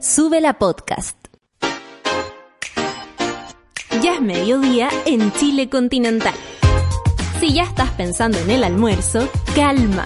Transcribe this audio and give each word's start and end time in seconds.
Sube 0.00 0.40
la 0.40 0.58
podcast. 0.58 1.16
Ya 4.02 4.14
es 4.14 4.20
mediodía 4.20 4.88
en 5.06 5.32
Chile 5.32 5.70
continental. 5.70 6.34
Si 7.40 7.54
ya 7.54 7.62
estás 7.62 7.90
pensando 7.92 8.38
en 8.38 8.50
el 8.50 8.64
almuerzo, 8.64 9.28
calma. 9.54 10.04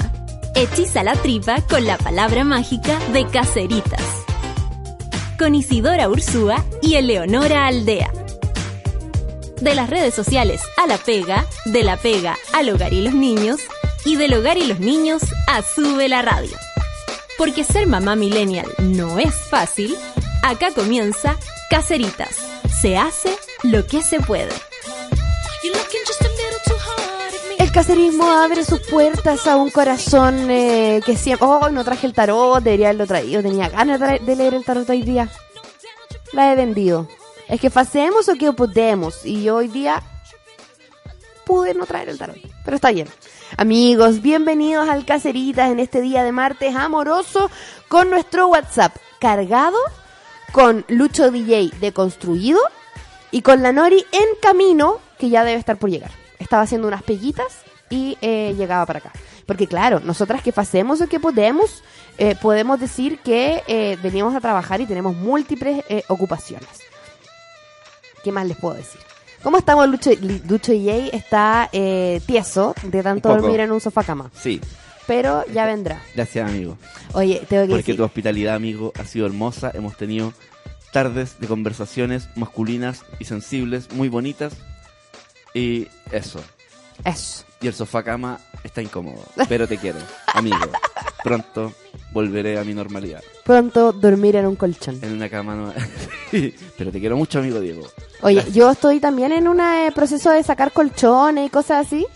Hechiza 0.55 1.03
la 1.03 1.15
tripa 1.15 1.61
con 1.63 1.87
la 1.87 1.99
palabra 1.99 2.45
mágica 2.45 2.99
de 3.13 3.27
Caceritas. 3.27 4.03
Con 5.39 5.55
Isidora 5.57 6.09
Ursúa 6.09 6.65
y 6.83 6.95
Eleonora 6.95 7.67
Aldea. 7.67 8.13
De 9.61 9.75
las 9.75 9.91
redes 9.91 10.15
sociales 10.15 10.63
a 10.77 10.87
la 10.87 10.99
pega, 10.99 11.47
de 11.65 11.83
la 11.83 11.97
pega 11.97 12.37
al 12.53 12.69
hogar 12.71 12.93
y 12.93 13.03
los 13.03 13.15
niños, 13.15 13.61
y 14.05 14.17
del 14.17 14.35
hogar 14.35 14.57
y 14.57 14.67
los 14.67 14.79
niños 14.79 15.23
a 15.49 15.63
Sube 15.63 16.09
la 16.09 16.23
Radio. 16.23 16.57
Porque 17.41 17.65
ser 17.65 17.87
mamá 17.87 18.17
millennial 18.17 18.67
no 18.81 19.19
es 19.19 19.35
fácil, 19.35 19.97
acá 20.43 20.75
comienza 20.75 21.39
Caceritas. 21.71 22.37
Se 22.83 22.99
hace 22.99 23.35
lo 23.63 23.87
que 23.87 24.03
se 24.03 24.21
puede. 24.21 24.53
El 27.59 27.73
caserismo 27.73 28.31
abre 28.31 28.63
sus 28.63 28.81
puertas 28.81 29.47
a 29.47 29.57
un 29.57 29.71
corazón 29.71 30.51
eh, 30.51 31.01
que 31.07 31.17
siempre... 31.17 31.47
Oh, 31.49 31.71
no 31.71 31.83
traje 31.83 32.07
el 32.07 32.13
tarot, 32.13 32.63
debería 32.63 32.89
haberlo 32.89 33.07
traído. 33.07 33.41
Tenía 33.41 33.71
ganas 33.71 33.99
de, 34.01 34.19
de 34.19 34.37
leer 34.37 34.53
el 34.53 34.65
tarot 34.67 34.91
hoy 34.91 35.01
día. 35.01 35.31
La 36.35 36.53
he 36.53 36.57
vendido. 36.57 37.09
Es 37.49 37.59
que 37.59 37.71
facemos 37.71 38.29
o 38.29 38.35
que 38.35 38.53
podemos. 38.53 39.25
Y 39.25 39.45
yo 39.45 39.57
hoy 39.57 39.69
día 39.69 40.03
pude 41.47 41.73
no 41.73 41.87
traer 41.87 42.11
el 42.11 42.19
tarot. 42.19 42.37
Pero 42.67 42.75
está 42.75 42.93
bien. 42.93 43.09
Amigos, 43.57 44.23
bienvenidos 44.23 44.89
al 44.89 45.05
Caceritas 45.05 45.71
en 45.71 45.81
este 45.81 46.01
día 46.01 46.23
de 46.23 46.33
martes 46.33 46.75
amoroso 46.77 47.51
con 47.89 48.09
nuestro 48.09 48.47
WhatsApp 48.49 48.97
cargado, 49.19 49.79
con 50.53 50.85
Lucho 50.89 51.31
DJ 51.31 51.71
deconstruido 51.81 52.61
y 53.31 53.43
con 53.43 53.63
la 53.63 53.73
Nori 53.73 54.05
en 54.13 54.27
camino 54.41 55.01
que 55.19 55.31
ya 55.31 55.45
debe 55.45 55.59
estar 55.59 55.79
por 55.79 55.91
llegar. 55.91 56.13
Estaba 56.39 56.63
haciendo 56.63 56.87
unas 56.89 57.03
peguitas 57.03 57.63
y 57.91 58.17
eh, 58.21 58.55
llegaba 58.57 58.87
para 58.87 59.01
acá. 59.01 59.13
Porque 59.47 59.67
claro, 59.67 59.99
nosotras 60.01 60.43
que 60.43 60.53
hacemos 60.55 61.01
o 61.01 61.09
que 61.09 61.19
podemos, 61.19 61.83
eh, 62.19 62.37
podemos 62.41 62.79
decir 62.79 63.19
que 63.19 63.65
eh, 63.67 63.99
venimos 64.01 64.35
a 64.35 64.41
trabajar 64.41 64.81
y 64.81 64.87
tenemos 64.87 65.17
múltiples 65.17 65.85
eh, 65.89 66.05
ocupaciones. 66.09 66.69
¿Qué 68.23 68.31
más 68.31 68.47
les 68.47 68.57
puedo 68.57 68.77
decir? 68.77 69.10
¿Cómo 69.43 69.57
estamos, 69.59 69.89
Lucho? 69.89 70.11
Lucho 70.49 70.73
DJ 70.73 71.11
está 71.17 71.69
eh, 71.73 72.21
tieso 72.27 72.75
de 72.83 73.03
tanto 73.03 73.29
dormir 73.31 73.61
en 73.61 73.73
un 73.73 73.81
sofá 73.81 74.03
cama. 74.05 74.31
Sí, 74.35 74.61
Pero 75.07 75.45
ya 75.53 75.65
vendrá. 75.67 76.03
gracias 76.15 76.49
amigo. 76.49 76.77
Oye, 77.13 77.43
tengo 77.49 77.63
que 77.65 77.69
Porque 77.71 77.77
decir. 77.83 77.97
tu 77.97 78.05
hospitalidad, 78.05 78.55
amigo, 78.55 78.93
ha 78.99 79.05
sido 79.05 79.27
hermosa. 79.27 79.71
Hemos 79.75 79.97
tenido 79.97 80.33
tardes 80.93 81.41
de 81.41 81.47
conversaciones 81.47 82.29
masculinas 82.37 83.03
y 83.19 83.25
sensibles, 83.25 83.91
muy 83.93 84.09
bonitas. 84.09 84.53
Y 85.55 85.89
eso. 86.13 86.41
Eso. 87.05 87.45
Y 87.63 87.67
el 87.67 87.75
sofá 87.75 88.03
cama 88.03 88.41
está 88.65 88.83
incómodo. 88.83 89.23
Pero 89.49 89.67
te 89.67 89.79
quiero, 89.79 89.99
amigo. 90.35 90.59
Pronto 91.23 91.73
volveré 92.13 92.59
a 92.59 92.65
mi 92.65 92.75
normalidad. 92.75 93.23
Pronto 93.45 93.93
dormir 93.93 94.37
en 94.37 94.47
un 94.47 94.57
colchón. 94.57 94.99
En 95.03 95.13
una 95.13 95.29
cama 95.29 95.55
nueva. 95.55 95.75
Pero 96.79 96.91
te 96.91 97.01
quiero 97.01 97.17
mucho, 97.17 97.39
amigo 97.39 97.61
Diego. 97.61 97.87
Oye, 98.23 98.45
yo 98.53 98.71
estoy 98.71 99.01
también 99.01 99.33
en 99.33 99.49
un 99.49 99.61
eh, 99.61 99.91
proceso 99.95 100.31
de 100.31 100.43
sacar 100.43 100.73
colchones 100.73 101.47
y 101.47 101.51
cosas 101.51 101.87
así. 101.87 102.07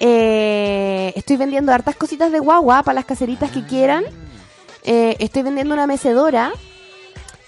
Eh, 0.00 1.12
estoy 1.16 1.36
vendiendo 1.36 1.72
hartas 1.72 1.96
cositas 1.96 2.30
de 2.30 2.38
guagua 2.38 2.82
para 2.82 2.94
las 2.94 3.04
caseritas 3.04 3.50
que 3.50 3.64
quieran. 3.64 4.04
Eh, 4.84 5.16
estoy 5.18 5.42
vendiendo 5.42 5.74
una 5.74 5.86
mecedora. 5.86 6.52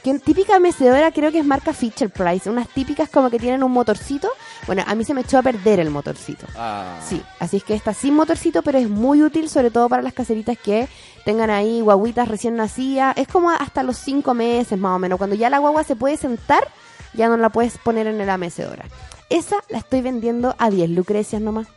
Que 0.03 0.19
típica 0.19 0.59
mecedora 0.59 1.12
creo 1.12 1.31
que 1.31 1.41
es 1.41 1.45
marca 1.45 1.73
Fisher 1.75 2.11
Price. 2.11 2.48
Unas 2.48 2.69
típicas 2.69 3.09
como 3.11 3.29
que 3.29 3.39
tienen 3.39 3.62
un 3.62 3.70
motorcito. 3.73 4.29
Bueno, 4.67 4.83
a 4.87 4.95
mí 4.95 5.05
se 5.05 5.12
me 5.12 5.20
echó 5.20 5.39
a 5.39 5.42
perder 5.42 5.79
el 5.81 5.91
motorcito. 5.91 6.47
Ah, 6.57 6.98
Sí, 7.07 7.23
así 7.39 7.58
es 7.58 7.64
que 7.64 7.74
está 7.74 7.92
sin 7.92 8.14
motorcito, 8.14 8.63
pero 8.63 8.79
es 8.79 8.89
muy 8.89 9.23
útil, 9.23 9.48
sobre 9.51 9.70
todo 9.70 9.89
para 9.89 10.02
las 10.02 10.14
caseritas 10.14 10.57
que 10.58 10.89
tengan 11.24 11.51
ahí 11.51 11.80
guaguitas 11.83 12.29
recién 12.29 12.57
nacidas. 12.57 13.17
Es 13.19 13.29
como 13.29 13.51
hasta 13.51 13.83
los 13.83 13.98
cinco 13.98 14.33
meses 14.33 14.79
más 14.79 14.97
o 14.97 14.98
menos. 14.98 15.19
Cuando 15.19 15.36
ya 15.36 15.51
la 15.51 15.58
guagua 15.58 15.85
se 15.85 15.97
puede 15.97 16.17
sentar, 16.17 16.67
ya 17.13 17.29
no 17.29 17.36
la 17.36 17.51
puedes 17.51 17.77
poner 17.79 18.07
en 18.07 18.24
la 18.27 18.39
mecedora. 18.39 18.86
Esa 19.29 19.57
la 19.69 19.79
estoy 19.79 20.01
vendiendo 20.01 20.57
a 20.58 20.70
10 20.70 20.91
lucrecias 20.91 21.41
nomás. 21.42 21.69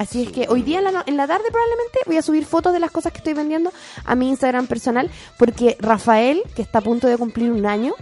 Así 0.00 0.22
es 0.22 0.32
que 0.32 0.46
hoy 0.48 0.62
día 0.62 0.78
en 0.78 0.84
la, 0.84 1.04
en 1.06 1.16
la 1.18 1.26
tarde 1.26 1.44
probablemente 1.50 1.98
voy 2.06 2.16
a 2.16 2.22
subir 2.22 2.46
fotos 2.46 2.72
de 2.72 2.80
las 2.80 2.90
cosas 2.90 3.12
que 3.12 3.18
estoy 3.18 3.34
vendiendo 3.34 3.70
a 4.06 4.14
mi 4.14 4.30
Instagram 4.30 4.66
personal, 4.66 5.10
porque 5.38 5.76
Rafael, 5.78 6.42
que 6.56 6.62
está 6.62 6.78
a 6.78 6.82
punto 6.82 7.06
de 7.06 7.18
cumplir 7.18 7.50
un 7.52 7.66
año, 7.66 7.92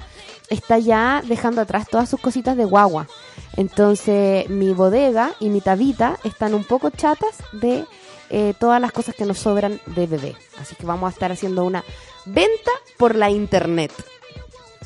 está 0.48 0.78
ya 0.78 1.22
dejando 1.26 1.60
atrás 1.60 1.88
todas 1.90 2.08
sus 2.08 2.20
cositas 2.20 2.56
de 2.56 2.64
guagua. 2.64 3.08
Entonces 3.56 4.48
mi 4.48 4.72
bodega 4.74 5.32
y 5.40 5.48
mi 5.48 5.60
tabita 5.60 6.18
están 6.22 6.54
un 6.54 6.62
poco 6.62 6.90
chatas 6.90 7.34
de 7.52 7.84
eh, 8.30 8.54
todas 8.60 8.80
las 8.80 8.92
cosas 8.92 9.16
que 9.16 9.24
nos 9.24 9.38
sobran 9.40 9.80
de 9.86 10.06
bebé. 10.06 10.36
Así 10.60 10.76
que 10.76 10.86
vamos 10.86 11.08
a 11.08 11.12
estar 11.12 11.32
haciendo 11.32 11.64
una 11.64 11.82
venta 12.26 12.70
por 12.96 13.16
la 13.16 13.28
internet. 13.28 13.90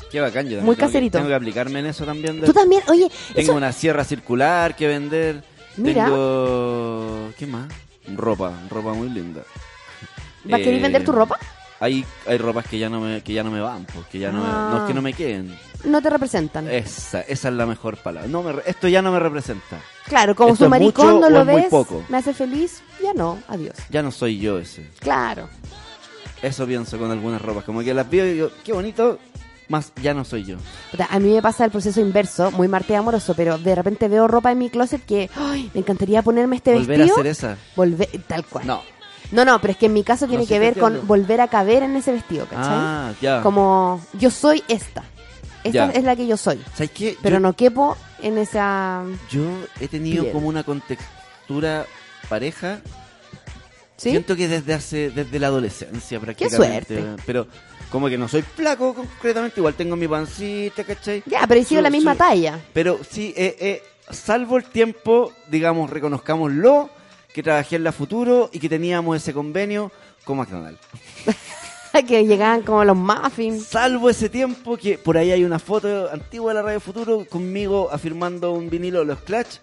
Qué 0.09 0.19
bacán. 0.19 0.47
Yo 0.49 0.57
Muy 0.61 0.61
tengo 0.61 0.75
que- 0.75 0.81
caserito. 0.81 1.17
Tengo 1.19 1.29
que 1.29 1.35
aplicarme 1.35 1.79
en 1.79 1.85
eso 1.85 2.05
también. 2.05 2.41
de- 2.41 2.47
Tú 2.47 2.53
también, 2.53 2.81
oye, 2.89 3.07
Tengo 3.35 3.39
eso- 3.51 3.53
una 3.55 3.71
sierra 3.71 4.03
circular 4.03 4.75
que 4.75 4.87
vender. 4.87 5.43
Mira. 5.75 6.05
Tengo. 6.05 7.02
¿Qué 7.37 7.47
más? 7.47 7.67
Ropa, 8.15 8.53
ropa 8.69 8.93
muy 8.93 9.09
linda. 9.09 9.41
¿vas 10.45 10.53
a 10.55 10.57
querer 10.63 10.79
Eh, 10.79 10.81
vender 10.81 11.03
tu 11.05 11.11
ropa? 11.11 11.37
Hay, 11.79 12.05
hay 12.27 12.37
ropas 12.37 12.65
que 12.67 12.77
ya 12.79 12.89
no 12.89 13.01
me, 13.01 13.21
que 13.21 13.33
ya 13.33 13.43
no 13.43 13.51
me 13.51 13.59
van, 13.59 13.85
porque 13.93 14.19
ya 14.19 14.31
no, 14.31 14.41
me- 14.41 14.47
Ah. 14.49 14.69
no 14.71 14.77
es 14.81 14.87
que 14.87 14.93
no 14.93 15.01
me 15.01 15.13
queden. 15.13 15.57
No 15.83 16.01
te 16.01 16.09
representan. 16.09 16.69
Esa, 16.69 17.21
esa 17.21 17.47
es 17.49 17.53
la 17.53 17.65
mejor 17.65 17.97
palabra. 17.97 18.29
No 18.29 18.41
me, 18.43 18.53
esto 18.65 18.87
ya 18.87 19.01
no 19.01 19.11
me 19.11 19.19
representa. 19.19 19.79
Claro, 20.05 20.33
como 20.35 20.53
¿Esto 20.53 20.65
su 20.69 20.73
es 20.73 20.81
mucho 20.81 21.03
maricondo 21.03 21.27
o 21.27 21.29
lo 21.29 21.45
ves, 21.45 21.65
poco? 21.69 22.05
me 22.07 22.17
hace 22.17 22.33
feliz, 22.33 22.81
ya 23.01 23.13
no, 23.13 23.39
adiós. 23.49 23.75
Ya 23.89 24.01
no 24.01 24.11
soy 24.11 24.39
yo 24.39 24.59
ese. 24.59 24.89
Claro. 24.99 25.49
Eso 26.41 26.65
pienso 26.67 26.97
con 26.97 27.09
algunas 27.11 27.41
ropas. 27.41 27.63
Como 27.65 27.81
que 27.81 27.93
las 27.93 28.09
veo 28.09 28.25
y 28.27 28.33
digo, 28.33 28.51
qué 28.63 28.71
bonito, 28.73 29.19
más 29.69 29.91
ya 30.01 30.13
no 30.13 30.25
soy 30.25 30.45
yo. 30.45 30.57
A 31.09 31.19
mí 31.19 31.33
me 31.33 31.41
pasa 31.41 31.65
el 31.65 31.71
proceso 31.71 31.99
inverso, 32.01 32.51
muy 32.51 32.67
marte 32.67 32.95
amoroso, 32.95 33.33
pero 33.35 33.57
de 33.57 33.75
repente 33.75 34.07
veo 34.07 34.27
ropa 34.27 34.51
en 34.51 34.57
mi 34.59 34.69
closet 34.69 35.03
que 35.05 35.29
¡ay! 35.35 35.69
me 35.73 35.79
encantaría 35.81 36.21
ponerme 36.21 36.57
este 36.57 36.73
Volver 36.73 36.97
vestido. 36.99 37.15
a 37.17 37.19
hacer 37.19 37.27
esa. 37.31 37.57
Volver, 37.75 38.09
tal 38.27 38.45
cual. 38.45 38.67
No. 38.67 38.81
No, 39.31 39.45
no, 39.45 39.59
pero 39.59 39.71
es 39.71 39.77
que 39.77 39.87
en 39.87 39.93
mi 39.93 40.03
caso 40.03 40.27
tiene 40.27 40.45
que 40.45 40.59
ver 40.59 40.77
con 40.77 41.07
volver 41.07 41.41
a 41.41 41.47
caber 41.47 41.81
en 41.83 41.95
ese 41.95 42.11
vestido, 42.11 42.45
¿cachai? 42.45 42.65
Ah, 42.69 43.13
ya. 43.21 43.41
Como 43.41 43.99
yo 44.13 44.29
soy 44.29 44.63
esta. 44.67 45.03
Esta 45.63 45.87
Ya. 45.87 45.91
es 45.91 46.03
la 46.03 46.15
que 46.15 46.27
yo 46.27 46.37
soy. 46.37 46.61
¿Sabes 46.73 46.91
qué? 46.91 47.17
Pero 47.23 47.37
yo, 47.37 47.39
no 47.39 47.53
quepo 47.53 47.97
en 48.21 48.37
esa... 48.37 49.03
yo 49.31 49.41
he 49.79 49.87
tenido 49.87 50.23
Piel. 50.23 50.33
como 50.33 50.47
una 50.49 50.63
contextura 50.63 51.85
pareja 52.29 52.81
¿Sí? 53.95 54.09
Siento 54.09 54.35
que 54.35 54.47
desde 54.49 54.73
hace, 54.73 55.11
desde 55.11 55.39
la 55.39 55.47
adolescencia 55.47 56.19
prácticamente. 56.19 56.95
suerte. 56.99 57.23
Pero 57.25 57.47
como 57.93 58.09
que 58.09 58.17
no 58.17 58.27
soy 58.27 58.41
flaco 58.41 58.95
concretamente, 58.95 59.59
igual 59.59 59.75
tengo 59.75 59.95
mi 59.95 60.07
pancita, 60.07 60.83
¿cachai? 60.83 61.21
Ya, 61.27 61.45
pero 61.45 61.61
he 61.61 61.63
sido 61.63 61.79
la 61.79 61.91
misma 61.91 62.15
talla. 62.15 62.59
Pero 62.73 62.99
sí, 63.07 63.35
eh, 63.37 63.55
eh, 63.59 63.83
salvo 64.09 64.57
el 64.57 64.63
tiempo, 64.63 65.31
digamos, 65.47 65.91
reconozcámoslo, 65.91 66.89
que 67.31 67.43
trabajé 67.43 67.75
en 67.75 67.83
la 67.83 67.91
Futuro 67.91 68.49
y 68.51 68.57
que 68.57 68.67
teníamos 68.67 69.17
ese 69.17 69.31
convenio 69.31 69.91
con 70.23 70.37
McDonald's. 70.37 70.81
que 72.07 72.25
llegaban 72.25 72.63
como 72.63 72.83
los 72.83 72.97
muffins. 72.97 73.67
Salvo 73.67 74.09
ese 74.09 74.27
tiempo 74.27 74.75
que 74.75 74.97
por 74.97 75.15
ahí 75.15 75.31
hay 75.31 75.43
una 75.43 75.59
foto 75.59 76.09
antigua 76.11 76.51
de 76.51 76.55
la 76.55 76.61
Radio 76.63 76.79
Futuro 76.79 77.27
conmigo 77.29 77.89
afirmando 77.91 78.53
un 78.53 78.71
vinilo 78.71 79.01
de 79.01 79.05
los 79.05 79.19
Clutch 79.19 79.59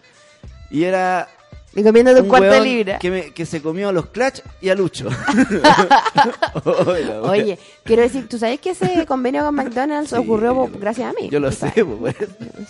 y 0.71 0.85
era 0.85 1.29
Y 1.75 1.85
comiendo 1.85 2.13
de 2.13 2.23
un, 2.23 2.29
cuarto 2.29 2.49
de 2.51 2.61
libra. 2.63 2.99
Que, 2.99 3.11
me- 3.11 3.33
que 3.33 3.47
se 3.47 3.63
comió 3.63 3.91
a 3.91 3.93
los 3.93 4.07
Clutch 4.07 4.41
y 4.61 4.71
a 4.71 4.75
Lucho. 4.75 5.09
Oye, 6.87 7.19
Oye, 7.21 7.59
quiero 7.85 8.03
decir, 8.03 8.29
¿tú 8.29 8.39
sabes 8.39 8.59
que 8.61 8.71
ese 8.71 9.07
convenio 9.07 9.45
con 9.45 9.55
McDonald's 9.55 10.11
Sí, 10.11 10.17
ocurrió 10.17 10.67
yo 10.67 10.79
gracias 10.79 11.11
a 11.11 11.13
mí? 11.21 11.29
Yo 11.31 11.39
lo 11.41 11.53
sé, 11.53 11.73
pues, 11.85 12.17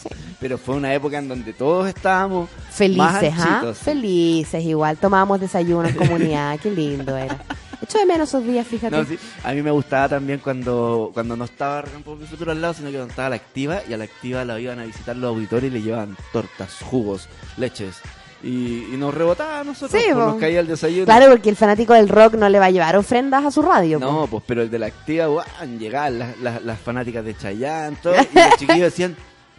Sí. 0.03 0.09
pero 0.39 0.59
fue 0.59 0.77
una 0.77 0.93
época 0.95 1.19
en 1.19 1.29
donde 1.29 1.53
todos 1.53 1.89
estábamos 1.89 2.49
Felices, 2.71 3.33
¿ah? 3.39 3.73
Felices 3.75 4.65
igual. 4.65 4.97
Tomábamos 4.99 5.41
desayuno 5.41 5.89
en 5.89 5.95
comunidad. 5.95 6.59
Qué 6.61 6.71
lindo 6.71 7.17
era. 7.17 7.39
Echo 7.83 7.99
de 7.99 8.05
menos 8.07 8.29
esos 8.29 8.45
días, 8.45 8.67
fíjate. 8.67 8.95
No, 8.95 9.05
sí, 9.05 9.19
A 9.43 9.53
mí 9.53 9.63
me 9.63 9.71
gustaba 9.71 10.11
también 10.11 10.39
cuando, 10.41 11.11
cuando 11.15 11.35
no 11.37 11.45
estaba 11.47 11.81
Recampo 11.83 12.15
Mi 12.15 12.27
Futuro 12.27 12.53
al 12.53 12.61
lado, 12.61 12.75
sino 12.75 12.89
que 12.91 12.97
cuando 12.97 13.11
estaba 13.11 13.31
la 13.31 13.37
activa 13.37 13.81
y 13.89 13.95
a 13.95 13.97
la 13.97 14.05
activa 14.05 14.45
la 14.45 14.61
iban 14.61 14.79
a 14.79 14.85
visitar 14.85 15.17
los 15.17 15.29
auditores 15.35 15.71
y 15.71 15.75
le 15.75 15.83
llevaban 15.83 16.17
tortas, 16.33 16.77
jugos, 16.83 17.29
leches. 17.57 17.97
Y, 18.43 18.87
y 18.93 18.97
nos 18.97 19.13
rebotaba 19.13 19.61
a 19.61 19.65
nosotros, 19.65 20.01
Sí, 20.01 20.09
pues, 20.13 20.17
nos 20.25 20.37
caía 20.37 20.61
el 20.61 20.67
desayuno. 20.67 21.05
Claro, 21.05 21.29
porque 21.31 21.51
el 21.51 21.57
fanático 21.57 21.93
del 21.93 22.09
rock 22.09 22.35
no 22.35 22.49
le 22.49 22.59
va 22.59 22.67
a 22.67 22.71
llevar 22.71 22.97
ofrendas 22.97 23.45
a 23.45 23.51
su 23.51 23.61
radio. 23.61 23.99
No, 23.99 24.27
pues 24.29 24.43
pero 24.47 24.63
el 24.63 24.71
de 24.71 24.79
la 24.79 24.87
activa, 24.87 25.27
guau, 25.27 25.45
llegaban 25.79 26.19
las, 26.19 26.39
las, 26.39 26.65
las 26.65 26.79
fanáticas 26.81 27.25
de 27.25 27.37
Chayanne, 27.37 27.97
todo, 28.03 28.15
y 28.15 28.17
los 28.39 28.57
chiquillos 28.57 28.81
decían, 28.81 29.15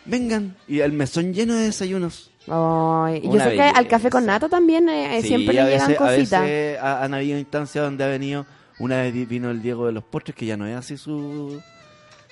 vengan, 0.06 0.56
y 0.68 0.80
el 0.80 0.94
mesón 0.94 1.32
lleno 1.34 1.54
de 1.54 1.66
desayunos. 1.66 2.32
Ay, 2.48 3.22
yo 3.24 3.40
sé 3.40 3.52
que 3.54 3.62
al 3.62 3.88
café 3.88 4.10
con 4.10 4.26
nata 4.26 4.50
también 4.50 4.90
eh, 4.90 5.20
Sí, 5.22 5.28
siempre 5.28 5.54
le 5.54 5.64
llegan 5.64 5.88
veces, 5.90 6.02
a 6.02 6.06
cositas. 6.08 6.42
veces 6.42 6.80
ha- 6.82 7.04
han 7.04 7.14
habido 7.14 7.38
instancias 7.38 7.84
donde 7.86 8.04
ha 8.04 8.08
venido, 8.08 8.48
una 8.80 9.04
vez 9.04 9.14
vi- 9.14 9.26
vino 9.26 9.52
el 9.52 9.62
Diego 9.62 9.86
de 9.86 9.92
los 9.92 10.04
postres, 10.04 10.36
que 10.36 10.48
ya 10.48 10.58
no 10.58 10.66
es 10.66 10.76
así 10.76 10.98
su 10.98 11.62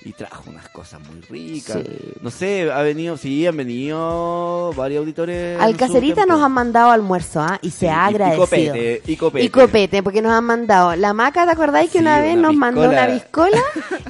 y 0.02 0.12
trajo 0.12 0.44
unas 0.48 0.66
cosas 0.70 0.98
muy 1.00 1.20
ricas. 1.20 1.76
Sí. 1.84 2.12
No 2.22 2.30
sé, 2.30 2.70
ha 2.72 2.80
venido, 2.82 3.16
sí, 3.18 3.46
han 3.46 3.56
venido 3.56 4.72
varios 4.74 5.00
auditores. 5.00 5.60
Al 5.60 5.76
tiempo. 5.76 6.26
nos 6.26 6.42
han 6.42 6.52
mandado 6.52 6.90
almuerzo, 6.90 7.40
¿ah? 7.40 7.58
Y 7.60 7.70
Sí, 7.70 7.80
se 7.80 7.90
ha 7.90 8.06
agradecido. 8.06 8.44
Y 8.44 8.46
copete, 8.46 9.02
y 9.12 9.16
copete. 9.16 9.44
Y 9.44 9.48
copete, 9.50 10.02
porque 10.02 10.22
nos 10.22 10.32
han 10.32 10.44
mandado. 10.44 10.96
La 10.96 11.12
Maca, 11.12 11.44
¿te 11.44 11.52
acordáis 11.52 11.90
que 11.90 11.98
Sí, 11.98 12.04
una 12.04 12.20
vez 12.20 12.32
una 12.32 12.48
nos 12.48 12.56
mandó 12.56 12.88
una 12.88 13.06
piscola? 13.08 13.60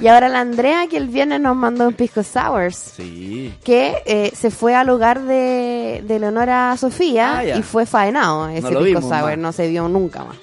y 0.01 0.07
ahora 0.07 0.29
la 0.29 0.39
Andrea, 0.39 0.87
que 0.87 0.95
el 0.97 1.07
viernes 1.09 1.41
nos 1.41 1.55
mandó 1.57 1.87
un 1.89 1.93
pisco 1.93 2.23
sours. 2.23 2.93
Sí. 2.95 3.53
Que 3.63 3.95
eh, 4.05 4.31
se 4.33 4.49
fue 4.49 4.73
al 4.75 4.89
hogar 4.89 5.21
de, 5.23 6.03
de 6.07 6.19
Leonora 6.19 6.75
Sofía 6.77 7.39
Ah, 7.39 7.45
y 7.45 7.61
fue 7.63 7.85
faenado 7.85 8.47
ese 8.47 8.67
pisco 8.67 8.83
vimos 8.83 9.03
sour, 9.03 9.23
más. 9.23 9.37
no 9.37 9.51
se 9.51 9.67
vio 9.67 9.87
nunca 9.89 10.23
más. 10.23 10.37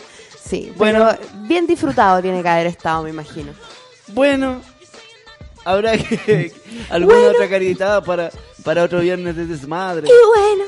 Sí, 0.45 0.73
Bueno. 0.77 1.07
pero 1.11 1.47
bien 1.47 1.67
disfrutado 1.67 2.21
tiene 2.23 2.43
que 2.43 2.49
haber 2.49 2.67
estado, 2.67 3.03
me 3.03 3.11
imagino. 3.11 3.53
Bueno, 4.09 4.61
habrá 5.69 5.97
que 5.99 6.53
alguna 6.91 7.15
Bueno. 7.19 7.31
otra 7.31 7.49
caritada 7.49 8.01
para, 8.03 8.31
para 8.65 8.85
otro 8.85 9.01
viernes 9.01 9.37
de 9.37 9.47
desmadre. 9.47 10.09
Y 10.09 10.27
bueno, 10.39 10.65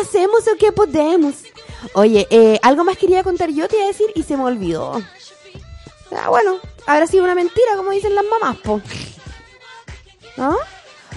hacemos 0.00 0.46
lo 0.46 0.56
que 0.56 0.72
podemos. 0.72 1.34
Oye, 1.94 2.26
eh, 2.30 2.58
algo 2.62 2.84
más 2.84 2.96
quería 2.96 3.22
contar 3.22 3.50
yo, 3.50 3.68
te 3.68 3.76
iba 3.76 3.84
a 3.84 3.88
decir, 3.88 4.06
y 4.14 4.22
se 4.22 4.36
me 4.36 4.44
olvidó. 4.44 5.02
Ah, 6.16 6.28
bueno, 6.30 6.58
habrá 6.86 7.06
sido 7.06 7.24
una 7.24 7.34
mentira, 7.34 7.76
como 7.76 7.90
dicen 7.90 8.14
las 8.14 8.24
mamás, 8.24 8.56
po. 8.58 8.80
¿No? 10.36 10.56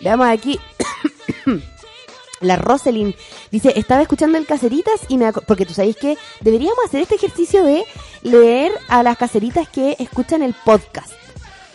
Veamos 0.00 0.26
aquí. 0.26 0.60
La 2.42 2.56
Roselyn 2.56 3.14
dice, 3.50 3.72
estaba 3.76 4.02
escuchando 4.02 4.38
el 4.38 4.46
Caseritas 4.46 5.00
y 5.08 5.16
me... 5.18 5.32
Porque 5.32 5.66
tú 5.66 5.74
sabes 5.74 5.96
que 5.96 6.16
deberíamos 6.40 6.84
hacer 6.84 7.02
este 7.02 7.14
ejercicio 7.14 7.64
de 7.64 7.84
leer 8.22 8.72
a 8.88 9.02
las 9.02 9.16
caseritas 9.16 9.68
que 9.68 9.96
escuchan 9.98 10.42
el 10.42 10.54
podcast. 10.64 11.12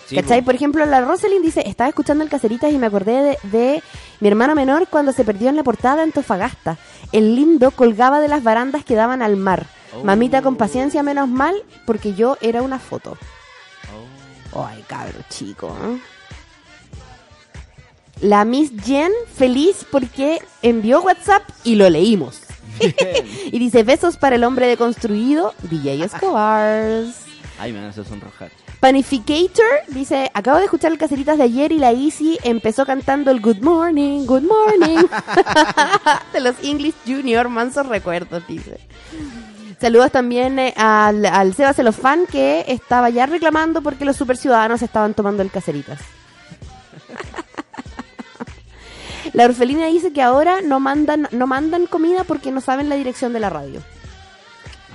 Sí, 0.08 0.16
¿Cachai? 0.16 0.42
po. 0.42 0.46
Por 0.46 0.56
ejemplo, 0.56 0.86
la 0.86 1.02
Roselyn 1.02 1.42
dice, 1.42 1.64
estaba 1.68 1.90
escuchando 1.90 2.24
el 2.24 2.30
Caseritas 2.30 2.72
y 2.72 2.78
me 2.78 2.88
acordé 2.88 3.22
de, 3.22 3.38
de 3.50 3.84
mi 4.19 4.28
hermano 4.30 4.56
menor 4.56 4.88
cuando 4.88 5.12
se 5.12 5.25
perdió 5.25 5.50
en 5.50 5.58
la 5.58 5.64
portada 5.64 5.98
de 5.98 6.04
Antofagasta. 6.04 6.78
El 7.12 7.36
lindo 7.36 7.72
colgaba 7.72 8.20
de 8.22 8.28
las 8.30 8.44
barandas 8.44 8.86
que 8.86 8.96
daban 8.96 9.22
al 9.22 9.36
mar. 9.36 9.66
Oh. 9.94 10.04
Mamita 10.04 10.42
con 10.42 10.56
paciencia, 10.56 11.04
menos 11.04 11.28
mal, 11.28 11.56
porque 11.86 12.13
yo 12.13 12.38
era 12.42 12.62
una 12.62 12.80
foto. 12.80 13.18
Oh. 14.54 14.66
Ay, 14.66 14.84
cabro 14.88 15.20
chico. 15.30 15.75
¿eh? 15.84 16.00
La 18.22 18.46
Miss 18.46 18.72
Jen 18.84 19.12
feliz 19.36 19.86
porque 19.92 20.42
envió 20.62 21.02
WhatsApp 21.02 21.44
y 21.64 21.75
lo 21.75 21.90
leímos. 21.90 22.42
y 23.46 23.60
dice 23.60 23.84
besos 23.84 24.18
para 24.18 24.36
el 24.36 24.44
hombre 24.44 24.68
deconstruido, 24.68 25.54
DJ 25.64 26.04
Escobar. 26.04 27.04
Ay, 27.60 27.72
me 27.72 27.80
van 27.80 27.88
a 27.88 27.92
hacer 27.92 28.06
sonrojar. 28.06 28.52
Panificator 28.80 29.66
dice, 29.88 30.30
acabo 30.34 30.58
de 30.58 30.66
escuchar 30.66 30.92
el 30.92 31.00
caseritas 31.00 31.38
de 31.38 31.46
ayer 31.46 31.72
y 31.72 31.80
la 31.80 31.92
Easy 31.92 32.38
empezó 32.44 32.86
cantando 32.86 33.31
el 33.31 33.42
Good 33.42 33.62
Morning, 33.62 34.25
Good 34.25 34.44
Morning 34.44 34.98
de 36.34 36.40
los 36.40 36.56
English 36.62 36.94
Junior, 37.06 37.50
mansos 37.50 37.88
recuerdos, 37.88 38.46
dice. 38.48 38.80
Saludos 39.80 40.12
también 40.12 40.58
eh, 40.60 40.74
al, 40.75 41.25
al 41.25 41.54
Seba 41.56 41.74
Celofán 41.74 42.25
que 42.28 42.66
estaba 42.68 43.10
ya 43.10 43.25
reclamando 43.25 43.81
porque 43.81 44.06
los 44.06 44.16
superciudadanos 44.16 44.81
estaban 44.81 45.13
tomando 45.13 45.44
el 45.44 45.52
caseritas. 45.52 46.00
La 49.33 49.45
orfelina 49.45 49.88
dice 49.88 50.12
que 50.13 50.21
ahora 50.21 50.62
no 50.62 50.79
mandan, 50.79 51.27
no 51.31 51.47
mandan 51.47 51.85
comida 51.88 52.24
porque 52.24 52.51
no 52.51 52.62
saben 52.62 52.89
la 52.89 52.95
dirección 52.95 53.33
de 53.33 53.39
la 53.39 53.50
radio. 53.50 53.81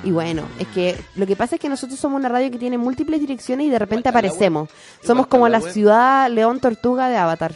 Y 0.05 0.11
bueno, 0.11 0.49
es 0.59 0.67
que 0.69 0.99
lo 1.15 1.27
que 1.27 1.37
pasa 1.37 1.55
es 1.57 1.61
que 1.61 1.69
nosotros 1.69 1.99
somos 2.01 2.19
una 2.19 2.29
radio 2.29 2.51
que 2.51 2.59
tiene 2.59 2.77
múltiples 2.77 3.21
direcciones 3.21 3.67
y 3.67 3.71
de 3.71 3.79
repente 3.79 4.09
aparecemos. 4.09 4.69
Somos 5.05 5.29
como 5.29 5.49
la 5.49 5.59
web. 5.61 5.73
ciudad 5.73 6.29
León 6.31 6.59
Tortuga 6.59 7.09
de 7.09 7.17
Avatar. 7.17 7.55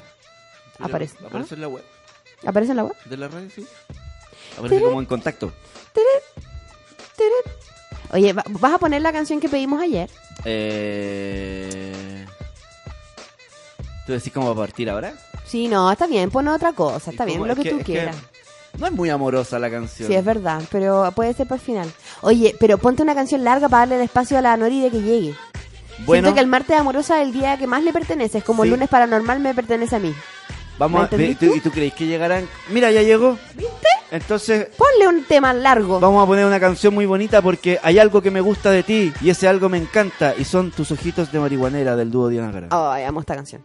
Aparece. 0.78 1.16
¿ah? 1.22 1.26
Aparece 1.28 1.54
en 1.56 1.60
la 1.62 1.68
web 1.68 1.82
¿Aparece 2.46 2.70
en 2.72 2.76
la 2.76 2.84
web? 2.84 2.94
de 3.06 3.16
la 3.16 3.28
radio, 3.28 3.48
sí. 3.50 3.66
Aparece 4.58 4.80
como 4.82 5.00
en 5.00 5.06
contacto. 5.06 5.52
Oye, 8.12 8.32
¿va- 8.32 8.44
¿vas 8.48 8.74
a 8.74 8.78
poner 8.78 9.02
la 9.02 9.12
canción 9.12 9.40
que 9.40 9.48
pedimos 9.48 9.80
ayer? 9.82 10.08
Eh... 10.44 12.24
¿Tú 14.06 14.12
decís 14.12 14.32
cómo 14.32 14.46
va 14.54 14.62
a 14.62 14.66
partir 14.66 14.88
ahora? 14.88 15.14
Sí, 15.46 15.68
no, 15.68 15.90
está 15.90 16.06
bien, 16.06 16.30
pon 16.30 16.48
otra 16.48 16.72
cosa, 16.72 17.10
está 17.10 17.24
¿Y 17.24 17.28
bien, 17.36 17.46
lo 17.46 17.54
que, 17.54 17.70
tú 17.70 17.78
quieras. 17.80 18.16
No 18.78 18.86
es 18.86 18.92
muy 18.92 19.08
amorosa 19.08 19.58
la 19.58 19.70
canción. 19.70 20.08
Sí, 20.08 20.14
es 20.14 20.24
verdad, 20.24 20.62
pero 20.70 21.10
puede 21.14 21.32
ser 21.32 21.46
para 21.46 21.60
el 21.60 21.64
final. 21.64 21.92
Oye, 22.20 22.54
pero 22.60 22.78
ponte 22.78 23.02
una 23.02 23.14
canción 23.14 23.42
larga 23.44 23.68
para 23.68 23.80
darle 23.80 23.96
el 23.96 24.02
espacio 24.02 24.36
a 24.36 24.42
la 24.42 24.56
Nori 24.56 24.80
de 24.82 24.90
que 24.90 25.00
llegue. 25.00 25.34
Bueno, 26.04 26.24
Siento 26.24 26.34
que 26.34 26.40
el 26.40 26.46
martes 26.46 26.78
amorosa 26.78 27.22
es 27.22 27.28
el 27.28 27.32
día 27.32 27.56
que 27.56 27.66
más 27.66 27.82
le 27.82 27.92
pertenece, 27.92 28.38
es 28.38 28.44
como 28.44 28.64
el 28.64 28.70
lunes 28.70 28.88
paranormal 28.88 29.40
me 29.40 29.54
pertenece 29.54 29.96
a 29.96 29.98
mí. 29.98 30.14
vamos 30.78 31.10
a... 31.10 31.16
¿me 31.16 31.24
¿Y 31.24 31.34
tú, 31.36 31.54
y 31.54 31.60
tú 31.60 31.70
crees 31.70 31.94
que 31.94 32.06
llegarán? 32.06 32.46
Mira, 32.70 32.90
ya 32.90 33.02
llegó. 33.02 33.38
¿Viste? 33.54 33.88
Entonces, 34.10 34.68
Ponle 34.76 35.08
un 35.08 35.24
tema 35.24 35.54
largo. 35.54 35.98
vamos 35.98 36.22
a 36.22 36.26
poner 36.26 36.44
una 36.44 36.60
canción 36.60 36.92
muy 36.94 37.06
bonita 37.06 37.40
porque 37.40 37.80
hay 37.82 37.98
algo 37.98 38.20
que 38.20 38.30
me 38.30 38.40
gusta 38.42 38.70
de 38.70 38.82
ti 38.82 39.12
y 39.22 39.30
ese 39.30 39.48
algo 39.48 39.68
me 39.70 39.78
encanta 39.78 40.34
y 40.36 40.44
son 40.44 40.70
tus 40.70 40.90
ojitos 40.90 41.32
de 41.32 41.38
marihuanera 41.40 41.96
del 41.96 42.10
dúo 42.10 42.28
Diana 42.28 42.52
Gara. 42.52 42.68
Ay, 42.70 43.04
amo 43.04 43.20
esta 43.20 43.34
canción. 43.34 43.62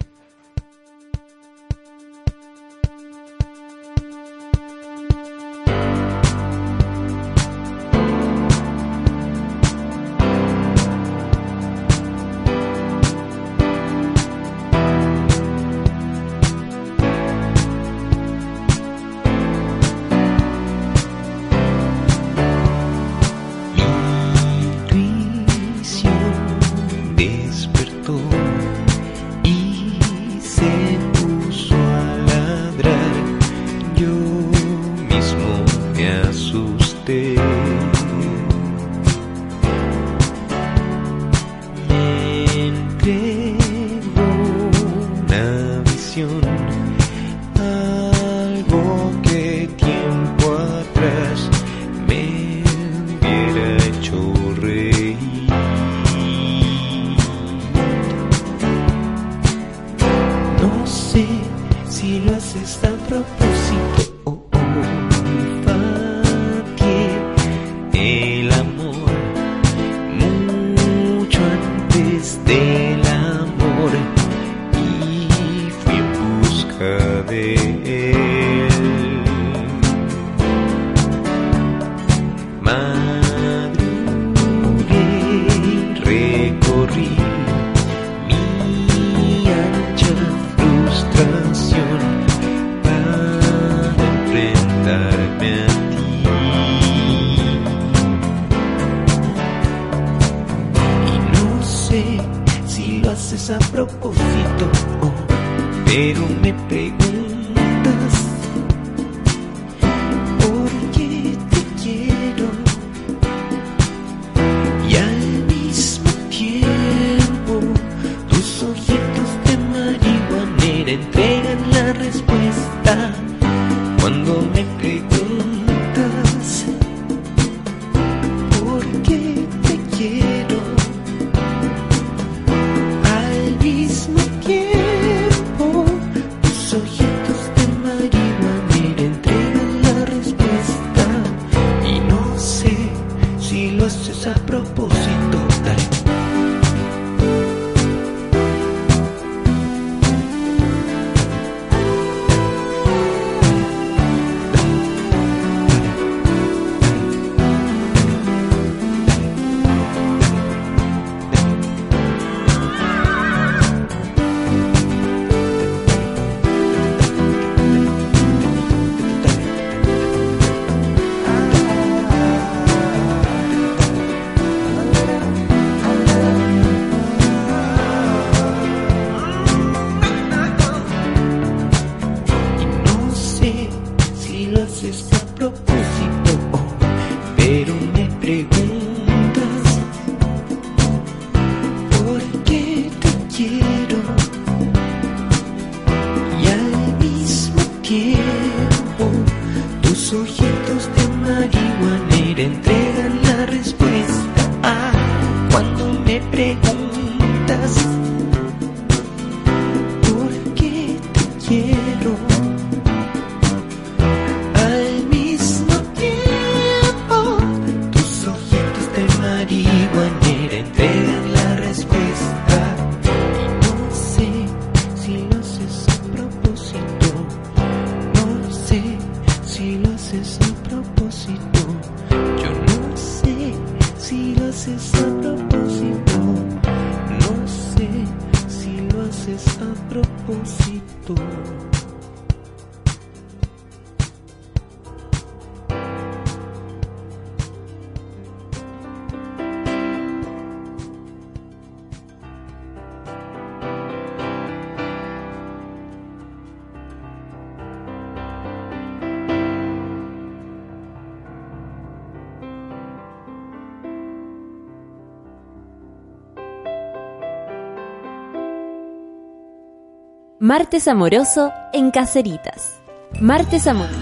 Martes 270.52 270.90
amoroso 270.90 271.54
en 271.72 271.92
Caceritas. 271.92 272.82
Martes 273.22 273.68
amoroso. 273.68 273.96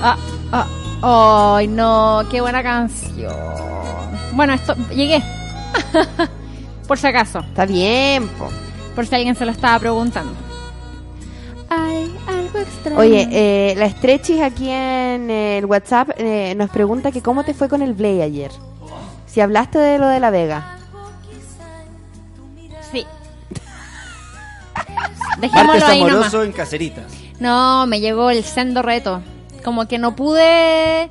Ah, 0.00 0.16
ah, 0.52 1.56
ay, 1.56 1.66
no, 1.66 2.22
qué 2.30 2.40
buena 2.40 2.62
canción. 2.62 3.34
Bueno, 4.34 4.52
esto, 4.52 4.76
llegué. 4.94 5.20
por 6.86 6.96
si 6.96 7.08
acaso, 7.08 7.40
Está 7.40 7.66
bien, 7.66 8.28
po. 8.28 8.48
por 8.94 9.04
si 9.04 9.16
alguien 9.16 9.34
se 9.34 9.44
lo 9.44 9.50
estaba 9.50 9.80
preguntando. 9.80 10.32
Hay 11.70 12.14
algo 12.28 12.56
extraño. 12.60 13.00
Oye, 13.00 13.28
eh, 13.32 13.74
la 13.76 13.90
Strechis 13.90 14.42
aquí 14.42 14.70
en 14.70 15.28
el 15.28 15.64
WhatsApp 15.66 16.10
eh, 16.18 16.54
nos 16.56 16.70
pregunta 16.70 17.10
que 17.10 17.20
cómo 17.20 17.42
te 17.42 17.52
fue 17.52 17.68
con 17.68 17.82
el 17.82 17.96
Play 17.96 18.22
ayer. 18.22 18.52
Si 19.26 19.40
hablaste 19.40 19.80
de 19.80 19.98
lo 19.98 20.06
de 20.06 20.20
la 20.20 20.30
Vega. 20.30 20.75
Dejémoslo 25.38 25.66
Martes 25.72 25.84
ahí 25.88 25.98
nomás. 26.00 26.14
amoroso 26.14 26.42
en 26.44 26.52
Caceritas. 26.52 27.12
No, 27.40 27.86
me 27.86 28.00
llegó 28.00 28.30
el 28.30 28.42
sendo 28.44 28.82
reto. 28.82 29.22
Como 29.64 29.86
que 29.88 29.98
no 29.98 30.14
pude 30.16 31.10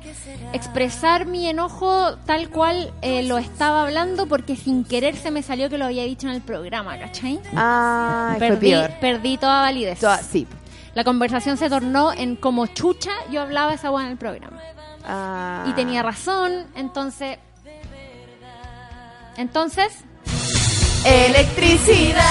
expresar 0.52 1.26
mi 1.26 1.46
enojo 1.48 2.16
tal 2.24 2.48
cual 2.48 2.92
eh, 3.02 3.22
lo 3.24 3.36
estaba 3.38 3.82
hablando 3.82 4.26
porque 4.26 4.56
sin 4.56 4.84
querer 4.84 5.14
se 5.16 5.30
me 5.30 5.42
salió 5.42 5.68
que 5.68 5.76
lo 5.76 5.84
había 5.84 6.04
dicho 6.04 6.26
en 6.28 6.34
el 6.34 6.40
programa, 6.40 6.98
¿cachai? 6.98 7.40
Ay, 7.54 8.38
fue 8.38 8.48
Perdí, 8.48 8.70
peor. 8.70 8.90
perdí 9.00 9.36
toda 9.36 9.60
validez. 9.62 9.98
Toda- 10.00 10.22
sí. 10.22 10.46
La 10.94 11.04
conversación 11.04 11.58
se 11.58 11.68
tornó 11.68 12.12
en 12.14 12.36
como 12.36 12.66
chucha 12.68 13.10
yo 13.30 13.42
hablaba 13.42 13.74
esa 13.74 13.88
agua 13.88 14.04
en 14.04 14.12
el 14.12 14.16
programa. 14.16 14.58
Ah. 15.06 15.64
Y 15.68 15.72
tenía 15.74 16.02
razón, 16.02 16.64
entonces... 16.74 17.38
Entonces, 19.36 19.92
Electricidad. 21.04 22.22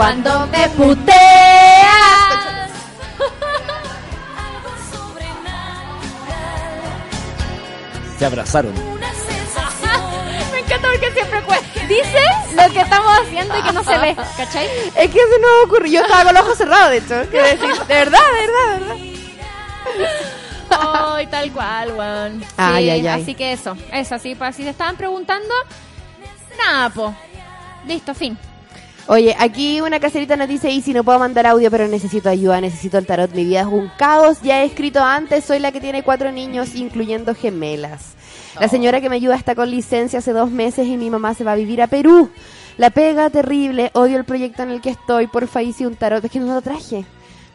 Cuando 0.00 0.46
me 0.46 0.66
puteas. 0.70 1.14
Se 8.18 8.24
abrazaron. 8.24 8.72
Me 10.52 10.58
encanta 10.60 10.88
porque 10.88 11.12
siempre 11.12 11.42
dice 11.86 12.18
lo 12.54 12.72
que 12.72 12.80
estamos 12.80 13.12
haciendo 13.18 13.58
y 13.58 13.62
que 13.62 13.72
no 13.72 13.84
se 13.84 13.98
ve, 13.98 14.16
¿cachai? 14.38 14.66
Es 14.96 15.10
que 15.10 15.18
se 15.18 15.38
nos 15.38 15.66
ocurrió. 15.66 15.92
Yo 15.92 16.00
estaba 16.00 16.24
con 16.24 16.32
los 16.32 16.44
ojos 16.44 16.56
cerrados, 16.56 16.90
de 16.92 16.96
hecho. 16.96 17.30
Quiero 17.30 17.46
decir, 17.46 17.86
de 17.86 17.94
verdad, 17.94 18.18
de 18.32 18.46
verdad, 18.46 18.72
de 18.72 18.78
verdad. 18.78 18.96
Ay, 21.14 21.26
tal 21.26 21.52
cual, 21.52 21.92
weón. 21.92 22.40
Sí, 22.40 22.46
Ay, 22.56 22.88
ay, 22.88 23.06
ay. 23.06 23.22
Así 23.22 23.34
que 23.34 23.52
eso, 23.52 23.76
eso, 23.92 24.18
sí, 24.18 24.34
para 24.34 24.52
si 24.52 24.62
se 24.62 24.70
estaban 24.70 24.96
preguntando, 24.96 25.52
nada, 26.56 26.88
po. 26.88 27.14
Listo, 27.84 28.14
fin. 28.14 28.38
Oye, 29.12 29.34
aquí 29.40 29.80
una 29.80 29.98
caserita 29.98 30.36
nos 30.36 30.46
dice, 30.46 30.70
y 30.70 30.82
si 30.82 30.92
no 30.92 31.02
puedo 31.02 31.18
mandar 31.18 31.44
audio, 31.44 31.68
pero 31.68 31.88
necesito 31.88 32.28
ayuda, 32.28 32.60
necesito 32.60 32.96
el 32.96 33.06
tarot, 33.06 33.32
mi 33.34 33.44
vida 33.44 33.62
es 33.62 33.66
un 33.66 33.90
caos. 33.98 34.40
Ya 34.40 34.62
he 34.62 34.66
escrito 34.66 35.02
antes, 35.02 35.44
soy 35.44 35.58
la 35.58 35.72
que 35.72 35.80
tiene 35.80 36.04
cuatro 36.04 36.30
niños, 36.30 36.76
incluyendo 36.76 37.34
gemelas. 37.34 38.14
La 38.60 38.68
señora 38.68 39.00
que 39.00 39.08
me 39.08 39.16
ayuda 39.16 39.34
está 39.34 39.56
con 39.56 39.68
licencia 39.68 40.20
hace 40.20 40.32
dos 40.32 40.52
meses 40.52 40.86
y 40.86 40.96
mi 40.96 41.10
mamá 41.10 41.34
se 41.34 41.42
va 41.42 41.54
a 41.54 41.56
vivir 41.56 41.82
a 41.82 41.88
Perú. 41.88 42.30
La 42.78 42.90
pega 42.90 43.30
terrible, 43.30 43.90
odio 43.94 44.16
el 44.16 44.24
proyecto 44.24 44.62
en 44.62 44.70
el 44.70 44.80
que 44.80 44.90
estoy, 44.90 45.26
porfa, 45.26 45.60
hice 45.60 45.88
un 45.88 45.96
tarot, 45.96 46.24
es 46.24 46.30
que 46.30 46.38
no 46.38 46.54
lo 46.54 46.62
traje. 46.62 47.04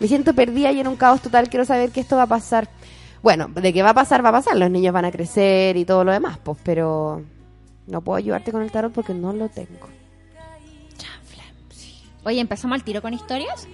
Me 0.01 0.09
siento 0.09 0.33
perdida 0.33 0.73
y 0.73 0.81
en 0.81 0.89
un 0.89 0.97
caos 0.97 1.21
total, 1.21 1.47
quiero 1.49 1.63
saber 1.63 1.91
que 1.91 2.01
esto 2.01 2.17
va 2.17 2.23
a 2.23 2.27
pasar. 2.27 2.67
Bueno, 3.23 3.47
de 3.47 3.71
qué 3.71 3.81
va 3.81 3.91
a 3.91 3.93
pasar, 3.93 4.25
va 4.25 4.27
a 4.27 4.33
pasar, 4.33 4.57
los 4.57 4.69
niños 4.69 4.93
van 4.93 5.05
a 5.05 5.11
crecer 5.11 5.77
y 5.77 5.85
todo 5.85 6.03
lo 6.03 6.11
demás, 6.11 6.37
pues, 6.37 6.57
pero 6.63 7.23
no 7.87 8.01
puedo 8.01 8.17
ayudarte 8.17 8.51
con 8.51 8.61
el 8.61 8.71
tarot 8.71 8.91
porque 8.91 9.13
no 9.13 9.31
lo 9.31 9.47
tengo. 9.47 9.94
Oye, 12.25 12.39
¿empezamos 12.41 12.75
al 12.75 12.83
tiro 12.83 13.01
con 13.01 13.13
historias? 13.13 13.67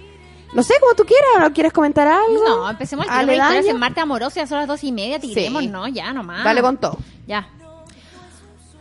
No 0.54 0.62
sé, 0.62 0.74
como 0.80 0.94
tú 0.94 1.04
quieras, 1.04 1.28
¿no 1.40 1.52
quieres 1.54 1.72
comentar 1.72 2.06
algo? 2.06 2.44
No, 2.46 2.68
empecemos 2.70 3.06
al 3.08 3.20
tiro 3.26 3.26
con 3.38 3.42
historias 3.46 3.66
en 3.66 3.78
Marte 3.78 4.00
Amoroso, 4.00 4.36
ya 4.36 4.46
son 4.46 4.58
las 4.58 4.68
dos 4.68 4.84
y 4.84 4.92
media, 4.92 5.18
tiremos, 5.18 5.62
Sí. 5.62 5.68
no, 5.68 5.88
ya 5.88 6.12
nomás. 6.12 6.44
Dale 6.44 6.60
con 6.62 6.76
todo. 6.76 6.98
Ya. 7.26 7.48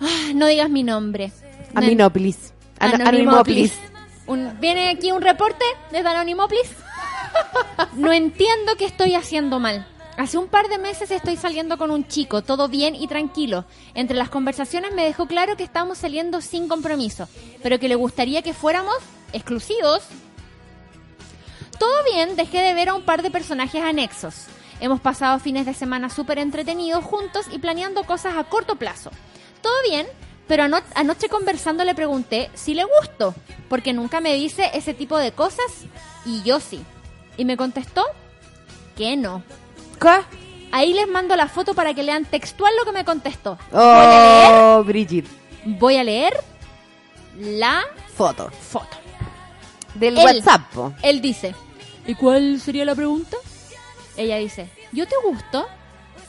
Ah, 0.01 0.32
no 0.34 0.48
digas 0.48 0.70
mi 0.70 0.84
nombre. 0.84 1.32
Aminópolis. 1.75 2.54
Ano- 2.80 2.96
Anonimópolis. 3.08 3.74
Un- 4.28 4.58
viene 4.60 4.90
aquí 4.90 5.12
un 5.12 5.22
reporte 5.22 5.63
desde 5.92 6.08
Anonimópolis. 6.10 6.70
No 7.94 8.12
entiendo 8.12 8.75
qué 8.78 8.86
estoy 8.86 9.16
haciendo 9.16 9.60
mal. 9.60 9.88
Hace 10.18 10.38
un 10.38 10.48
par 10.48 10.68
de 10.68 10.78
meses 10.78 11.10
estoy 11.10 11.38
saliendo 11.38 11.78
con 11.78 11.90
un 11.90 12.08
chico, 12.08 12.42
todo 12.42 12.68
bien 12.68 12.96
y 12.96 13.08
tranquilo. 13.08 13.66
Entre 13.94 14.16
las 14.18 14.30
conversaciones 14.30 14.94
me 14.94 15.04
dejó 15.06 15.25
claro 15.25 15.56
que 15.56 15.63
estamos 15.63 15.98
saliendo 15.98 16.42
sin 16.42 16.68
compromiso, 16.68 17.28
pero 17.63 17.80
que 17.80 17.88
le 17.88 17.96
gustaría 17.96 18.42
que 18.42 18.54
fuéramos 18.54 18.96
exclusivos. 19.34 20.04
Todo 21.80 22.04
bien, 22.12 22.36
dejé 22.36 22.60
de 22.62 22.74
ver 22.74 22.90
a 22.90 22.94
un 22.94 23.04
par 23.04 23.22
de 23.24 23.32
personajes 23.32 23.82
anexos. 23.84 24.46
Hemos 24.80 25.00
pasado 25.00 25.40
fines 25.40 25.66
de 25.66 25.74
semana 25.74 26.10
súper 26.10 26.38
entretenidos 26.40 27.04
juntos 27.04 27.46
y 27.52 27.60
planeando 27.60 28.04
cosas 28.04 28.36
a 28.38 28.44
corto 28.46 28.76
plazo. 28.76 29.12
Todo 29.62 29.74
bien, 29.88 30.08
pero 30.48 30.64
ano- 30.64 30.82
anoche 30.96 31.30
conversando 31.30 31.84
le 31.84 31.96
pregunté 31.96 32.50
si 32.54 32.74
le 32.74 32.84
gusto, 33.00 33.34
porque 33.70 33.94
nunca 33.94 34.20
me 34.22 34.34
dice 34.36 34.70
ese 34.74 34.94
tipo 34.94 35.18
de 35.18 35.32
cosas 35.32 35.66
y 36.26 36.42
yo 36.44 36.60
sí. 36.60 36.84
Y 37.38 37.46
me 37.46 37.58
contestó 37.58 38.04
que 38.96 39.16
no. 39.18 39.44
¿Qué? 40.00 40.20
Ahí 40.72 40.94
les 40.94 41.08
mando 41.08 41.36
la 41.36 41.48
foto 41.48 41.74
para 41.74 41.94
que 41.94 42.04
lean 42.04 42.26
textual 42.26 42.74
lo 42.78 42.86
que 42.86 42.92
me 42.92 43.06
contestó. 43.06 43.58
Voy 43.72 43.82
a 43.84 44.10
leer, 44.10 44.52
Oh, 44.54 44.84
Brigitte. 44.84 45.30
voy 45.66 45.98
a 45.98 46.04
leer 46.04 46.34
la 47.40 47.82
Foto. 48.16 48.50
foto. 48.52 48.98
Del 49.95 50.17
Él. 50.17 50.25
WhatsApp. 50.25 50.71
po. 50.74 50.93
Él 51.03 51.21
dice, 51.21 51.55
¿y 52.07 52.15
cuál 52.15 52.60
sería 52.60 52.86
la 52.86 52.95
pregunta? 52.95 53.38
Ella 54.17 54.38
dice, 54.38 54.69
¿yo 54.91 55.07
te 55.07 55.15
gusto? 55.24 55.67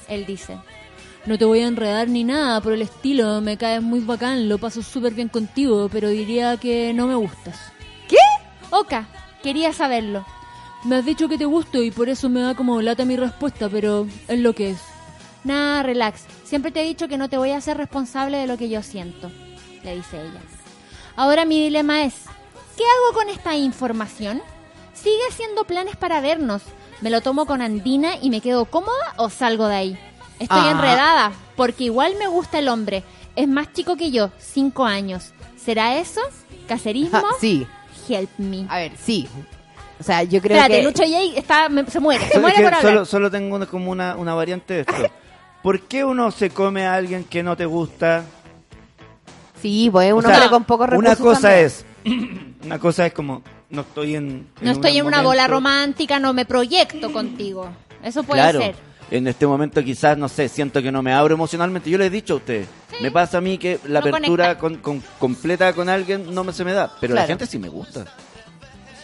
Él 0.09 0.27
dice, 0.27 0.59
no 1.27 1.39
te 1.39 1.45
voy 1.45 1.61
a 1.61 1.69
enredar 1.69 2.09
ni 2.09 2.25
nada 2.25 2.61
por 2.61 2.73
el 2.73 2.83
estilo, 2.83 3.41
me 3.41 3.57
caes 3.57 3.83
muy 3.83 4.01
bacán, 4.01 4.49
lo 4.49 4.59
paso 4.59 4.83
súper 4.83 5.15
bien 5.15 5.29
contigo, 5.29 5.89
pero 5.91 6.09
diría 6.09 6.57
que 6.57 6.93
no 6.93 7.07
me 7.07 7.15
gustas. 7.15 7.59
¿Qué? 8.09 8.17
Oka, 8.71 9.07
quería 9.43 9.73
saberlo. 9.73 10.25
Me 10.85 10.97
has 10.97 11.05
dicho 11.05 11.29
que 11.29 11.39
te 11.39 11.45
gusto 11.45 11.83
y 11.83 11.93
por 11.93 12.09
eso 12.09 12.29
me 12.29 12.41
da 12.41 12.57
como 12.57 12.83
lata 12.83 13.05
mi 13.05 13.17
respuesta, 13.17 13.69
pero 13.69 14.07
es 14.27 14.39
lo 14.41 14.53
que 14.53 14.71
es. 14.71 14.79
Nah, 15.45 15.83
relax. 15.83 16.25
Siempre 16.45 16.73
te 16.73 16.81
he 16.83 16.85
dicho 16.85 17.09
que 17.09 17.17
no 17.17 17.29
te 17.29 17.39
voy 17.39 17.51
a 17.51 17.59
hacer 17.59 17.77
responsable 17.77 18.39
de 18.39 18.47
lo 18.47 18.57
que 18.57 18.69
yo 18.69 18.83
siento, 18.83 19.31
le 19.85 19.97
dice 19.97 20.21
ella. 20.21 20.41
Ahora 21.15 21.45
mi 21.45 21.63
dilema 21.63 22.05
es, 22.05 22.25
¿qué 22.83 22.89
hago 22.89 23.15
con 23.15 23.29
esta 23.29 23.55
información? 23.57 24.43
Sigue 24.95 25.21
haciendo 25.31 25.65
planes 25.65 25.97
para 25.97 26.21
vernos. 26.21 26.63
¿Me 27.01 27.11
lo 27.11 27.21
tomo 27.21 27.47
con 27.47 27.63
Andina 27.63 28.17
y 28.21 28.31
me 28.31 28.41
quedo 28.41 28.65
cómoda 28.67 29.15
o 29.17 29.31
salgo 29.31 29.67
de 29.69 29.75
ahí? 29.77 29.99
Estoy 30.39 30.61
Ah. 30.65 30.71
enredada, 30.73 31.33
porque 31.57 31.85
igual 31.85 32.15
me 32.19 32.27
gusta 32.27 32.59
el 32.59 32.69
hombre. 32.69 33.05
Es 33.37 33.47
más 33.49 33.73
chico 33.73 33.97
que 33.97 34.11
yo, 34.11 34.31
cinco 34.39 34.85
años. 34.85 35.33
¿Será 35.57 35.97
eso? 35.99 36.21
¿Cacerismo? 36.69 37.19
Ah, 37.19 37.35
sí. 37.41 37.67
Help 38.09 38.31
me. 38.39 38.67
A 38.69 38.79
ver, 38.79 38.93
sí. 39.01 39.29
O 40.01 40.03
sea, 40.03 40.25
yo 40.25 40.41
creo 40.41 40.57
Espérate, 40.57 40.81
que... 40.81 40.83
Lucho 40.87 41.03
Jay 41.05 41.35
está, 41.37 41.69
me- 41.69 41.87
se 41.87 42.01
muere, 42.01 42.27
se 42.27 42.35
Es 42.35 42.41
muere 42.41 42.57
que 42.57 42.63
por 42.65 42.75
hablar. 42.75 42.93
solo, 42.93 43.05
solo 43.05 43.31
tengo 43.31 43.55
una- 43.57 43.67
como 43.67 43.91
una, 43.93 44.17
una 44.17 44.35
variante 44.35 44.75
de 44.75 44.81
esto. 44.81 44.95
¿Por 45.63 45.81
qué 45.83 46.05
uno 46.05 46.33
se 46.33 46.51
come 46.51 46.85
a 46.87 46.95
alguien 46.95 47.23
que 47.25 47.45
no 47.45 47.57
te 47.57 47.65
gusta? 47.67 48.25
Sí, 49.61 49.89
pues 49.93 50.13
O 50.13 50.17
un 50.17 50.23
sea, 50.23 50.35
hombre 50.35 50.51
con 50.51 50.65
pocos 50.65 50.89
recursos 50.89 51.21
Una 51.21 51.25
cosa 51.25 51.41
también. 51.49 51.67
es, 51.67 51.85
una 52.65 52.79
cosa 52.79 53.07
es 53.07 53.13
como 53.13 53.43
no 53.71 53.83
estoy 53.83 54.17
en, 54.17 54.47
No 54.61 54.71
estoy 54.73 54.99
en 54.99 55.07
una 55.07 55.23
bola 55.23 55.47
romántica, 55.47 56.19
no 56.19 56.33
me 56.33 56.45
proyecto 56.45 57.13
contigo. 57.13 57.71
Eso 58.03 58.23
puede 58.23 58.43
claro, 58.43 58.61
ser. 58.61 58.75
en 59.11 59.27
este 59.29 59.47
momento 59.47 59.83
quizás, 59.83 60.19
no 60.19 60.29
sé, 60.29 60.49
siento 60.49 60.83
que 60.83 60.93
no 60.93 61.03
me 61.03 61.13
abro 61.13 61.35
emocionalmente. 61.35 61.89
Yo 61.89 61.99
le 61.99 62.07
he 62.07 62.11
dicho 62.11 62.35
a 62.35 62.37
usted, 62.37 62.67
me 63.01 63.11
pasa 63.11 63.39
a 63.39 63.41
mí 63.41 63.59
que 63.59 63.79
la 63.87 64.01
No 64.01 64.09
apertura 64.09 64.59
con, 64.59 64.77
con- 64.79 65.03
completa 65.19 65.73
con 65.73 65.89
alguien 65.89 66.35
no 66.35 66.45
me, 66.45 66.53
se 66.53 66.65
me 66.65 66.73
da, 66.73 66.93
pero 67.01 67.15
la 67.15 67.27
gente 67.27 67.47
sí 67.47 67.59
me 67.59 67.69
gusta. 67.69 68.05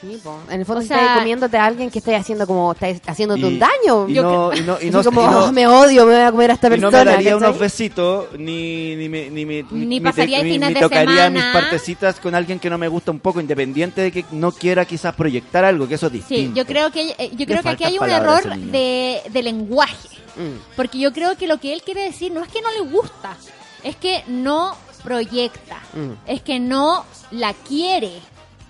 Sí, 0.00 0.20
po. 0.22 0.38
En 0.48 0.60
el 0.60 0.66
fondo 0.66 0.80
O 0.80 0.82
estás 0.82 0.98
sea- 1.00 1.14
comiéndote 1.16 1.56
a 1.56 1.64
alguien 1.64 1.90
que 1.90 1.98
esté 1.98 2.14
haciendo 2.14 2.46
como... 2.46 2.70
Estás 2.72 3.00
haciéndote 3.06 3.40
Y- 3.40 3.44
un 3.44 3.58
daño. 3.58 4.08
Y 4.08 4.14
Yo 4.14 4.22
no, 4.22 4.50
que- 4.50 4.58
y 4.58 4.62
no, 4.62 4.78
y 4.80 4.90
no- 4.90 5.02
como, 5.04 5.22
y 5.22 5.24
no- 5.26 5.44
"Oh, 5.46 5.52
me 5.52 5.66
odio, 5.66 6.06
me 6.06 6.12
voy 6.14 6.22
a 6.22 6.30
comer 6.30 6.50
a 6.52 6.54
esta 6.54 6.66
y 6.68 6.70
no 6.70 6.90
persona. 6.90 7.04
me 7.04 7.10
daría 7.12 7.32
¿cachai? 7.32 7.48
unos 7.48 7.58
besitos, 7.58 8.26
ni, 8.38 8.94
ni, 8.96 9.08
me- 9.08 9.30
ni, 9.30 9.44
me- 9.44 9.64
Ni 9.70 10.00
pasaría 10.00 10.42
ni 10.42 10.58
de 10.58 10.74
tocaría 10.74 11.24
semana. 11.24 11.30
mis 11.30 11.44
partecitas 11.52 12.20
con 12.20 12.34
alguien 12.34 12.58
que 12.60 12.70
no 12.70 12.78
me 12.78 12.86
gusta 12.88 13.10
un 13.10 13.18
poco, 13.20 13.40
independiente 13.40 14.02
de 14.02 14.12
que 14.12 14.24
no 14.30 14.52
quiera 14.52 14.84
quizás 14.84 15.14
proyectar 15.14 15.64
algo, 15.64 15.88
que 15.88 15.94
eso 15.94 16.06
es 16.06 16.12
Sí, 16.12 16.18
distinto. 16.18 16.56
yo 16.56 16.64
creo 16.66 16.90
que 16.92 17.14
eh, 17.18 17.30
yo 17.36 17.46
creo 17.46 17.62
que 17.62 17.68
aquí 17.70 17.84
hay 17.84 17.98
un 17.98 18.08
error 18.08 18.44
de, 18.56 19.20
de 19.28 19.42
lenguaje. 19.42 20.08
Mm. 20.36 20.76
Porque 20.76 20.98
yo 20.98 21.12
creo 21.12 21.36
que 21.36 21.48
lo 21.48 21.58
que 21.58 21.72
él 21.72 21.82
quiere 21.82 22.02
decir 22.04 22.30
no 22.32 22.42
es 22.44 22.48
que 22.48 22.62
no 22.62 22.70
le 22.70 22.88
gusta, 22.90 23.36
es 23.82 23.96
que 23.96 24.22
no 24.28 24.76
proyecta, 25.02 25.78
Mm. 25.94 26.12
es 26.30 26.42
que 26.42 26.60
no 26.60 27.04
la 27.32 27.52
quiere. 27.54 28.12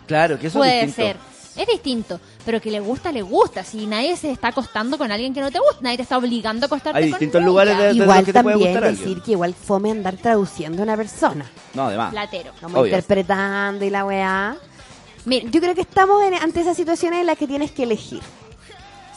Claro, 0.09 0.39
que 0.39 0.49
eso 0.49 0.59
Puede 0.59 0.81
es 0.81 0.87
distinto. 0.89 1.13
ser. 1.13 1.39
Es 1.63 1.67
distinto, 1.67 2.21
pero 2.47 2.61
que 2.61 2.71
le 2.71 2.79
gusta, 2.79 3.11
le 3.11 3.21
gusta. 3.23 3.65
Si 3.65 3.85
nadie 3.87 4.17
se 4.17 4.31
está 4.31 4.49
acostando 4.49 4.97
con 4.97 5.11
alguien 5.11 5.35
que 5.35 5.41
no 5.41 5.51
te 5.51 5.59
gusta, 5.59 5.79
nadie 5.81 5.97
te 5.97 6.05
está 6.05 6.17
obligando 6.17 6.65
a 6.65 6.67
acostarte 6.67 6.97
Hay 6.99 7.05
con 7.11 7.19
distintos 7.19 7.43
lugares 7.43 7.77
de- 7.77 7.95
Igual 7.95 8.21
lo 8.21 8.25
que 8.27 8.33
te 8.33 8.43
puede 8.43 8.55
también 8.55 8.73
gustar 8.75 8.91
decir 8.91 9.07
alguien. 9.07 9.23
que 9.25 9.31
igual 9.33 9.55
fome 9.55 9.91
andar 9.91 10.17
traduciendo 10.17 10.83
a 10.83 10.85
una 10.85 10.97
persona. 10.97 11.51
No, 11.75 11.87
además. 11.87 12.11
Platero. 12.13 12.53
Como 12.61 12.79
Obvio. 12.79 12.87
interpretando 12.95 13.85
y 13.85 13.91
la 13.91 14.05
weá. 14.05 14.57
Mira, 15.25 15.51
Yo 15.51 15.61
creo 15.61 15.75
que 15.75 15.81
estamos 15.81 16.23
en- 16.25 16.35
ante 16.35 16.61
esas 16.61 16.77
situaciones 16.77 17.21
en 17.21 17.27
las 17.27 17.37
que 17.37 17.49
tienes 17.49 17.73
que 17.73 17.83
elegir. 17.83 18.21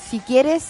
Si 0.10 0.19
quieres 0.19 0.63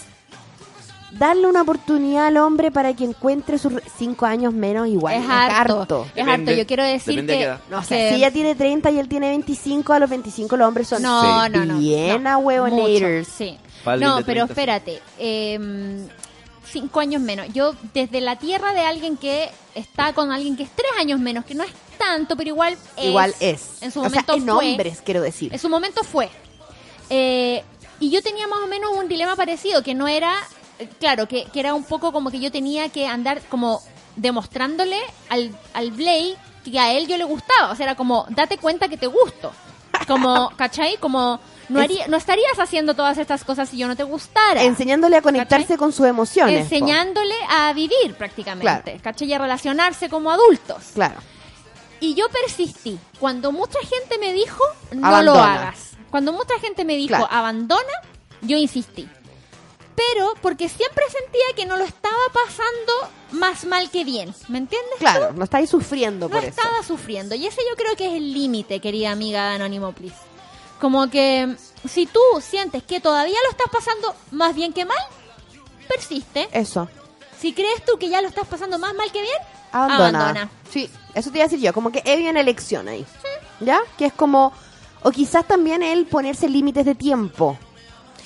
darle 1.18 1.46
una 1.46 1.62
oportunidad 1.62 2.26
al 2.26 2.36
hombre 2.38 2.70
para 2.70 2.94
que 2.94 3.04
encuentre 3.04 3.58
sus 3.58 3.74
cinco 3.96 4.26
años 4.26 4.52
menos, 4.52 4.88
igual 4.88 5.14
es 5.22 5.28
harto. 5.28 5.80
harto. 5.80 6.06
Es 6.14 6.26
harto. 6.26 6.52
Yo 6.52 6.66
quiero 6.66 6.84
decir 6.84 7.24
de 7.24 7.38
que. 7.38 7.54
No, 7.70 7.78
o 7.78 7.82
sea, 7.82 7.96
que- 7.98 8.08
si 8.10 8.14
ella 8.16 8.30
tiene 8.30 8.54
30 8.54 8.90
y 8.90 8.98
él 8.98 9.08
tiene 9.08 9.28
25, 9.30 9.92
a 9.92 9.98
los 9.98 10.10
25 10.10 10.56
los 10.56 10.68
hombres 10.68 10.88
son 10.88 11.02
No, 11.02 11.48
no, 11.48 11.64
no. 11.64 11.78
bien 11.78 12.22
no, 12.22 12.40
mucho, 12.40 13.30
Sí. 13.36 13.58
No, 13.84 14.20
pero 14.24 14.46
30, 14.46 14.46
sí. 14.46 14.50
espérate. 14.52 15.02
eh, 15.18 16.06
cinco 16.64 17.00
años 17.00 17.20
menos. 17.20 17.46
Yo, 17.52 17.74
desde 17.92 18.20
la 18.20 18.36
tierra 18.36 18.72
de 18.72 18.80
alguien 18.80 19.16
que 19.16 19.50
está 19.74 20.12
con 20.14 20.32
alguien 20.32 20.56
que 20.56 20.62
es 20.62 20.70
tres 20.70 20.90
años 20.98 21.20
menos, 21.20 21.44
que 21.44 21.54
no 21.54 21.64
es 21.64 21.70
tanto, 21.98 22.36
pero 22.36 22.48
igual 22.48 22.76
es. 22.96 23.04
Igual 23.04 23.34
es. 23.40 23.82
En 23.82 23.90
su 23.90 24.00
o 24.00 24.02
sea, 24.08 24.10
momento 24.10 24.34
en 24.34 24.44
fue. 24.46 24.70
hombres, 24.70 25.02
quiero 25.04 25.20
decir. 25.20 25.52
En 25.52 25.58
su 25.58 25.68
momento 25.68 26.02
fue. 26.04 26.30
Eh, 27.10 27.62
y 28.00 28.10
yo 28.10 28.22
tenía 28.22 28.46
más 28.46 28.60
o 28.60 28.66
menos 28.66 28.90
un 28.96 29.08
dilema 29.08 29.36
parecido, 29.36 29.82
que 29.82 29.94
no 29.94 30.08
era, 30.08 30.34
claro, 30.88 31.26
que, 31.28 31.44
que 31.46 31.60
era 31.60 31.74
un 31.74 31.84
poco 31.84 32.12
como 32.12 32.30
que 32.30 32.40
yo 32.40 32.50
tenía 32.50 32.88
que 32.88 33.06
andar 33.06 33.40
como 33.48 33.82
demostrándole 34.16 34.98
al, 35.28 35.50
al 35.74 35.90
Blake 35.90 36.36
que 36.64 36.78
a 36.78 36.92
él 36.92 37.06
yo 37.08 37.16
le 37.16 37.24
gustaba. 37.24 37.70
O 37.72 37.76
sea, 37.76 37.84
era 37.84 37.94
como, 37.94 38.26
date 38.30 38.58
cuenta 38.58 38.88
que 38.88 38.96
te 38.96 39.06
gusto. 39.06 39.52
Como, 40.06 40.50
¿cachai? 40.56 40.96
Como, 40.98 41.40
no, 41.68 41.80
haría, 41.80 42.06
no 42.08 42.16
estarías 42.16 42.58
haciendo 42.58 42.94
todas 42.94 43.18
estas 43.18 43.44
cosas 43.44 43.68
si 43.68 43.78
yo 43.78 43.88
no 43.88 43.96
te 43.96 44.04
gustara. 44.04 44.62
Enseñándole 44.62 45.16
a 45.16 45.22
conectarse 45.22 45.64
¿Cachai? 45.64 45.76
con 45.78 45.92
sus 45.92 46.06
emociones. 46.06 46.54
po. 46.58 46.62
Enseñándole 46.74 47.34
a 47.48 47.72
vivir 47.72 48.14
prácticamente. 48.16 48.82
Claro. 48.82 49.00
¿Cachai? 49.02 49.28
Y 49.28 49.32
a 49.32 49.38
relacionarse 49.38 50.08
como 50.08 50.30
adultos. 50.30 50.82
Claro. 50.94 51.16
Y 52.00 52.14
yo 52.14 52.28
persistí. 52.28 52.98
Cuando 53.18 53.52
mucha 53.52 53.78
gente 53.80 54.18
me 54.18 54.32
dijo, 54.32 54.62
no 54.92 55.06
Abandona. 55.06 55.38
lo 55.38 55.42
hagas. 55.42 55.90
Cuando 56.10 56.32
mucha 56.32 56.58
gente 56.60 56.84
me 56.84 56.96
dijo, 56.96 57.08
Claro. 57.16 57.28
abandona, 57.30 57.92
yo 58.42 58.56
insistí. 58.56 59.08
Pero 59.94 60.34
porque 60.40 60.68
siempre 60.68 61.04
sentía 61.10 61.42
que 61.54 61.66
no 61.66 61.76
lo 61.76 61.84
estaba 61.84 62.14
pasando 62.32 62.92
más 63.32 63.64
mal 63.66 63.90
que 63.90 64.04
bien. 64.04 64.34
¿Me 64.48 64.58
entiendes? 64.58 64.94
Claro, 64.98 65.28
tú? 65.28 65.34
no 65.38 65.44
estáis 65.44 65.68
sufriendo 65.70 66.28
No 66.28 66.34
por 66.34 66.44
eso. 66.44 66.48
estaba 66.48 66.82
sufriendo. 66.82 67.34
Y 67.34 67.46
ese 67.46 67.60
yo 67.68 67.76
creo 67.76 67.94
que 67.96 68.06
es 68.06 68.12
el 68.14 68.32
límite, 68.32 68.80
querida 68.80 69.10
amiga 69.10 69.48
de 69.50 69.54
Anónimo 69.56 69.92
Please. 69.92 70.16
Como 70.80 71.08
que 71.10 71.54
si 71.88 72.06
tú 72.06 72.20
sientes 72.40 72.82
que 72.82 73.00
todavía 73.00 73.36
lo 73.44 73.50
estás 73.50 73.68
pasando 73.70 74.14
más 74.30 74.54
bien 74.54 74.72
que 74.72 74.84
mal, 74.84 74.96
persiste. 75.88 76.48
Eso. 76.52 76.88
Si 77.38 77.52
crees 77.52 77.84
tú 77.84 77.98
que 77.98 78.08
ya 78.08 78.20
lo 78.22 78.28
estás 78.28 78.46
pasando 78.46 78.78
más 78.78 78.94
mal 78.94 79.10
que 79.12 79.20
bien, 79.20 79.36
Abandona. 79.72 80.20
abandona. 80.20 80.50
Sí, 80.70 80.88
eso 81.14 81.30
te 81.30 81.38
iba 81.38 81.44
a 81.44 81.48
decir 81.48 81.60
yo, 81.64 81.72
como 81.72 81.90
que 81.92 82.02
hay 82.04 82.26
una 82.28 82.40
elección 82.40 82.88
ahí. 82.88 83.04
¿Ya? 83.60 83.80
Que 83.98 84.06
es 84.06 84.12
como, 84.12 84.52
o 85.02 85.10
quizás 85.10 85.46
también 85.46 85.82
el 85.82 86.06
ponerse 86.06 86.48
límites 86.48 86.84
de 86.84 86.94
tiempo. 86.94 87.58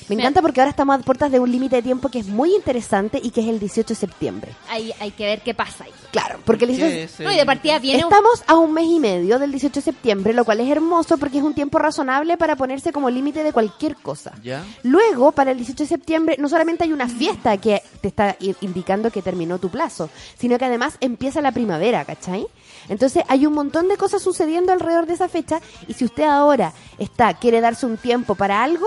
Me 0.08 0.14
encanta 0.14 0.40
porque 0.42 0.60
ahora 0.60 0.70
estamos 0.70 0.94
a 0.98 1.02
puertas 1.02 1.30
de 1.32 1.40
un 1.40 1.50
límite 1.50 1.76
de 1.76 1.82
tiempo 1.82 2.08
que 2.08 2.18
es 2.20 2.26
muy 2.26 2.54
interesante 2.54 3.20
y 3.22 3.30
que 3.30 3.40
es 3.40 3.48
el 3.48 3.58
18 3.58 3.88
de 3.88 3.94
septiembre. 3.94 4.52
Hay, 4.68 4.92
hay 5.00 5.10
que 5.10 5.24
ver 5.24 5.40
qué 5.40 5.52
pasa 5.54 5.84
ahí. 5.84 5.92
Claro, 6.12 6.38
porque 6.44 6.64
el 6.64 6.70
18 6.76 6.90
¿Qué 6.90 7.02
es 7.04 7.20
No, 7.20 7.32
y 7.32 7.36
de 7.36 7.44
partida 7.46 7.78
viene 7.78 8.04
un- 8.04 8.12
Estamos 8.12 8.42
a 8.46 8.54
un 8.54 8.72
mes 8.72 8.86
y 8.86 9.00
medio 9.00 9.38
del 9.38 9.50
18 9.50 9.74
de 9.80 9.82
septiembre, 9.84 10.32
lo 10.32 10.44
cual 10.44 10.60
es 10.60 10.68
hermoso 10.70 11.18
porque 11.18 11.38
es 11.38 11.44
un 11.44 11.54
tiempo 11.54 11.78
razonable 11.78 12.36
para 12.36 12.56
ponerse 12.56 12.92
como 12.92 13.10
límite 13.10 13.42
de 13.42 13.52
cualquier 13.52 13.96
cosa. 13.96 14.32
¿Ya? 14.42 14.64
Luego, 14.82 15.32
para 15.32 15.50
el 15.50 15.56
18 15.58 15.82
de 15.82 15.88
septiembre, 15.88 16.36
no 16.38 16.48
solamente 16.48 16.84
hay 16.84 16.92
una 16.92 17.08
fiesta 17.08 17.56
que 17.56 17.82
te 18.00 18.08
está 18.08 18.36
indicando 18.60 19.10
que 19.10 19.22
terminó 19.22 19.58
tu 19.58 19.70
plazo, 19.70 20.08
sino 20.38 20.56
que 20.58 20.64
además 20.64 20.96
empieza 21.00 21.40
la 21.40 21.52
primavera, 21.52 22.04
¿cachai? 22.04 22.46
Entonces 22.88 23.24
hay 23.28 23.46
un 23.46 23.52
montón 23.54 23.88
de 23.88 23.96
cosas 23.96 24.22
sucediendo 24.22 24.72
alrededor 24.72 25.06
de 25.06 25.14
esa 25.14 25.28
fecha 25.28 25.60
y 25.88 25.94
si 25.94 26.04
usted 26.04 26.22
ahora 26.24 26.72
está 26.98 27.34
quiere 27.34 27.60
darse 27.60 27.84
un 27.86 27.96
tiempo 27.96 28.36
para 28.36 28.62
algo, 28.62 28.86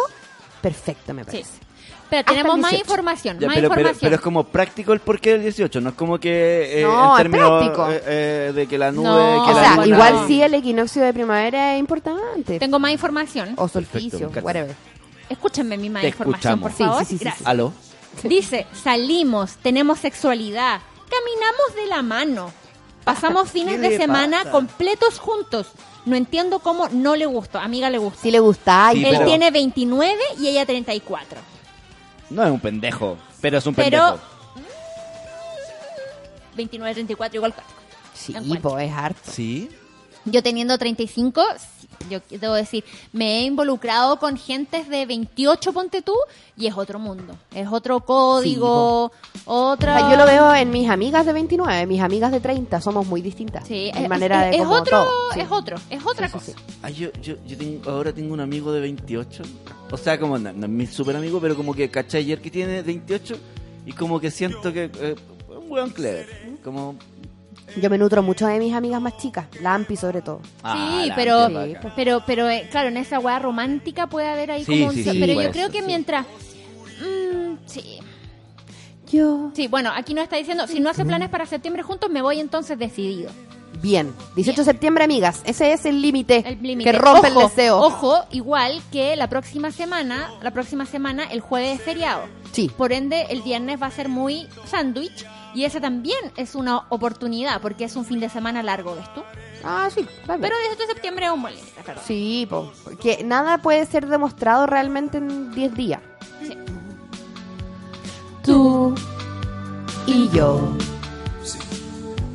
perfecto 0.61 1.13
me 1.13 1.23
Sí. 1.23 1.31
parece. 1.31 1.49
Pero 2.09 2.23
tenemos 2.25 2.57
más 2.57 2.71
18. 2.71 2.89
información, 2.91 3.39
Ya, 3.39 3.45
más 3.47 3.55
pero, 3.55 3.69
pero, 3.69 3.81
información. 3.81 3.99
pero 4.01 4.15
es 4.15 4.21
como 4.21 4.43
práctico 4.45 4.93
el 4.93 4.99
porqué 4.99 5.33
del 5.33 5.43
18, 5.43 5.79
no 5.79 5.89
es 5.89 5.95
como 5.95 6.17
que 6.17 6.79
eh, 6.79 6.83
No, 6.83 7.03
en 7.05 7.11
es 7.11 7.17
términos 7.17 7.49
práctico. 7.63 7.91
eh, 7.91 8.01
eh, 8.07 8.51
de 8.55 8.65
que 8.67 8.77
la 8.79 8.91
nube, 8.91 9.03
No, 9.03 9.45
que 9.45 9.51
O 9.51 9.53
la 9.55 9.61
sea, 9.61 9.75
luna- 9.75 9.87
igual 9.87 10.13
no. 10.15 10.27
sí 10.27 10.41
el 10.41 10.53
equinoccio 10.55 11.03
de 11.03 11.13
primavera 11.13 11.75
es 11.75 11.79
importante. 11.79 12.57
Tengo 12.57 12.79
más 12.79 12.91
información. 12.91 13.53
O 13.57 13.67
solsticio, 13.67 14.31
whatever. 14.41 14.75
Escúchenme 15.29 15.77
mi 15.77 15.91
más 15.91 16.01
Te 16.01 16.07
información, 16.07 16.59
por 16.59 16.71
favor. 16.71 17.05
Sí, 17.05 17.19
sí, 17.19 17.25
sí. 17.29 17.43
¿Aló? 17.45 17.71
Dice, 18.23 18.65
salimos, 18.83 19.57
tenemos 19.61 19.99
sexualidad, 19.99 20.81
caminamos 21.11 21.75
de 21.75 21.85
la 21.85 22.01
mano, 22.01 22.51
pasamos 23.03 23.49
fines 23.51 23.79
¿Qué 23.79 23.89
de 23.89 23.97
semana 23.97 24.39
pasa? 24.39 24.51
completos 24.51 25.19
juntos. 25.19 25.67
No 26.05 26.15
entiendo 26.15 26.59
cómo 26.59 26.87
no 26.89 27.15
le 27.15 27.25
gustó. 27.25 27.59
Amiga 27.59 27.89
le 27.89 27.97
gustó. 27.97 28.19
Si 28.21 28.31
le 28.31 28.39
gusta, 28.39 28.89
Sí, 28.93 29.03
Él 29.05 29.11
pero- 29.15 29.25
tiene 29.25 29.51
29 29.51 30.17
y 30.39 30.47
ella 30.47 30.65
34. 30.65 31.39
No 32.29 32.43
es 32.45 32.51
un 32.51 32.59
pendejo, 32.59 33.17
pero 33.41 33.57
es 33.57 33.65
un 33.65 33.75
Pero- 33.75 33.89
pendejo. 33.89 34.19
29, 36.55 36.93
34 36.93 37.35
igual. 37.37 37.53
cuatro. 37.53 37.75
sí, 38.13 38.33
encuentro. 38.35 38.71
pues 38.71 38.89
es 38.89 38.93
harto. 38.97 39.31
Sí. 39.31 39.69
Yo 40.25 40.43
teniendo 40.43 40.77
35, 40.77 41.41
yo 42.09 42.19
debo 42.29 42.53
decir, 42.53 42.83
me 43.13 43.39
he 43.39 43.43
involucrado 43.45 44.19
con 44.19 44.37
gentes 44.37 44.87
de 44.89 45.05
28, 45.05 45.73
ponte 45.73 46.01
tú, 46.01 46.13
y 46.57 46.67
es 46.67 46.75
otro 46.77 46.99
mundo. 46.99 47.35
Es 47.53 47.67
otro 47.71 47.99
código, 48.01 49.11
O 49.45 49.69
otra... 49.71 49.97
sea, 49.99 50.11
yo 50.11 50.17
lo 50.17 50.25
veo 50.25 50.53
en 50.55 50.69
mis 50.71 50.89
amigas 50.89 51.25
de 51.25 51.33
29, 51.33 51.85
mis 51.87 52.01
amigas 52.01 52.31
de 52.31 52.39
30, 52.39 52.79
somos 52.81 53.05
muy 53.07 53.21
distintas. 53.21 53.67
Sí, 53.67 53.91
en 53.93 54.03
es, 54.03 54.09
manera 54.09 54.45
es- 54.45 54.51
de 54.51 54.57
es 54.57 54.63
como 54.63 54.75
otro, 54.77 55.03
todo, 55.03 55.31
sí. 55.33 55.39
es 55.41 55.51
otro, 55.51 55.77
es 55.89 56.05
otra 56.05 56.27
Sí, 56.29 56.39
sí, 56.39 56.51
cosa. 56.53 56.59
Ah, 56.83 56.89
yo, 56.89 57.11
yo, 57.21 57.35
yo 57.45 57.57
tengo, 57.57 57.89
ahora 57.89 58.13
tengo 58.13 58.33
un 58.33 58.39
amigo 58.39 58.71
de 58.71 58.81
28. 58.81 59.43
O 59.91 59.97
sea, 59.97 60.19
como 60.19 60.37
no, 60.37 60.53
no 60.53 60.65
es 60.65 60.71
mi 60.71 60.85
super 60.87 61.15
amigo, 61.15 61.39
pero 61.41 61.55
como 61.55 61.73
que 61.73 61.89
caché 61.89 62.19
ayer 62.19 62.39
que 62.41 62.51
tiene 62.51 62.81
28 62.81 63.37
y 63.85 63.91
como 63.93 64.19
que 64.19 64.29
siento 64.31 64.71
que 64.71 64.91
eh, 64.99 65.15
un 65.49 65.71
weón 65.71 65.89
clever. 65.91 66.27
Como. 66.63 66.95
Yo 67.77 67.89
me 67.89 67.97
nutro 67.97 68.23
mucho 68.23 68.47
de 68.47 68.57
mis 68.59 68.73
amigas 68.73 69.01
más 69.01 69.17
chicas, 69.17 69.45
la 69.61 69.73
Ampi 69.75 69.95
sobre 69.95 70.21
todo. 70.21 70.41
ah, 70.63 71.01
sí, 71.03 71.11
pero, 71.15 71.47
pero, 71.95 72.23
pero, 72.25 72.49
eh, 72.49 72.67
claro, 72.71 72.89
en 72.89 72.97
esa 72.97 73.19
weá 73.19 73.39
romántica 73.39 74.07
puede 74.07 74.27
haber 74.27 74.51
ahí 74.51 74.63
Sí, 74.65 74.71
como 74.71 74.87
un... 74.89 74.95
sí, 74.95 75.17
pero 75.19 75.33
yo 75.41 75.51
creo 75.51 75.69
que 75.69 75.79
sí. 75.79 75.85
mientras... 75.85 76.25
mm, 76.25 77.55
sí, 77.65 77.99
Yo. 79.11 79.51
sí, 79.55 79.67
bueno, 79.67 79.91
aquí 79.95 80.13
nos 80.13 80.23
está 80.23 80.35
diciendo, 80.37 80.67
si 80.67 80.79
no 80.79 80.89
hace 80.89 81.05
planes 81.05 81.29
para 81.29 81.45
septiembre 81.45 81.83
juntos, 81.83 82.09
me 82.09 82.21
voy 82.21 82.39
entonces 82.39 82.77
decidido. 82.77 83.29
Bien. 83.81 84.13
18 84.35 84.61
de 84.61 84.65
septiembre, 84.65 85.03
amigas. 85.05 85.41
Ese 85.45 85.71
es 85.71 85.85
el 85.85 86.01
límite 86.01 86.43
El 86.45 86.61
límite. 86.61 86.91
que 86.91 86.97
rompe 86.97 87.27
Ojo, 87.29 87.39
el 87.41 87.47
deseo. 87.47 87.77
Ojo, 87.79 88.25
igual 88.31 88.81
que 88.91 89.15
la 89.15 89.29
próxima 89.29 89.71
semana, 89.71 90.31
la 90.41 90.51
próxima 90.51 90.85
semana 90.85 91.23
el 91.25 91.39
jueves 91.39 91.79
es 91.79 91.85
feriado. 91.85 92.23
Sí. 92.51 92.69
Por 92.75 92.91
ende, 92.91 93.27
el 93.29 93.41
viernes 93.41 93.81
va 93.81 93.85
a 93.85 93.91
ser 93.91 94.09
muy 94.09 94.47
sándwich 94.65 95.23
y 95.53 95.63
ese 95.63 95.81
también 95.81 96.19
es 96.37 96.55
una 96.55 96.85
oportunidad 96.89 97.61
porque 97.61 97.85
es 97.85 97.95
un 97.95 98.05
fin 98.05 98.19
de 98.19 98.29
semana 98.29 98.63
largo, 98.63 98.95
¿ves 98.95 99.11
tú? 99.13 99.21
Ah, 99.63 99.89
sí. 99.93 100.05
vale. 100.25 100.41
Pero 100.41 100.55
18 100.57 100.81
de 100.81 100.87
septiembre 100.93 101.25
es 101.25 101.31
un 101.31 101.41
buen 101.41 101.55
límite, 101.55 101.81
perdón. 101.83 102.03
Sí, 102.05 102.47
po, 102.49 102.71
porque 102.83 103.23
nada 103.23 103.57
puede 103.57 103.85
ser 103.85 104.07
demostrado 104.07 104.65
realmente 104.67 105.17
en 105.17 105.51
10 105.51 105.73
días. 105.75 106.01
Sí. 106.45 106.57
Tú 108.43 108.95
y 110.05 110.29
yo. 110.29 110.75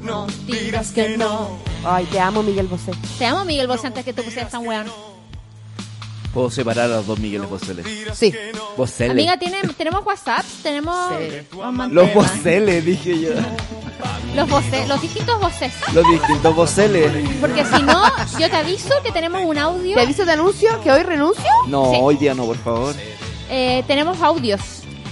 No 0.02 0.26
digas 0.46 0.92
que 0.92 1.16
no. 1.16 1.58
Ay, 1.84 2.04
te 2.06 2.20
amo, 2.20 2.42
Miguel 2.42 2.66
Bosé. 2.66 2.92
Te 3.18 3.26
amo, 3.26 3.44
Miguel 3.44 3.66
Bosé, 3.66 3.86
antes 3.86 4.04
que 4.04 4.12
tú 4.12 4.22
pusieras 4.22 4.50
tan 4.50 4.66
weón. 4.66 4.86
Puedo 6.34 6.50
separar 6.50 6.86
a 6.90 6.96
los 6.96 7.06
dos 7.06 7.18
Migueles 7.20 7.48
Boceles. 7.48 7.86
Sí. 8.14 8.34
Boceles. 8.76 9.12
Amiga, 9.12 9.38
¿tiene- 9.38 9.62
tenemos 9.78 10.04
WhatsApp, 10.04 10.44
tenemos... 10.64 10.96
Sí. 11.16 11.46
Los 11.92 12.12
Boceles, 12.12 12.84
dije 12.84 13.20
yo. 13.20 13.30
Los 14.34 14.50
voces, 14.50 14.88
los 14.88 15.00
distintos 15.00 15.40
voces. 15.40 15.72
Los 15.92 16.04
distintos 16.10 16.56
Boceles. 16.56 17.12
Porque 17.40 17.64
si 17.64 17.80
no, 17.84 18.02
yo 18.38 18.50
te 18.50 18.56
aviso 18.56 18.90
que 19.04 19.12
tenemos 19.12 19.42
un 19.44 19.56
audio. 19.58 19.94
¿Te 19.94 20.00
aviso 20.02 20.24
de 20.24 20.32
anuncio 20.32 20.80
que 20.82 20.90
hoy 20.90 21.04
renuncio? 21.04 21.44
No, 21.68 21.92
Sí. 21.92 21.98
hoy 22.02 22.16
día 22.16 22.34
no, 22.34 22.46
por 22.46 22.56
favor. 22.58 22.94
Eh, 23.48 23.84
tenemos 23.86 24.20
audios. 24.20 24.60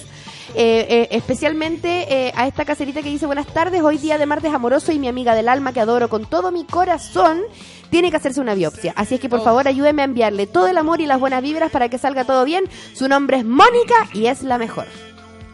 Eh, 0.54 0.86
eh, 0.88 1.08
especialmente 1.10 2.06
eh, 2.28 2.32
a 2.36 2.46
esta 2.46 2.64
caserita 2.64 3.02
que 3.02 3.10
dice 3.10 3.26
buenas 3.26 3.46
tardes, 3.46 3.82
hoy 3.82 3.98
día 3.98 4.16
de 4.16 4.26
martes 4.26 4.54
amoroso 4.54 4.92
y 4.92 4.98
mi 4.98 5.08
amiga 5.08 5.34
del 5.34 5.48
alma 5.48 5.72
que 5.72 5.80
adoro 5.80 6.08
con 6.08 6.24
todo 6.24 6.50
mi 6.52 6.64
corazón 6.64 7.42
tiene 7.90 8.10
que 8.10 8.16
hacerse 8.16 8.40
una 8.40 8.54
biopsia. 8.54 8.92
Así 8.96 9.16
es 9.16 9.20
que 9.20 9.28
por 9.28 9.40
Oh. 9.40 9.44
favor 9.44 9.68
ayúdeme 9.68 10.02
a 10.02 10.04
enviarle 10.06 10.46
todo 10.46 10.68
el 10.68 10.78
amor 10.78 11.00
y 11.00 11.06
las 11.06 11.18
buenas 11.20 11.42
vibras 11.42 11.70
para 11.70 11.88
que 11.88 11.98
salga 11.98 12.24
todo 12.24 12.44
bien. 12.44 12.64
Su 12.94 13.08
nombre 13.08 13.38
es 13.38 13.44
Mónica 13.44 14.08
y 14.12 14.26
es 14.26 14.42
la 14.42 14.56
mejor. 14.58 14.86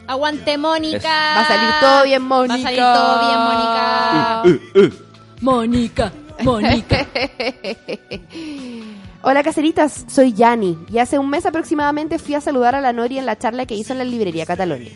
Aguante, 0.06 0.58
Mónica. 0.58 1.08
Va 1.08 1.40
a 1.40 1.46
salir 1.48 1.70
todo 1.80 2.04
bien, 2.04 2.22
Mónica. 2.22 2.54
Va 2.54 2.60
a 2.60 2.62
salir 2.62 2.82
todo 2.82 4.42
bien, 4.42 4.52
Mónica. 4.68 4.92
Mónica, 5.40 6.12
Mónica. 6.42 7.06
Hola 9.24 9.44
caseritas, 9.44 10.04
soy 10.08 10.32
Yani 10.32 10.76
y 10.90 10.98
hace 10.98 11.16
un 11.16 11.30
mes 11.30 11.46
aproximadamente 11.46 12.18
fui 12.18 12.34
a 12.34 12.40
saludar 12.40 12.74
a 12.74 12.80
la 12.80 12.92
Nori 12.92 13.18
en 13.18 13.26
la 13.26 13.38
charla 13.38 13.66
que 13.66 13.76
hizo 13.76 13.92
en 13.92 13.98
la 13.98 14.04
librería 14.04 14.44
Catalonia. 14.44 14.90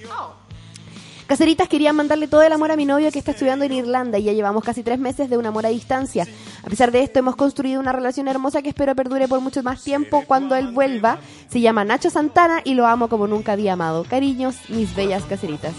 Caseritas 1.28 1.68
quería 1.68 1.92
mandarle 1.92 2.26
todo 2.26 2.42
el 2.42 2.52
amor 2.52 2.72
a 2.72 2.76
mi 2.76 2.86
novio 2.86 3.12
que 3.12 3.20
está 3.20 3.30
estudiando 3.30 3.64
en 3.64 3.72
Irlanda 3.72 4.18
y 4.18 4.24
ya 4.24 4.32
llevamos 4.32 4.64
casi 4.64 4.82
tres 4.82 4.98
meses 4.98 5.30
de 5.30 5.38
un 5.38 5.46
amor 5.46 5.64
a 5.64 5.68
distancia. 5.68 6.26
A 6.64 6.68
pesar 6.68 6.90
de 6.90 7.04
esto 7.04 7.20
hemos 7.20 7.36
construido 7.36 7.78
una 7.78 7.92
relación 7.92 8.26
hermosa 8.26 8.62
que 8.62 8.70
espero 8.70 8.96
perdure 8.96 9.28
por 9.28 9.40
mucho 9.40 9.62
más 9.62 9.84
tiempo 9.84 10.24
cuando 10.26 10.56
él 10.56 10.72
vuelva. 10.72 11.18
Se 11.48 11.60
llama 11.60 11.84
Nacho 11.84 12.10
Santana 12.10 12.62
y 12.64 12.74
lo 12.74 12.88
amo 12.88 13.08
como 13.08 13.28
nunca 13.28 13.52
había 13.52 13.74
amado. 13.74 14.02
Cariños, 14.02 14.56
mis 14.68 14.94
bellas 14.96 15.22
caseritas. 15.24 15.74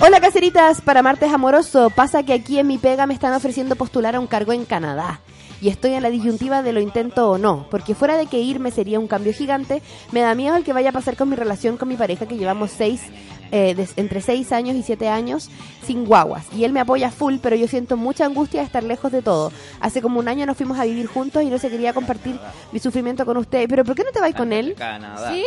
Hola 0.00 0.20
caseritas, 0.20 0.80
para 0.80 1.02
martes 1.02 1.32
amoroso, 1.32 1.90
pasa 1.90 2.24
que 2.24 2.32
aquí 2.32 2.58
en 2.58 2.66
mi 2.66 2.78
pega 2.78 3.06
me 3.06 3.14
están 3.14 3.34
ofreciendo 3.34 3.76
postular 3.76 4.16
a 4.16 4.20
un 4.20 4.26
cargo 4.26 4.52
en 4.52 4.64
Canadá. 4.64 5.20
Y 5.66 5.68
estoy 5.68 5.94
en 5.94 6.02
la 6.04 6.10
disyuntiva 6.10 6.62
de 6.62 6.72
lo 6.72 6.78
intento 6.80 7.28
o 7.28 7.38
no, 7.38 7.66
porque 7.72 7.96
fuera 7.96 8.16
de 8.16 8.26
que 8.26 8.38
irme 8.38 8.70
sería 8.70 9.00
un 9.00 9.08
cambio 9.08 9.32
gigante, 9.32 9.82
me 10.12 10.20
da 10.20 10.32
miedo 10.36 10.54
el 10.54 10.62
que 10.62 10.72
vaya 10.72 10.90
a 10.90 10.92
pasar 10.92 11.16
con 11.16 11.28
mi 11.28 11.34
relación 11.34 11.76
con 11.76 11.88
mi 11.88 11.96
pareja 11.96 12.26
que 12.26 12.36
llevamos 12.36 12.70
seis, 12.70 13.02
eh, 13.50 13.74
des- 13.74 13.94
entre 13.96 14.20
seis 14.20 14.52
años 14.52 14.76
y 14.76 14.84
siete 14.84 15.08
años 15.08 15.50
sin 15.84 16.04
guaguas. 16.04 16.46
Y 16.54 16.62
él 16.62 16.72
me 16.72 16.78
apoya 16.78 17.10
full, 17.10 17.38
pero 17.42 17.56
yo 17.56 17.66
siento 17.66 17.96
mucha 17.96 18.26
angustia 18.26 18.60
de 18.60 18.66
estar 18.66 18.84
lejos 18.84 19.10
de 19.10 19.22
todo. 19.22 19.50
Hace 19.80 20.00
como 20.02 20.20
un 20.20 20.28
año 20.28 20.46
nos 20.46 20.56
fuimos 20.56 20.78
a 20.78 20.84
vivir 20.84 21.06
juntos 21.08 21.42
y 21.42 21.46
no 21.46 21.58
se 21.58 21.68
quería 21.68 21.92
compartir 21.92 22.38
mi 22.70 22.78
sufrimiento 22.78 23.26
con 23.26 23.36
usted. 23.36 23.68
Pero 23.68 23.84
¿por 23.84 23.96
qué 23.96 24.04
no 24.04 24.12
te 24.12 24.20
vas 24.20 24.34
con 24.36 24.52
él? 24.52 24.76
Canadá. 24.78 25.32
¿Sí? 25.32 25.44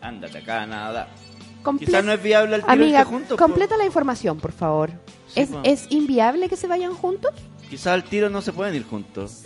Ándate 0.00 0.38
a 0.38 0.44
Canadá. 0.44 1.08
Comple- 1.62 1.86
Quizás 1.86 2.04
no 2.04 2.10
es 2.12 2.20
viable 2.20 2.56
el 2.56 2.62
tiro 2.62 2.72
Amiga, 2.72 2.98
irse 3.02 3.10
juntos. 3.12 3.38
completa 3.38 3.76
la 3.76 3.84
información, 3.86 4.40
por 4.40 4.50
favor. 4.50 4.90
Sí, 5.28 5.40
¿Es. 5.42 5.50
¿Es 5.62 5.86
inviable 5.90 6.48
que 6.48 6.56
se 6.56 6.66
vayan 6.66 6.92
juntos? 6.94 7.30
Quizás 7.70 7.88
al 7.88 8.04
tiro 8.04 8.30
no 8.30 8.40
se 8.42 8.52
pueden 8.52 8.74
ir 8.74 8.84
juntos. 8.86 9.42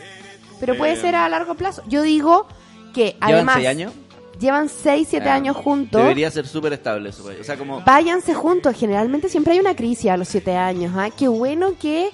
Pero 0.61 0.77
puede 0.77 0.97
ser 0.97 1.15
a 1.15 1.29
largo 1.29 1.55
plazo. 1.55 1.83
Yo 1.87 2.03
digo 2.03 2.47
que 2.95 3.13
¿Llevan 3.13 3.23
además 3.35 3.55
seis 3.57 3.69
años? 3.69 3.93
llevan 4.41 4.69
6, 4.69 5.09
7 5.11 5.29
Ah, 5.31 5.35
años 5.35 5.57
juntos. 5.57 6.01
Debería 6.01 6.31
ser 6.31 6.47
súper 6.47 6.73
estable 6.73 7.09
eso. 7.11 7.25
pues. 7.25 7.41
O 7.41 7.45
sea, 7.45 7.57
como... 7.57 7.81
Váyanse 7.83 8.35
juntos. 8.35 8.77
Generalmente 8.77 9.29
siempre 9.29 9.55
hay 9.55 9.59
una 9.61 9.75
crisis 9.75 10.11
a 10.13 10.17
los 10.17 10.29
7 10.29 10.57
años. 10.57 10.93
¿ah? 10.97 11.09
Qué 11.11 11.27
bueno 11.27 11.73
que 11.81 12.11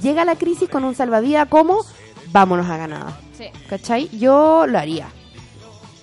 llega 0.00 0.24
la 0.24 0.36
crisis 0.36 0.68
con 0.68 0.84
un 0.84 0.94
salvavidas 0.94 1.48
como 1.48 1.84
vámonos 2.30 2.66
a 2.70 2.76
Canadá. 2.78 3.18
Sí. 3.36 3.46
¿Cachai? 3.68 4.08
Yo 4.16 4.66
lo 4.68 4.78
haría. 4.78 5.08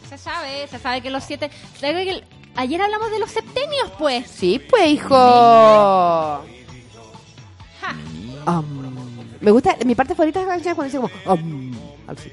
Se 0.10 0.18
sabe, 0.18 0.68
se 0.68 0.80
sabe 0.80 1.02
que 1.02 1.10
los 1.10 1.24
siete. 1.24 1.50
¿sabe 1.80 2.04
que 2.04 2.10
el- 2.12 2.24
Ayer 2.56 2.82
hablamos 2.82 3.10
de 3.10 3.20
los 3.20 3.32
septenios, 3.32 3.90
pues. 3.98 4.28
Sí, 4.30 4.62
pues, 4.70 4.86
hijo. 4.92 5.16
Ja. 5.16 6.42
Am. 8.46 9.03
Me 9.44 9.52
gusta, 9.52 9.78
mi 9.86 9.94
parte 9.94 10.16
favorita 10.16 10.40
de 10.40 10.46
la 10.46 10.54
canción 10.54 10.72
es 10.72 10.76
cuando 10.76 11.08
dice 11.08 11.14
como... 11.26 11.72
así. 12.08 12.32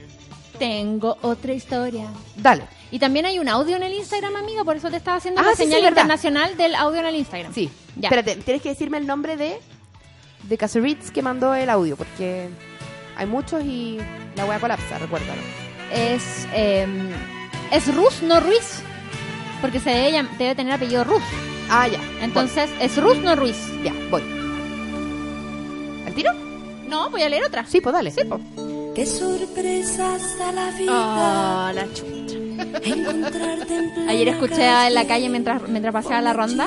Tengo 0.59 1.17
otra 1.23 1.53
historia. 1.53 2.09
Dale. 2.37 2.65
Y 2.91 2.99
también 2.99 3.27
hay 3.27 3.39
un 3.39 3.49
audio 3.49 3.77
en 3.77 3.83
el 3.83 3.95
Instagram, 3.95 4.37
amiga, 4.37 4.63
por 4.65 4.77
eso 4.77 4.91
te 4.91 4.97
estaba 4.97 5.17
haciendo 5.17 5.41
Ah, 5.41 5.45
la 5.45 5.51
sí, 5.53 5.65
sí, 5.65 5.71
señal 5.71 5.89
internacional 5.89 6.57
del 6.57 6.75
audio 6.75 7.01
en 7.01 7.07
el 7.07 7.17
Instagram. 7.17 7.53
Sí. 7.53 7.71
Ya. 7.97 8.09
Espérate, 8.09 8.37
tienes 8.37 8.63
que 8.63 8.69
decirme 8.71 8.99
el 8.99 9.07
nombre 9.07 9.37
de 9.37 9.59
de 10.45 10.57
Caceritz 10.59 11.11
que 11.11 11.23
mandó 11.23 11.55
el 11.55 11.69
audio, 11.69 11.97
porque 11.97 12.49
hay 13.17 13.27
muchos 13.27 13.63
y 13.65 13.99
la 14.37 14.45
voy 14.45 14.55
a 14.57 14.61
colapsar, 14.61 15.01
recuérdalo. 15.01 15.41
Es, 15.93 16.47
eh, 16.55 16.87
es 17.71 17.95
Rus, 17.95 18.23
no 18.23 18.41
Ruiz. 18.41 18.83
Porque 19.61 19.81
se 19.81 19.91
debe, 19.91 20.27
debe 20.39 20.55
tener 20.55 20.73
apellido 20.73 21.05
Rus. 21.05 21.23
Ah, 21.69 21.87
ya. 21.89 22.01
Entonces, 22.23 22.71
es 22.81 22.97
Rus, 22.97 23.19
no 23.19 23.37
Ruiz. 23.37 23.57
Ya, 23.85 23.93
voy. 24.11 24.23
¿Al 26.07 26.15
tiro? 26.15 26.33
No, 26.91 27.09
voy 27.11 27.23
a 27.23 27.29
leer 27.29 27.45
otra. 27.45 27.65
Sí, 27.67 27.81
pues 27.81 27.93
dale. 27.93 28.11
Sí, 28.11 28.23
pues. 28.29 28.41
Qué 28.95 29.07
sorpresas 29.07 30.39
da 30.39 30.53
la 30.53 30.71
vida. 30.73 31.69
Oh, 31.69 31.73
la 31.73 31.87
chucha. 31.95 32.41
Ayer 34.09 34.29
escuché 34.29 34.87
en 34.87 34.95
la 34.95 35.07
calle 35.07 35.29
mientras, 35.29 35.69
mientras 35.69 35.93
paseaba 35.93 36.21
la 36.21 36.33
ronda. 36.33 36.67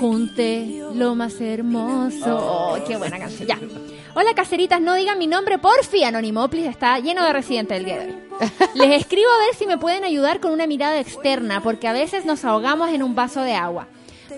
junte 0.00 0.82
lo 0.94 1.14
más 1.14 1.40
hermoso. 1.40 2.36
Oh, 2.38 2.78
qué 2.86 2.96
buena 2.96 3.18
canción. 3.18 3.48
Ya. 3.48 3.58
Hola, 4.14 4.34
caseritas, 4.34 4.80
no 4.80 4.94
digan 4.94 5.18
mi 5.18 5.26
nombre, 5.26 5.58
porfi. 5.58 6.04
Anonimoplis 6.04 6.66
está 6.66 6.98
lleno 6.98 7.24
de 7.24 7.32
residentes 7.32 7.78
del 7.78 7.84
día 7.84 7.98
de 7.98 8.06
hoy. 8.06 8.16
Les 8.74 9.00
escribo 9.00 9.28
a 9.30 9.44
ver 9.46 9.54
si 9.56 9.66
me 9.66 9.78
pueden 9.78 10.04
ayudar 10.04 10.40
con 10.40 10.52
una 10.52 10.66
mirada 10.66 10.98
externa, 11.00 11.62
porque 11.62 11.88
a 11.88 11.92
veces 11.92 12.24
nos 12.24 12.44
ahogamos 12.44 12.90
en 12.90 13.02
un 13.02 13.14
vaso 13.14 13.42
de 13.42 13.54
agua. 13.54 13.88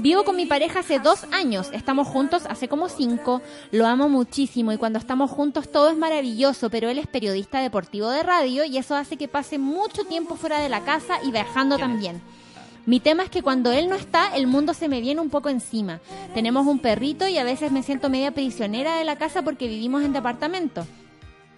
Vivo 0.00 0.24
con 0.24 0.36
mi 0.36 0.46
pareja 0.46 0.80
hace 0.80 0.98
dos 0.98 1.24
años, 1.32 1.70
estamos 1.72 2.08
juntos 2.08 2.44
hace 2.48 2.68
como 2.68 2.88
cinco, 2.88 3.40
lo 3.70 3.86
amo 3.86 4.08
muchísimo 4.08 4.72
y 4.72 4.76
cuando 4.76 4.98
estamos 4.98 5.30
juntos 5.30 5.70
todo 5.70 5.88
es 5.88 5.96
maravilloso, 5.96 6.70
pero 6.70 6.88
él 6.88 6.98
es 6.98 7.06
periodista 7.06 7.60
deportivo 7.60 8.10
de 8.10 8.22
radio 8.22 8.64
y 8.64 8.76
eso 8.76 8.94
hace 8.96 9.16
que 9.16 9.28
pase 9.28 9.58
mucho 9.58 10.04
tiempo 10.04 10.36
fuera 10.36 10.60
de 10.60 10.68
la 10.68 10.84
casa 10.84 11.18
y 11.22 11.30
viajando 11.30 11.78
también. 11.78 12.20
Mi 12.86 13.00
tema 13.00 13.22
es 13.22 13.30
que 13.30 13.42
cuando 13.42 13.72
él 13.72 13.88
no 13.88 13.94
está, 13.94 14.34
el 14.34 14.46
mundo 14.46 14.74
se 14.74 14.88
me 14.88 15.00
viene 15.00 15.20
un 15.20 15.30
poco 15.30 15.48
encima. 15.48 16.00
Tenemos 16.34 16.66
un 16.66 16.80
perrito 16.80 17.26
y 17.26 17.38
a 17.38 17.44
veces 17.44 17.72
me 17.72 17.82
siento 17.82 18.10
media 18.10 18.32
prisionera 18.32 18.96
de 18.96 19.04
la 19.04 19.16
casa 19.16 19.42
porque 19.42 19.68
vivimos 19.68 20.02
en 20.02 20.12
departamento. 20.12 20.86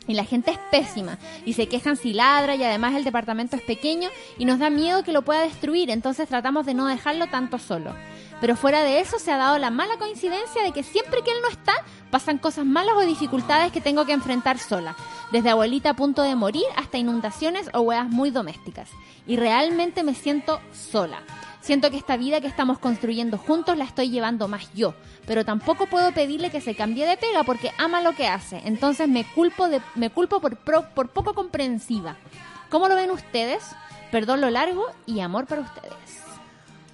Y 0.09 0.14
la 0.14 0.25
gente 0.25 0.53
es 0.53 0.59
pésima 0.70 1.18
y 1.44 1.55
se 1.55 1.66
quejan 1.66 1.96
si 1.96 2.12
ladra 2.12 2.55
y 2.55 2.62
además 2.62 2.94
el 2.94 3.03
departamento 3.03 3.57
es 3.57 3.62
pequeño 3.62 4.09
y 4.38 4.44
nos 4.44 4.61
da 4.61 4.70
miedo 4.70 5.03
que 5.03 5.12
lo 5.12 5.22
pueda 5.22 5.40
destruir, 5.40 5.90
entonces 5.90 6.29
tratamos 6.29 6.64
de 6.64 6.75
no 6.75 6.87
dejarlo 6.87 7.27
tanto 7.27 7.59
solo. 7.59 7.92
Pero 8.40 8.57
fuera 8.57 8.83
de 8.83 9.01
eso 9.01 9.18
se 9.18 9.33
ha 9.33 9.38
dado 9.38 9.59
la 9.59 9.70
mala 9.70 9.96
coincidencia 9.96 10.62
de 10.62 10.72
que 10.72 10.83
siempre 10.83 11.22
que 11.22 11.31
él 11.31 11.38
no 11.42 11.49
está, 11.49 11.72
pasan 12.11 12.38
cosas 12.38 12.66
malas 12.66 12.94
o 12.96 13.01
dificultades 13.01 13.72
que 13.72 13.81
tengo 13.81 14.05
que 14.05 14.12
enfrentar 14.12 14.59
sola, 14.59 14.94
desde 15.33 15.51
abuelita 15.51 15.90
a 15.90 15.96
punto 15.96 16.22
de 16.22 16.37
morir 16.37 16.66
hasta 16.77 16.99
inundaciones 16.99 17.70
o 17.72 17.81
hueas 17.81 18.09
muy 18.09 18.31
domésticas. 18.31 18.90
Y 19.27 19.37
realmente 19.37 20.03
me 20.03 20.14
siento 20.14 20.61
sola. 20.72 21.22
Siento 21.61 21.90
que 21.90 21.96
esta 21.96 22.16
vida 22.16 22.40
que 22.40 22.46
estamos 22.46 22.79
construyendo 22.79 23.38
juntos 23.38 23.77
la 23.77 23.85
estoy 23.85 24.11
llevando 24.11 24.46
más 24.46 24.72
yo, 24.72 24.94
pero 25.27 25.44
tampoco 25.44 25.87
puedo 25.87 26.12
pedirle 26.12 26.51
que 26.51 26.61
se 26.61 26.77
cambie 26.77 27.07
de 27.07 27.16
pega 27.16 27.42
porque 27.42 27.72
ama 27.79 28.03
lo 28.03 28.12
que 28.12 28.29
hace. 28.29 28.62
Entonces 28.64 29.09
me 29.09 29.25
culpo 29.25 29.68
de 29.68 29.81
me 29.96 30.11
culpo 30.11 30.40
por 30.40 30.59
por 30.59 31.09
poco 31.09 31.35
comprensiva. 31.35 32.16
¿Cómo 32.70 32.87
lo 32.87 32.94
ven 32.94 33.11
ustedes? 33.11 33.64
Perdón 34.12 34.42
lo 34.42 34.51
largo 34.51 34.87
y 35.07 35.18
amor 35.18 35.46
para 35.46 35.62
ustedes. 35.62 36.26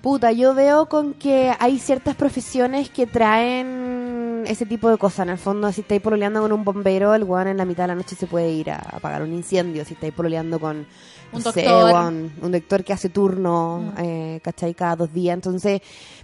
Puta, 0.03 0.33
yo 0.33 0.53
veo 0.53 0.87
con 0.87 1.15
que 1.15 1.55
hay 1.61 1.79
ciertas 1.79 2.17
profesiones 2.17 2.91
que 2.91 3.07
traen 3.07 4.45
ese 4.49 4.67
tipo 4.67 4.91
de 4.91 4.99
cosas. 4.99 5.27
En 5.27 5.31
el 5.31 5.39
fondo, 5.39 5.71
si 5.71 5.83
estáis 5.83 6.01
pololeando 6.03 6.43
con 6.43 6.51
un 6.53 6.65
bombero, 6.65 7.15
el 7.15 7.23
weón 7.23 7.47
en 7.47 7.57
la 7.57 7.65
mitad 7.65 7.85
de 7.85 7.89
la 7.89 7.95
noche 7.95 8.17
se 8.17 8.27
puede 8.27 8.51
ir 8.51 8.73
a 8.73 8.79
apagar 8.79 9.23
un 9.23 9.33
incendio. 9.33 9.85
Si 9.85 9.95
estáis 9.95 10.13
pololeando 10.13 10.59
con 10.59 10.85
Un 11.33 11.41
sé, 11.41 11.63
doctor. 11.63 11.93
Mm. 11.93 11.95
weón, 11.95 12.33
un 12.43 12.51
doctor 12.51 12.83
que 12.83 12.93
hace 12.93 13.11
turno, 13.11 13.93
eh, 13.97 14.41
¿cachai? 14.43 14.75
Cada 14.75 14.97
dos 14.97 15.13
días. 15.13 15.35
Entonces, 15.35 15.81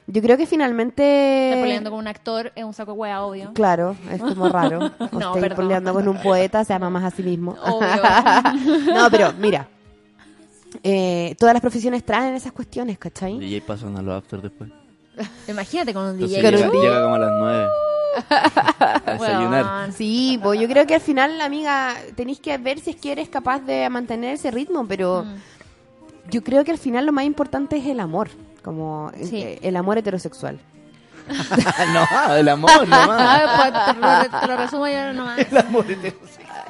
yo 0.09 0.23
creo 0.23 0.37
que 0.37 0.47
finalmente... 0.47 1.51
Está 1.51 1.63
peleando 1.63 1.91
con 1.91 2.01
un 2.01 2.09
actor 2.09 2.51
es 2.57 2.65
un 2.65 2.75
saco 2.75 2.95
de 2.95 2.99
hueá, 2.99 3.23
obvio. 3.23 3.53
Claro, 3.53 3.95
es 4.11 4.21
como 4.21 4.49
raro. 4.49 4.91
No, 5.13 5.37
estáis 5.37 5.55
pololeando 5.55 5.95
con 5.95 6.09
un 6.09 6.21
poeta, 6.21 6.65
se 6.65 6.75
ama 6.75 6.91
más 6.91 7.05
a 7.05 7.11
sí 7.13 7.23
mismo. 7.23 7.57
Obvio. 7.63 8.93
no, 8.95 9.09
pero 9.09 9.33
mira, 9.39 9.69
eh, 10.83 11.35
todas 11.39 11.55
las 11.55 11.61
profesiones 11.61 12.05
traen 12.05 12.35
esas 12.35 12.53
cuestiones, 12.53 12.99
¿cachai? 12.99 13.39
DJ 13.39 13.61
pasan 13.63 13.97
a 13.97 14.03
los 14.03 14.15
after 14.17 14.41
después. 14.43 14.71
Imagínate 15.49 15.93
con 15.93 16.05
un 16.05 16.11
Entonces 16.15 16.37
DJ. 16.43 16.51
llega, 16.53 16.71
llega 16.73 17.03
como 17.03 17.15
a 17.17 17.19
las 17.19 17.33
9 17.39 17.67
a 18.81 19.13
desayunar. 19.13 19.93
Sí, 19.93 20.39
pues 20.43 20.61
yo 20.61 20.69
creo 20.69 20.87
que 20.87 20.95
al 20.95 21.01
final, 21.01 21.41
amiga, 21.41 21.95
tenéis 22.17 22.41
que 22.41 22.57
ver 22.59 22.79
si 22.81 22.91
es 22.91 22.97
que 22.97 23.13
eres 23.13 23.29
capaz 23.29 23.61
de 23.61 23.89
mantener 23.91 24.35
ese 24.35 24.51
ritmo, 24.51 24.87
pero 24.87 25.25
Mm. 25.25 26.31
yo 26.31 26.43
creo 26.45 26.65
que 26.65 26.71
al 26.73 26.79
final 26.79 27.05
lo 27.07 27.13
más 27.13 27.25
importante 27.25 27.77
es 27.77 27.87
el 27.87 28.01
amor, 28.01 28.31
como 28.63 29.11
Sí. 29.23 29.59
el 29.63 29.77
amor 29.77 29.99
heterosexual. 29.99 30.59
no, 32.29 32.35
el 32.37 32.49
amor 32.49 32.89
nomás. 32.89 33.09
Ah, 33.21 33.71
pues, 33.73 33.95
te, 33.95 34.01
lo, 34.35 34.41
te 34.41 34.47
lo 34.47 34.57
resumo 34.57 34.89
yo 34.89 35.13
nomás. 35.13 35.39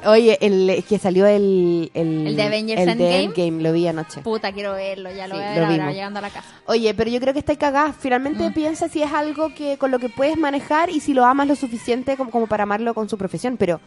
Oye, 0.05 0.37
el 0.41 0.83
que 0.87 0.97
salió 0.99 1.25
el... 1.27 1.91
El, 1.93 2.27
¿El 2.27 2.35
de 2.35 2.43
Avengers 2.43 2.81
el 2.81 2.89
Endgame? 2.89 3.23
Endgame, 3.23 3.61
lo 3.63 3.73
vi 3.73 3.87
anoche. 3.87 4.21
Puta, 4.21 4.51
quiero 4.51 4.73
verlo, 4.73 5.11
ya 5.11 5.27
lo 5.27 5.35
Sí, 5.35 5.41
voy 5.41 5.49
a 5.49 5.53
ver 5.53 5.63
ahora, 5.81 5.91
llegando 5.91 6.19
a 6.19 6.21
la 6.21 6.29
casa. 6.29 6.47
Oye, 6.65 6.93
pero 6.93 7.09
yo 7.09 7.19
creo 7.19 7.33
que 7.33 7.39
está 7.39 7.55
cagada. 7.55 7.93
Finalmente 7.93 8.49
Mm. 8.49 8.53
piensa 8.53 8.87
si 8.89 9.01
es 9.03 9.11
algo 9.11 9.53
que 9.53 9.77
con 9.77 9.91
lo 9.91 9.99
que 9.99 10.09
puedes 10.09 10.37
manejar 10.37 10.89
y 10.89 10.99
si 10.99 11.13
lo 11.13 11.25
amas 11.25 11.47
lo 11.47 11.55
suficiente 11.55 12.15
como, 12.17 12.31
como 12.31 12.47
para 12.47 12.63
amarlo 12.63 12.93
con 12.93 13.09
su 13.09 13.17
profesión. 13.17 13.57
Pero 13.57 13.79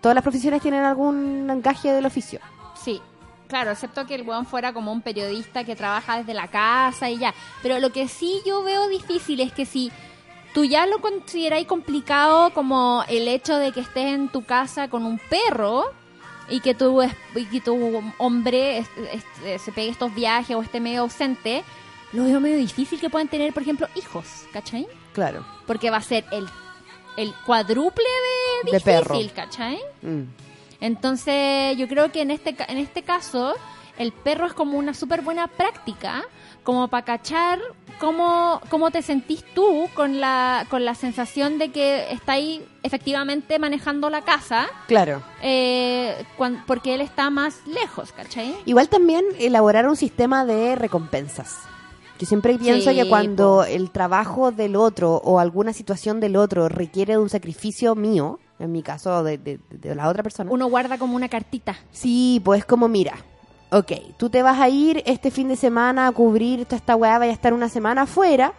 todas 0.00 0.14
las 0.14 0.22
profesiones 0.22 0.62
tienen 0.62 0.84
algún 0.84 1.48
encaje 1.50 1.92
del 1.92 2.06
oficio. 2.06 2.40
Sí, 2.82 3.00
claro, 3.48 3.72
excepto 3.72 4.06
que 4.06 4.14
el 4.14 4.22
weón 4.22 4.46
fuera 4.46 4.72
como 4.72 4.92
un 4.92 5.02
periodista 5.02 5.64
que 5.64 5.74
trabaja 5.76 6.18
desde 6.18 6.32
la 6.34 6.48
casa 6.48 7.10
y 7.10 7.18
ya. 7.18 7.34
Pero 7.62 7.78
lo 7.80 7.90
que 7.90 8.08
sí 8.08 8.40
yo 8.46 8.62
veo 8.62 8.88
difícil 8.88 9.40
es 9.40 9.52
que 9.52 9.66
si 9.66 9.90
tú 10.54 10.64
ya 10.64 10.86
lo 10.86 11.00
consideráis 11.00 11.66
complicado 11.66 12.52
como 12.52 13.04
el 13.08 13.28
hecho 13.28 13.56
de 13.56 13.72
que 13.72 13.80
estés 13.80 14.06
en 14.14 14.28
tu 14.28 14.44
casa 14.44 14.88
con 14.88 15.04
un 15.06 15.18
perro 15.18 15.84
y 16.48 16.60
que 16.60 16.74
tu, 16.74 17.02
y 17.02 17.44
que 17.46 17.60
tu 17.60 18.02
hombre 18.18 18.78
es- 18.78 18.88
es- 19.44 19.62
se 19.62 19.72
pegue 19.72 19.90
estos 19.90 20.14
viajes 20.14 20.56
o 20.56 20.62
esté 20.62 20.80
medio 20.80 21.02
ausente, 21.02 21.62
lo 22.12 22.24
veo 22.24 22.40
medio 22.40 22.56
difícil 22.58 22.98
que 22.98 23.08
puedan 23.08 23.28
tener, 23.28 23.52
por 23.52 23.62
ejemplo, 23.62 23.86
hijos, 23.94 24.26
¿cachai? 24.52 24.86
Claro. 25.12 25.44
Porque 25.66 25.90
va 25.90 25.98
a 25.98 26.02
ser 26.02 26.24
el, 26.32 26.48
el 27.16 27.32
cuádruple 27.46 28.04
de 28.64 28.72
De 28.72 28.78
difícil, 28.78 29.30
perro. 29.30 29.34
¿cachai? 29.34 29.78
Mm. 30.02 30.22
Entonces, 30.80 31.76
yo 31.76 31.86
creo 31.88 32.10
que 32.10 32.22
en 32.22 32.30
este, 32.30 32.56
en 32.68 32.78
este 32.78 33.02
caso, 33.02 33.54
el 33.98 34.12
perro 34.12 34.46
es 34.46 34.54
como 34.54 34.78
una 34.78 34.94
súper 34.94 35.20
buena 35.22 35.46
práctica, 35.46 36.24
como 36.64 36.88
para 36.88 37.04
cachar 37.04 37.58
cómo, 37.98 38.60
cómo 38.70 38.90
te 38.90 39.02
sentís 39.02 39.44
tú 39.54 39.88
con 39.94 40.20
la, 40.20 40.66
con 40.70 40.84
la 40.84 40.94
sensación 40.94 41.58
de 41.58 41.70
que 41.70 42.10
estáis 42.12 42.62
efectivamente 42.82 43.58
manejando 43.58 44.08
la 44.10 44.22
casa, 44.22 44.66
Claro. 44.88 45.22
eh, 45.42 46.24
cuan- 46.36 46.64
porque 46.66 46.94
él 46.94 47.00
está 47.00 47.28
más 47.30 47.60
lejos, 47.66 48.12
¿cachai? 48.12 48.54
Igual 48.64 48.88
también 48.88 49.24
elaborar 49.38 49.86
un 49.88 49.96
sistema 49.96 50.44
de 50.44 50.76
recompensas. 50.76 51.58
Yo 52.18 52.26
siempre 52.26 52.58
pienso 52.58 52.90
Sí, 52.90 52.96
que 52.96 53.08
cuando 53.08 53.64
el 53.64 53.90
trabajo 53.90 54.50
del 54.52 54.76
otro 54.76 55.14
o 55.16 55.38
alguna 55.40 55.72
situación 55.72 56.20
del 56.20 56.36
otro 56.36 56.68
requiere 56.68 57.14
de 57.14 57.18
un 57.18 57.30
sacrificio 57.30 57.94
mío, 57.94 58.38
en 58.58 58.72
mi 58.72 58.82
caso 58.82 59.24
de, 59.24 59.38
de- 59.38 59.58
de 59.70 59.94
la 59.94 60.06
otra 60.08 60.22
persona, 60.22 60.50
Uno 60.50 60.66
guarda 60.68 60.98
como 60.98 61.16
una 61.16 61.30
cartita. 61.30 61.78
Sí, 61.92 62.40
pues 62.44 62.66
como 62.66 62.88
mira, 62.88 63.14
ok, 63.72 63.92
tú 64.16 64.30
te 64.30 64.42
vas 64.42 64.58
a 64.60 64.68
ir 64.68 65.02
este 65.06 65.30
fin 65.30 65.48
de 65.48 65.56
semana 65.56 66.06
a 66.08 66.12
cubrir 66.12 66.64
toda 66.64 66.76
esta 66.76 66.96
weá, 66.96 67.18
vaya 67.18 67.32
a 67.32 67.34
estar 67.34 67.52
una 67.54 67.68
semana 67.68 68.02
afuera. 68.02 68.52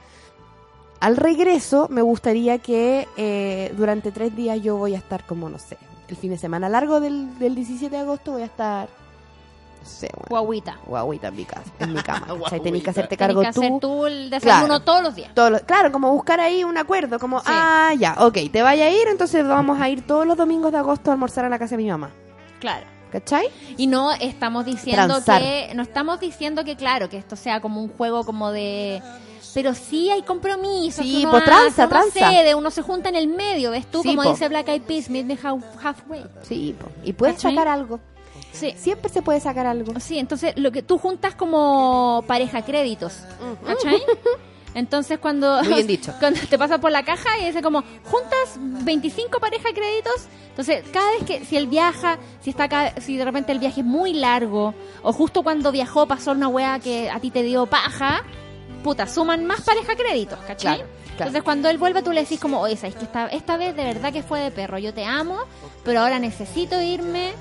Al 0.99 1.17
regreso, 1.17 1.87
me 1.89 2.01
gustaría 2.01 2.59
que 2.59 3.07
eh, 3.17 3.73
durante 3.75 4.11
tres 4.11 4.35
días 4.35 4.61
yo 4.61 4.77
voy 4.77 4.93
a 4.95 4.99
estar 4.99 5.25
como, 5.25 5.49
no 5.49 5.57
sé, 5.57 5.77
el 6.07 6.15
fin 6.15 6.29
de 6.31 6.37
semana 6.37 6.69
largo 6.69 6.99
del, 6.99 7.37
del 7.39 7.55
17 7.55 7.95
de 7.95 8.01
agosto 8.01 8.33
voy 8.33 8.43
a 8.43 8.45
estar, 8.45 8.87
no 9.81 9.87
sé, 9.89 10.11
weón, 10.29 10.45
Guaguita. 10.45 10.77
guaguita 10.85 11.27
en 11.29 11.35
mi 11.35 11.45
casa, 11.45 11.71
en 11.79 11.93
mi 11.93 12.01
cama. 12.03 12.19
¿cachai? 12.27 12.37
Guaguita. 12.37 12.63
Tenés 12.63 12.83
que 12.83 12.89
hacerte 12.91 13.17
Tenés 13.17 13.27
cargo 13.29 13.41
que 13.41 13.47
hacer 13.47 13.69
tú. 13.71 13.79
tú 13.79 14.05
el 14.05 14.29
desayuno 14.29 14.65
Claro. 14.67 14.79
todos 14.83 15.01
los 15.03 15.15
días. 15.15 15.33
Todos 15.33 15.51
los- 15.51 15.61
claro, 15.63 15.91
como 15.91 16.11
buscar 16.11 16.39
ahí 16.39 16.63
un 16.63 16.77
acuerdo, 16.77 17.17
como, 17.17 17.39
Sí. 17.39 17.45
ah, 17.49 17.93
ya, 17.97 18.15
ok, 18.19 18.37
te 18.51 18.61
vaya 18.61 18.85
a 18.85 18.89
ir, 18.91 19.07
entonces 19.07 19.47
vamos 19.47 19.81
a 19.81 19.89
ir 19.89 20.05
todos 20.05 20.27
los 20.27 20.37
domingos 20.37 20.71
de 20.71 20.77
agosto 20.77 21.09
a 21.09 21.13
almorzar 21.13 21.45
a 21.45 21.49
la 21.49 21.57
casa 21.57 21.75
de 21.77 21.83
mi 21.83 21.89
mamá. 21.89 22.11
Claro. 22.59 22.85
¿Cachai? 23.11 23.47
Y 23.77 23.87
no 23.87 24.11
estamos 24.13 24.65
diciendo 24.65 25.05
Transar. 25.07 25.41
que, 25.41 25.71
no 25.75 25.83
estamos 25.83 26.19
diciendo 26.19 26.63
que 26.63 26.75
claro, 26.75 27.09
que 27.09 27.17
esto 27.17 27.35
sea 27.35 27.59
como 27.59 27.81
un 27.81 27.89
juego 27.89 28.23
como 28.23 28.51
de 28.51 29.01
pero 29.53 29.73
sí 29.73 30.09
hay 30.09 30.21
compromisos. 30.21 31.05
Sí, 31.05 31.21
uno 31.23 31.31
pues, 31.31 31.43
tranza, 31.43 31.81
uno 31.83 31.89
tranza. 31.89 32.29
cede, 32.31 32.55
uno 32.55 32.71
se 32.71 32.81
junta 32.81 33.09
en 33.09 33.15
el 33.15 33.27
medio, 33.27 33.71
¿ves 33.71 33.85
tú? 33.91 34.01
Sí, 34.01 34.09
como 34.09 34.23
po. 34.23 34.29
dice 34.29 34.47
Black 34.47 34.69
Eyed 34.69 34.83
Peas, 34.83 35.09
meet 35.09 35.25
me 35.25 35.37
half- 35.37 35.61
halfway. 35.83 36.23
Sí, 36.43 36.73
po. 36.79 36.87
y 37.03 37.11
puedes 37.13 37.35
¿Cachai? 37.35 37.53
sacar 37.53 37.67
algo. 37.67 37.99
Sí. 38.53 38.73
Siempre 38.77 39.09
se 39.11 39.21
puede 39.21 39.39
sacar 39.41 39.65
algo. 39.65 39.99
Sí, 39.99 40.19
entonces 40.19 40.53
lo 40.57 40.71
que 40.71 40.81
tú 40.83 40.97
juntas 40.97 41.35
como 41.35 42.23
pareja 42.27 42.61
créditos, 42.63 43.19
¿cachai? 43.65 44.01
Entonces 44.73 45.19
cuando, 45.19 45.61
Muy 45.63 45.73
bien 45.73 45.87
dicho. 45.87 46.13
cuando 46.19 46.39
te 46.49 46.57
pasas 46.57 46.79
por 46.79 46.91
la 46.91 47.03
caja 47.03 47.37
y 47.41 47.45
dice 47.45 47.61
como 47.61 47.83
juntas 48.05 48.57
25 48.57 49.39
pareja 49.39 49.69
créditos, 49.73 50.27
entonces 50.49 50.83
cada 50.93 51.09
vez 51.11 51.23
que 51.25 51.45
si 51.45 51.57
él 51.57 51.67
viaja, 51.67 52.17
si 52.41 52.51
está 52.51 52.65
acá, 52.65 52.93
si 53.01 53.17
de 53.17 53.25
repente 53.25 53.51
el 53.51 53.59
viaje 53.59 53.81
es 53.81 53.85
muy 53.85 54.13
largo 54.13 54.73
o 55.03 55.11
justo 55.13 55.43
cuando 55.43 55.71
viajó 55.71 56.07
pasó 56.07 56.31
una 56.31 56.47
wea 56.47 56.79
que 56.79 57.09
a 57.09 57.19
ti 57.19 57.31
te 57.31 57.43
dio 57.43 57.65
paja, 57.65 58.23
puta, 58.83 59.07
suman 59.07 59.45
más 59.45 59.61
pareja 59.61 59.95
créditos, 59.95 60.39
¿cachai? 60.39 60.77
Claro, 60.77 60.89
claro. 61.03 61.13
Entonces 61.17 61.43
cuando 61.43 61.69
él 61.69 61.77
vuelve 61.77 62.01
tú 62.01 62.11
le 62.11 62.21
decís 62.21 62.39
como, 62.39 62.61
oye, 62.61 62.77
sabes 62.77 62.95
que 62.95 63.03
esta, 63.03 63.27
esta 63.27 63.57
vez 63.57 63.75
de 63.75 63.83
verdad 63.83 64.13
que 64.13 64.23
fue 64.23 64.39
de 64.39 64.51
perro, 64.51 64.77
yo 64.77 64.93
te 64.93 65.03
amo, 65.05 65.37
pero 65.83 65.99
ahora 66.01 66.17
necesito 66.17 66.81
irme 66.81 67.33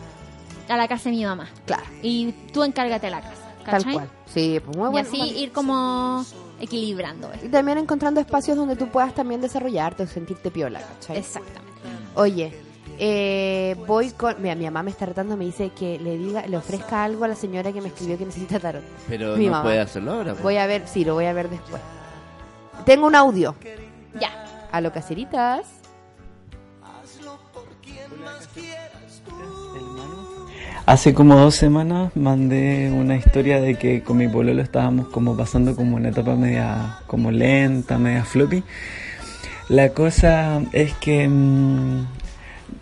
a 0.69 0.77
la 0.77 0.87
casa 0.89 1.11
de 1.11 1.17
mi 1.17 1.25
mamá. 1.25 1.49
Claro, 1.65 1.85
Y 2.03 2.33
tú 2.53 2.63
encárgate 2.65 3.07
de 3.07 3.11
la 3.13 3.21
casa. 3.23 3.35
tal 3.65 3.75
¿cachai? 3.79 3.93
cual. 3.95 4.11
Sí, 4.33 4.61
pues 4.65 4.77
muy 4.77 4.89
Y 4.89 4.91
bueno. 4.93 5.09
así 5.09 5.17
bueno. 5.19 5.39
ir 5.39 5.53
como 5.53 6.25
equilibrando. 6.61 7.29
¿ves? 7.29 7.45
Y 7.45 7.49
también 7.49 7.79
encontrando 7.79 8.21
espacios 8.21 8.57
donde 8.57 8.77
tú 8.77 8.89
puedas 8.89 9.15
también 9.15 9.41
desarrollarte 9.41 10.03
o 10.03 10.07
sentirte 10.07 10.51
piola, 10.51 10.81
¿cachai? 10.81 11.17
Exactamente. 11.19 11.71
Oye, 12.15 12.53
eh, 12.99 13.77
voy 13.87 14.11
con... 14.11 14.41
Mira, 14.43 14.55
mi 14.55 14.65
mamá 14.65 14.83
me 14.83 14.91
está 14.91 15.07
retando, 15.07 15.37
me 15.37 15.45
dice 15.47 15.71
que 15.71 15.99
le 15.99 16.19
diga, 16.19 16.47
le 16.47 16.57
ofrezca 16.57 17.03
algo 17.05 17.25
a 17.25 17.29
la 17.29 17.35
señora 17.35 17.73
que 17.73 17.81
me 17.81 17.89
escribió 17.89 18.19
que 18.19 18.27
necesita 18.27 18.61
tarot. 18.61 18.83
Pero 19.09 19.37
Mi 19.37 19.47
no 19.47 19.53
mamá. 19.53 19.63
puede 19.65 19.81
hacerlo 19.81 20.13
ahora. 20.13 20.35
po. 20.35 20.43
Voy 20.43 20.57
a 20.59 20.67
ver, 20.67 20.87
sí, 20.87 21.05
lo 21.05 21.15
voy 21.15 21.25
a 21.27 21.33
ver 21.33 21.49
después. 21.49 21.81
Tengo 22.85 23.07
un 23.07 23.15
audio. 23.15 23.55
Ya. 24.21 24.69
A 24.73 24.81
lo 24.81 24.93
caseritas. 24.93 25.67
Hace 30.87 31.15
como 31.15 31.37
dos 31.37 31.55
semanas 31.55 32.11
mandé 32.17 32.91
una 32.91 33.17
historia 33.17 33.61
de 33.61 33.77
que 33.77 34.03
con 34.03 34.17
mi 34.17 34.29
pololo 34.29 34.63
estábamos 34.63 35.09
como 35.09 35.37
pasando 35.37 35.77
como 35.77 35.97
una 35.97 36.09
etapa 36.09 36.35
media 36.35 36.99
como 37.07 37.31
lenta, 37.31 37.99
media 37.99 38.25
floppy. 38.25 38.65
La 39.69 39.91
cosa 39.91 40.63
es 40.73 40.95
que 40.95 41.29
mm, 41.29 42.07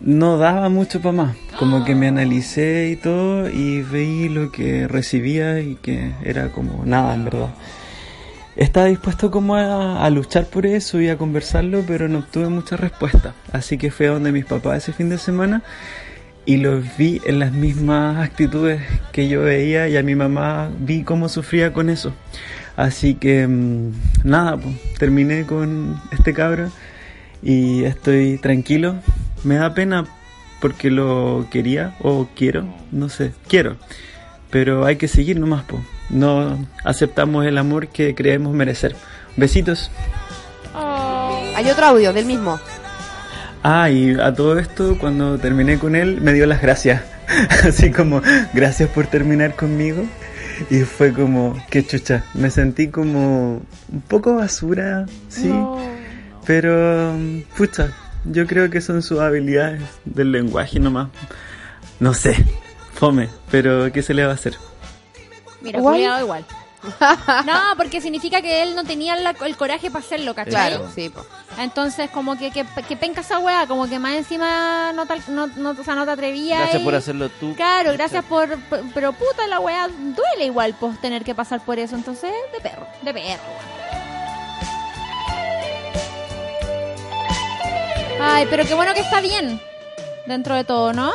no 0.01 0.37
daba 0.37 0.69
mucho 0.69 1.01
para 1.01 1.11
más. 1.11 1.37
Como 1.59 1.83
que 1.85 1.93
me 1.93 2.07
analicé 2.07 2.89
y 2.89 2.95
todo 2.95 3.49
y 3.49 3.81
veí 3.83 4.29
lo 4.29 4.51
que 4.51 4.87
recibía 4.87 5.59
y 5.59 5.75
que 5.75 6.13
era 6.23 6.49
como 6.49 6.85
nada 6.85 7.13
en 7.13 7.25
verdad. 7.25 7.49
Estaba 8.55 8.87
dispuesto 8.87 9.29
como 9.29 9.55
a, 9.55 10.09
luchar 10.09 10.45
por 10.45 10.65
eso 10.65 10.99
y 10.99 11.09
a 11.09 11.17
conversarlo, 11.17 11.83
pero 11.87 12.07
no 12.07 12.19
obtuve 12.19 12.49
mucha 12.49 12.75
respuesta. 12.75 13.33
Así 13.53 13.77
que 13.77 13.91
fui 13.91 14.07
a 14.07 14.11
donde 14.11 14.31
mis 14.31 14.45
papás 14.45 14.83
ese 14.83 14.93
fin 14.93 15.09
de 15.09 15.17
semana 15.17 15.61
y 16.49 16.57
los 16.57 16.97
vi 16.97 17.21
en 17.25 17.37
las 17.37 17.51
mismas 17.51 18.17
actitudes 18.17 18.81
que 19.11 19.27
yo 19.27 19.41
veía 19.41 19.87
y 19.87 19.97
a 19.97 20.01
mi 20.01 20.15
mamá 20.15 20.71
vi 20.79 21.03
cómo 21.03 21.29
sufría 21.29 21.73
con 21.73 21.91
eso. 21.91 22.11
Así 22.75 23.13
que 23.13 23.45
mm, 23.45 23.91
nada, 24.23 24.57
pues, 24.57 24.75
terminé 24.97 25.45
con 25.45 26.01
este 26.09 26.33
cabro 26.33 26.71
y 27.43 27.83
estoy 27.83 28.39
tranquilo. 28.39 28.95
Me 29.43 29.57
da 29.57 29.75
pena 29.75 30.07
porque 30.59 30.89
lo 30.89 31.45
quería 31.51 31.95
o 32.01 32.27
quiero, 32.35 32.65
no 32.91 33.09
sé, 33.09 33.31
quiero. 33.47 33.77
Pero 34.49 34.85
hay 34.85 34.95
que 34.95 35.07
seguir 35.07 35.39
nomás, 35.39 35.65
pues. 35.67 35.83
No 36.09 36.67
aceptamos 36.83 37.45
el 37.45 37.59
amor 37.59 37.89
que 37.89 38.15
creemos 38.15 38.55
merecer. 38.55 38.95
Besitos. 39.37 39.91
Hay 41.55 41.69
otro 41.69 41.85
audio 41.85 42.11
del 42.11 42.25
mismo. 42.25 42.59
Ah, 43.63 43.89
y 43.89 44.17
a 44.19 44.33
todo 44.33 44.57
esto, 44.57 44.97
cuando 44.99 45.37
terminé 45.37 45.77
con 45.79 45.95
él, 45.95 46.21
me 46.21 46.33
dio 46.33 46.45
las 46.45 46.61
gracias. 46.61 47.01
Así 47.67 47.91
como, 47.91 48.21
gracias 48.53 48.89
por 48.89 49.07
terminar 49.07 49.55
conmigo. 49.55 50.03
Y 50.69 50.79
fue 50.81 51.13
como, 51.13 51.55
qué 51.69 51.85
chucha. 51.85 52.23
Me 52.33 52.49
sentí 52.49 52.89
como 52.89 53.61
un 53.91 54.01
poco 54.07 54.35
basura, 54.35 55.05
sí. 55.29 55.53
Pero, 56.45 57.13
pucha, 57.57 57.91
yo 58.25 58.45
creo 58.47 58.69
que 58.69 58.81
son 58.81 59.01
sus 59.01 59.19
habilidades 59.19 59.81
del 60.05 60.31
lenguaje 60.31 60.79
nomás. 60.79 61.09
No 61.99 62.13
sé, 62.13 62.35
fome, 62.93 63.29
pero 63.51 63.91
¿qué 63.91 64.01
se 64.01 64.13
le 64.13 64.25
va 64.25 64.31
a 64.31 64.35
hacer? 64.35 64.55
Mira, 65.61 65.79
Igual. 65.79 66.21
igual. 66.21 66.45
No, 67.45 67.59
porque 67.77 67.99
significa 68.01 68.41
que 68.41 68.63
él 68.63 68.75
no 68.75 68.83
tenía 68.83 69.15
la- 69.15 69.35
el 69.45 69.57
coraje 69.57 69.91
para 69.91 70.03
hacerlo, 70.05 70.33
¿cachai? 70.33 70.51
Claro, 70.53 70.89
sí. 70.93 71.09
po. 71.09 71.25
Entonces, 71.57 72.09
como 72.09 72.37
que, 72.37 72.51
que, 72.51 72.65
que 72.87 72.95
penca 72.95 73.21
esa 73.21 73.39
weá, 73.39 73.67
como 73.67 73.87
que 73.89 73.99
más 73.99 74.13
encima 74.13 74.91
no, 74.93 75.05
tal- 75.05 75.21
no, 75.27 75.47
no, 75.47 75.71
o 75.71 75.83
sea, 75.83 75.95
no 75.95 76.05
te 76.05 76.11
atrevías. 76.11 76.59
Gracias 76.59 76.81
y- 76.81 76.85
por 76.85 76.95
hacerlo 76.95 77.29
tú. 77.29 77.53
Claro, 77.55 77.91
gracias 77.93 78.23
por, 78.25 78.57
por- 78.63 78.81
Pero 78.93 79.11
puta, 79.13 79.45
la 79.47 79.59
weá 79.59 79.87
duele 79.89 80.45
igual 80.45 80.75
pues 80.79 80.99
tener 81.01 81.23
que 81.23 81.35
pasar 81.35 81.59
por 81.61 81.79
eso. 81.79 81.95
Entonces, 81.95 82.31
de 82.53 82.59
perro, 82.61 82.87
de 83.01 83.13
perro. 83.13 83.43
Ay, 88.21 88.47
pero 88.49 88.65
qué 88.65 88.73
bueno 88.73 88.93
que 88.93 88.99
está 89.01 89.21
bien. 89.21 89.61
Dentro 90.25 90.55
de 90.55 90.63
todo, 90.63 90.93
¿no? 90.93 91.11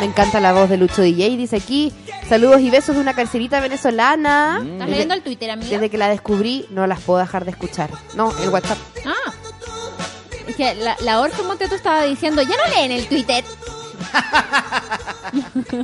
Me 0.00 0.06
encanta 0.06 0.40
la 0.40 0.52
voz 0.52 0.68
de 0.70 0.76
Lucho 0.78 1.02
DJ. 1.02 1.36
Dice 1.36 1.56
aquí, 1.56 1.92
saludos 2.28 2.60
y 2.60 2.70
besos 2.70 2.94
de 2.96 3.02
una 3.02 3.14
carcerita 3.14 3.60
venezolana. 3.60 4.58
¿Estás 4.62 4.78
Desde- 4.78 4.90
leyendo 4.90 5.14
el 5.14 5.22
Twitter, 5.22 5.50
amiga? 5.50 5.70
Desde 5.70 5.90
que 5.90 5.98
la 5.98 6.08
descubrí, 6.08 6.66
no 6.70 6.86
las 6.86 7.00
puedo 7.00 7.18
dejar 7.20 7.44
de 7.44 7.50
escuchar. 7.50 7.90
No, 8.14 8.32
el 8.40 8.48
WhatsApp. 8.48 8.78
Ah. 9.04 9.32
Es 10.48 10.56
que 10.56 10.74
la, 10.74 10.96
la 11.00 11.20
Orfe 11.20 11.42
Monteto 11.42 11.74
estaba 11.74 12.02
diciendo, 12.04 12.40
ya 12.42 12.56
no 12.56 12.74
leen 12.74 12.92
el 12.92 13.06
Twitter. 13.06 13.44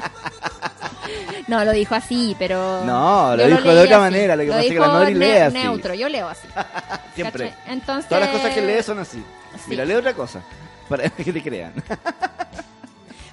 no, 1.47 1.65
lo 1.65 1.73
dijo 1.73 1.95
así, 1.95 2.35
pero... 2.39 2.83
No, 2.85 3.37
lo 3.37 3.47
dijo 3.47 3.63
de 3.75 3.81
otra 3.83 3.97
así. 3.97 4.01
manera, 4.05 4.37
lo 4.37 4.43
que 4.43 4.49
pasa 4.49 4.61
es 4.61 4.67
que 4.67 4.73
dijo 4.73 4.87
la 4.87 4.93
Nori 4.93 5.15
ne- 5.15 5.19
lee 5.27 5.37
así. 5.39 5.59
neutro, 5.59 5.95
yo 5.95 6.09
leo 6.09 6.29
así. 6.29 6.49
Siempre. 7.15 7.55
Entonces... 7.67 8.09
Todas 8.09 8.25
las 8.25 8.35
cosas 8.35 8.55
que 8.55 8.63
lees 8.63 8.87
son 8.87 8.99
así. 8.99 9.19
Sí. 9.57 9.63
Mira, 9.69 9.85
lee 9.85 9.95
otra 9.95 10.15
cosa. 10.15 10.41
Para 10.89 11.09
que 11.11 11.33
te 11.33 11.43
crean. 11.43 11.73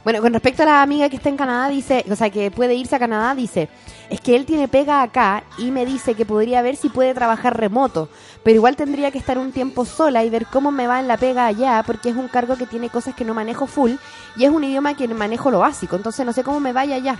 Bueno, 0.04 0.22
con 0.22 0.34
respecto 0.34 0.64
a 0.64 0.66
la 0.66 0.82
amiga 0.82 1.08
que 1.08 1.16
está 1.16 1.30
en 1.30 1.38
Canadá, 1.38 1.70
dice, 1.70 2.04
o 2.12 2.16
sea, 2.16 2.30
que 2.30 2.52
puede 2.52 2.76
irse 2.76 2.96
a 2.96 3.00
Canadá, 3.00 3.36
dice, 3.36 3.70
es 4.10 4.20
que 4.20 4.36
él 4.36 4.46
tiene 4.46 4.68
pega 4.68 5.02
acá 5.02 5.46
y 5.58 5.72
me 5.72 5.86
dice 5.86 6.14
que 6.14 6.26
podría 6.26 6.62
ver 6.62 6.76
si 6.76 6.90
puede 6.90 7.14
trabajar 7.14 7.58
remoto, 7.58 8.10
pero 8.44 8.56
igual 8.56 8.76
tendría 8.76 9.12
que 9.12 9.18
estar 9.18 9.38
un 9.38 9.54
tiempo 9.54 9.86
sola 9.86 10.26
y 10.26 10.30
ver 10.30 10.46
cómo 10.48 10.72
me 10.72 10.88
va 10.88 11.00
en 11.00 11.08
la 11.08 11.16
pega 11.16 11.46
allá, 11.46 11.84
porque 11.88 12.10
es 12.10 12.18
un 12.18 12.28
cargo 12.28 12.58
que 12.58 12.66
tiene 12.66 12.90
cosas 12.90 13.16
que 13.16 13.24
no 13.24 13.34
manejo 13.34 13.66
full 13.66 13.94
y 14.36 14.44
es 14.44 14.52
un 14.52 14.66
idioma 14.66 14.96
que 14.96 15.08
manejo 15.08 15.52
lo 15.52 15.60
básico, 15.60 15.96
entonces 15.96 16.26
no 16.26 16.34
sé 16.34 16.44
cómo 16.44 16.60
me 16.60 16.74
vaya 16.74 16.96
allá. 16.96 17.18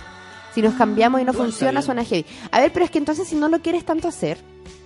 Si 0.54 0.60
nos 0.60 0.74
cambiamos 0.74 1.20
y 1.20 1.24
no 1.24 1.32
funciona, 1.32 1.82
suena 1.82 2.04
heavy. 2.04 2.24
A 2.52 2.60
ver, 2.60 2.72
pero 2.72 2.84
es 2.84 2.90
que 2.90 2.98
entonces 2.98 3.26
si 3.26 3.34
no 3.34 3.48
lo 3.48 3.60
quieres 3.60 3.84
tanto 3.84 4.06
hacer, 4.06 4.38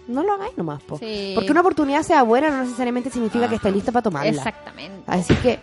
no 0.07 0.23
lo 0.23 0.33
hagáis 0.33 0.57
nomás, 0.57 0.83
po. 0.83 0.99
Sí. 0.99 1.33
Porque 1.35 1.51
una 1.51 1.61
oportunidad 1.61 2.03
sea 2.03 2.23
buena 2.23 2.49
no 2.49 2.63
necesariamente 2.63 3.11
significa 3.11 3.49
que 3.49 3.57
esté 3.57 3.71
lista 3.71 3.93
para 3.93 4.03
tomarla. 4.05 4.31
Exactamente. 4.31 5.03
Así 5.07 5.35
que 5.35 5.59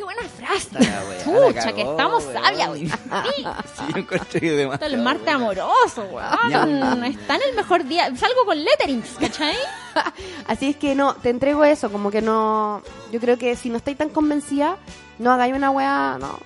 Qué 0.00 0.04
buena 0.04 0.22
frase. 0.22 0.70
La 0.72 1.02
weá, 1.04 1.18
la 1.18 1.46
Pucha, 1.52 1.72
que 1.74 1.82
estamos 1.82 2.24
weón. 2.24 2.42
sabias 2.42 2.68
hoy. 2.70 2.88
Sí. 2.88 2.94
Sí, 3.76 3.92
yo 3.92 3.98
encuentro 3.98 4.40
que 4.40 4.50
demasiado, 4.52 4.94
El 4.94 5.02
martes 5.02 5.26
weón. 5.26 5.42
amoroso, 5.42 6.02
weón. 6.10 7.04
Está 7.04 7.36
en 7.36 7.42
el 7.50 7.54
mejor 7.54 7.84
día. 7.84 8.16
Salgo 8.16 8.46
con 8.46 8.64
letterings, 8.64 9.10
¿cachai? 9.20 9.54
Así 10.46 10.70
es 10.70 10.76
que 10.76 10.94
no, 10.94 11.16
te 11.16 11.28
entrego 11.28 11.64
eso, 11.64 11.92
como 11.92 12.10
que 12.10 12.22
no. 12.22 12.80
Yo 13.12 13.20
creo 13.20 13.36
que 13.36 13.56
si 13.56 13.68
no 13.68 13.76
estáis 13.76 13.98
tan 13.98 14.08
convencida, 14.08 14.78
no 15.18 15.32
hagáis 15.32 15.52
una 15.54 15.70
weá, 15.70 16.16
no. 16.18 16.38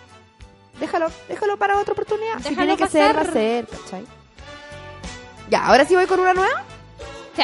Déjalo, 0.80 1.06
déjalo 1.28 1.56
para 1.56 1.78
otra 1.78 1.92
oportunidad. 1.92 2.38
si 2.38 2.48
Déjalo 2.48 2.74
tiene 2.74 2.76
que 2.76 2.88
ser, 2.88 3.02
va 3.02 3.10
a 3.10 3.14
pasar. 3.24 3.32
ser, 3.34 3.68
¿cachai? 3.68 4.04
Ya, 5.48 5.64
ahora 5.66 5.84
sí 5.84 5.94
voy 5.94 6.06
con 6.06 6.18
una 6.18 6.34
nueva. 6.34 6.64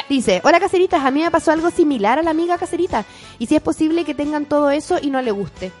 Dice, 0.09 0.41
hola 0.43 0.59
caseritas, 0.59 1.03
a 1.05 1.11
mí 1.11 1.21
me 1.21 1.31
pasó 1.31 1.51
algo 1.51 1.69
similar 1.69 2.19
a 2.19 2.23
la 2.23 2.31
amiga 2.31 2.57
caserita. 2.57 3.05
Y 3.39 3.47
si 3.47 3.55
es 3.55 3.61
posible 3.61 4.03
que 4.03 4.13
tengan 4.13 4.45
todo 4.45 4.71
eso 4.71 4.97
y 5.01 5.09
no 5.09 5.21
le 5.21 5.31
guste. 5.31 5.71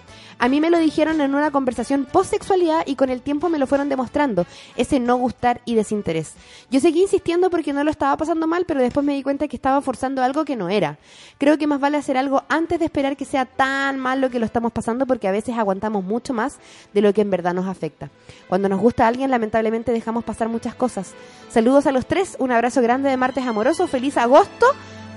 A 0.41 0.49
mí 0.49 0.59
me 0.59 0.71
lo 0.71 0.79
dijeron 0.79 1.21
en 1.21 1.35
una 1.35 1.51
conversación 1.51 2.07
post-sexualidad 2.11 2.81
y 2.87 2.95
con 2.95 3.11
el 3.11 3.21
tiempo 3.21 3.47
me 3.47 3.59
lo 3.59 3.67
fueron 3.67 3.89
demostrando, 3.89 4.47
ese 4.75 4.99
no 4.99 5.15
gustar 5.17 5.61
y 5.65 5.75
desinterés. 5.75 6.33
Yo 6.71 6.79
seguí 6.79 7.03
insistiendo 7.03 7.51
porque 7.51 7.73
no 7.73 7.83
lo 7.83 7.91
estaba 7.91 8.17
pasando 8.17 8.47
mal, 8.47 8.65
pero 8.65 8.81
después 8.81 9.05
me 9.05 9.13
di 9.13 9.21
cuenta 9.21 9.47
que 9.47 9.55
estaba 9.55 9.79
forzando 9.81 10.23
algo 10.23 10.43
que 10.43 10.55
no 10.55 10.69
era. 10.69 10.97
Creo 11.37 11.59
que 11.59 11.67
más 11.67 11.79
vale 11.79 11.97
hacer 11.97 12.17
algo 12.17 12.41
antes 12.49 12.79
de 12.79 12.85
esperar 12.85 13.15
que 13.17 13.23
sea 13.23 13.45
tan 13.45 13.99
mal 13.99 14.19
lo 14.19 14.31
que 14.31 14.39
lo 14.39 14.47
estamos 14.47 14.71
pasando 14.71 15.05
porque 15.05 15.27
a 15.27 15.31
veces 15.31 15.55
aguantamos 15.59 16.03
mucho 16.03 16.33
más 16.33 16.57
de 16.91 17.03
lo 17.03 17.13
que 17.13 17.21
en 17.21 17.29
verdad 17.29 17.53
nos 17.53 17.67
afecta. 17.67 18.09
Cuando 18.49 18.67
nos 18.67 18.79
gusta 18.79 19.05
alguien, 19.05 19.29
lamentablemente 19.29 19.91
dejamos 19.91 20.23
pasar 20.23 20.49
muchas 20.49 20.73
cosas. 20.73 21.13
Saludos 21.51 21.85
a 21.85 21.91
los 21.91 22.07
tres, 22.07 22.35
un 22.39 22.51
abrazo 22.51 22.81
grande 22.81 23.11
de 23.11 23.17
martes 23.17 23.45
amoroso, 23.45 23.85
feliz 23.85 24.17
agosto. 24.17 24.65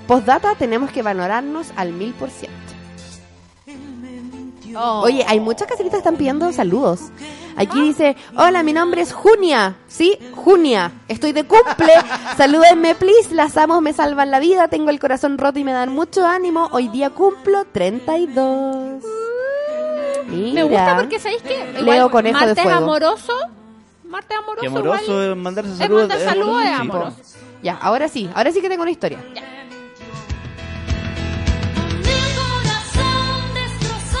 Postdata, 0.05 0.53
tenemos 0.53 0.91
que 0.91 1.01
valorarnos 1.01 1.73
al 1.75 1.93
mil 1.93 2.13
por 2.13 2.29
ciento. 2.29 2.74
Oh. 4.77 5.01
Oye, 5.03 5.23
hay 5.27 5.39
muchas 5.39 5.67
caseritas 5.67 5.97
que 5.97 5.99
están 5.99 6.17
pidiendo 6.17 6.51
saludos. 6.51 6.99
Aquí 7.57 7.81
dice, 7.81 8.17
hola, 8.35 8.63
mi 8.63 8.73
nombre 8.73 9.01
es 9.01 9.13
Junia. 9.13 9.77
Sí, 9.87 10.17
Junia. 10.35 10.91
Estoy 11.07 11.31
de 11.31 11.45
cumple. 11.45 11.93
Salúdenme, 12.37 12.95
please. 12.95 13.33
Las 13.33 13.55
amo, 13.57 13.79
me 13.81 13.93
salvan 13.93 14.31
la 14.31 14.39
vida. 14.39 14.67
Tengo 14.67 14.89
el 14.89 14.99
corazón 14.99 15.37
roto 15.37 15.59
y 15.59 15.63
me 15.63 15.71
dan 15.71 15.93
mucho 15.93 16.25
ánimo. 16.25 16.67
Hoy 16.71 16.89
día 16.89 17.09
cumplo 17.11 17.65
32. 17.71 19.03
Mira. 20.27 20.53
Me 20.53 20.63
gusta 20.63 20.95
porque, 20.97 21.19
¿sabéis 21.19 21.41
qué? 21.43 21.81
Leo 21.81 22.09
Conejo 22.11 22.39
de 22.39 22.45
martes 22.47 22.63
Fuego. 22.63 22.77
amoroso. 22.77 23.33
Martes 24.09 24.37
amoroso. 24.37 24.61
Que 24.61 24.67
amoroso 24.67 25.03
igual. 25.11 25.31
es 25.31 25.37
mandarse 25.37 25.71
Es 25.71 25.77
saludos. 25.77 26.09
mandar 26.09 26.19
saludos 26.27 26.59
de 26.59 26.65
sí, 26.67 26.73
amoroso. 26.73 27.15
Ya, 27.63 27.77
ahora 27.81 28.07
sí. 28.09 28.29
Ahora 28.33 28.51
sí 28.51 28.61
que 28.61 28.69
tengo 28.69 28.81
una 28.81 28.91
historia. 28.91 29.19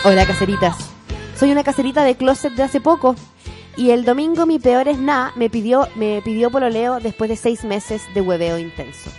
Hola, 0.07 0.27
caseritas. 0.27 0.77
Soy 1.35 1.51
una 1.51 1.63
caserita 1.63 2.03
de 2.03 2.15
closet 2.15 2.53
de 2.53 2.61
hace 2.61 2.79
poco. 2.79 3.15
Y 3.75 3.89
el 3.89 4.05
domingo 4.05 4.45
mi 4.45 4.59
peor 4.59 4.87
es 4.87 4.99
nada 4.99 5.33
me 5.35 5.49
pidió, 5.49 5.87
me 5.95 6.21
pidió 6.23 6.51
pololeo 6.51 6.99
después 6.99 7.27
de 7.27 7.35
seis 7.35 7.63
meses 7.63 8.03
de 8.13 8.21
hueveo 8.21 8.59
intenso. 8.59 9.09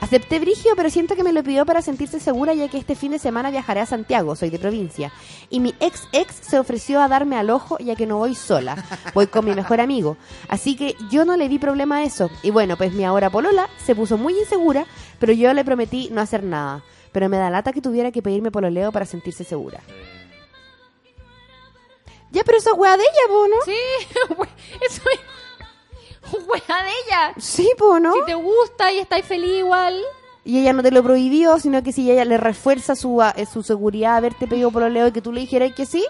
Acepté 0.00 0.40
brigio, 0.40 0.72
pero 0.74 0.90
siento 0.90 1.14
que 1.14 1.22
me 1.22 1.32
lo 1.32 1.44
pidió 1.44 1.64
para 1.64 1.80
sentirse 1.80 2.18
segura 2.18 2.54
ya 2.54 2.66
que 2.66 2.76
este 2.76 2.96
fin 2.96 3.12
de 3.12 3.20
semana 3.20 3.52
viajaré 3.52 3.82
a 3.82 3.86
Santiago, 3.86 4.34
soy 4.34 4.50
de 4.50 4.58
provincia. 4.58 5.12
Y 5.48 5.60
mi 5.60 5.76
ex 5.78 6.08
ex 6.10 6.34
se 6.34 6.58
ofreció 6.58 7.00
a 7.00 7.06
darme 7.06 7.36
al 7.36 7.48
ojo 7.48 7.78
ya 7.78 7.94
que 7.94 8.08
no 8.08 8.18
voy 8.18 8.34
sola, 8.34 8.84
voy 9.14 9.28
con 9.28 9.44
mi 9.44 9.54
mejor 9.54 9.80
amigo. 9.80 10.16
Así 10.48 10.74
que 10.74 10.96
yo 11.08 11.24
no 11.24 11.36
le 11.36 11.48
di 11.48 11.60
problema 11.60 11.98
a 11.98 12.02
eso. 12.02 12.30
Y 12.42 12.50
bueno, 12.50 12.76
pues 12.76 12.92
mi 12.94 13.04
ahora 13.04 13.30
polola 13.30 13.68
se 13.86 13.94
puso 13.94 14.18
muy 14.18 14.36
insegura, 14.36 14.86
pero 15.20 15.32
yo 15.32 15.54
le 15.54 15.64
prometí 15.64 16.08
no 16.10 16.20
hacer 16.20 16.42
nada. 16.42 16.82
Pero 17.12 17.28
me 17.28 17.36
da 17.36 17.48
lata 17.48 17.72
que 17.72 17.80
tuviera 17.80 18.10
que 18.10 18.22
pedirme 18.22 18.50
pololeo 18.50 18.90
para 18.90 19.06
sentirse 19.06 19.44
segura. 19.44 19.78
Ya, 22.32 22.42
pero 22.44 22.58
esa 22.58 22.72
weá 22.74 22.96
de 22.96 23.02
ella, 23.04 23.28
po, 23.28 23.46
¿no? 23.48 23.56
Sí, 23.64 23.76
eso 24.88 25.02
es- 25.12 25.20
Wea 26.46 26.82
de 26.84 26.90
ella. 27.06 27.34
Sí, 27.38 27.70
po, 27.78 27.98
¿no? 28.00 28.12
Si 28.14 28.24
te 28.24 28.34
gusta 28.34 28.90
y 28.92 28.98
estáis 28.98 29.24
feliz 29.26 29.58
igual. 29.58 30.00
Y 30.44 30.58
ella 30.60 30.72
no 30.72 30.82
te 30.82 30.90
lo 30.90 31.02
prohibió, 31.02 31.58
sino 31.60 31.82
que 31.82 31.92
si 31.92 32.10
ella 32.10 32.24
le 32.24 32.36
refuerza 32.38 32.96
su, 32.96 33.20
a- 33.22 33.30
eh, 33.36 33.44
su 33.46 33.62
seguridad 33.62 34.16
haberte 34.16 34.46
pedido 34.46 34.70
por 34.70 34.82
leo 34.90 35.08
y 35.08 35.12
que 35.12 35.20
tú 35.20 35.30
le 35.32 35.40
dijeras 35.42 35.72
que 35.74 35.84
sí, 35.86 36.04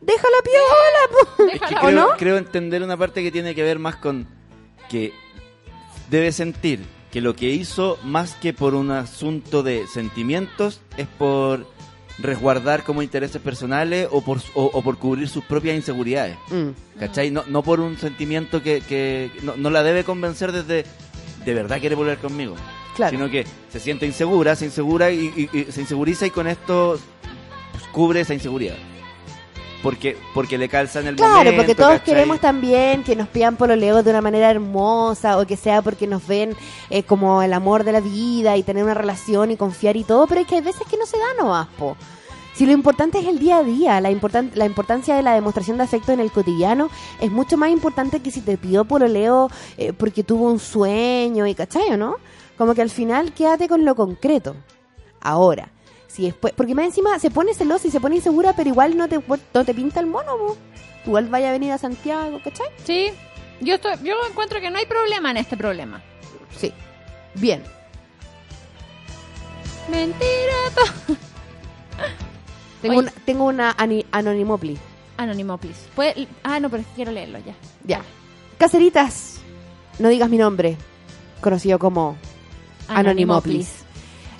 déjala 0.00 0.36
piola, 0.42 1.24
po. 1.36 1.44
Es 1.52 1.60
que 1.60 1.74
Déjala. 1.74 1.78
¿O 1.80 1.86
creo, 1.86 2.00
no? 2.08 2.16
creo 2.16 2.36
entender 2.38 2.82
una 2.82 2.96
parte 2.96 3.22
que 3.22 3.30
tiene 3.30 3.54
que 3.54 3.62
ver 3.62 3.78
más 3.78 3.96
con 3.96 4.26
que 4.88 5.12
debe 6.10 6.32
sentir 6.32 6.84
que 7.12 7.20
lo 7.20 7.34
que 7.34 7.46
hizo, 7.50 7.98
más 8.02 8.34
que 8.34 8.52
por 8.52 8.74
un 8.74 8.90
asunto 8.90 9.62
de 9.62 9.86
sentimientos, 9.86 10.80
es 10.96 11.06
por 11.06 11.66
resguardar 12.20 12.84
como 12.84 13.02
intereses 13.02 13.40
personales 13.40 14.08
o 14.10 14.20
por, 14.22 14.38
o, 14.54 14.64
o 14.64 14.82
por 14.82 14.98
cubrir 14.98 15.28
sus 15.28 15.44
propias 15.44 15.76
inseguridades. 15.76 16.36
Mm. 16.50 16.98
¿Cachai? 16.98 17.30
No, 17.30 17.44
no 17.46 17.62
por 17.62 17.80
un 17.80 17.98
sentimiento 17.98 18.62
que, 18.62 18.80
que 18.88 19.30
no, 19.42 19.56
no 19.56 19.70
la 19.70 19.82
debe 19.82 20.04
convencer 20.04 20.52
desde 20.52 20.84
de 21.44 21.54
verdad 21.54 21.80
quiere 21.80 21.94
volver 21.94 22.18
conmigo. 22.18 22.54
Claro. 22.96 23.10
Sino 23.16 23.30
que 23.30 23.46
se 23.72 23.80
siente 23.80 24.04
insegura, 24.04 24.54
se 24.56 24.66
insegura 24.66 25.10
y, 25.10 25.48
y- 25.52 25.58
y 25.58 25.64
se 25.72 25.80
inseguriza 25.80 26.26
y 26.26 26.30
con 26.30 26.46
esto 26.46 26.98
pues, 27.72 27.84
cubre 27.92 28.20
esa 28.20 28.34
inseguridad. 28.34 28.76
Porque, 29.82 30.16
porque 30.34 30.58
le 30.58 30.68
calza 30.68 31.00
en 31.00 31.06
el 31.06 31.16
Claro, 31.16 31.36
momento. 31.36 31.56
porque 31.56 31.74
todos 31.74 31.92
¿cachai? 31.92 32.04
queremos 32.04 32.38
también 32.40 33.02
que 33.02 33.16
nos 33.16 33.28
pidan 33.28 33.56
pololeo 33.56 34.02
de 34.02 34.10
una 34.10 34.20
manera 34.20 34.50
hermosa 34.50 35.38
o 35.38 35.46
que 35.46 35.56
sea 35.56 35.80
porque 35.80 36.06
nos 36.06 36.26
ven 36.26 36.54
eh, 36.90 37.02
como 37.02 37.42
el 37.42 37.52
amor 37.54 37.84
de 37.84 37.92
la 37.92 38.00
vida 38.00 38.56
y 38.58 38.62
tener 38.62 38.84
una 38.84 38.92
relación 38.94 39.50
y 39.50 39.56
confiar 39.56 39.96
y 39.96 40.04
todo, 40.04 40.26
pero 40.26 40.42
es 40.42 40.46
que 40.46 40.56
hay 40.56 40.60
veces 40.60 40.82
que 40.90 40.98
no 40.98 41.06
se 41.06 41.16
da 41.16 41.24
nomás, 41.42 41.66
po. 41.78 41.96
Si 42.52 42.66
lo 42.66 42.72
importante 42.72 43.18
es 43.20 43.26
el 43.26 43.38
día 43.38 43.58
a 43.58 43.62
día, 43.62 44.00
la, 44.02 44.10
importan- 44.10 44.50
la 44.54 44.66
importancia 44.66 45.14
de 45.16 45.22
la 45.22 45.32
demostración 45.32 45.78
de 45.78 45.84
afecto 45.84 46.12
en 46.12 46.20
el 46.20 46.30
cotidiano 46.30 46.90
es 47.18 47.30
mucho 47.32 47.56
más 47.56 47.70
importante 47.70 48.20
que 48.20 48.30
si 48.30 48.42
te 48.42 48.58
pidió 48.58 48.84
pololeo 48.84 49.50
eh, 49.78 49.94
porque 49.94 50.24
tuvo 50.24 50.50
un 50.50 50.58
sueño 50.58 51.46
y 51.46 51.54
¿cachai 51.54 51.88
o 51.92 51.96
no? 51.96 52.16
Como 52.58 52.74
que 52.74 52.82
al 52.82 52.90
final 52.90 53.32
quédate 53.32 53.66
con 53.66 53.86
lo 53.86 53.94
concreto. 53.94 54.56
Ahora, 55.22 55.70
si 56.10 56.24
después, 56.24 56.52
porque 56.56 56.74
más 56.74 56.86
encima 56.86 57.18
se 57.18 57.30
pone 57.30 57.54
celosa 57.54 57.86
y 57.86 57.90
se 57.90 58.00
pone 58.00 58.16
insegura, 58.16 58.52
pero 58.54 58.68
igual 58.70 58.96
no 58.96 59.08
te, 59.08 59.20
no 59.54 59.64
te 59.64 59.74
pinta 59.74 60.00
el 60.00 60.06
mono, 60.06 60.36
po. 60.36 60.56
Igual 61.06 61.28
vaya 61.28 61.48
a 61.50 61.52
venir 61.52 61.72
a 61.72 61.78
Santiago, 61.78 62.40
¿cachai? 62.42 62.66
Sí. 62.84 63.10
Yo, 63.60 63.74
estoy, 63.76 63.92
yo 64.02 64.14
encuentro 64.28 64.60
que 64.60 64.70
no 64.70 64.78
hay 64.78 64.86
problema 64.86 65.30
en 65.30 65.36
este 65.36 65.56
problema. 65.56 66.02
Sí. 66.56 66.72
Bien. 67.34 67.62
Mentira. 69.90 70.56
Tengo 72.82 72.98
una, 72.98 73.10
tengo 73.26 73.44
una 73.44 73.70
ani- 73.76 74.06
anonimopli. 74.10 74.78
Puede- 75.94 76.26
Ah, 76.42 76.58
no, 76.60 76.70
pero 76.70 76.82
quiero 76.96 77.12
leerlo 77.12 77.38
ya. 77.40 77.54
Ya. 77.84 78.02
Caseritas, 78.56 79.38
no 79.98 80.08
digas 80.08 80.30
mi 80.30 80.38
nombre. 80.38 80.76
Conocido 81.42 81.78
como 81.78 82.16
Anonimoplis. 82.88 83.79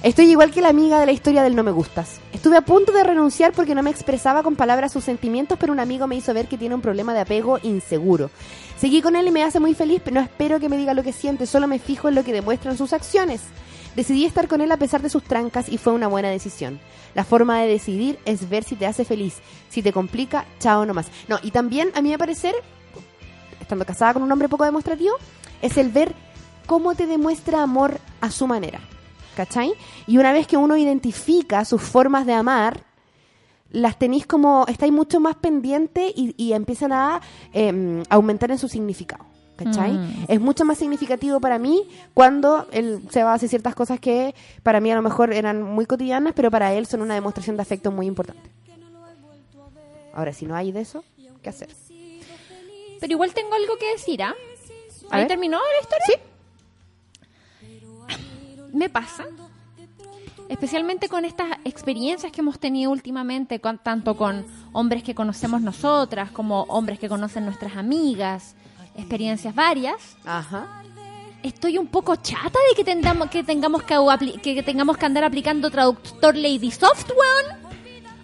Estoy 0.02 0.30
igual 0.30 0.50
que 0.50 0.62
la 0.62 0.70
amiga 0.70 0.98
de 0.98 1.04
la 1.04 1.12
historia 1.12 1.42
del 1.42 1.54
no 1.54 1.62
me 1.62 1.72
gustas. 1.72 2.20
Estuve 2.32 2.56
a 2.56 2.62
punto 2.62 2.90
de 2.90 3.04
renunciar 3.04 3.52
porque 3.52 3.74
no 3.74 3.82
me 3.82 3.90
expresaba 3.90 4.42
con 4.42 4.56
palabras 4.56 4.92
sus 4.92 5.04
sentimientos, 5.04 5.58
pero 5.60 5.74
un 5.74 5.78
amigo 5.78 6.06
me 6.06 6.16
hizo 6.16 6.32
ver 6.32 6.48
que 6.48 6.56
tiene 6.56 6.74
un 6.74 6.80
problema 6.80 7.12
de 7.12 7.20
apego 7.20 7.58
inseguro. 7.62 8.30
Seguí 8.78 9.02
con 9.02 9.14
él 9.14 9.26
y 9.26 9.30
me 9.30 9.44
hace 9.44 9.60
muy 9.60 9.74
feliz, 9.74 10.00
pero 10.02 10.14
no 10.14 10.22
espero 10.22 10.58
que 10.58 10.70
me 10.70 10.78
diga 10.78 10.94
lo 10.94 11.02
que 11.02 11.12
siente, 11.12 11.44
solo 11.44 11.66
me 11.66 11.78
fijo 11.78 12.08
en 12.08 12.14
lo 12.14 12.24
que 12.24 12.32
demuestran 12.32 12.78
sus 12.78 12.94
acciones. 12.94 13.42
Decidí 13.94 14.24
estar 14.24 14.48
con 14.48 14.62
él 14.62 14.72
a 14.72 14.78
pesar 14.78 15.02
de 15.02 15.10
sus 15.10 15.22
trancas 15.22 15.68
y 15.68 15.76
fue 15.76 15.92
una 15.92 16.08
buena 16.08 16.30
decisión. 16.30 16.80
La 17.14 17.24
forma 17.24 17.60
de 17.60 17.68
decidir 17.68 18.18
es 18.24 18.48
ver 18.48 18.64
si 18.64 18.76
te 18.76 18.86
hace 18.86 19.04
feliz. 19.04 19.34
Si 19.68 19.82
te 19.82 19.92
complica, 19.92 20.46
chao 20.60 20.86
nomás. 20.86 21.08
No, 21.28 21.38
y 21.42 21.50
también 21.50 21.90
a 21.94 22.00
mí 22.00 22.08
me 22.08 22.16
parecer, 22.16 22.54
estando 23.60 23.84
casada 23.84 24.14
con 24.14 24.22
un 24.22 24.32
hombre 24.32 24.48
poco 24.48 24.64
demostrativo, 24.64 25.16
es 25.60 25.76
el 25.76 25.90
ver 25.90 26.14
cómo 26.64 26.94
te 26.94 27.06
demuestra 27.06 27.62
amor 27.62 27.98
a 28.22 28.30
su 28.30 28.46
manera. 28.46 28.80
¿Cachai? 29.40 29.72
Y 30.06 30.18
una 30.18 30.32
vez 30.32 30.46
que 30.46 30.58
uno 30.58 30.76
identifica 30.76 31.64
sus 31.64 31.80
formas 31.80 32.26
de 32.26 32.34
amar, 32.34 32.84
las 33.70 33.98
tenéis 33.98 34.26
como, 34.26 34.66
estáis 34.68 34.92
mucho 34.92 35.18
más 35.18 35.34
pendientes 35.36 36.12
y, 36.14 36.34
y 36.36 36.52
empiezan 36.52 36.92
a 36.92 37.22
em, 37.54 38.02
aumentar 38.10 38.50
en 38.50 38.58
su 38.58 38.68
significado. 38.68 39.24
¿Cachai? 39.56 39.92
Mm. 39.92 40.24
Es 40.28 40.40
mucho 40.42 40.66
más 40.66 40.76
significativo 40.76 41.40
para 41.40 41.58
mí 41.58 41.88
cuando 42.12 42.66
él 42.70 43.00
se 43.08 43.22
va 43.22 43.32
a 43.32 43.34
hacer 43.34 43.48
ciertas 43.48 43.74
cosas 43.74 43.98
que 43.98 44.34
para 44.62 44.78
mí 44.78 44.90
a 44.90 44.94
lo 44.94 45.02
mejor 45.02 45.32
eran 45.32 45.62
muy 45.62 45.86
cotidianas, 45.86 46.34
pero 46.36 46.50
para 46.50 46.74
él 46.74 46.84
son 46.84 47.00
una 47.00 47.14
demostración 47.14 47.56
de 47.56 47.62
afecto 47.62 47.90
muy 47.90 48.06
importante. 48.06 48.50
Ahora, 50.12 50.34
si 50.34 50.44
no 50.44 50.54
hay 50.54 50.70
de 50.70 50.82
eso, 50.82 51.02
¿qué 51.42 51.48
hacer? 51.48 51.70
Pero 53.00 53.10
igual 53.10 53.32
tengo 53.32 53.54
algo 53.54 53.78
que 53.78 53.90
decir, 53.92 54.22
¿ah? 54.22 54.34
A 55.10 55.16
¿Ahí 55.16 55.26
terminó 55.26 55.58
la 55.58 55.80
historia? 55.80 56.06
Sí. 56.06 56.29
Me 58.72 58.88
pasa. 58.88 59.24
Especialmente 60.48 61.08
con 61.08 61.24
estas 61.24 61.46
experiencias 61.64 62.32
que 62.32 62.40
hemos 62.40 62.58
tenido 62.58 62.90
últimamente, 62.90 63.60
con- 63.60 63.78
tanto 63.78 64.16
con 64.16 64.44
hombres 64.72 65.02
que 65.04 65.14
conocemos 65.14 65.60
nosotras, 65.62 66.30
como 66.32 66.62
hombres 66.64 66.98
que 66.98 67.08
conocen 67.08 67.44
nuestras 67.44 67.76
amigas, 67.76 68.56
experiencias 68.96 69.54
varias. 69.54 70.16
Ajá. 70.24 70.82
Estoy 71.44 71.78
un 71.78 71.86
poco 71.86 72.16
chata 72.16 72.58
de 72.68 72.74
que 72.76 72.84
tengamos 72.84 73.30
que 73.30 73.44
tengamos 73.44 73.82
que, 73.84 74.40
que 74.42 74.62
tengamos 74.62 74.96
que 74.98 75.06
andar 75.06 75.24
aplicando 75.24 75.70
traductor 75.70 76.34
Lady 76.36 76.70
Soft, 76.70 77.10
weón. 77.10 77.60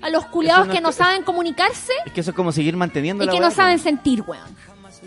A 0.03 0.11
los 0.11 0.27
culiados 0.27 0.67
no 0.67 0.73
que 0.75 0.81
no 0.81 0.91
es- 0.91 0.97
saben 0.97 1.23
comunicarse 1.23 1.93
Es 2.05 2.13
que 2.13 2.21
eso 2.21 2.31
es 2.31 2.37
como 2.37 2.53
seguir 2.53 2.77
manteniendo 2.77 3.23
y 3.25 3.27
la 3.29 3.33
que 3.33 3.41
no 3.41 3.51
saben 3.51 3.79
sentir, 3.79 4.23
weón. 4.27 4.45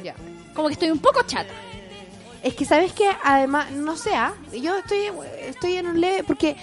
Ya. 0.04 0.16
Como 0.56 0.68
que 0.70 0.74
estoy 0.74 0.90
un 0.92 1.00
poco 1.00 1.22
chata. 1.24 1.50
Es 2.44 2.56
que 2.56 2.66
sabes 2.66 2.94
que 2.94 3.10
además, 3.24 3.72
no 3.72 3.98
sé, 3.98 4.16
¿ah? 4.16 4.34
yo 4.54 4.78
estoy, 4.78 5.10
estoy 5.42 5.76
en 5.76 5.88
un 5.88 6.00
leve, 6.00 6.24
porque 6.24 6.56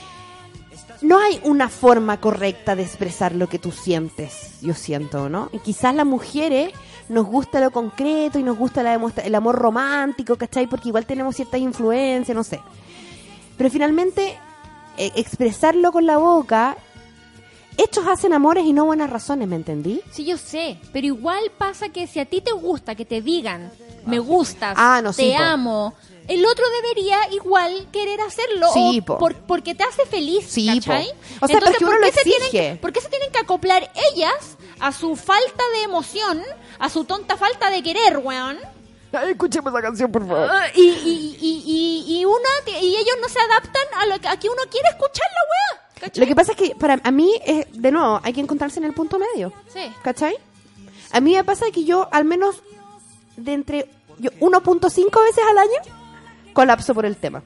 no 1.02 1.18
hay 1.18 1.40
una 1.44 1.68
forma 1.68 2.20
correcta 2.20 2.74
de 2.74 2.82
expresar 2.82 3.34
lo 3.34 3.48
que 3.48 3.58
tú 3.58 3.72
sientes, 3.72 4.60
yo 4.62 4.74
siento, 4.74 5.28
¿no? 5.28 5.50
Y 5.52 5.58
quizás 5.58 5.94
las 5.94 6.06
mujeres 6.06 6.72
nos 7.08 7.26
gusta 7.26 7.60
lo 7.60 7.70
concreto 7.70 8.38
y 8.38 8.42
nos 8.42 8.56
gusta 8.56 8.82
la 8.82 8.94
el 8.94 9.34
amor 9.34 9.56
romántico, 9.56 10.36
¿cachai? 10.36 10.66
Porque 10.66 10.88
igual 10.88 11.06
tenemos 11.06 11.36
cierta 11.36 11.58
influencia, 11.58 12.34
no 12.34 12.44
sé. 12.44 12.60
Pero 13.56 13.70
finalmente, 13.70 14.38
eh, 14.96 15.12
expresarlo 15.16 15.92
con 15.92 16.06
la 16.06 16.16
boca, 16.16 16.76
hechos 17.76 18.06
hacen 18.06 18.32
amores 18.32 18.64
y 18.64 18.72
no 18.72 18.86
buenas 18.86 19.10
razones, 19.10 19.48
¿me 19.48 19.56
entendí? 19.56 20.00
Sí, 20.10 20.24
yo 20.24 20.38
sé, 20.38 20.78
pero 20.92 21.06
igual 21.06 21.52
pasa 21.56 21.90
que 21.90 22.06
si 22.06 22.20
a 22.20 22.24
ti 22.24 22.40
te 22.40 22.52
gusta 22.52 22.94
que 22.94 23.04
te 23.04 23.20
digan, 23.20 23.70
me 24.07 24.18
gustas, 24.18 24.74
Ah, 24.76 25.00
no, 25.02 25.12
te 25.12 25.32
po. 25.36 25.42
amo, 25.42 25.94
el 26.28 26.44
otro 26.46 26.64
debería 26.82 27.18
igual 27.32 27.86
querer 27.92 28.20
hacerlo 28.20 28.68
Sí, 28.72 28.98
o 29.00 29.04
po. 29.04 29.18
por- 29.18 29.34
porque 29.36 29.74
te 29.74 29.84
hace 29.84 30.07
feliz, 30.07 30.44
Sí, 30.48 30.66
¿cachai? 30.66 31.09
O 31.40 31.46
sea, 31.46 31.59
pero 31.59 31.70
es 31.70 31.76
que 31.78 31.84
uno 31.84 31.92
¿por 31.92 32.00
lo 32.00 32.12
se 32.12 32.22
tienen 32.24 32.50
que- 32.50 32.76
¿por 32.80 32.92
qué 32.92 33.00
se 33.00 33.09
tienen 33.09 33.30
que 33.30 33.38
acoplar 33.38 33.90
ellas 34.12 34.57
a 34.80 34.92
su 34.92 35.14
falta 35.16 35.62
de 35.74 35.82
emoción, 35.82 36.42
a 36.78 36.88
su 36.88 37.04
tonta 37.04 37.36
falta 37.36 37.70
de 37.70 37.82
querer, 37.82 38.18
weón? 38.18 38.59
Ay, 39.12 39.30
escuchemos 39.30 39.72
la 39.72 39.80
canción, 39.80 40.11
por 40.12 40.26
favor. 40.26 40.48
Ah, 40.50 40.66
y, 40.74 40.80
y, 40.82 41.38
y, 41.40 41.62
y, 41.66 42.18
y 42.20 42.24
una, 42.24 42.80
y 42.80 42.96
ellos 42.96 43.16
no 43.22 43.28
se 43.28 43.38
adaptan 43.40 43.82
a 44.00 44.07
lo 44.07 44.20
que, 44.20 44.28
a 44.28 44.36
que 44.38 44.48
uno 44.48 44.62
quiere 44.70 44.88
escuchar 44.88 45.26
la 45.30 45.76
weá. 45.78 45.88
¿cachai? 46.00 46.20
Lo 46.20 46.26
que 46.28 46.34
pasa 46.34 46.52
es 46.52 46.59
que 46.59 46.74
para 46.74 47.00
a 47.02 47.11
mí, 47.11 47.32
es, 47.46 47.66
de 47.72 47.92
nuevo, 47.92 48.20
hay 48.22 48.32
que 48.34 48.40
encontrarse 48.40 48.78
en 48.78 48.84
el 48.84 48.92
punto 48.92 49.18
medio. 49.18 49.52
Sí. 49.72 49.90
¿Cachai? 50.02 50.36
A 51.12 51.20
mí 51.20 51.32
me 51.34 51.44
pasa 51.44 51.66
que 51.72 51.84
yo, 51.84 52.09
al 52.12 52.24
menos 52.26 52.57
de 53.36 53.52
entre 53.54 53.88
yo 54.18 54.30
1.5 54.40 55.22
veces 55.24 55.44
al 55.50 55.58
año, 55.58 55.96
colapso 56.52 56.94
por 56.94 57.06
el 57.06 57.16
tema. 57.16 57.42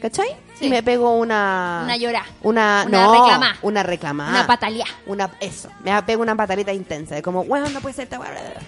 ¿Cachai? 0.00 0.28
Sí. 0.54 0.66
Y 0.66 0.68
me 0.70 0.82
pego 0.82 1.16
una. 1.16 1.80
Una 1.84 1.96
llorá. 1.96 2.24
Una, 2.42 2.84
Una 2.86 3.02
no, 3.02 3.12
reclamá. 3.12 3.56
Una 3.62 3.82
reclamada. 3.82 4.30
Una 4.30 4.46
patalía. 4.46 4.86
Una, 5.06 5.30
eso. 5.40 5.70
Me 5.82 6.02
pego 6.02 6.22
una 6.22 6.34
pataleta 6.36 6.72
intensa. 6.72 7.14
De 7.14 7.22
como, 7.22 7.44
bueno, 7.44 7.68
no 7.70 7.80
puede 7.80 7.94
ser 7.94 8.04
esta 8.04 8.18
weá, 8.18 8.30
bla, 8.30 8.40
bla, 8.40 8.50
bla". 8.50 8.60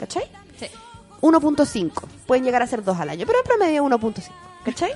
¿Cachai? 0.00 0.24
Sí. 0.58 0.66
1.5. 1.20 1.92
Pueden 2.26 2.44
llegar 2.44 2.62
a 2.62 2.66
ser 2.66 2.84
dos 2.84 2.98
al 2.98 3.10
año, 3.10 3.26
pero 3.26 3.38
en 3.40 3.44
promedio 3.44 3.84
1.5. 3.84 4.30
¿Cachai? 4.64 4.92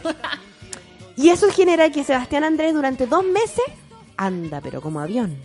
y 1.17 1.31
eso 1.31 1.51
genera 1.51 1.91
que 1.91 2.05
Sebastián 2.05 2.45
Andrés 2.45 2.75
durante 2.75 3.07
dos 3.07 3.25
meses 3.25 3.65
anda, 4.17 4.61
pero 4.61 4.81
como 4.81 5.01
avión. 5.01 5.37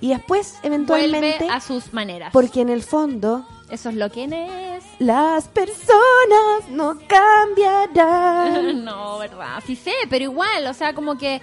Y 0.00 0.10
después, 0.10 0.58
eventualmente, 0.62 1.38
Vuelve 1.38 1.54
a 1.54 1.60
sus 1.60 1.92
maneras. 1.92 2.30
porque 2.32 2.60
en 2.60 2.68
el 2.68 2.82
fondo, 2.82 3.46
Eso 3.70 3.90
es 3.90 3.94
lo 3.96 4.10
que 4.10 4.24
es. 4.24 4.84
las 4.98 5.46
personas 5.48 6.68
no 6.70 6.98
cambiarán. 7.06 8.84
no, 8.84 9.18
verdad. 9.18 9.62
Sí 9.66 9.76
sé, 9.76 9.92
pero 10.08 10.24
igual, 10.24 10.66
o 10.66 10.74
sea, 10.74 10.94
como 10.94 11.18
que 11.18 11.40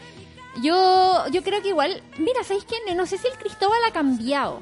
yo 0.61 1.25
yo 1.31 1.43
creo 1.43 1.61
que 1.61 1.69
igual, 1.69 2.01
mira, 2.17 2.43
¿sabéis 2.43 2.65
qué? 2.65 2.75
No 2.95 3.05
sé 3.05 3.17
si 3.17 3.27
el 3.27 3.37
Cristóbal 3.37 3.79
ha 3.87 3.91
cambiado, 3.91 4.59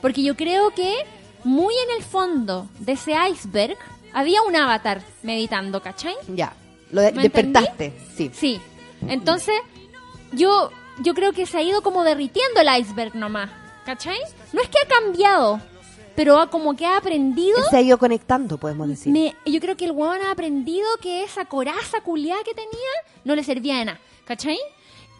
porque 0.00 0.22
yo 0.22 0.36
creo 0.36 0.70
que 0.70 0.94
muy 1.44 1.74
en 1.74 1.96
el 1.98 2.02
fondo 2.04 2.68
de 2.78 2.92
ese 2.92 3.12
iceberg 3.30 3.76
había 4.12 4.42
un 4.42 4.54
avatar 4.56 5.02
meditando, 5.22 5.82
¿cachai? 5.82 6.14
ya, 6.28 6.52
lo 6.90 7.00
de- 7.02 7.12
¿Me 7.12 7.22
despertaste, 7.22 7.92
sí. 8.16 8.30
Sí. 8.34 8.60
Entonces, 9.08 9.54
yo 10.32 10.70
yo 11.00 11.14
creo 11.14 11.32
que 11.32 11.46
se 11.46 11.58
ha 11.58 11.62
ido 11.62 11.82
como 11.82 12.04
derritiendo 12.04 12.60
el 12.60 12.80
iceberg 12.80 13.14
nomás, 13.16 13.50
¿cachai? 13.84 14.18
No 14.52 14.60
es 14.62 14.68
que 14.68 14.78
ha 14.78 14.88
cambiado, 15.00 15.60
pero 16.24 16.50
como 16.50 16.74
que 16.76 16.86
ha 16.86 16.96
aprendido. 16.98 17.58
Él 17.58 17.64
se 17.70 17.76
ha 17.76 17.80
ido 17.80 17.98
conectando, 17.98 18.58
podemos 18.58 18.88
decir. 18.88 19.12
me- 19.12 19.34
yo 19.44 19.58
creo 19.60 19.76
que 19.76 19.86
el 19.86 19.90
weón 19.92 20.20
ha 20.22 20.30
aprendido 20.30 20.86
que 21.00 21.24
esa 21.24 21.44
coraza 21.46 22.00
culiada 22.02 22.42
que 22.44 22.54
tenía 22.54 22.90
no 23.24 23.34
le 23.34 23.42
servía 23.42 23.78
de 23.78 23.84
nada, 23.86 24.00
¿cachai? 24.24 24.58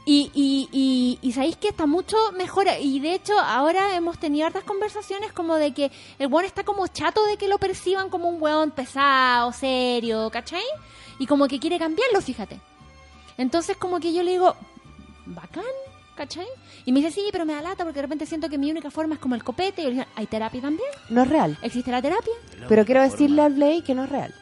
Y, 0.04 0.30
y, 0.34 0.68
y, 0.72 1.18
y 1.22 1.32
sabéis 1.32 1.56
que 1.56 1.68
está 1.68 1.86
mucho 1.86 2.16
mejor. 2.36 2.66
Y 2.80 2.98
de 3.00 3.14
hecho, 3.14 3.38
ahora 3.38 3.94
hemos 3.96 4.18
tenido 4.18 4.46
hartas 4.46 4.64
conversaciones 4.64 5.32
como 5.32 5.54
de 5.56 5.72
que 5.74 5.90
el 6.18 6.26
weón 6.26 6.44
está 6.44 6.64
como 6.64 6.86
chato 6.88 7.24
de 7.26 7.36
que 7.36 7.46
lo 7.48 7.58
perciban 7.58 8.08
como 8.08 8.28
un 8.28 8.42
weón 8.42 8.70
pesado, 8.72 9.52
serio, 9.52 10.28
¿cachai? 10.30 10.64
Y 11.18 11.26
como 11.26 11.46
que 11.48 11.58
quiere 11.60 11.78
cambiarlo, 11.78 12.20
fíjate. 12.20 12.58
Entonces, 13.38 13.76
como 13.76 14.00
que 14.00 14.12
yo 14.12 14.22
le 14.22 14.32
digo, 14.32 14.54
bacán, 15.26 15.64
¿cachai? 16.16 16.46
Y 16.84 16.92
me 16.92 17.00
dice, 17.00 17.12
sí, 17.12 17.22
pero 17.32 17.44
me 17.46 17.54
da 17.54 17.62
lata 17.62 17.84
porque 17.84 17.98
de 17.98 18.02
repente 18.02 18.26
siento 18.26 18.48
que 18.48 18.58
mi 18.58 18.70
única 18.70 18.90
forma 18.90 19.14
es 19.14 19.20
como 19.20 19.34
el 19.34 19.44
copete. 19.44 19.82
Y 19.82 19.84
yo 19.84 19.90
le 19.90 19.96
digo, 19.96 20.06
¿hay 20.16 20.26
terapia 20.26 20.60
también? 20.60 20.88
No 21.10 21.22
es 21.22 21.28
real. 21.28 21.56
¿Existe 21.62 21.90
la 21.90 22.02
terapia? 22.02 22.32
Pero 22.68 22.84
quiero 22.84 23.02
decirle 23.02 23.42
al 23.42 23.54
Blay 23.54 23.82
que 23.82 23.94
no 23.94 24.04
es 24.04 24.10
real. 24.10 24.34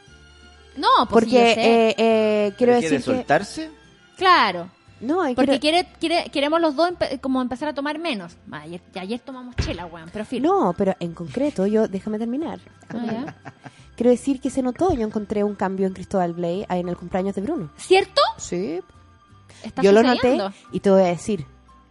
No, 0.77 0.87
pues 1.09 1.25
sí, 1.25 1.31
yo 1.31 1.37
Porque 1.39 1.53
sé. 1.55 1.61
eh, 1.89 1.95
eh, 1.97 2.53
quiero 2.57 2.73
¿Quiere 2.73 2.81
decir 2.81 2.97
que... 2.97 3.03
soltarse? 3.17 3.69
Claro. 4.17 4.69
No, 5.01 5.21
hay 5.23 5.33
Porque 5.33 5.59
quiero- 5.59 5.87
quiere, 5.99 6.19
quiere, 6.19 6.29
queremos 6.31 6.61
los 6.61 6.75
dos 6.75 6.91
empe- 6.91 7.19
como 7.19 7.41
empezar 7.41 7.67
a 7.69 7.73
tomar 7.73 7.97
menos. 7.97 8.37
Ayer, 8.51 8.81
ayer 8.95 9.19
tomamos 9.19 9.55
chela, 9.55 9.87
weón, 9.87 10.09
pero 10.13 10.23
firme. 10.25 10.47
No, 10.47 10.73
pero 10.77 10.95
en 10.99 11.13
concreto, 11.13 11.65
yo, 11.65 11.87
déjame 11.87 12.19
terminar. 12.19 12.59
Ah, 12.89 13.03
ya. 13.05 13.35
Quiero 13.95 14.11
decir 14.11 14.39
que 14.39 14.49
se 14.51 14.61
notó, 14.61 14.93
yo 14.93 15.05
encontré 15.05 15.43
un 15.43 15.55
cambio 15.55 15.87
en 15.87 15.93
Cristóbal 15.93 16.33
Blay 16.33 16.65
en 16.69 16.87
el 16.87 16.95
cumpleaños 16.97 17.33
de 17.35 17.41
Bruno. 17.41 17.71
¿Cierto? 17.77 18.21
Sí. 18.37 18.79
Está 19.63 19.81
Yo 19.81 19.91
lo 19.91 20.01
noté 20.03 20.37
y 20.71 20.79
te 20.79 20.89
voy 20.91 21.01
a 21.01 21.05
decir, 21.05 21.45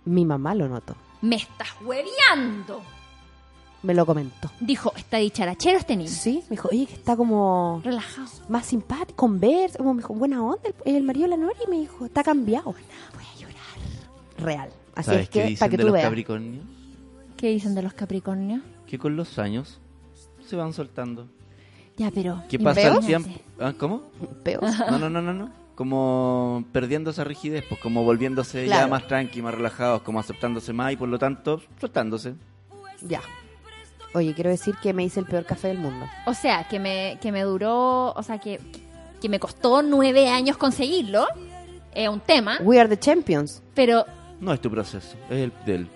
mi 0.05 0.25
mamá 0.25 0.55
lo 0.55 0.69
notó. 0.69 0.95
Me 1.23 1.37
estás 1.37 1.69
hueveando. 1.85 2.83
Me 3.83 3.95
lo 3.95 4.05
comentó. 4.05 4.51
Dijo, 4.61 4.93
está 4.95 5.17
dicharachero 5.19 5.79
este 5.79 5.97
niño. 5.97 6.11
Sí, 6.11 6.43
me 6.51 6.57
dijo, 6.57 6.69
oye, 6.71 6.87
que 6.87 6.95
está 6.95 7.17
como 7.17 7.81
Relajado. 7.83 8.29
más 8.49 8.67
simpático, 8.67 9.17
conversa, 9.17 9.79
como 9.79 9.95
me 9.95 10.03
dijo, 10.03 10.13
buena 10.15 10.43
onda, 10.43 10.69
el, 10.85 10.97
el 10.97 11.03
marido 11.03 11.25
de 11.25 11.31
la 11.31 11.37
Nori 11.39 11.55
me 11.69 11.79
dijo, 11.81 12.05
está 12.05 12.23
cambiado. 12.23 12.73
Voy 12.73 12.75
a 12.83 13.41
llorar. 13.41 13.57
Real. 14.39 14.71
Así 14.95 15.07
¿Sabes 15.07 15.23
es 15.23 15.29
qué 15.31 15.41
que, 15.43 15.49
dicen 15.49 15.59
para 15.61 15.71
que 15.71 15.77
de 15.79 15.83
tú 15.83 15.87
los 15.87 15.95
veas. 15.95 16.05
Capricornios? 16.07 16.65
¿Qué 17.39 17.49
dicen 17.49 17.75
de 17.75 17.83
los 17.83 17.95
Capricornios? 17.95 18.61
Que 18.87 18.99
con 18.99 19.17
los 19.17 19.39
años 19.39 19.81
se 20.47 20.57
van 20.57 20.75
soltando. 20.75 21.29
Ya, 21.97 22.11
pero... 22.11 22.43
¿Qué 22.51 22.59
pasa 22.59 22.89
el 22.89 23.01
tiempo? 23.07 23.31
¿Ah, 23.59 23.73
¿Cómo? 23.79 24.03
Peos. 24.43 24.63
No, 24.91 24.99
no, 24.99 25.09
no, 25.09 25.23
no, 25.23 25.33
no. 25.33 25.51
Como 25.81 26.63
perdiendo 26.73 27.09
esa 27.09 27.25
rigidez, 27.25 27.65
pues 27.67 27.81
como 27.81 28.05
volviéndose 28.05 28.67
ya 28.69 28.87
más 28.87 29.07
tranqui, 29.07 29.41
más 29.41 29.55
relajados, 29.55 30.03
como 30.03 30.21
aceptándose 30.21 30.75
más 30.75 30.93
y 30.93 30.97
por 30.97 31.09
lo 31.09 31.19
tanto 31.19 31.63
soltándose. 31.81 32.35
Ya. 33.01 33.23
Oye, 34.13 34.35
quiero 34.35 34.51
decir 34.51 34.75
que 34.83 34.93
me 34.93 35.05
hice 35.05 35.21
el 35.21 35.25
peor 35.27 35.47
café 35.47 35.69
del 35.69 35.79
mundo. 35.79 36.05
O 36.27 36.35
sea, 36.35 36.65
que 36.69 36.79
me, 36.79 37.17
que 37.23 37.33
me 37.33 37.41
duró... 37.45 38.13
O 38.13 38.23
sea, 38.23 38.37
que, 38.37 38.61
que 39.23 39.31
me 39.31 39.41
costó 39.41 39.81
nueve 39.81 40.29
años 40.29 40.59
conseguirlo. 40.59 41.27
Es 41.95 42.11
un 42.11 42.21
tema. 42.21 42.59
We 42.61 42.79
are 42.79 42.87
the 42.87 42.99
champions. 42.99 43.63
Pero... 43.73 44.05
No 44.39 44.53
es 44.53 44.61
tu 44.61 44.71
proceso, 44.71 45.17
es 45.31 45.39
el 45.39 45.53
de 45.65 45.75
él. 45.77 45.89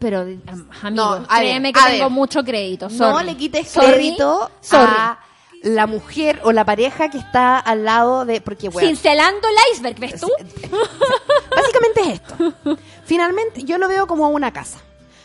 Pero, 0.00 0.18
amigos, 0.22 0.64
No, 0.90 1.12
ver, 1.12 1.26
créeme 1.28 1.72
que 1.72 1.80
tengo 1.80 2.04
ver. 2.06 2.10
mucho 2.10 2.42
crédito. 2.42 2.88
No 2.88 2.96
sorry. 3.12 3.26
le 3.26 3.36
quites 3.36 3.68
Sorry, 3.68 3.86
crédito 3.92 4.50
sorry. 4.60 4.90
a 4.96 5.20
la 5.62 5.86
mujer 5.86 6.40
o 6.44 6.52
la 6.52 6.64
pareja 6.64 7.10
que 7.10 7.18
está 7.18 7.58
al 7.58 7.84
lado 7.84 8.24
de... 8.24 8.40
Porque, 8.40 8.68
bueno, 8.68 8.88
Cincelando 8.88 9.46
el 9.48 9.74
iceberg, 9.74 9.98
¿ves 9.98 10.20
tú? 10.20 10.28
básicamente 11.50 12.00
es 12.00 12.08
esto. 12.08 12.78
Finalmente, 13.04 13.64
yo 13.64 13.78
lo 13.78 13.88
veo 13.88 14.06
como 14.06 14.28
una 14.28 14.52
casa. 14.52 14.80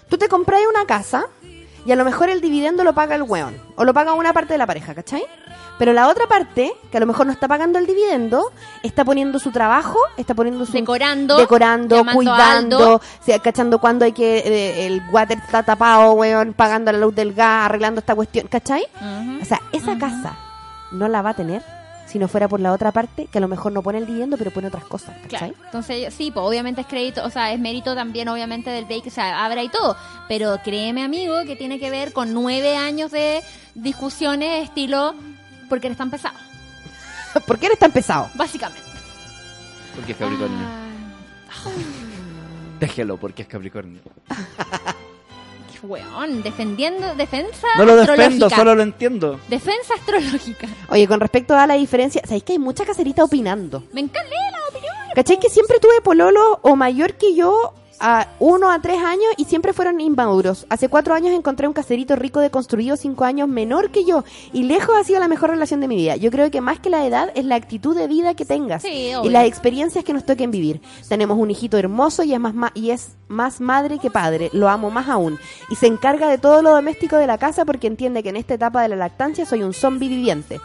Tú 0.10 0.18
te 0.18 0.28
compras 0.28 0.62
una 0.70 0.86
casa 0.86 1.28
y 1.86 1.92
a 1.92 1.96
lo 1.96 2.06
mejor 2.06 2.30
el 2.30 2.42
dividendo 2.42 2.84
lo 2.84 2.94
paga 2.94 3.16
el 3.16 3.24
weón. 3.24 3.62
O 3.76 3.84
lo 3.84 3.94
paga 3.94 4.14
una 4.14 4.34
parte 4.34 4.54
de 4.54 4.58
la 4.58 4.68
pareja, 4.68 4.96
¿cachai? 4.96 5.24
Pero 5.80 5.92
la 5.94 6.08
otra 6.08 6.28
parte, 6.28 6.72
que 6.92 6.98
a 6.98 7.00
lo 7.00 7.06
mejor 7.06 7.26
no 7.26 7.32
está 7.32 7.48
pagando 7.48 7.80
el 7.80 7.88
dividendo, 7.88 8.52
está 8.84 9.04
poniendo 9.04 9.40
su 9.40 9.52
trabajo, 9.52 9.98
está 10.18 10.34
poniendo 10.36 10.66
su... 10.66 10.74
Decorando, 10.74 11.38
Decorando, 11.38 12.06
cuidando, 12.14 12.96
o 12.96 13.02
sea, 13.22 13.40
cachando 13.40 13.80
cuando 13.80 14.06
hay 14.06 14.12
que... 14.12 14.38
eh, 14.38 14.86
el 14.86 15.02
water 15.12 15.38
está 15.38 15.64
tapado, 15.64 16.14
weón, 16.14 16.54
pagando 16.54 16.92
la 16.92 17.00
luz 17.00 17.16
del 17.16 17.34
gas, 17.34 17.66
arreglando 17.66 18.00
esta 18.00 18.16
cuestión, 18.16 18.48
¿cachai? 18.48 18.86
O 19.42 19.46
sea, 19.46 19.62
esa 19.72 19.98
casa 19.98 20.38
no 20.92 21.08
la 21.08 21.22
va 21.22 21.32
a 21.32 21.34
tener 21.34 21.64
si 22.06 22.20
no 22.20 22.28
fuera 22.28 22.48
por 22.48 22.60
la 22.60 22.72
otra 22.72 22.92
parte, 22.92 23.28
que 23.32 23.40
a 23.40 23.42
lo 23.42 23.48
mejor 23.48 23.72
no 23.72 23.82
pone 23.82 23.98
el 23.98 24.06
dividendo, 24.06 24.38
pero 24.38 24.52
pone 24.52 24.68
otras 24.68 24.84
cosas, 24.84 25.16
¿cachai? 25.24 25.50
Claro. 25.50 25.66
Entonces, 25.66 26.14
sí, 26.14 26.30
pues 26.30 26.46
obviamente 26.46 26.82
es 26.82 26.88
crédito, 26.88 27.26
o 27.26 27.32
sea, 27.32 27.52
es 27.52 27.60
mérito 27.60 27.96
también, 27.96 28.30
obviamente, 28.30 28.70
del 28.70 28.86
Blake 28.86 29.02
que 29.02 29.10
se 29.10 29.22
abra 29.22 29.64
y 29.64 29.70
todo. 29.70 29.98
Pero 30.28 30.60
créeme, 30.64 31.04
amigo, 31.04 31.34
que 31.48 31.56
tiene 31.56 31.80
que 31.80 31.90
ver 31.90 32.14
con 32.14 32.32
nueve 32.36 32.78
años 32.78 33.10
de 33.10 33.42
discusiones 33.74 34.64
estilo 34.64 35.16
porque 35.74 35.88
eres 35.88 35.98
tan 35.98 36.12
pesado, 36.12 36.38
¿Por 37.48 37.58
qué 37.58 37.66
eres 37.66 37.80
tan 37.80 37.92
pesado? 37.92 38.30
básicamente. 38.36 38.84
Porque 39.96 40.12
es 40.12 40.18
Capricornio. 40.20 40.60
Ah, 41.50 41.70
Déjelo, 42.80 43.18
porque 43.18 43.42
es 43.44 43.48
Capricornio. 43.48 44.00
qué 45.72 45.88
weón, 45.88 46.44
defendiendo, 46.44 47.16
defensa 47.16 47.68
No 47.78 47.86
lo 47.86 47.96
defiendo, 47.96 48.46
astrológica. 48.46 48.56
solo 48.56 48.76
lo 48.76 48.84
entiendo. 48.84 49.40
Defensa 49.50 49.94
astrológica. 49.96 50.68
Oye, 50.90 51.08
con 51.08 51.20
respecto 51.20 51.56
a 51.56 51.66
la 51.68 51.74
diferencia, 51.76 52.22
¿sabéis 52.24 52.44
que 52.44 52.54
hay 52.54 52.60
mucha 52.60 52.86
cacerita 52.86 53.24
opinando? 53.24 53.84
Me 53.94 54.02
encanta 54.02 54.30
la 54.30 54.68
opinión. 54.70 54.94
¿Cachai? 55.16 55.40
Que 55.40 55.50
siempre 55.50 55.80
tuve 55.80 56.02
pololo 56.02 56.60
o 56.62 56.76
mayor 56.76 57.14
que 57.16 57.36
yo 57.36 57.74
a 58.06 58.28
uno 58.40 58.70
a 58.70 58.80
tres 58.80 59.02
años 59.02 59.26
y 59.38 59.46
siempre 59.46 59.72
fueron 59.72 60.02
inmaduros. 60.02 60.66
Hace 60.70 60.90
cuatro 60.90 61.14
años 61.16 61.34
encontré 61.34 61.68
un 61.68 61.74
caserito 61.74 62.18
rico 62.18 62.42
de 62.42 62.52
construido 62.52 62.98
cinco 62.98 63.24
años 63.24 63.48
menor 63.48 63.92
que 63.92 64.04
yo 64.04 64.26
y 64.52 64.64
lejos 64.64 64.94
ha 65.00 65.04
sido 65.06 65.22
la 65.22 65.30
mejor 65.30 65.52
relación 65.52 65.80
de 65.80 65.88
mi 65.88 65.96
vida. 65.96 66.18
Yo 66.18 66.30
creo 66.30 66.52
que 66.52 66.60
más 66.60 66.80
que 66.80 66.90
la 66.90 67.06
edad 67.08 67.32
es 67.34 67.46
la 67.46 67.56
actitud 67.56 67.96
de 67.96 68.08
vida 68.08 68.34
que 68.36 68.44
tengas 68.46 68.82
Sí, 68.82 69.14
y 69.24 69.30
las 69.30 69.46
experiencias 69.46 70.04
que 70.04 70.12
nos 70.14 70.26
toquen 70.26 70.52
vivir. 70.52 70.82
Tenemos 71.08 71.38
un 71.40 71.50
hijito 71.50 71.78
hermoso 71.78 72.24
y 72.24 72.34
es 72.34 72.40
más, 72.42 72.54
ma- 72.54 72.72
y 72.76 72.90
es 72.92 73.14
más 73.30 73.62
madre 73.62 74.00
que 74.00 74.12
padre. 74.12 74.50
Lo 74.52 74.68
amo 74.68 74.92
más 74.92 75.08
aún 75.08 75.40
y 75.70 75.76
se 75.76 75.88
encarga 75.88 76.28
de 76.28 76.38
todo 76.38 76.62
lo 76.62 76.72
doméstico 76.72 77.16
de 77.16 77.26
la 77.28 77.38
casa 77.38 77.64
porque 77.64 77.88
entiende 77.88 78.22
que 78.22 78.30
en 78.30 78.36
esta 78.36 78.56
etapa 78.56 78.82
de 78.82 78.90
la 78.90 78.98
lactancia 78.98 79.46
soy 79.46 79.64
un 79.64 79.74
zombie 79.74 80.10
viviente. 80.10 80.60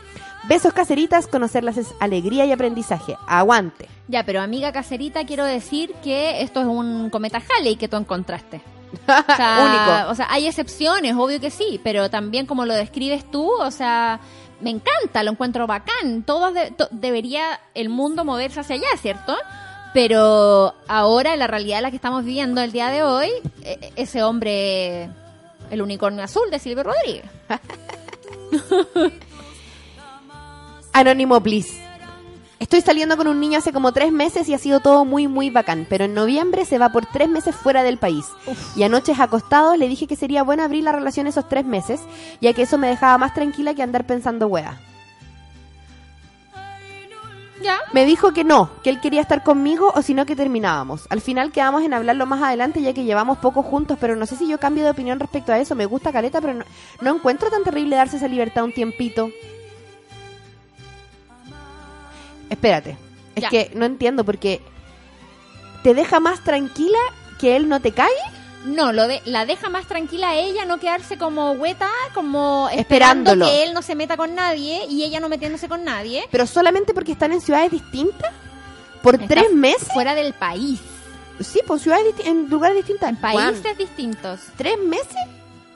Besos 0.44 0.72
caseritas, 0.72 1.26
conocerlas 1.26 1.76
es 1.76 1.94
alegría 2.00 2.44
y 2.46 2.52
aprendizaje. 2.52 3.16
Aguante. 3.26 3.88
Ya, 4.06 4.24
pero 4.24 4.40
amiga 4.40 4.72
caserita, 4.72 5.24
quiero 5.26 5.44
decir 5.44 5.92
que 6.02 6.40
esto 6.42 6.60
es 6.60 6.66
un 6.66 7.10
cometa 7.10 7.42
Halley 7.58 7.76
que 7.76 7.88
tú 7.88 7.96
encontraste. 7.96 8.60
O 9.06 9.36
sea, 9.36 9.58
Único. 9.62 10.10
O 10.10 10.14
sea, 10.14 10.26
hay 10.30 10.46
excepciones, 10.46 11.14
obvio 11.14 11.40
que 11.40 11.50
sí, 11.50 11.78
pero 11.84 12.08
también 12.08 12.46
como 12.46 12.64
lo 12.64 12.72
describes 12.74 13.30
tú, 13.30 13.50
o 13.60 13.70
sea, 13.70 14.20
me 14.62 14.70
encanta, 14.70 15.22
lo 15.22 15.32
encuentro 15.32 15.66
bacán. 15.66 16.22
Todo 16.22 16.52
de- 16.52 16.70
to- 16.70 16.88
debería 16.90 17.60
el 17.74 17.90
mundo 17.90 18.24
moverse 18.24 18.60
hacia 18.60 18.76
allá, 18.76 18.86
¿cierto? 19.00 19.36
Pero 19.92 20.74
ahora, 20.86 21.34
en 21.34 21.38
la 21.40 21.46
realidad 21.46 21.78
en 21.78 21.82
la 21.84 21.90
que 21.90 21.96
estamos 21.96 22.24
viviendo 22.24 22.62
el 22.62 22.72
día 22.72 22.88
de 22.88 23.02
hoy, 23.02 23.28
e- 23.62 23.92
ese 23.96 24.22
hombre, 24.22 25.10
el 25.70 25.82
unicornio 25.82 26.22
azul 26.24 26.50
de 26.50 26.58
Silvio 26.58 26.84
Rodríguez. 26.84 27.24
Anónimo, 30.98 31.40
please. 31.40 31.80
Estoy 32.58 32.80
saliendo 32.80 33.16
con 33.16 33.28
un 33.28 33.38
niño 33.38 33.60
hace 33.60 33.72
como 33.72 33.92
tres 33.92 34.10
meses 34.10 34.48
y 34.48 34.54
ha 34.54 34.58
sido 34.58 34.80
todo 34.80 35.04
muy, 35.04 35.28
muy 35.28 35.48
bacán. 35.48 35.86
Pero 35.88 36.06
en 36.06 36.14
noviembre 36.14 36.64
se 36.64 36.76
va 36.76 36.88
por 36.88 37.06
tres 37.06 37.28
meses 37.28 37.54
fuera 37.54 37.84
del 37.84 37.98
país. 37.98 38.24
Y 38.74 38.82
anoche 38.82 39.12
acostados 39.16 39.78
le 39.78 39.86
dije 39.86 40.08
que 40.08 40.16
sería 40.16 40.42
bueno 40.42 40.64
abrir 40.64 40.82
la 40.82 40.90
relación 40.90 41.28
esos 41.28 41.48
tres 41.48 41.64
meses, 41.64 42.00
ya 42.40 42.52
que 42.52 42.62
eso 42.62 42.78
me 42.78 42.88
dejaba 42.88 43.16
más 43.16 43.32
tranquila 43.32 43.74
que 43.74 43.82
andar 43.84 44.08
pensando 44.08 44.48
wea. 44.48 44.80
Ya. 47.62 47.78
Me 47.92 48.04
dijo 48.04 48.32
que 48.32 48.42
no, 48.42 48.68
que 48.82 48.90
él 48.90 49.00
quería 49.00 49.20
estar 49.20 49.44
conmigo 49.44 49.92
o 49.94 50.02
si 50.02 50.14
no 50.14 50.26
que 50.26 50.34
terminábamos. 50.34 51.06
Al 51.10 51.20
final 51.20 51.52
quedamos 51.52 51.84
en 51.84 51.94
hablarlo 51.94 52.26
más 52.26 52.42
adelante 52.42 52.82
ya 52.82 52.92
que 52.92 53.04
llevamos 53.04 53.38
poco 53.38 53.62
juntos, 53.62 53.98
pero 54.00 54.16
no 54.16 54.26
sé 54.26 54.34
si 54.34 54.48
yo 54.48 54.58
cambio 54.58 54.82
de 54.82 54.90
opinión 54.90 55.20
respecto 55.20 55.52
a 55.52 55.60
eso. 55.60 55.76
Me 55.76 55.86
gusta 55.86 56.10
Caleta, 56.10 56.40
pero 56.40 56.54
no, 56.54 56.64
no 57.02 57.14
encuentro 57.14 57.50
tan 57.50 57.62
terrible 57.62 57.94
darse 57.94 58.16
esa 58.16 58.26
libertad 58.26 58.64
un 58.64 58.72
tiempito. 58.72 59.30
Espérate, 62.50 62.96
es 63.34 63.42
Ya. 63.42 63.48
que 63.50 63.70
no 63.74 63.84
entiendo 63.86 64.24
porque 64.24 64.60
te 65.82 65.94
deja 65.94 66.20
más 66.20 66.42
tranquila 66.44 66.98
que 67.38 67.56
él 67.56 67.68
no 67.68 67.80
te 67.80 67.92
cae. 67.92 68.08
No, 68.64 68.92
lo 68.92 69.06
de, 69.06 69.22
la 69.24 69.46
deja 69.46 69.68
más 69.68 69.86
tranquila 69.86 70.30
a 70.30 70.34
ella, 70.36 70.64
no 70.64 70.78
quedarse 70.78 71.16
como 71.16 71.52
hueta, 71.52 71.88
como 72.12 72.68
esperando 72.72 73.30
Esperándolo. 73.30 73.46
que 73.46 73.62
él 73.62 73.72
no 73.72 73.82
se 73.82 73.94
meta 73.94 74.16
con 74.16 74.34
nadie 74.34 74.84
y 74.90 75.04
ella 75.04 75.20
no 75.20 75.28
metiéndose 75.28 75.68
con 75.68 75.84
nadie. 75.84 76.24
pero 76.30 76.46
solamente 76.46 76.92
porque 76.92 77.12
están 77.12 77.32
en 77.32 77.40
ciudades 77.40 77.70
distintas 77.70 78.32
por 79.02 79.14
Está 79.14 79.28
tres 79.28 79.52
meses. 79.54 79.88
Fuera 79.92 80.14
del 80.14 80.32
país, 80.34 80.80
Sí, 81.40 81.60
por 81.64 81.78
ciudades 81.78 82.04
disti- 82.16 82.26
en 82.26 82.50
lugares 82.50 82.76
distintos. 82.78 83.08
en 83.08 83.16
países 83.16 83.78
distintos. 83.78 84.40
¿Tres 84.56 84.76
meses? 84.82 85.16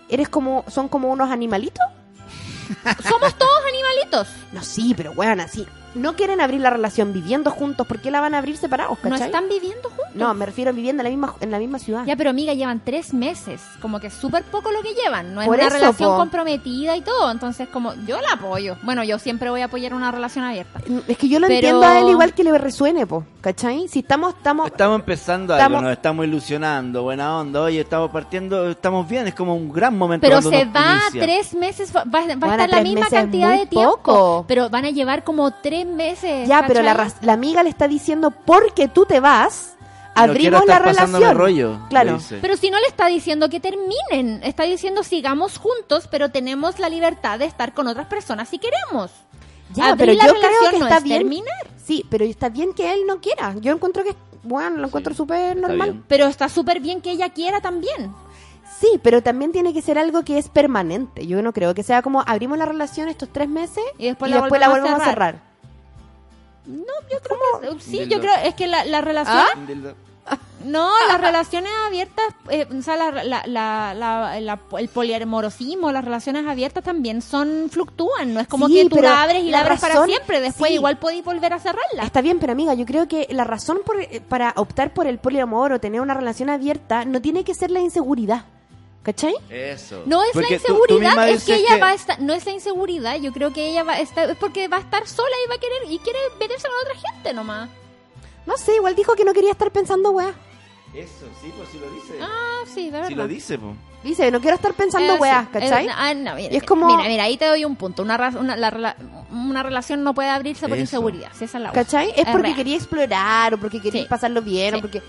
¿Eres 0.09 0.29
como, 0.29 0.64
son 0.68 0.89
como 0.89 1.09
unos 1.09 1.31
animalitos? 1.31 1.85
Somos 3.09 3.39
todos 3.39 3.61
animalitos. 3.68 4.29
No, 4.51 4.62
sí, 4.64 4.93
pero 4.97 5.12
weón, 5.12 5.39
así. 5.41 5.64
No 5.95 6.14
quieren 6.14 6.40
abrir 6.40 6.61
la 6.61 6.70
relación 6.70 7.12
viviendo 7.12 7.51
juntos, 7.51 7.86
¿por 7.86 8.01
qué 8.01 8.11
la 8.11 8.20
van 8.20 8.34
a 8.34 8.38
abrir 8.38 8.57
separados, 8.57 8.99
No 9.03 9.14
están 9.14 9.49
viviendo 9.49 9.88
juntos. 9.90 10.07
No, 10.14 10.32
me 10.34 10.47
refiero 10.47 10.70
a 10.70 10.72
viviendo 10.72 11.01
en 11.03 11.05
la 11.05 11.11
misma, 11.11 11.34
en 11.40 11.51
la 11.51 11.59
misma 11.59 11.78
ciudad. 11.78 12.05
Ya, 12.05 12.16
pero 12.16 12.30
amiga, 12.30 12.55
llevan 12.55 12.80
tres 12.84 13.14
meses. 13.14 13.61
Como 13.80 13.99
que 14.01 14.09
es 14.09 14.14
súper 14.14 14.43
poco 14.45 14.70
lo 14.70 14.82
que 14.82 14.95
llevan. 14.95 15.34
No 15.34 15.40
es 15.43 15.47
Por 15.49 15.57
una 15.57 15.66
eso, 15.68 15.76
relación 15.76 16.11
po. 16.11 16.16
comprometida 16.16 16.97
y 16.97 17.01
todo. 17.03 17.30
Entonces, 17.30 17.68
como 17.68 17.95
yo 18.07 18.20
la 18.20 18.32
apoyo. 18.34 18.76
Bueno, 18.82 19.05
yo 19.05 19.18
siempre 19.18 19.51
voy 19.51 19.61
a 19.62 19.66
apoyar 19.66 19.95
una 19.95 20.11
relación 20.11 20.45
abierta. 20.45 20.80
Es 21.09 21.16
que 21.18 21.28
yo 21.28 21.38
lo 21.40 21.47
Pero- 21.47 21.57
entiendo 21.59 21.86
a 21.86 21.99
él 22.01 22.09
igual 22.11 22.34
que 22.34 22.45
le 22.45 22.57
resuene, 22.59 23.07
po, 23.07 23.24
¿cachai? 23.40 23.88
Si 23.88 24.01
estamos, 24.01 24.34
estamos, 24.34 24.66
Estamos 24.66 25.01
empezando 25.01 25.55
Estamos- 25.55 25.78
algo, 25.78 25.88
nos 25.88 25.97
estamos 25.97 26.26
ilusionando, 26.26 27.03
buena 27.03 27.38
onda, 27.38 27.62
oye, 27.62 27.80
estamos 27.80 28.11
partiendo, 28.11 28.70
estamos 28.70 29.09
bien, 29.09 29.26
es 29.28 29.34
como 29.34 29.55
un 29.55 29.72
gran 29.72 29.97
momento 29.97 30.26
Pero 30.26 30.43
se 30.43 30.64
va 30.66 31.01
inicia. 31.05 31.20
tres 31.22 31.55
meses, 31.55 31.93
va, 31.95 32.05
va 32.05 32.18
a 32.20 32.22
estar 32.53 32.68
la 32.70 32.82
misma 32.82 33.07
cantidad 33.09 33.51
de 33.59 33.66
tiempo. 33.66 33.97
poco. 33.99 34.45
Pero 34.49 34.68
van 34.70 34.84
a 34.84 34.90
llevar 34.90 35.24
como 35.24 35.51
tres 35.62 35.82
meses. 35.87 36.49
ya, 36.49 36.64
pero 36.66 36.83
la, 36.83 37.12
la 37.22 37.33
amiga 37.33 37.62
le 37.62 37.70
está 37.70 37.89
diciendo, 37.89 38.30
porque 38.30 38.89
tú 38.89 39.05
te 39.07 39.20
vas, 39.20 39.74
No 40.14 40.22
abrimos 40.22 40.66
la 40.66 40.78
relación. 40.78 41.37
rollo, 41.37 41.78
claro. 41.89 42.18
Pero 42.41 42.57
si 42.57 42.70
no 42.70 42.78
le 42.80 42.87
está 42.87 43.07
diciendo 43.07 43.49
que 43.49 43.61
terminen, 43.61 44.43
está 44.43 44.64
diciendo 44.64 45.03
sigamos 45.03 45.59
juntos, 45.59 46.09
pero 46.11 46.30
tenemos 46.30 46.78
la 46.78 46.89
libertad 46.89 47.39
de 47.39 47.47
estar 47.47 47.72
con 47.74 47.87
otras 47.89 48.07
personas 48.07 48.49
si 48.49 48.59
queremos. 48.59 49.11
Ya, 49.74 49.89
Abrir 49.89 49.99
pero 49.99 50.12
la 50.18 50.26
yo 50.26 50.35
creo 50.35 50.43
relación 50.51 50.70
que 50.72 50.78
no 50.80 50.85
está 50.87 50.97
es 50.99 51.03
bien. 51.05 51.18
terminar. 51.18 51.66
Sí, 51.83 52.05
pero 52.11 52.24
está 52.24 52.49
bien 52.51 52.74
que 52.74 52.93
él 52.93 53.01
no 53.07 53.20
quiera. 53.20 53.55
Yo 53.59 53.72
encuentro 53.72 54.05
que, 54.05 54.14
bueno, 54.43 54.76
lo 54.76 54.87
encuentro 54.89 55.14
súper 55.14 55.57
normal. 55.57 55.91
bien. 55.93 56.05
Pero 56.09 56.26
está 56.26 56.49
súper 56.51 56.80
bien 56.80 57.01
que 57.01 57.11
ella 57.11 57.30
quiera 57.30 57.61
también. 57.62 58.12
Sí, 58.80 59.01
pero 59.03 59.22
también 59.22 59.51
tiene 59.53 59.72
que 59.72 59.80
ser 59.80 59.97
algo 59.99 60.24
que 60.24 60.37
es 60.39 60.49
permanente. 60.49 61.26
Yo 61.26 61.41
no 61.41 61.53
creo 61.55 61.72
que 61.72 61.83
sea 61.85 62.03
como 62.03 62.22
abrimos 62.26 62.59
la 62.59 62.66
relación 62.66 63.09
estos 63.09 63.28
tres 63.33 63.49
meses 63.49 63.83
Y 63.97 64.07
después 64.09 64.30
y 64.30 64.35
la 64.35 64.41
después 64.43 64.61
la 64.61 64.68
volvemos 64.68 64.91
a 64.91 64.93
volvemos 64.93 65.07
a 65.07 65.11
cerrar. 65.11 65.43
No, 66.66 66.92
yo 67.10 67.18
creo 67.20 67.74
que 67.76 67.80
sí, 67.82 68.06
yo 68.08 68.20
creo 68.20 68.32
es 68.44 68.54
que 68.54 68.66
la, 68.66 68.84
la 68.84 69.00
relación 69.00 69.36
¿Ah? 69.36 69.48
No, 70.64 70.92
las 71.08 71.20
relaciones 71.20 71.72
abiertas, 71.86 72.24
eh, 72.48 72.68
o 72.78 72.82
sea, 72.82 72.96
la, 72.96 73.10
la, 73.24 73.42
la, 73.46 73.94
la- 73.94 74.40
la- 74.40 74.58
el 74.78 74.88
poliamorosismo, 74.88 75.90
las 75.90 76.04
relaciones 76.04 76.46
abiertas 76.46 76.84
también 76.84 77.20
son 77.22 77.68
fluctúan, 77.68 78.32
no 78.32 78.38
es 78.40 78.46
como 78.46 78.68
Sí, 78.68 78.74
que 78.84 78.88
tú 78.88 79.02
la 79.02 79.22
abres 79.24 79.42
y 79.42 79.50
la, 79.50 79.58
la 79.58 79.64
abres 79.64 79.80
para 79.80 80.04
siempre, 80.04 80.40
después 80.40 80.68
sí. 80.68 80.74
igual 80.76 80.98
podéis 80.98 81.24
volver 81.24 81.52
a 81.52 81.58
cerrarla. 81.58 82.04
Está 82.04 82.20
bien, 82.20 82.38
pero 82.38 82.52
amiga, 82.52 82.74
yo 82.74 82.86
creo 82.86 83.08
que 83.08 83.26
la 83.30 83.42
razón 83.42 83.80
por- 83.84 84.00
eh, 84.00 84.22
para 84.28 84.52
optar 84.56 84.94
por 84.94 85.08
el 85.08 85.18
poliamor 85.18 85.72
o 85.72 85.80
tener 85.80 86.00
una 86.00 86.14
relación 86.14 86.48
abierta 86.50 87.04
no 87.04 87.20
tiene 87.20 87.42
que 87.42 87.54
ser 87.54 87.72
la 87.72 87.80
inseguridad. 87.80 88.44
¿Cachai? 89.03 89.34
Eso. 89.50 90.03
No 90.07 90.22
es 90.22 90.30
Porque 90.32 90.53
la 90.55 90.59
tú- 90.61 90.64
tú 90.86 90.94
inseguridad, 90.94 91.28
es 91.28 91.44
que 91.44 91.57
ella 91.57 91.76
va 91.78 91.88
a 91.88 91.94
estar, 91.94 92.20
no 92.20 92.34
es 92.34 92.46
la 92.46 92.53
inseguridad, 92.53 93.16
yo 93.18 93.32
creo 93.32 93.53
que 93.53 93.68
ella 93.70 93.82
va 93.82 93.94
a 93.94 94.00
estar, 94.00 94.30
es 94.30 94.36
porque 94.36 94.68
va 94.68 94.76
a 94.76 94.80
estar 94.80 95.09
sola 95.09 95.34
y 95.44 95.48
va 95.48 95.57
a 95.57 95.59
querer, 95.59 95.82
y 95.90 95.98
quiere 95.98 96.18
meterse 96.38 96.68
con 96.68 96.76
otra 96.82 97.11
gente 97.11 97.34
nomás. 97.34 97.68
No 98.46 98.57
sé, 98.57 98.76
igual 98.76 98.94
dijo 98.94 99.14
que 99.16 99.24
no 99.24 99.32
quería 99.32 99.50
estar 99.50 99.72
pensando, 99.72 100.11
weá. 100.12 100.32
Eso, 100.94 101.26
sí, 101.40 101.50
pues 101.57 101.68
sí 101.72 101.78
lo 101.80 101.90
dice. 101.90 102.18
Ah, 102.20 102.61
sí, 102.72 102.84
de 102.86 102.90
verdad. 102.92 103.09
sí 103.09 103.14
lo 103.14 103.26
dice, 103.26 103.59
pues. 103.59 103.74
Dice, 104.05 104.30
no 104.30 104.40
quiero 104.40 104.57
estar 104.57 104.74
pensando, 104.74 105.14
Eh, 105.14 105.18
weá, 105.18 105.42
sí. 105.42 105.48
¿cachai? 105.59 105.86
Eh, 105.86 105.90
ah, 105.92 106.12
no, 106.14 106.34
mira, 106.36 106.53
Y 106.53 106.57
es 106.59 106.62
como- 106.64 106.86
mira, 106.86 107.09
mira, 107.09 107.24
ahí 107.24 107.36
te 107.36 107.46
doy 107.46 107.64
un 107.64 107.74
punto. 107.76 108.03
Una, 108.03 108.16
ra- 108.16 108.32
una, 108.38 108.55
la 108.57 108.70
rela- 108.70 108.96
una 109.30 109.62
relación 109.64 110.05
no 110.05 110.12
puede 110.14 110.28
abrirse 110.28 110.68
por 110.68 110.76
Eso. 110.76 110.82
inseguridad. 110.82 111.30
Si 111.34 111.44
esa 111.44 111.59
es 111.59 111.64
la. 111.64 111.72
¿Cachai? 111.72 112.11
Es 112.16 112.26
porque 112.26 112.42
real. 112.48 112.57
quería 112.57 112.76
explorar 112.76 113.55
o 113.55 113.59
porque 113.59 113.80
quería 113.80 114.03
Sí. 114.03 114.09
pasarlo 114.09 114.42
bien 114.42 114.74
Sí. 114.74 114.78
o 114.78 114.80
porque... 114.80 115.03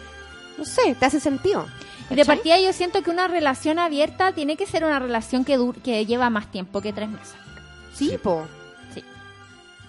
No 0.57 0.63
sé, 0.65 0.95
te 0.95 1.05
hace 1.05 1.19
sentido. 1.19 1.67
De 2.15 2.25
partida 2.25 2.59
yo 2.59 2.73
siento 2.73 3.01
que 3.03 3.09
una 3.09 3.27
relación 3.27 3.79
abierta 3.79 4.31
tiene 4.33 4.55
que 4.57 4.65
ser 4.65 4.85
una 4.85 4.99
relación 4.99 5.43
que, 5.45 5.57
dur- 5.59 5.81
que 5.81 6.05
lleva 6.05 6.29
más 6.29 6.51
tiempo 6.51 6.81
que 6.81 6.93
tres 6.93 7.09
meses. 7.09 7.33
Sí, 7.93 8.17
po. 8.21 8.43
Sí. 8.93 9.03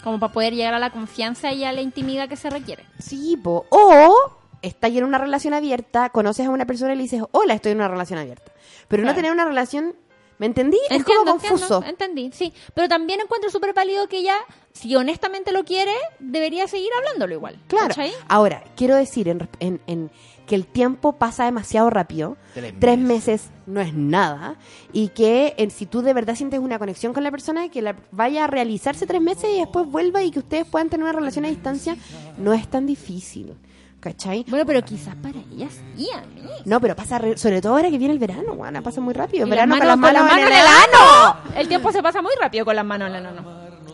Como 0.02 0.18
para 0.20 0.32
poder 0.32 0.54
llegar 0.54 0.74
a 0.74 0.78
la 0.78 0.90
confianza 0.90 1.52
y 1.52 1.64
a 1.64 1.72
la 1.72 1.80
intimidad 1.80 2.28
que 2.28 2.36
se 2.36 2.50
requiere. 2.50 2.84
Sí, 2.98 3.36
po. 3.42 3.66
O 3.70 4.14
estás 4.62 4.90
en 4.92 5.04
una 5.04 5.18
relación 5.18 5.54
abierta, 5.54 6.10
conoces 6.10 6.46
a 6.46 6.50
una 6.50 6.66
persona 6.66 6.94
y 6.94 6.96
le 6.96 7.02
dices, 7.02 7.22
hola, 7.32 7.54
estoy 7.54 7.72
en 7.72 7.78
una 7.78 7.88
relación 7.88 8.18
abierta. 8.18 8.52
Pero 8.88 9.02
no 9.04 9.14
tener 9.14 9.32
una 9.32 9.44
relación... 9.44 9.94
¿Me 10.36 10.46
entendí? 10.46 10.78
es 10.90 11.04
como 11.04 11.24
confuso. 11.24 11.76
entiendo, 11.76 11.86
entendí, 11.86 12.30
sí. 12.32 12.52
Pero 12.74 12.88
también 12.88 13.20
encuentro 13.20 13.50
súper 13.50 13.72
válido 13.72 14.08
que 14.08 14.18
ella, 14.18 14.34
si 14.72 14.94
honestamente 14.96 15.52
lo 15.52 15.64
quiere, 15.64 15.92
debería 16.18 16.66
seguir 16.66 16.88
hablándolo 16.98 17.34
igual. 17.34 17.56
Claro. 17.68 17.86
¿cachai? 17.88 18.12
Ahora, 18.28 18.64
quiero 18.76 18.96
decir 18.96 19.28
en, 19.28 19.48
en- 19.60 19.80
en 19.86 20.10
que 20.46 20.54
el 20.54 20.66
tiempo 20.66 21.12
pasa 21.14 21.44
demasiado 21.44 21.88
rápido. 21.90 22.36
Tres 22.54 22.74
Tres 22.78 22.98
meses. 22.98 23.08
meses 23.42 23.50
no 23.66 23.80
es 23.80 23.94
nada. 23.94 24.56
Y 24.92 25.08
que 25.08 25.54
eh, 25.56 25.70
si 25.70 25.86
tú 25.86 26.02
de 26.02 26.12
verdad 26.12 26.34
sientes 26.34 26.60
una 26.60 26.78
conexión 26.78 27.12
con 27.14 27.24
la 27.24 27.30
persona, 27.30 27.68
que 27.70 27.80
la 27.82 27.96
vaya 28.12 28.44
a 28.44 28.46
realizarse 28.46 29.06
tres 29.06 29.20
meses 29.22 29.50
y 29.54 29.58
después 29.60 29.86
vuelva 29.86 30.22
y 30.22 30.30
que 30.30 30.40
ustedes 30.40 30.66
puedan 30.66 30.88
tener 30.90 31.04
una 31.04 31.12
relación 31.12 31.44
a 31.44 31.48
distancia, 31.48 31.96
no 32.38 32.52
es 32.52 32.68
tan 32.68 32.86
difícil. 32.86 33.54
¿Cachai? 34.00 34.44
Bueno, 34.48 34.66
pero 34.66 34.82
quizás 34.84 35.14
para 35.16 35.38
ella 35.50 35.66
sí, 35.96 36.08
a 36.14 36.20
mí. 36.26 36.42
No, 36.66 36.78
pero 36.78 36.94
pasa, 36.94 37.18
re- 37.18 37.38
sobre 37.38 37.62
todo 37.62 37.72
ahora 37.72 37.88
que 37.88 37.96
viene 37.96 38.12
el 38.12 38.18
verano, 38.18 38.52
guana, 38.54 38.82
pasa 38.82 39.00
muy 39.00 39.14
rápido. 39.14 39.46
Y 39.46 39.50
verano 39.50 39.76
las 39.76 39.78
con 39.80 39.88
las 39.88 39.98
manos- 39.98 40.30
en 40.30 40.46
el 40.46 40.52
ano. 40.52 41.36
El 41.56 41.68
tiempo 41.68 41.90
se 41.90 42.02
pasa 42.02 42.20
muy 42.20 42.32
rápido 42.38 42.66
con 42.66 42.76
las 42.76 42.84
manos 42.84 43.08
en 43.08 43.14
el 43.14 43.24
ano. 43.24 43.42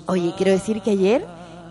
Oye, 0.06 0.34
quiero 0.36 0.50
decir 0.50 0.82
que 0.82 0.90
ayer 0.90 1.24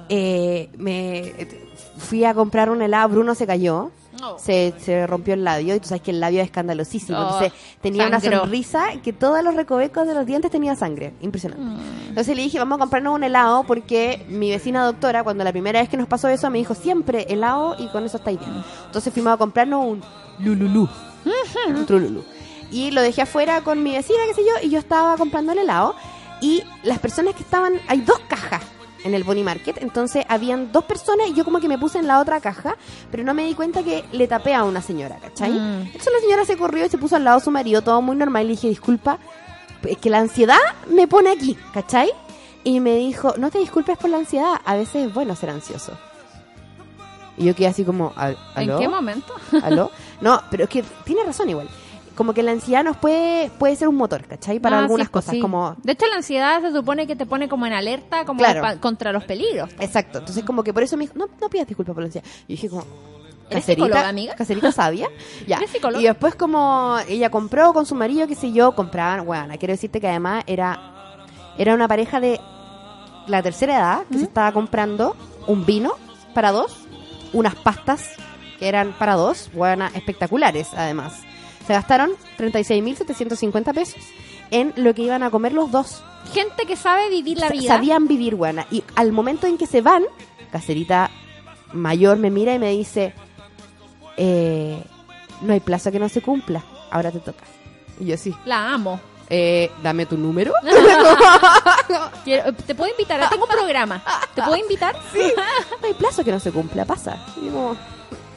eh, 0.08 0.70
me 0.78 1.18
eh, 1.20 1.70
fui 1.98 2.24
a 2.24 2.34
comprar 2.34 2.70
un 2.70 2.82
helado, 2.82 3.10
Bruno 3.10 3.36
se 3.36 3.46
cayó. 3.46 3.92
Oh. 4.24 4.38
Se, 4.38 4.74
se 4.80 5.08
rompió 5.08 5.34
el 5.34 5.44
labio 5.44 5.76
y 5.76 5.80
tú 5.80 5.88
sabes 5.88 6.02
que 6.02 6.12
el 6.12 6.20
labio 6.20 6.42
es 6.42 6.46
escandalosísimo. 6.46 7.18
Oh, 7.18 7.24
Entonces 7.24 7.54
tenía 7.82 8.08
una 8.08 8.20
sonrisa 8.20 8.88
que 9.04 9.14
todos 9.14 9.44
los 9.44 9.56
recovecos 9.56 10.08
de 10.08 10.14
los 10.14 10.26
dientes 10.26 10.52
tenía 10.52 10.76
sangre. 10.76 11.14
Impresionante. 11.22 11.64
Mm. 11.64 12.10
Entonces 12.10 12.36
le 12.36 12.44
dije, 12.44 12.60
vamos 12.60 12.78
a 12.78 12.80
comprarnos 12.80 13.16
un 13.16 13.24
helado 13.24 13.64
porque 13.64 14.26
mi 14.30 14.50
vecina 14.50 14.86
doctora, 14.86 15.24
cuando 15.24 15.44
la 15.44 15.52
primera 15.52 15.80
vez 15.80 15.90
que 15.90 15.98
nos 15.98 16.08
pasó 16.08 16.28
eso, 16.28 16.50
me 16.50 16.58
dijo 16.58 16.76
siempre 16.76 17.26
helado 17.30 17.76
y 17.80 17.88
con 17.88 18.04
eso 18.06 18.18
estáis 18.18 18.40
bien. 18.40 18.64
Entonces 18.86 19.14
fuimos 19.14 19.34
a 19.34 19.38
comprarnos 19.38 19.86
un 19.86 20.04
Lululú. 20.40 20.88
un 21.68 21.86
Trululú. 21.86 22.24
Y 22.72 22.92
lo 22.92 23.02
dejé 23.02 23.24
afuera 23.24 23.62
con 23.62 23.82
mi 23.82 23.94
vecina, 23.94 24.20
qué 24.28 24.34
sé 24.36 24.42
yo, 24.42 24.68
y 24.68 24.70
yo 24.70 24.80
estaba 24.80 25.18
comprando 25.18 25.52
el 25.54 25.60
helado. 25.60 25.96
Y 26.42 26.64
las 26.84 27.00
personas 27.00 27.36
que 27.36 27.44
estaban, 27.44 27.74
hay 27.88 28.02
dos 28.02 28.20
cajas 28.28 28.62
en 29.04 29.14
el 29.14 29.24
Bonnie 29.24 29.44
Market, 29.44 29.78
entonces 29.82 30.26
habían 30.28 30.72
dos 30.72 30.84
personas 30.86 31.28
y 31.30 31.34
yo 31.34 31.46
como 31.46 31.60
que 31.60 31.68
me 31.68 31.78
puse 31.78 32.00
en 32.00 32.08
la 32.08 32.20
otra 32.20 32.40
caja, 32.42 32.76
pero 33.12 33.24
no 33.24 33.34
me 33.34 33.46
di 33.46 33.54
cuenta 33.54 33.82
que 33.84 34.04
le 34.12 34.28
tapé 34.28 34.54
a 34.54 34.64
una 34.64 34.82
señora, 34.82 35.18
¿cachai? 35.22 35.52
Mm. 35.52 35.82
Entonces 35.88 36.14
la 36.14 36.20
señora 36.20 36.46
se 36.46 36.58
corrió 36.58 36.86
y 36.86 36.90
se 36.90 36.98
puso 36.98 37.16
al 37.16 37.24
lado 37.24 37.40
de 37.40 37.46
su 37.46 37.52
marido, 37.52 37.82
todo 37.82 38.02
muy 38.02 38.16
normal, 38.16 38.44
y 38.44 38.48
le 38.48 38.52
dije, 38.56 38.68
disculpa, 38.70 39.18
es 39.84 39.98
que 39.98 40.10
la 40.10 40.20
ansiedad 40.20 40.58
me 40.90 41.08
pone 41.08 41.32
aquí, 41.32 41.58
¿cachai? 41.74 42.10
Y 42.64 42.82
me 42.82 42.96
dijo, 42.96 43.34
no 43.38 43.50
te 43.52 43.60
disculpes 43.60 43.98
por 43.98 44.10
la 44.10 44.18
ansiedad, 44.18 44.56
a 44.66 44.76
veces 44.76 45.08
es 45.08 45.14
bueno 45.14 45.36
ser 45.36 45.50
ansioso. 45.52 45.94
Y 47.38 47.46
yo 47.46 47.56
quedé 47.56 47.68
así 47.68 47.86
como, 47.86 48.12
"¿Al- 48.18 48.38
¿aló? 48.54 48.74
¿En 48.74 48.80
qué 48.80 48.88
momento? 48.90 49.34
¿Aló? 49.64 49.92
No, 50.22 50.42
pero 50.52 50.66
es 50.66 50.70
que 50.70 50.84
tiene 51.06 51.24
razón 51.24 51.50
igual. 51.50 51.70
Como 52.20 52.34
que 52.34 52.44
la 52.44 52.52
ansiedad 52.52 52.84
nos 52.84 52.98
puede, 52.98 53.50
puede 53.52 53.78
ser 53.78 53.88
un 53.88 53.96
motor, 53.96 54.26
¿cachai? 54.26 54.60
Para 54.60 54.76
Ah, 54.76 54.82
algunas 54.82 55.08
sí, 55.08 55.12
cosas, 55.14 55.32
sí. 55.36 55.40
como... 55.40 55.78
De 55.82 55.94
hecho, 55.94 56.06
la 56.08 56.18
ansiedad 56.18 56.62
se 56.62 56.74
supone 56.74 57.08
que 57.08 57.16
te 57.16 57.26
pone 57.26 57.48
como 57.48 57.66
en 57.66 57.72
alerta 57.72 58.26
como 58.26 58.40
Claro. 58.40 58.62
pa- 58.62 58.76
contra 58.76 59.14
los 59.14 59.24
peligros. 59.24 59.70
Exacto, 59.80 60.18
entonces 60.20 60.44
como 60.44 60.62
que 60.62 60.74
por 60.74 60.84
eso 60.84 60.98
me 60.98 61.06
dijo, 61.06 61.14
no, 61.18 61.28
no 61.40 61.48
pidas 61.50 61.66
disculpas 61.66 61.94
por 61.94 62.04
la 62.04 62.08
ansiedad. 62.08 62.28
Y 62.46 62.56
dije 62.56 62.68
como... 62.70 62.84
¿Eres 63.50 63.64
psicóloga, 63.64 64.10
amiga? 64.10 64.36
Caserita 64.36 64.70
sabia. 64.74 65.08
ya. 65.48 65.62
Y 65.98 66.04
después 66.04 66.36
como 66.36 66.98
ella 67.08 67.30
compró 67.32 67.72
con 67.72 67.86
su 67.86 67.96
marido, 67.96 68.28
qué 68.28 68.36
sé 68.36 68.52
yo, 68.52 68.74
compraban, 68.76 69.26
bueno, 69.26 69.54
quiero 69.58 69.72
decirte 69.72 70.02
que 70.02 70.10
además 70.10 70.44
era, 70.46 71.16
era 71.58 71.74
una 71.74 71.88
pareja 71.88 72.20
de 72.20 72.42
la 73.28 73.42
tercera 73.42 73.76
edad 73.78 74.00
que 74.12 74.18
se 74.18 74.26
estaba 74.26 74.52
comprando 74.52 75.16
un 75.48 75.66
vino 75.66 75.94
para 76.34 76.52
dos, 76.52 76.76
unas 77.32 77.56
pastas 77.56 78.10
que 78.60 78.68
eran 78.68 78.92
para 79.00 79.16
dos, 79.16 79.50
bueno, 79.54 79.86
espectaculares 79.96 80.68
además. 80.76 81.22
Se 81.70 81.74
gastaron 81.74 82.10
36.750 82.40 83.76
pesos 83.76 84.02
en 84.50 84.74
lo 84.76 84.96
que 84.96 85.04
iban 85.04 85.22
a 85.22 85.30
comer 85.30 85.54
los 85.54 85.72
dos. 85.72 86.02
Gente 86.34 86.66
que 86.66 86.76
sabe 86.76 87.12
vivir 87.12 87.38
la 87.38 87.50
vida. 87.50 87.76
Sabían 87.76 88.08
vivir, 88.08 88.34
buena. 88.34 88.66
Y 88.72 88.84
al 88.96 89.12
momento 89.12 89.46
en 89.46 89.56
que 89.60 89.68
se 89.68 89.82
van, 89.82 90.02
Cacerita 90.52 91.12
mayor 91.72 92.18
me 92.18 92.32
mira 92.32 92.56
y 92.56 92.58
me 92.58 92.72
dice, 92.72 93.14
eh, 94.18 94.82
no 95.42 95.54
hay 95.54 95.60
plazo 95.60 95.92
que 95.92 96.00
no 96.00 96.10
se 96.10 96.24
cumpla, 96.24 96.64
ahora 96.90 97.12
te 97.12 97.20
toca. 97.20 97.44
Y 98.00 98.06
yo 98.08 98.18
sí, 98.18 98.34
La 98.46 98.74
amo. 98.74 99.00
eh, 99.30 99.70
dame 99.84 100.08
tu 100.08 100.18
número. 100.18 100.52
Quiero- 102.24 102.52
te 102.54 102.74
puedo 102.74 102.90
invitar, 102.90 103.30
tengo 103.30 103.44
un 103.46 103.50
programa. 103.52 104.02
¿Te 104.34 104.42
puedo 104.42 104.56
invitar? 104.58 104.96
no 105.82 105.88
hay 105.88 105.94
plazo 105.94 106.24
que 106.24 106.32
no 106.32 106.40
se 106.40 106.52
cumpla, 106.52 106.86
pasa. 106.86 107.24
Y 107.40 107.46
yo 107.46 107.52
como, 107.52 107.76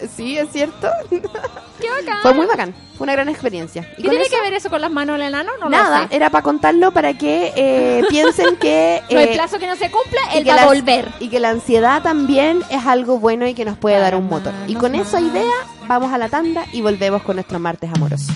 sí, 0.09 0.38
es 0.38 0.50
cierto. 0.50 0.88
Qué 1.11 1.90
bacán. 1.90 2.22
Fue 2.22 2.34
muy 2.34 2.46
bacán, 2.46 2.74
fue 2.96 3.05
una 3.05 3.12
gran 3.12 3.28
experiencia. 3.28 3.82
Y 3.98 4.03
¿Qué 4.03 4.09
tiene 4.09 4.24
eso, 4.24 4.34
que 4.36 4.40
ver 4.40 4.55
eso 4.55 4.70
con 4.70 4.80
las 4.80 4.90
manos 4.90 5.16
en 5.16 5.22
el 5.22 5.28
enano? 5.28 5.53
No 5.61 5.68
nada, 5.68 6.03
lo 6.03 6.09
sé. 6.09 6.16
era 6.16 6.30
para 6.30 6.42
contarlo 6.42 6.92
para 6.92 7.14
que 7.14 7.53
eh, 7.57 8.05
piensen 8.09 8.57
que... 8.57 9.03
No 9.11 9.18
hay 9.18 9.26
eh, 9.26 9.34
plazo 9.34 9.59
que 9.59 9.66
no 9.66 9.76
se 9.76 9.90
cumpla, 9.90 10.20
él 10.34 10.44
que 10.44 10.50
va 10.50 10.62
a 10.62 10.66
volver. 10.66 11.09
Y 11.18 11.28
que 11.28 11.40
la 11.40 11.50
ansiedad 11.50 12.03
también 12.03 12.62
es 12.70 12.86
algo 12.86 13.18
bueno 13.18 13.46
y 13.46 13.55
que 13.55 13.64
nos 13.64 13.76
puede 13.78 13.98
dar 13.98 14.14
un 14.14 14.28
motor. 14.28 14.53
Y 14.68 14.74
con 14.74 14.94
esa 14.94 15.20
idea 15.20 15.53
vamos 15.86 16.12
a 16.12 16.18
la 16.18 16.28
tanda 16.28 16.64
y 16.72 16.80
volvemos 16.82 17.22
con 17.22 17.36
nuestro 17.36 17.59
martes 17.59 17.90
amoroso 17.92 18.32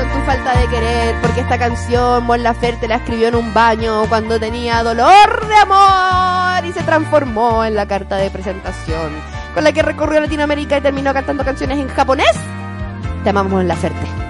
con 0.00 0.12
tu 0.12 0.24
falta 0.24 0.58
de 0.58 0.66
querer, 0.68 1.14
porque 1.20 1.40
esta 1.40 1.58
canción 1.58 2.24
Mon 2.24 2.42
Laferte 2.42 2.88
la 2.88 2.96
escribió 2.96 3.28
en 3.28 3.34
un 3.34 3.52
baño 3.52 4.06
cuando 4.08 4.40
tenía 4.40 4.82
dolor 4.82 5.46
de 5.46 5.54
amor 5.56 6.64
y 6.64 6.72
se 6.72 6.82
transformó 6.82 7.64
en 7.64 7.74
la 7.74 7.86
carta 7.86 8.16
de 8.16 8.30
presentación 8.30 9.12
con 9.54 9.64
la 9.64 9.72
que 9.72 9.82
recorrió 9.82 10.20
Latinoamérica 10.20 10.78
y 10.78 10.80
terminó 10.80 11.12
cantando 11.12 11.44
canciones 11.44 11.78
en 11.78 11.88
japonés. 11.88 12.32
Te 13.24 13.30
amamos 13.30 13.52
Mon 13.52 13.68
Laferte. 13.68 14.29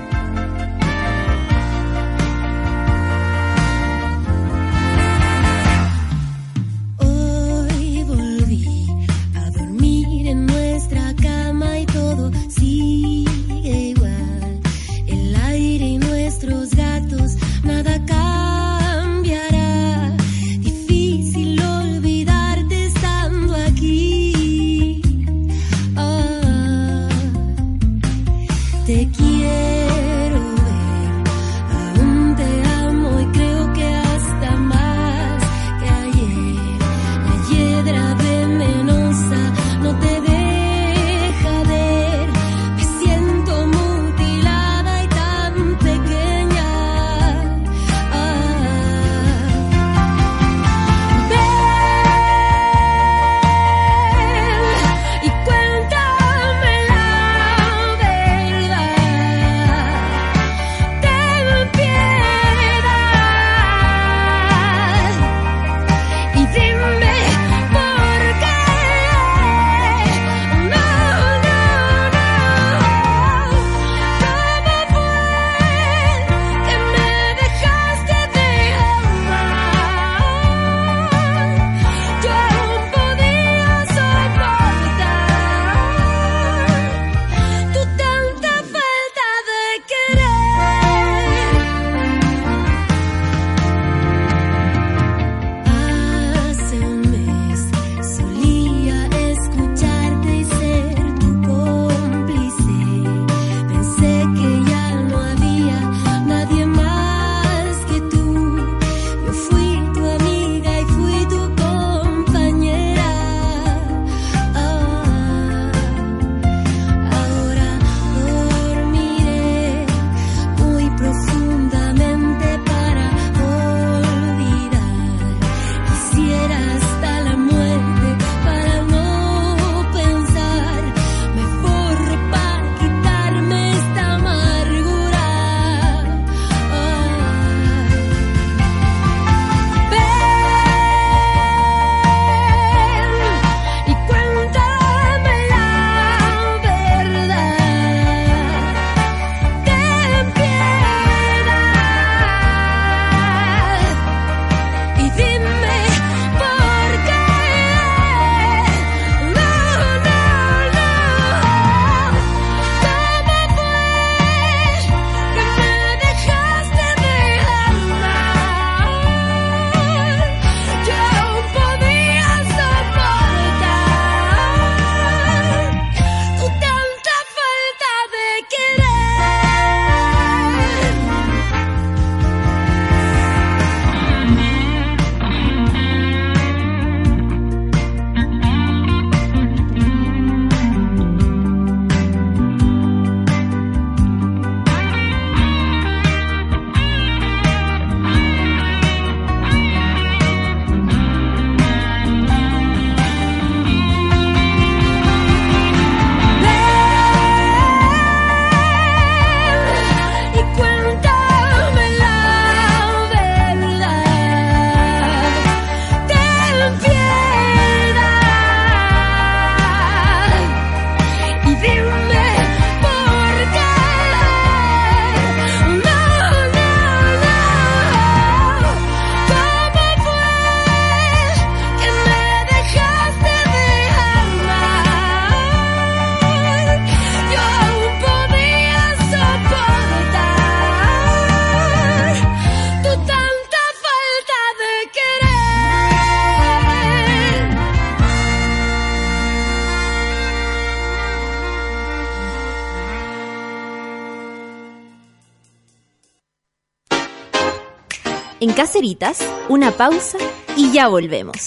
Gaceritas, 258.61 259.27
una 259.49 259.71
pausa 259.71 260.19
y 260.55 260.71
ya 260.71 260.87
volvemos. 260.87 261.47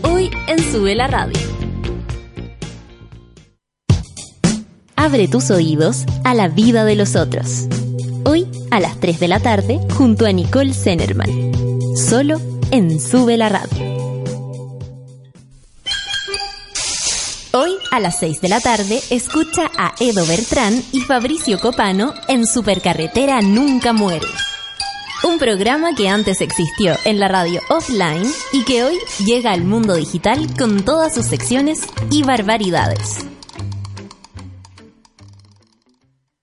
Hoy 0.00 0.30
en 0.46 0.58
Sube 0.72 0.94
la 0.94 1.06
Radio. 1.06 1.38
Abre 4.96 5.28
tus 5.28 5.50
oídos 5.50 6.06
a 6.24 6.32
la 6.32 6.48
vida 6.48 6.86
de 6.86 6.96
los 6.96 7.14
otros. 7.14 7.66
Hoy 8.24 8.46
a 8.70 8.80
las 8.80 8.98
3 9.00 9.20
de 9.20 9.28
la 9.28 9.40
tarde 9.40 9.78
junto 9.98 10.24
a 10.24 10.32
Nicole 10.32 10.72
Zenerman. 10.72 11.28
Solo 11.94 12.40
en 12.70 12.98
Sube 12.98 13.36
la 13.36 13.50
Radio. 13.50 13.77
A 17.98 18.00
las 18.00 18.20
6 18.20 18.40
de 18.40 18.48
la 18.48 18.60
tarde, 18.60 19.02
escucha 19.10 19.72
a 19.76 19.92
Edo 19.98 20.24
Bertrán 20.24 20.84
y 20.92 21.00
Fabricio 21.00 21.58
Copano 21.58 22.14
en 22.28 22.46
Supercarretera 22.46 23.40
Nunca 23.40 23.92
Muere. 23.92 24.28
Un 25.24 25.40
programa 25.40 25.96
que 25.96 26.08
antes 26.08 26.40
existió 26.40 26.94
en 27.04 27.18
la 27.18 27.26
radio 27.26 27.60
offline 27.68 28.32
y 28.52 28.62
que 28.62 28.84
hoy 28.84 28.96
llega 29.18 29.50
al 29.50 29.64
mundo 29.64 29.96
digital 29.96 30.46
con 30.56 30.84
todas 30.84 31.12
sus 31.12 31.26
secciones 31.26 31.80
y 32.08 32.22
barbaridades. 32.22 33.26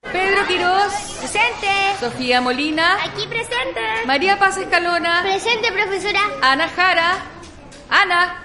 Pedro 0.01 0.45
Quirós. 0.49 0.91
Presente. 1.20 1.70
Sofía 2.01 2.41
Molina. 2.41 2.97
Aquí 3.01 3.26
presente. 3.28 3.80
María 4.06 4.38
Paz 4.38 4.58
Escalona. 4.58 5.22
Presente, 5.22 5.72
profesora. 5.72 6.20
Ana 6.41 6.68
Jara. 6.68 7.16
Ana. 7.89 8.44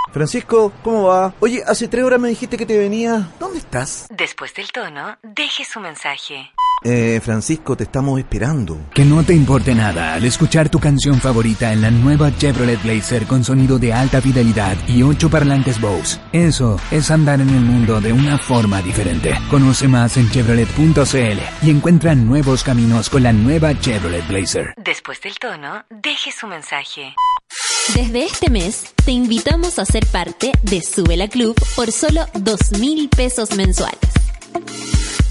Francisco, 0.11 0.71
¿cómo 0.83 1.03
va? 1.07 1.33
Oye, 1.39 1.63
hace 1.65 1.87
tres 1.87 2.03
horas 2.03 2.19
me 2.19 2.29
dijiste 2.29 2.57
que 2.57 2.65
te 2.65 2.77
venía. 2.77 3.29
¿Dónde 3.39 3.59
estás? 3.59 4.07
Después 4.09 4.53
del 4.53 4.71
tono, 4.71 5.17
deje 5.23 5.63
su 5.65 5.79
mensaje. 5.79 6.51
Eh, 6.83 7.21
Francisco, 7.23 7.77
te 7.77 7.83
estamos 7.83 8.19
esperando. 8.19 8.87
Que 8.93 9.05
no 9.05 9.23
te 9.23 9.33
importe 9.33 9.75
nada 9.75 10.15
al 10.15 10.25
escuchar 10.25 10.69
tu 10.69 10.79
canción 10.79 11.19
favorita 11.21 11.71
en 11.71 11.81
la 11.81 11.91
nueva 11.91 12.35
Chevrolet 12.35 12.81
Blazer 12.81 13.27
con 13.27 13.43
sonido 13.43 13.77
de 13.77 13.93
alta 13.93 14.19
fidelidad 14.19 14.75
y 14.87 15.03
ocho 15.03 15.29
parlantes 15.29 15.79
Bose. 15.79 16.19
Eso 16.31 16.79
es 16.89 17.11
andar 17.11 17.39
en 17.39 17.49
el 17.49 17.61
mundo 17.61 18.01
de 18.01 18.11
una 18.11 18.37
forma 18.39 18.81
diferente. 18.81 19.31
Conoce 19.51 19.87
más 19.87 20.17
en 20.17 20.29
chevrolet.cl 20.31 21.39
y 21.61 21.69
encuentra 21.69 22.15
nuevos 22.15 22.63
caminos 22.63 23.09
con 23.09 23.23
la 23.23 23.31
nueva 23.31 23.79
Chevrolet 23.79 24.27
Blazer. 24.27 24.73
Después 24.77 25.21
del 25.21 25.37
tono, 25.37 25.85
deje 25.89 26.31
su 26.31 26.47
mensaje. 26.47 27.13
Desde 27.89 28.23
este 28.23 28.49
mes, 28.49 28.85
te 29.03 29.11
invitamos 29.11 29.77
a 29.77 29.83
ser 29.85 30.05
parte 30.05 30.53
de 30.61 30.81
Sube 30.81 31.17
la 31.17 31.27
Club 31.27 31.55
por 31.75 31.91
solo 31.91 32.25
dos 32.35 32.79
mil 32.79 33.09
pesos 33.09 33.53
mensuales. 33.55 33.99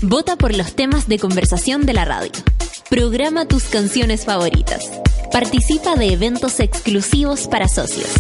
Vota 0.02 0.36
por 0.36 0.54
los 0.54 0.74
temas 0.74 1.08
de 1.08 1.18
conversación 1.18 1.86
de 1.86 1.94
la 1.94 2.04
radio. 2.04 2.32
Programa 2.90 3.46
tus 3.46 3.64
canciones 3.64 4.26
favoritas. 4.26 4.90
Participa 5.32 5.94
de 5.94 6.12
eventos 6.12 6.60
exclusivos 6.60 7.46
para 7.46 7.66
socios. 7.66 8.10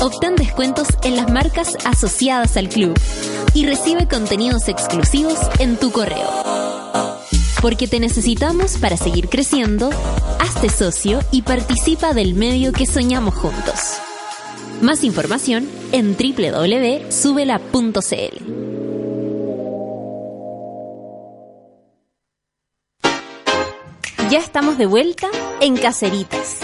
Obtén 0.00 0.34
descuentos 0.34 0.88
en 1.04 1.14
las 1.14 1.30
marcas 1.30 1.76
asociadas 1.84 2.56
al 2.56 2.68
club. 2.70 2.98
Y 3.54 3.66
recibe 3.66 4.08
contenidos 4.08 4.66
exclusivos 4.68 5.38
en 5.60 5.76
tu 5.76 5.92
correo. 5.92 7.07
Porque 7.60 7.88
te 7.88 7.98
necesitamos 7.98 8.78
para 8.78 8.96
seguir 8.96 9.28
creciendo, 9.28 9.90
hazte 10.38 10.68
socio 10.68 11.18
y 11.32 11.42
participa 11.42 12.12
del 12.12 12.34
medio 12.34 12.72
que 12.72 12.86
soñamos 12.86 13.34
juntos. 13.34 13.98
Más 14.80 15.02
información 15.02 15.68
en 15.90 16.16
www.subela.cl. 16.16 17.08
Ya 24.30 24.38
estamos 24.38 24.78
de 24.78 24.86
vuelta 24.86 25.26
en 25.60 25.76
Caceritas. 25.76 26.60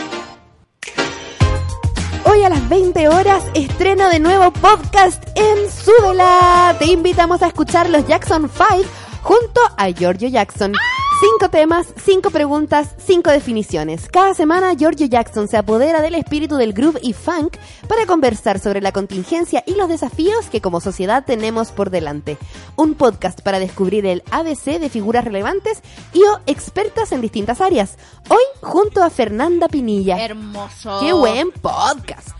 Hoy 2.24 2.42
a 2.42 2.48
las 2.48 2.68
20 2.68 3.08
horas 3.08 3.42
estreno 3.54 4.08
de 4.10 4.20
nuevo 4.20 4.52
podcast 4.52 5.24
en 5.34 5.70
Súbela. 5.70 6.76
Te 6.78 6.86
invitamos 6.86 7.42
a 7.42 7.48
escuchar 7.48 7.90
los 7.90 8.06
Jackson 8.06 8.48
5 8.48 9.03
junto 9.24 9.60
a 9.78 9.88
Giorgio 9.88 10.28
Jackson. 10.28 10.74
Cinco 11.20 11.48
temas, 11.48 11.86
cinco 12.04 12.30
preguntas, 12.30 12.94
cinco 12.98 13.30
definiciones. 13.30 14.08
Cada 14.10 14.34
semana 14.34 14.74
Giorgio 14.74 15.06
Jackson 15.06 15.48
se 15.48 15.56
apodera 15.56 16.02
del 16.02 16.16
espíritu 16.16 16.56
del 16.56 16.74
groove 16.74 17.00
y 17.02 17.14
funk 17.14 17.56
para 17.88 18.04
conversar 18.04 18.58
sobre 18.58 18.82
la 18.82 18.92
contingencia 18.92 19.64
y 19.66 19.76
los 19.76 19.88
desafíos 19.88 20.46
que 20.50 20.60
como 20.60 20.80
sociedad 20.80 21.24
tenemos 21.24 21.70
por 21.70 21.88
delante. 21.88 22.36
Un 22.76 22.94
podcast 22.94 23.40
para 23.40 23.58
descubrir 23.58 24.04
el 24.04 24.22
ABC 24.30 24.78
de 24.78 24.90
figuras 24.90 25.24
relevantes 25.24 25.80
y 26.12 26.20
o 26.22 26.40
expertas 26.46 27.12
en 27.12 27.22
distintas 27.22 27.62
áreas. 27.62 27.96
Hoy 28.28 28.44
junto 28.60 29.02
a 29.02 29.08
Fernanda 29.08 29.68
Pinilla. 29.68 30.22
Hermoso. 30.22 31.00
¡Qué 31.00 31.12
buen 31.14 31.50
podcast! 31.50 32.30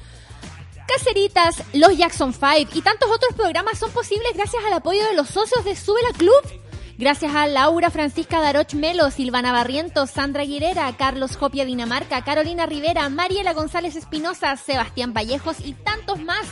Caceritas, 0.87 1.63
los 1.73 1.97
Jackson 1.97 2.35
5 2.35 2.71
y 2.75 2.83
tantos 2.83 3.11
otros 3.11 3.33
programas 3.35 3.79
son 3.79 3.91
posibles 3.91 4.33
gracias 4.35 4.63
al 4.67 4.75
apoyo 4.75 5.03
de 5.05 5.15
los 5.15 5.29
socios 5.29 5.65
de 5.65 5.75
Sube 5.75 6.03
la 6.03 6.17
Club. 6.17 6.64
Gracias 6.97 7.35
a 7.35 7.49
Laura 7.49 7.91
Francisca 7.91 8.41
Daroch 8.41 8.75
Melo, 8.75 9.11
Silvana 9.11 9.51
Barrientos, 9.51 10.11
Sandra 10.11 10.43
Aguilera, 10.43 10.97
Carlos 10.97 11.37
Jopia 11.37 11.65
Dinamarca, 11.65 12.23
Carolina 12.23 12.67
Rivera, 12.67 13.09
Mariela 13.09 13.53
González 13.53 13.97
Espinosa, 13.97 14.55
Sebastián 14.57 15.13
Vallejos 15.13 15.57
y 15.59 15.73
tantos 15.73 16.21
más. 16.23 16.47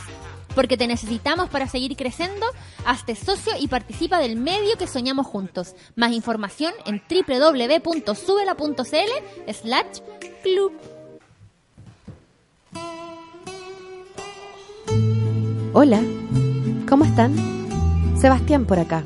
Porque 0.53 0.75
te 0.77 0.85
necesitamos 0.85 1.49
para 1.49 1.67
seguir 1.67 1.95
creciendo. 1.95 2.45
Hazte 2.85 3.15
socio 3.15 3.53
y 3.59 3.69
participa 3.69 4.19
del 4.19 4.35
medio 4.35 4.77
que 4.77 4.85
soñamos 4.85 5.27
juntos. 5.27 5.75
Más 5.95 6.11
información 6.11 6.73
en 6.85 7.01
www.subela.cl 7.09 7.93
slash 9.53 9.99
club. 10.43 10.73
Hola, 15.75 16.03
¿cómo 16.87 17.03
están? 17.05 17.33
Sebastián 18.15 18.65
por 18.65 18.77
acá, 18.77 19.03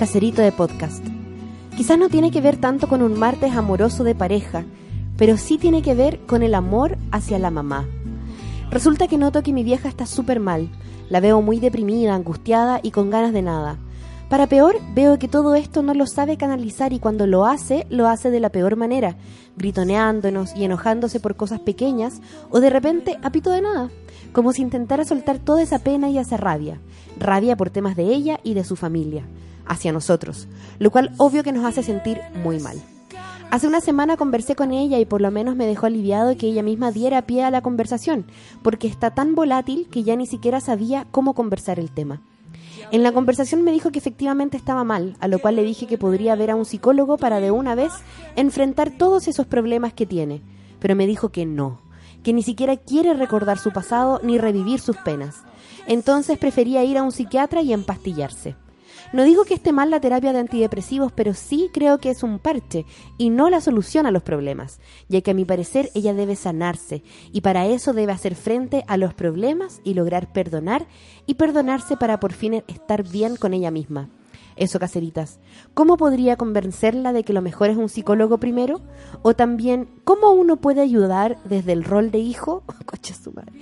caserito 0.00 0.40
de 0.40 0.50
podcast. 0.50 1.04
Quizás 1.76 1.98
no 1.98 2.08
tiene 2.08 2.30
que 2.30 2.40
ver 2.40 2.56
tanto 2.56 2.88
con 2.88 3.02
un 3.02 3.18
martes 3.18 3.54
amoroso 3.54 4.02
de 4.02 4.14
pareja, 4.14 4.64
pero 5.18 5.36
sí 5.36 5.58
tiene 5.58 5.82
que 5.82 5.92
ver 5.92 6.20
con 6.20 6.42
el 6.42 6.54
amor 6.54 6.96
hacia 7.12 7.38
la 7.38 7.50
mamá. 7.50 7.86
Resulta 8.70 9.08
que 9.08 9.18
noto 9.18 9.42
que 9.42 9.52
mi 9.52 9.62
vieja 9.62 9.90
está 9.90 10.06
súper 10.06 10.40
mal. 10.40 10.70
La 11.10 11.20
veo 11.20 11.42
muy 11.42 11.60
deprimida, 11.60 12.14
angustiada 12.14 12.80
y 12.82 12.92
con 12.92 13.10
ganas 13.10 13.34
de 13.34 13.42
nada. 13.42 13.76
Para 14.30 14.46
peor, 14.46 14.78
veo 14.94 15.18
que 15.18 15.28
todo 15.28 15.54
esto 15.54 15.82
no 15.82 15.92
lo 15.92 16.06
sabe 16.06 16.38
canalizar 16.38 16.94
y 16.94 16.98
cuando 16.98 17.26
lo 17.26 17.44
hace, 17.44 17.86
lo 17.90 18.08
hace 18.08 18.30
de 18.30 18.40
la 18.40 18.48
peor 18.48 18.76
manera, 18.76 19.16
gritoneándonos 19.58 20.56
y 20.56 20.64
enojándose 20.64 21.20
por 21.20 21.36
cosas 21.36 21.60
pequeñas 21.60 22.22
o 22.48 22.60
de 22.60 22.70
repente 22.70 23.18
a 23.22 23.32
pito 23.32 23.50
de 23.50 23.60
nada, 23.60 23.90
como 24.32 24.54
si 24.54 24.62
intentara 24.62 25.04
soltar 25.04 25.40
toda 25.40 25.60
esa 25.60 25.80
pena 25.80 26.08
y 26.08 26.16
esa 26.16 26.38
rabia, 26.38 26.80
rabia 27.18 27.54
por 27.54 27.68
temas 27.68 27.96
de 27.96 28.04
ella 28.04 28.40
y 28.42 28.54
de 28.54 28.64
su 28.64 28.76
familia, 28.76 29.26
hacia 29.70 29.92
nosotros, 29.92 30.48
lo 30.80 30.90
cual 30.90 31.12
obvio 31.16 31.44
que 31.44 31.52
nos 31.52 31.64
hace 31.64 31.82
sentir 31.84 32.20
muy 32.42 32.58
mal. 32.58 32.76
Hace 33.52 33.68
una 33.68 33.80
semana 33.80 34.16
conversé 34.16 34.54
con 34.56 34.72
ella 34.72 34.98
y 34.98 35.04
por 35.04 35.20
lo 35.20 35.30
menos 35.30 35.56
me 35.56 35.66
dejó 35.66 35.86
aliviado 35.86 36.36
que 36.36 36.48
ella 36.48 36.62
misma 36.62 36.90
diera 36.90 37.22
pie 37.22 37.44
a 37.44 37.50
la 37.50 37.62
conversación, 37.62 38.26
porque 38.62 38.88
está 38.88 39.12
tan 39.12 39.34
volátil 39.34 39.88
que 39.90 40.02
ya 40.02 40.16
ni 40.16 40.26
siquiera 40.26 40.60
sabía 40.60 41.06
cómo 41.12 41.34
conversar 41.34 41.78
el 41.78 41.90
tema. 41.90 42.20
En 42.90 43.04
la 43.04 43.12
conversación 43.12 43.62
me 43.62 43.70
dijo 43.70 43.90
que 43.92 44.00
efectivamente 44.00 44.56
estaba 44.56 44.82
mal, 44.82 45.16
a 45.20 45.28
lo 45.28 45.38
cual 45.38 45.54
le 45.54 45.62
dije 45.62 45.86
que 45.86 45.98
podría 45.98 46.34
ver 46.34 46.50
a 46.50 46.56
un 46.56 46.64
psicólogo 46.64 47.16
para 47.16 47.38
de 47.38 47.52
una 47.52 47.76
vez 47.76 47.92
enfrentar 48.34 48.90
todos 48.90 49.28
esos 49.28 49.46
problemas 49.46 49.92
que 49.92 50.06
tiene, 50.06 50.42
pero 50.80 50.96
me 50.96 51.06
dijo 51.06 51.28
que 51.28 51.46
no, 51.46 51.80
que 52.24 52.32
ni 52.32 52.42
siquiera 52.42 52.76
quiere 52.76 53.14
recordar 53.14 53.58
su 53.58 53.70
pasado 53.70 54.20
ni 54.24 54.38
revivir 54.38 54.80
sus 54.80 54.96
penas. 54.96 55.42
Entonces 55.86 56.38
prefería 56.38 56.82
ir 56.82 56.98
a 56.98 57.04
un 57.04 57.12
psiquiatra 57.12 57.62
y 57.62 57.72
empastillarse. 57.72 58.56
No 59.12 59.24
digo 59.24 59.44
que 59.44 59.54
esté 59.54 59.72
mal 59.72 59.90
la 59.90 60.00
terapia 60.00 60.32
de 60.32 60.38
antidepresivos, 60.38 61.10
pero 61.10 61.34
sí 61.34 61.68
creo 61.72 61.98
que 61.98 62.10
es 62.10 62.22
un 62.22 62.38
parche 62.38 62.86
y 63.18 63.30
no 63.30 63.50
la 63.50 63.60
solución 63.60 64.06
a 64.06 64.12
los 64.12 64.22
problemas, 64.22 64.78
ya 65.08 65.20
que 65.20 65.32
a 65.32 65.34
mi 65.34 65.44
parecer 65.44 65.90
ella 65.94 66.14
debe 66.14 66.36
sanarse 66.36 67.02
y 67.32 67.40
para 67.40 67.66
eso 67.66 67.92
debe 67.92 68.12
hacer 68.12 68.36
frente 68.36 68.84
a 68.86 68.96
los 68.96 69.12
problemas 69.12 69.80
y 69.82 69.94
lograr 69.94 70.32
perdonar 70.32 70.86
y 71.26 71.34
perdonarse 71.34 71.96
para 71.96 72.20
por 72.20 72.32
fin 72.32 72.62
estar 72.68 73.02
bien 73.02 73.34
con 73.34 73.52
ella 73.52 73.72
misma. 73.72 74.10
Eso, 74.54 74.78
caseritas. 74.78 75.40
¿Cómo 75.74 75.96
podría 75.96 76.36
convencerla 76.36 77.12
de 77.12 77.24
que 77.24 77.32
lo 77.32 77.42
mejor 77.42 77.70
es 77.70 77.78
un 77.78 77.88
psicólogo 77.88 78.38
primero? 78.38 78.80
O 79.22 79.34
también, 79.34 79.88
¿cómo 80.04 80.30
uno 80.30 80.56
puede 80.56 80.82
ayudar 80.82 81.38
desde 81.44 81.72
el 81.72 81.82
rol 81.82 82.10
de 82.10 82.18
hijo? 82.18 82.62
Coche 82.86 83.14
su 83.14 83.32
madre. 83.32 83.52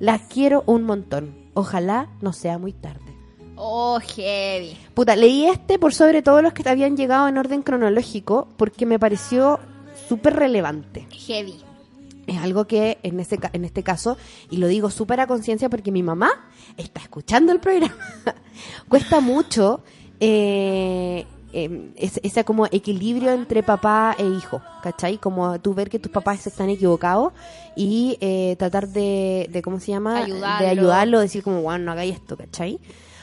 Las 0.00 0.22
quiero 0.22 0.64
un 0.66 0.82
montón. 0.82 1.34
Ojalá 1.54 2.10
no 2.20 2.32
sea 2.32 2.58
muy 2.58 2.72
tarde. 2.72 3.17
Oh, 3.60 3.98
heavy. 4.00 4.76
Puta, 4.94 5.16
leí 5.16 5.46
este 5.46 5.78
por 5.78 5.92
sobre 5.92 6.22
todo 6.22 6.42
los 6.42 6.52
que 6.52 6.68
habían 6.68 6.96
llegado 6.96 7.26
en 7.28 7.38
orden 7.38 7.62
cronológico 7.62 8.46
porque 8.56 8.86
me 8.86 8.98
pareció 8.98 9.58
súper 10.08 10.36
relevante. 10.36 11.06
Heavy. 11.10 11.54
Es 12.26 12.36
algo 12.38 12.66
que 12.66 12.98
en 13.02 13.18
este, 13.20 13.38
en 13.52 13.64
este 13.64 13.82
caso, 13.82 14.16
y 14.50 14.58
lo 14.58 14.66
digo 14.68 14.90
súper 14.90 15.20
a 15.20 15.26
conciencia 15.26 15.68
porque 15.70 15.90
mi 15.90 16.02
mamá 16.02 16.30
está 16.76 17.00
escuchando 17.00 17.52
el 17.52 17.58
programa, 17.58 17.96
cuesta 18.88 19.20
mucho 19.20 19.80
eh, 20.20 21.24
eh, 21.54 21.90
es- 21.96 22.20
ese 22.22 22.44
como 22.44 22.66
equilibrio 22.66 23.32
entre 23.32 23.62
papá 23.62 24.14
e 24.18 24.24
hijo, 24.26 24.60
¿cachai? 24.82 25.16
Como 25.16 25.58
tú 25.60 25.72
ver 25.74 25.88
que 25.88 25.98
tus 25.98 26.12
papás 26.12 26.46
están 26.46 26.68
equivocados 26.68 27.32
y 27.74 28.18
eh, 28.20 28.56
tratar 28.58 28.88
de, 28.88 29.48
de, 29.50 29.62
¿cómo 29.62 29.80
se 29.80 29.92
llama? 29.92 30.18
Ayudarlo. 30.18 30.64
De 30.64 30.70
ayudarlo, 30.70 31.20
decir 31.20 31.42
como, 31.42 31.62
bueno, 31.62 31.86
no 31.86 31.92
hagáis 31.92 32.14
esto, 32.16 32.36
¿cachai? 32.36 32.78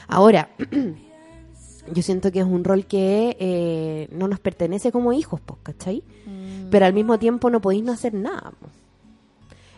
Ahora, 0.08 0.50
yo 1.92 2.02
siento 2.02 2.32
que 2.32 2.40
es 2.40 2.46
un 2.46 2.64
rol 2.64 2.86
que 2.86 3.36
eh, 3.38 4.08
no 4.12 4.28
nos 4.28 4.40
pertenece 4.40 4.92
como 4.92 5.12
hijos, 5.12 5.40
pues, 5.44 5.58
¿cachai? 5.62 6.02
Mm. 6.26 6.70
Pero 6.70 6.86
al 6.86 6.92
mismo 6.92 7.18
tiempo 7.18 7.50
no 7.50 7.60
podéis 7.60 7.84
no 7.84 7.92
hacer 7.92 8.14
nada. 8.14 8.52
po. 8.58 8.68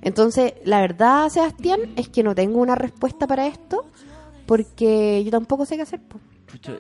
Entonces, 0.00 0.54
la 0.64 0.80
verdad, 0.80 1.28
Sebastián, 1.28 1.80
es 1.96 2.08
que 2.08 2.22
no 2.22 2.34
tengo 2.34 2.60
una 2.60 2.74
respuesta 2.74 3.26
para 3.26 3.46
esto 3.46 3.86
porque 4.46 5.22
yo 5.24 5.30
tampoco 5.30 5.66
sé 5.66 5.76
qué 5.76 5.82
hacer. 5.82 6.00
po. 6.00 6.18
Pucha, 6.50 6.78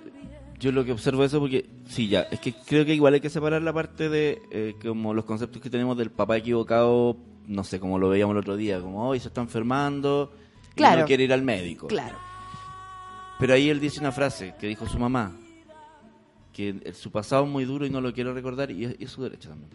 yo 0.58 0.72
lo 0.72 0.84
que 0.84 0.92
observo 0.92 1.24
eso 1.24 1.40
porque, 1.40 1.68
sí, 1.88 2.08
ya, 2.08 2.22
es 2.22 2.40
que 2.40 2.52
creo 2.52 2.84
que 2.84 2.94
igual 2.94 3.14
hay 3.14 3.20
que 3.20 3.30
separar 3.30 3.62
la 3.62 3.72
parte 3.72 4.08
de 4.08 4.42
eh, 4.50 4.74
como 4.82 5.14
los 5.14 5.24
conceptos 5.24 5.60
que 5.60 5.70
tenemos 5.70 5.96
del 5.96 6.10
papá 6.10 6.36
equivocado, 6.36 7.16
no 7.46 7.64
sé, 7.64 7.80
como 7.80 7.98
lo 7.98 8.08
veíamos 8.08 8.34
el 8.34 8.38
otro 8.38 8.56
día, 8.56 8.80
como 8.80 9.08
hoy 9.08 9.20
se 9.20 9.28
está 9.28 9.40
enfermando 9.40 10.32
y 10.76 10.82
no 10.82 11.04
quiere 11.04 11.24
ir 11.24 11.32
al 11.32 11.42
médico. 11.42 11.86
Claro. 11.88 12.27
Pero 13.38 13.54
ahí 13.54 13.68
él 13.70 13.78
dice 13.80 14.00
una 14.00 14.12
frase 14.12 14.54
que 14.58 14.66
dijo 14.66 14.86
su 14.88 14.98
mamá, 14.98 15.32
que 16.52 16.92
su 16.94 17.10
pasado 17.10 17.44
es 17.44 17.50
muy 17.50 17.64
duro 17.64 17.86
y 17.86 17.90
no 17.90 18.00
lo 18.00 18.12
quiere 18.12 18.32
recordar 18.32 18.70
y 18.70 18.84
es, 18.84 18.96
y 18.98 19.04
es 19.04 19.10
su 19.10 19.22
derecho 19.22 19.48
también. 19.50 19.70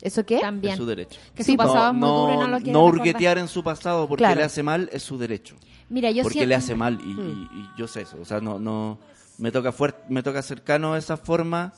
¿Eso 0.00 0.24
qué? 0.26 0.38
También. 0.40 0.72
Es 0.72 0.78
su 0.78 0.86
derecho. 0.86 1.20
Que 1.34 1.44
su 1.44 1.54
pasado 1.56 1.88
es 1.88 1.94
muy 1.94 2.08
duro 2.08 2.32
y 2.32 2.36
no 2.36 2.42
lo 2.48 2.56
quiere 2.58 2.72
recordar. 2.72 2.94
hurguetear 2.94 3.38
en 3.38 3.48
su 3.48 3.62
pasado 3.62 4.08
porque 4.08 4.22
Claro. 4.22 4.40
le 4.40 4.44
hace 4.44 4.62
mal 4.62 4.88
es 4.92 5.02
su 5.02 5.16
derecho. 5.18 5.54
Mira, 5.90 6.10
yo 6.10 6.22
porque 6.22 6.34
siento- 6.38 6.48
le 6.48 6.54
hace 6.56 6.74
mal 6.74 6.98
y, 7.04 7.06
Mm. 7.06 7.48
y- 7.52 7.58
y 7.60 7.68
yo 7.78 7.86
sé 7.86 8.02
eso. 8.02 8.16
O 8.20 8.24
sea, 8.24 8.40
no, 8.40 8.58
no 8.58 8.98
me 9.38 9.52
toca 9.52 9.70
fuerte, 9.72 10.02
me 10.08 10.22
toca 10.22 10.42
cercano 10.42 10.94
a 10.94 10.98
esa 10.98 11.16
forma 11.16 11.72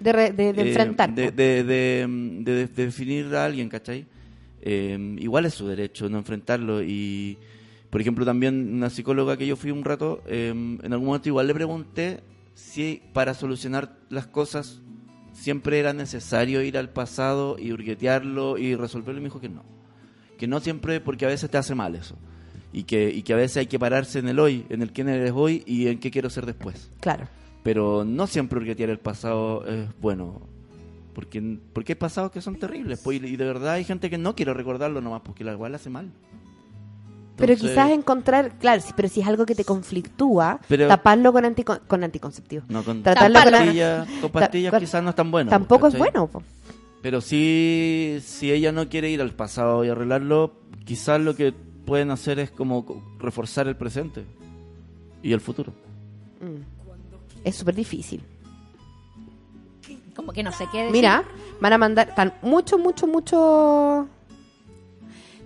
De, 0.00 0.12
re- 0.12 0.32
de, 0.32 0.52
de 0.54 0.62
eh, 0.62 0.68
enfrentar. 0.68 1.14
de, 1.14 1.30
po. 1.30 1.36
de- 1.36 1.64
de- 1.64 2.06
de- 2.44 2.66
de 2.66 2.66
definir 2.66 3.34
a 3.36 3.44
alguien, 3.44 3.68
¿cachai? 3.68 4.06
Eh, 4.62 5.16
igual 5.20 5.44
es 5.44 5.54
su 5.54 5.68
derecho 5.68 6.08
no 6.08 6.18
enfrentarlo 6.18 6.82
y, 6.82 7.38
por 7.96 8.02
ejemplo, 8.02 8.26
también 8.26 8.74
una 8.74 8.90
psicóloga 8.90 9.38
que 9.38 9.46
yo 9.46 9.56
fui 9.56 9.70
un 9.70 9.82
rato, 9.82 10.22
eh, 10.26 10.50
en 10.50 10.92
algún 10.92 11.06
momento 11.06 11.30
igual 11.30 11.46
le 11.46 11.54
pregunté 11.54 12.20
si 12.52 13.00
para 13.14 13.32
solucionar 13.32 13.96
las 14.10 14.26
cosas 14.26 14.82
siempre 15.32 15.78
era 15.78 15.94
necesario 15.94 16.60
ir 16.60 16.76
al 16.76 16.90
pasado 16.90 17.56
y 17.58 17.72
hurguetearlo 17.72 18.58
y 18.58 18.74
resolverlo 18.74 19.18
y 19.18 19.22
me 19.22 19.28
dijo 19.28 19.40
que 19.40 19.48
no. 19.48 19.64
Que 20.36 20.46
no 20.46 20.60
siempre, 20.60 21.00
porque 21.00 21.24
a 21.24 21.28
veces 21.28 21.48
te 21.48 21.56
hace 21.56 21.74
mal 21.74 21.94
eso. 21.94 22.18
Y 22.70 22.82
que, 22.82 23.08
y 23.08 23.22
que 23.22 23.32
a 23.32 23.36
veces 23.36 23.56
hay 23.56 23.66
que 23.66 23.78
pararse 23.78 24.18
en 24.18 24.28
el 24.28 24.40
hoy, 24.40 24.66
en 24.68 24.82
el 24.82 24.92
quién 24.92 25.08
eres 25.08 25.32
hoy 25.34 25.62
y 25.64 25.86
en 25.86 25.98
qué 25.98 26.10
quiero 26.10 26.28
ser 26.28 26.44
después 26.44 26.90
Claro. 27.00 27.26
pero 27.62 28.04
no 28.04 28.26
siempre 28.26 28.58
hurguetear 28.58 28.90
el 28.90 28.98
pasado 28.98 29.66
es 29.66 29.88
bueno. 30.02 30.42
Porque, 31.14 31.60
porque 31.72 31.92
hay 31.92 31.98
pasados 31.98 32.30
que 32.30 32.42
son 32.42 32.56
terribles, 32.56 33.00
pues, 33.02 33.22
y 33.22 33.36
de 33.36 33.44
verdad 33.46 33.70
hay 33.70 33.84
gente 33.84 34.10
que 34.10 34.18
no 34.18 34.36
quiere 34.36 34.52
recordarlo 34.52 35.00
nomás 35.00 35.22
porque 35.22 35.44
la 35.44 35.52
igual 35.52 35.74
hace 35.74 35.88
mal. 35.88 36.12
Pero 37.36 37.54
quizás 37.56 37.90
encontrar, 37.90 38.52
claro, 38.58 38.80
sí, 38.80 38.92
pero 38.96 39.08
si 39.08 39.20
es 39.20 39.26
algo 39.26 39.44
que 39.46 39.54
te 39.54 39.64
conflictúa, 39.64 40.58
Pero- 40.68 40.88
taparlo 40.88 41.32
con, 41.32 41.44
antico- 41.44 41.80
con 41.86 42.02
anticonceptivo. 42.02 42.64
No, 42.68 42.82
con 42.82 43.02
Tratarlo 43.02 43.40
con- 43.42 43.52
pastillas, 44.32 44.70
con 44.70 44.80
quizás 44.80 45.02
no 45.02 45.10
es 45.10 45.16
tan 45.16 45.30
bueno. 45.30 45.50
Tampoco 45.50 45.86
es 45.88 45.98
bueno. 45.98 46.26
po. 46.28 46.42
Pero 47.02 47.20
sí, 47.20 48.18
si 48.24 48.50
ella 48.50 48.72
no 48.72 48.88
quiere 48.88 49.10
ir 49.10 49.20
al 49.20 49.32
pasado 49.32 49.84
y 49.84 49.88
arreglarlo, 49.90 50.52
quizás 50.84 51.20
lo 51.20 51.36
que 51.36 51.52
pueden 51.84 52.10
hacer 52.10 52.38
es 52.38 52.50
como 52.50 52.84
co- 52.86 53.02
reforzar 53.18 53.68
el 53.68 53.76
presente 53.76 54.24
y 55.22 55.32
el 55.32 55.40
futuro. 55.40 55.72
Mm. 56.40 56.62
Es 57.44 57.54
súper 57.56 57.74
difícil. 57.74 58.22
Como 60.16 60.32
que 60.32 60.42
no 60.42 60.50
sé 60.50 60.64
qué 60.72 60.78
decir. 60.78 60.92
Mira, 60.92 61.22
van 61.60 61.72
a 61.74 61.78
mandar 61.78 62.14
tan 62.14 62.32
mucho, 62.42 62.78
mucho, 62.78 63.06
mucho. 63.06 64.08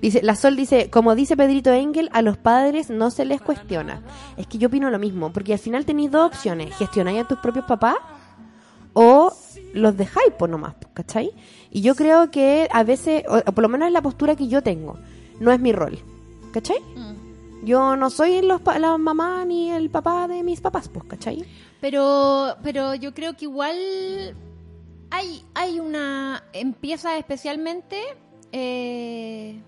Dice, 0.01 0.23
la 0.23 0.35
Sol 0.35 0.57
dice, 0.57 0.89
como 0.89 1.15
dice 1.15 1.37
Pedrito 1.37 1.73
Engel, 1.73 2.09
a 2.13 2.23
los 2.23 2.39
padres 2.39 2.89
no 2.91 3.11
se 3.11 3.25
les 3.25 3.41
cuestiona. 3.41 4.03
Es 4.37 4.47
que 4.47 4.59
yo 4.59 4.69
opino 4.69 4.91
lo 4.91 4.99
mismo, 4.99 5.33
porque 5.33 5.53
al 5.53 5.59
final 5.59 5.85
tenéis 5.85 6.11
dos 6.11 6.27
opciones, 6.27 6.75
gestionáis 6.77 7.21
a 7.21 7.29
tus 7.29 7.39
propios 7.39 7.67
papás 7.67 7.97
o 8.95 9.33
los 9.75 9.97
dejáis 9.97 10.33
por 10.39 10.49
nomás, 10.49 10.75
¿cachai? 10.95 11.31
Y 11.71 11.83
yo 11.83 11.95
creo 11.95 12.31
que 12.31 12.69
a 12.73 12.83
veces, 12.83 13.25
o, 13.29 13.37
o 13.39 13.53
por 13.53 13.63
lo 13.63 13.69
menos 13.69 13.89
es 13.89 13.93
la 13.93 14.03
postura 14.03 14.37
que 14.37 14.49
yo 14.49 14.63
tengo, 14.63 14.99
no 15.39 15.53
es 15.53 15.61
mi 15.61 15.73
rol, 15.73 15.99
¿cachai? 16.53 16.81
Mm. 16.97 17.67
Yo 17.67 17.95
no 17.97 18.09
soy 18.09 18.41
los 18.41 18.63
la 18.79 18.97
mamá 18.97 19.45
ni 19.45 19.71
el 19.71 19.91
papá 19.91 20.27
de 20.29 20.43
mis 20.43 20.61
papás, 20.61 20.89
pues, 20.89 21.05
¿cachai? 21.05 21.45
Pero, 21.81 22.57
pero 22.63 22.95
yo 22.95 23.13
creo 23.13 23.37
que 23.37 23.45
igual 23.45 23.77
hay, 25.11 25.45
hay 25.55 25.79
una. 25.79 26.43
Empieza 26.53 27.19
especialmente. 27.19 28.01
eh, 28.53 29.61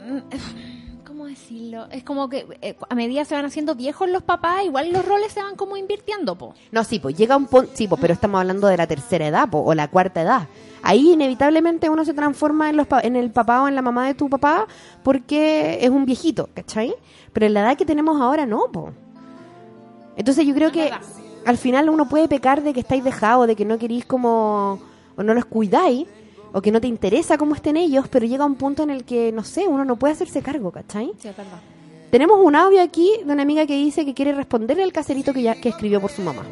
¿Cómo 1.06 1.26
decirlo? 1.26 1.86
Es 1.90 2.04
como 2.04 2.28
que 2.28 2.46
eh, 2.62 2.76
a 2.88 2.94
medida 2.94 3.24
se 3.24 3.34
van 3.34 3.44
haciendo 3.44 3.74
viejos 3.74 4.08
los 4.08 4.22
papás, 4.22 4.64
igual 4.64 4.92
los 4.92 5.04
roles 5.04 5.32
se 5.32 5.42
van 5.42 5.56
como 5.56 5.76
invirtiendo, 5.76 6.36
po. 6.38 6.54
No, 6.70 6.84
sí, 6.84 6.98
pues 7.00 7.16
llega 7.16 7.36
un 7.36 7.46
punto, 7.46 7.70
sí, 7.74 7.88
pues, 7.88 8.00
pero 8.00 8.14
estamos 8.14 8.40
hablando 8.40 8.68
de 8.68 8.76
la 8.76 8.86
tercera 8.86 9.26
edad, 9.26 9.48
po, 9.50 9.58
o 9.58 9.74
la 9.74 9.88
cuarta 9.88 10.22
edad. 10.22 10.46
Ahí 10.82 11.10
inevitablemente 11.12 11.90
uno 11.90 12.04
se 12.04 12.14
transforma 12.14 12.70
en, 12.70 12.76
los 12.76 12.86
pa- 12.86 13.00
en 13.00 13.16
el 13.16 13.30
papá 13.32 13.62
o 13.62 13.68
en 13.68 13.74
la 13.74 13.82
mamá 13.82 14.06
de 14.06 14.14
tu 14.14 14.30
papá 14.30 14.66
porque 15.02 15.78
es 15.82 15.90
un 15.90 16.06
viejito, 16.06 16.48
¿cachai? 16.54 16.94
Pero 17.32 17.46
en 17.46 17.54
la 17.54 17.60
edad 17.62 17.76
que 17.76 17.84
tenemos 17.84 18.20
ahora 18.20 18.46
no, 18.46 18.70
po. 18.72 18.92
Entonces 20.16 20.46
yo 20.46 20.54
creo 20.54 20.70
que 20.72 20.90
al 21.44 21.58
final 21.58 21.88
uno 21.90 22.08
puede 22.08 22.28
pecar 22.28 22.62
de 22.62 22.72
que 22.72 22.80
estáis 22.80 23.02
dejados, 23.04 23.46
de 23.46 23.56
que 23.56 23.64
no 23.64 23.78
queréis 23.78 24.04
como, 24.06 24.78
o 25.16 25.22
no 25.22 25.34
los 25.34 25.44
cuidáis, 25.44 26.06
o 26.52 26.62
que 26.62 26.72
no 26.72 26.80
te 26.80 26.86
interesa 26.86 27.38
cómo 27.38 27.54
estén 27.54 27.76
ellos, 27.76 28.06
pero 28.08 28.26
llega 28.26 28.44
un 28.44 28.56
punto 28.56 28.82
en 28.82 28.90
el 28.90 29.04
que, 29.04 29.32
no 29.32 29.44
sé, 29.44 29.66
uno 29.68 29.84
no 29.84 29.96
puede 29.96 30.14
hacerse 30.14 30.42
cargo, 30.42 30.70
¿cachai? 30.70 31.12
Sí, 31.18 31.28
es 31.28 31.36
verdad. 31.36 31.60
Tenemos 32.10 32.40
un 32.42 32.56
audio 32.56 32.82
aquí 32.82 33.12
de 33.24 33.32
una 33.32 33.42
amiga 33.42 33.66
que 33.66 33.76
dice 33.76 34.04
que 34.04 34.14
quiere 34.14 34.32
responderle 34.32 34.82
al 34.82 34.92
caserito 34.92 35.32
que, 35.32 35.42
ya, 35.42 35.54
que 35.60 35.68
escribió 35.68 36.00
por 36.00 36.10
su 36.10 36.22
mamá. 36.22 36.42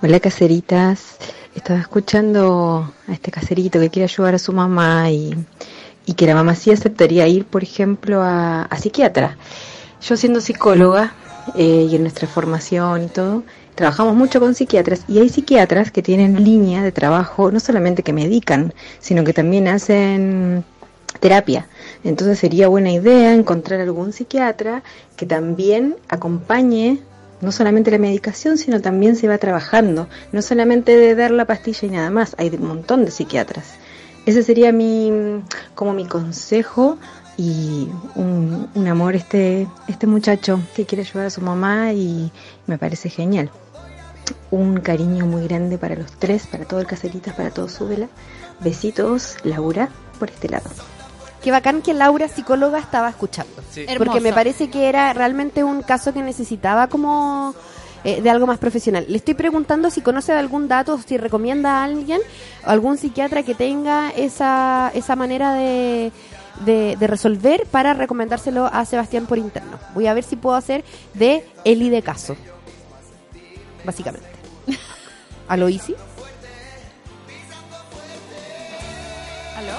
Hola 0.00 0.20
caseritas, 0.20 1.16
estaba 1.54 1.80
escuchando 1.80 2.92
a 3.06 3.12
este 3.12 3.30
caserito 3.30 3.78
que 3.80 3.90
quiere 3.90 4.04
ayudar 4.04 4.34
a 4.34 4.38
su 4.38 4.52
mamá 4.52 5.10
y, 5.10 5.34
y 6.06 6.14
que 6.14 6.26
la 6.26 6.34
mamá 6.34 6.54
sí 6.54 6.70
aceptaría 6.70 7.26
ir, 7.28 7.44
por 7.44 7.62
ejemplo, 7.62 8.20
a, 8.22 8.62
a 8.62 8.76
psiquiatra. 8.76 9.36
Yo 10.00 10.16
siendo 10.16 10.40
psicóloga 10.40 11.14
eh, 11.56 11.88
y 11.90 11.96
en 11.96 12.02
nuestra 12.02 12.26
formación 12.28 13.04
y 13.04 13.06
todo, 13.08 13.42
trabajamos 13.74 14.14
mucho 14.14 14.40
con 14.40 14.54
psiquiatras 14.54 15.04
y 15.08 15.18
hay 15.18 15.28
psiquiatras 15.28 15.90
que 15.90 16.02
tienen 16.02 16.44
línea 16.44 16.82
de 16.82 16.92
trabajo, 16.92 17.50
no 17.50 17.60
solamente 17.60 18.02
que 18.02 18.12
medican, 18.12 18.74
sino 19.00 19.24
que 19.24 19.32
también 19.32 19.68
hacen 19.68 20.64
terapia. 21.20 21.68
Entonces 22.04 22.38
sería 22.38 22.68
buena 22.68 22.90
idea 22.92 23.32
encontrar 23.32 23.80
algún 23.80 24.12
psiquiatra 24.12 24.82
que 25.16 25.26
también 25.26 25.96
acompañe 26.08 27.00
no 27.40 27.50
solamente 27.50 27.90
la 27.90 27.98
medicación, 27.98 28.56
sino 28.56 28.80
también 28.80 29.16
se 29.16 29.26
va 29.26 29.36
trabajando, 29.36 30.08
no 30.30 30.42
solamente 30.42 30.96
de 30.96 31.14
dar 31.16 31.32
la 31.32 31.44
pastilla 31.44 31.88
y 31.88 31.90
nada 31.90 32.08
más, 32.08 32.36
hay 32.38 32.50
un 32.50 32.66
montón 32.66 33.04
de 33.04 33.10
psiquiatras. 33.10 33.74
Ese 34.26 34.44
sería 34.44 34.72
mi 34.72 35.42
como 35.74 35.92
mi 35.92 36.06
consejo 36.06 36.98
y 37.36 37.88
un, 38.14 38.68
un 38.74 38.86
amor 38.86 39.16
este 39.16 39.66
este 39.88 40.06
muchacho 40.06 40.60
que 40.76 40.86
quiere 40.86 41.02
ayudar 41.02 41.26
a 41.26 41.30
su 41.30 41.40
mamá 41.40 41.92
y 41.92 42.30
me 42.68 42.78
parece 42.78 43.08
genial. 43.08 43.50
Un 44.50 44.80
cariño 44.80 45.26
muy 45.26 45.46
grande 45.46 45.78
para 45.78 45.94
los 45.94 46.12
tres, 46.12 46.46
para 46.46 46.64
todo 46.64 46.80
el 46.80 46.86
caseritas, 46.86 47.34
para 47.34 47.50
todo 47.50 47.68
su 47.68 47.88
vela. 47.88 48.08
Besitos, 48.60 49.36
Laura, 49.44 49.88
por 50.18 50.30
este 50.30 50.48
lado. 50.48 50.68
Qué 51.42 51.50
bacán 51.50 51.82
que 51.82 51.92
Laura, 51.92 52.28
psicóloga, 52.28 52.78
estaba 52.78 53.08
escuchando. 53.08 53.52
Sí. 53.70 53.86
Porque 53.98 54.20
me 54.20 54.32
parece 54.32 54.70
que 54.70 54.88
era 54.88 55.12
realmente 55.12 55.64
un 55.64 55.82
caso 55.82 56.12
que 56.12 56.22
necesitaba 56.22 56.86
como 56.86 57.54
eh, 58.04 58.20
de 58.20 58.30
algo 58.30 58.46
más 58.46 58.58
profesional. 58.58 59.06
Le 59.08 59.16
estoy 59.16 59.34
preguntando 59.34 59.90
si 59.90 60.02
conoce 60.02 60.32
de 60.32 60.38
algún 60.38 60.68
dato, 60.68 60.98
si 61.04 61.16
recomienda 61.18 61.78
a 61.78 61.84
alguien, 61.84 62.20
algún 62.64 62.96
psiquiatra 62.98 63.42
que 63.42 63.54
tenga 63.54 64.10
esa, 64.10 64.92
esa 64.94 65.16
manera 65.16 65.52
de, 65.54 66.12
de, 66.64 66.96
de 66.98 67.06
resolver 67.06 67.66
para 67.70 67.94
recomendárselo 67.94 68.66
a 68.66 68.84
Sebastián 68.84 69.26
por 69.26 69.38
interno. 69.38 69.78
Voy 69.94 70.06
a 70.06 70.14
ver 70.14 70.24
si 70.24 70.36
puedo 70.36 70.54
hacer 70.54 70.84
de 71.14 71.44
Eli 71.64 71.90
de 71.90 72.02
caso. 72.02 72.36
Básicamente. 73.84 74.28
¿A 75.48 75.56
lo 75.56 75.68
easy? 75.68 75.94
¿Aló? 79.56 79.72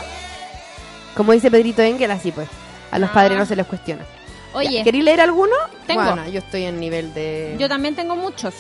Como 1.16 1.32
dice 1.32 1.50
Pedrito 1.52 1.82
Engel, 1.82 2.12
así 2.12 2.32
pues. 2.32 2.48
A 2.92 3.00
los 3.00 3.10
Ah. 3.10 3.14
padres 3.14 3.38
no 3.38 3.46
se 3.46 3.56
les 3.56 3.66
cuestiona. 3.66 4.06
Oye, 4.54 4.84
¿Queréis 4.84 5.04
leer 5.04 5.22
alguno? 5.22 5.56
Tengo. 5.88 6.04
Bueno, 6.04 6.28
yo 6.30 6.40
estoy 6.40 6.64
en 6.66 6.80
nivel 6.80 7.14
de... 7.14 7.56
yo 7.60 7.68
también 7.68 7.96
tengo 7.96 8.16
muchos. 8.16 8.54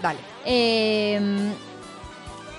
Dale. 0.00 0.20
Eh, 0.44 1.20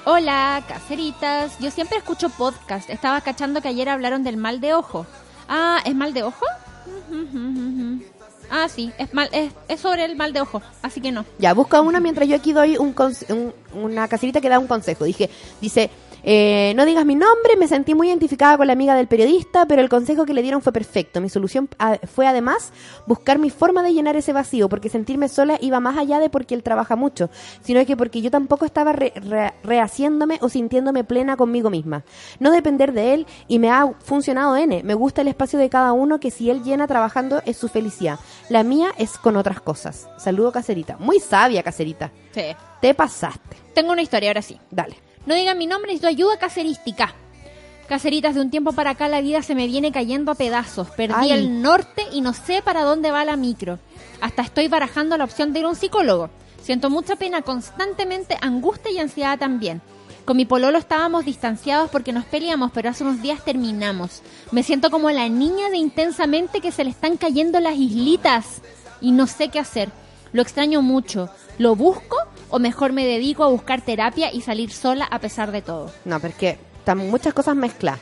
hola, 0.06 0.62
caseritas. 0.68 1.58
Yo 1.60 1.72
siempre 1.72 1.98
escucho 1.98 2.30
podcast. 2.30 2.89
Estaba 2.89 3.22
cachando 3.22 3.62
que 3.62 3.70
ayer 3.70 3.88
hablaron 3.88 4.24
del 4.24 4.36
mal 4.36 4.60
de 4.60 4.74
ojo. 4.74 5.06
Ah, 5.48 5.80
¿es 5.86 5.96
mal 5.96 6.14
de 6.14 6.24
ojo? 6.24 6.46
Ah, 8.54 8.68
sí, 8.68 8.91
es, 8.97 9.14
mal, 9.14 9.30
es, 9.32 9.52
es 9.70 9.80
sobre 9.80 10.04
el 10.04 10.18
mal 10.18 10.34
de 10.34 10.41
ojo, 10.41 10.62
así 10.82 10.99
que 10.99 11.12
no. 11.12 11.24
Ya, 11.39 11.54
busca 11.54 11.80
una 11.80 12.02
mientras 12.02 12.28
yo 12.28 12.36
aquí 12.36 12.52
doy 12.52 12.78
un, 12.78 12.93
un- 13.30 13.54
una 13.74 14.08
caserita 14.10 14.41
que 14.41 14.49
da 14.49 14.60
un 14.60 14.68
consejo. 14.68 15.06
Dije, 15.06 15.30
dice, 15.62 15.89
eh, 16.24 16.74
no 16.76 16.86
digas 16.86 17.05
mi 17.05 17.15
nombre, 17.15 17.55
me 17.57 17.67
sentí 17.67 17.95
muy 17.95 18.07
identificada 18.09 18.57
con 18.57 18.67
la 18.67 18.74
amiga 18.74 18.95
del 18.95 19.07
periodista, 19.07 19.65
pero 19.65 19.82
el 19.82 19.89
consejo 19.89 20.26
que 20.26 20.34
le 20.34 20.41
dieron 20.41 20.61
fue 20.61 20.72
perfecto. 20.74 21.22
Mi 21.22 21.30
solución 21.30 21.69
ah, 21.80 21.97
fue 22.13 22.28
además 22.28 22.72
buscar 23.07 23.39
mi 23.39 23.49
forma 23.49 23.84
de 23.84 23.93
llenar 23.93 24.15
ese 24.15 24.34
vacío, 24.34 24.69
porque 24.69 24.89
sentirme 24.89 25.30
sola 25.30 25.57
iba 25.61 25.80
más 25.80 25.97
allá 25.97 26.19
de 26.19 26.30
porque 26.30 26.55
él 26.55 26.63
trabaja 26.63 26.95
mucho, 26.95 27.30
sino 27.61 27.86
que 27.86 27.97
porque 27.97 28.22
yo 28.22 28.32
tampoco 28.32 28.65
estaba 28.65 28.93
re- 28.93 29.13
re- 29.15 29.53
rehaciéndome 29.63 30.38
o 30.41 30.49
sintiéndome 30.49 31.03
plena 31.03 31.38
conmigo 31.38 31.69
misma. 31.69 32.03
No 32.39 32.51
depender 32.51 32.93
de 32.93 33.13
él 33.13 33.28
y 33.47 33.59
me 33.59 33.69
ha 33.69 33.91
funcionado 34.03 34.55
N. 34.57 34.84
Me 34.84 34.93
gusta 34.93 35.22
el 35.22 35.28
espacio 35.28 35.57
de 35.59 35.69
cada 35.69 35.93
uno 35.93 36.19
que 36.19 36.32
si 36.32 36.49
él 36.49 36.63
llena 36.63 36.88
trabajando 36.88 37.41
es 37.45 37.57
su 37.57 37.67
felicidad. 37.67 38.19
La 38.49 38.63
mía 38.63 38.91
es 38.97 39.17
con 39.17 39.38
otras 39.38 39.61
cosas. 39.61 40.07
Saludo 40.17 40.51
caserita. 40.51 40.97
Muy 40.99 41.19
sabia 41.19 41.63
caserita. 41.63 42.11
Sí. 42.32 42.43
Te 42.82 42.93
pasaste. 42.93 43.57
Tengo 43.74 43.91
una 43.91 44.01
historia 44.01 44.30
ahora 44.30 44.41
sí. 44.41 44.59
Dale. 44.69 44.95
No 45.26 45.36
digan 45.36 45.57
mi 45.57 45.67
nombre, 45.67 45.91
necesito 45.91 46.07
ayuda 46.07 46.38
caserística. 46.38 47.13
Caseritas, 47.88 48.36
de 48.36 48.41
un 48.41 48.49
tiempo 48.49 48.72
para 48.72 48.91
acá 48.91 49.07
la 49.09 49.22
vida 49.22 49.41
se 49.41 49.53
me 49.53 49.67
viene 49.67 49.91
cayendo 49.91 50.32
a 50.32 50.36
pedazos. 50.36 50.89
Perdí 50.91 51.13
Ay. 51.13 51.32
el 51.32 51.61
norte 51.61 52.05
y 52.13 52.22
no 52.22 52.34
sé 52.34 52.61
para 52.61 52.84
dónde 52.84 53.11
va 53.11 53.26
la 53.26 53.36
micro. 53.36 53.80
Hasta 54.22 54.41
estoy 54.41 54.67
barajando 54.67 55.17
la 55.17 55.26
opción 55.26 55.51
de 55.51 55.59
ir 55.59 55.65
a 55.65 55.69
un 55.69 55.76
psicólogo. 55.76 56.30
Siento 56.61 56.89
mucha 56.89 57.15
pena 57.15 57.41
constantemente, 57.41 58.38
angustia 58.41 58.91
y 58.91 58.99
ansiedad 58.99 59.38
también. 59.38 59.82
Con 60.26 60.38
mi 60.38 60.45
pololo 60.45 60.78
estábamos 60.78 61.26
distanciados 61.26 61.89
porque 61.89 62.13
nos 62.13 62.26
peleamos, 62.26 62.72
pero 62.72 62.89
hace 62.89 63.03
unos 63.03 63.22
días 63.22 63.43
terminamos. 63.43 64.22
Me 64.51 64.63
siento 64.63 64.89
como 64.91 65.09
la 65.11 65.28
niña 65.28 65.69
de 65.69 65.78
intensamente 65.78 66.61
que 66.61 66.72
se 66.72 66.84
le 66.84 66.91
están 66.91 67.17
cayendo 67.17 67.59
las 67.59 67.76
islitas 67.76 68.61
y 69.01 69.11
no 69.11 69.28
sé 69.28 69.49
qué 69.49 69.59
hacer. 69.59 69.89
Lo 70.32 70.41
extraño 70.41 70.82
mucho. 70.82 71.30
¿Lo 71.57 71.76
busco 71.76 72.15
o 72.52 72.60
mejor 72.60 72.91
me 72.93 73.06
dedico 73.06 73.43
a 73.43 73.47
buscar 73.47 73.82
terapia 73.82 74.32
y 74.32 74.41
salir 74.41 74.72
sola 74.72 75.06
a 75.06 75.20
pesar 75.20 75.52
de 75.52 75.62
todo? 75.62 75.91
No, 76.06 76.20
porque 76.20 76.58
están 76.80 76.97
muchas 77.10 77.34
cosas 77.34 77.56
mezcladas. 77.56 77.99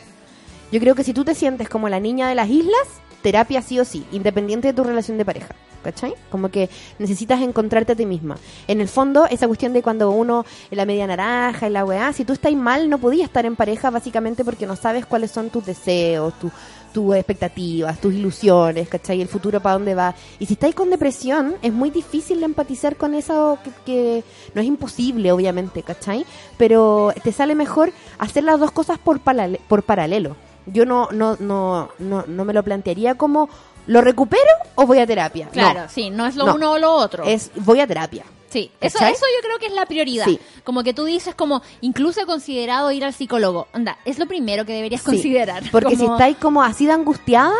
Yo 0.71 0.79
creo 0.79 0.95
que 0.95 1.03
si 1.03 1.13
tú 1.13 1.23
te 1.23 1.33
sientes 1.35 1.69
como 1.69 1.89
la 1.89 1.99
niña 1.99 2.27
de 2.27 2.35
las 2.35 2.49
islas, 2.49 2.87
terapia 3.21 3.61
sí 3.61 3.79
o 3.79 3.85
sí, 3.85 4.05
independiente 4.11 4.67
de 4.67 4.73
tu 4.73 4.83
relación 4.83 5.17
de 5.17 5.25
pareja. 5.25 5.55
¿Cachai? 5.81 6.13
Como 6.29 6.49
que 6.49 6.69
necesitas 6.99 7.41
encontrarte 7.41 7.93
a 7.93 7.95
ti 7.95 8.05
misma. 8.05 8.35
En 8.67 8.81
el 8.81 8.89
fondo, 8.89 9.25
esa 9.27 9.47
cuestión 9.47 9.71
de 9.71 9.81
cuando 9.81 10.11
uno, 10.11 10.45
en 10.69 10.77
la 10.77 10.83
media 10.85 11.07
naranja, 11.07 11.67
en 11.67 11.73
la 11.73 11.85
weá, 11.85 12.11
si 12.11 12.25
tú 12.25 12.33
estás 12.33 12.51
mal, 12.53 12.89
no 12.89 12.97
podías 12.97 13.27
estar 13.29 13.45
en 13.45 13.55
pareja 13.55 13.89
básicamente 13.89 14.43
porque 14.43 14.67
no 14.67 14.75
sabes 14.75 15.05
cuáles 15.05 15.31
son 15.31 15.49
tus 15.49 15.65
deseos, 15.65 16.37
tu- 16.37 16.51
tus 16.93 17.15
expectativas, 17.15 17.99
tus 17.99 18.13
ilusiones, 18.13 18.87
¿cachai? 18.89 19.21
El 19.21 19.27
futuro 19.27 19.59
para 19.61 19.73
dónde 19.73 19.95
va. 19.95 20.13
Y 20.39 20.45
si 20.45 20.53
estáis 20.53 20.75
con 20.75 20.89
depresión, 20.89 21.55
es 21.61 21.71
muy 21.73 21.89
difícil 21.89 22.43
empatizar 22.43 22.95
con 22.95 23.13
eso 23.13 23.57
que, 23.63 23.71
que 23.85 24.23
no 24.53 24.61
es 24.61 24.67
imposible, 24.67 25.31
obviamente, 25.31 25.83
¿cachai? 25.83 26.25
Pero 26.57 27.13
te 27.23 27.31
sale 27.31 27.55
mejor 27.55 27.91
hacer 28.17 28.43
las 28.43 28.59
dos 28.59 28.71
cosas 28.71 28.97
por, 28.99 29.19
parale- 29.21 29.59
por 29.67 29.83
paralelo. 29.83 30.35
Yo 30.65 30.85
no, 30.85 31.07
no, 31.11 31.35
no, 31.39 31.89
no, 31.99 32.25
no 32.27 32.45
me 32.45 32.53
lo 32.53 32.61
plantearía 32.63 33.15
como, 33.15 33.49
¿lo 33.87 34.01
recupero 34.01 34.41
o 34.75 34.85
voy 34.85 34.99
a 34.99 35.07
terapia? 35.07 35.45
No. 35.47 35.51
Claro, 35.51 35.81
sí, 35.89 36.09
no 36.09 36.25
es 36.27 36.35
lo 36.35 36.45
No. 36.45 36.55
uno 36.55 36.71
o 36.73 36.77
lo 36.77 36.91
otro. 36.93 37.23
Es, 37.23 37.49
voy 37.55 37.79
a 37.79 37.87
terapia. 37.87 38.23
Sí, 38.49 38.71
eso, 38.81 38.97
¿Cachai? 38.97 39.13
eso 39.13 39.25
yo 39.37 39.47
creo 39.47 39.59
que 39.59 39.67
es 39.67 39.73
la 39.73 39.85
prioridad. 39.85 40.25
Sí. 40.25 40.39
Como 40.63 40.83
que 40.83 40.93
tú 40.93 41.05
dices, 41.05 41.35
como 41.35 41.61
incluso 41.81 42.21
he 42.21 42.25
considerado 42.25 42.91
ir 42.91 43.05
al 43.05 43.13
psicólogo. 43.13 43.67
Anda, 43.73 43.97
es 44.05 44.17
lo 44.17 44.25
primero 44.27 44.65
que 44.65 44.73
deberías 44.73 45.01
Sí, 45.01 45.05
considerar. 45.05 45.63
Porque 45.71 45.95
si 45.95 46.05
estáis 46.05 46.37
como 46.37 46.63
así 46.63 46.85
de 46.87 46.93
angustiada, 46.93 47.53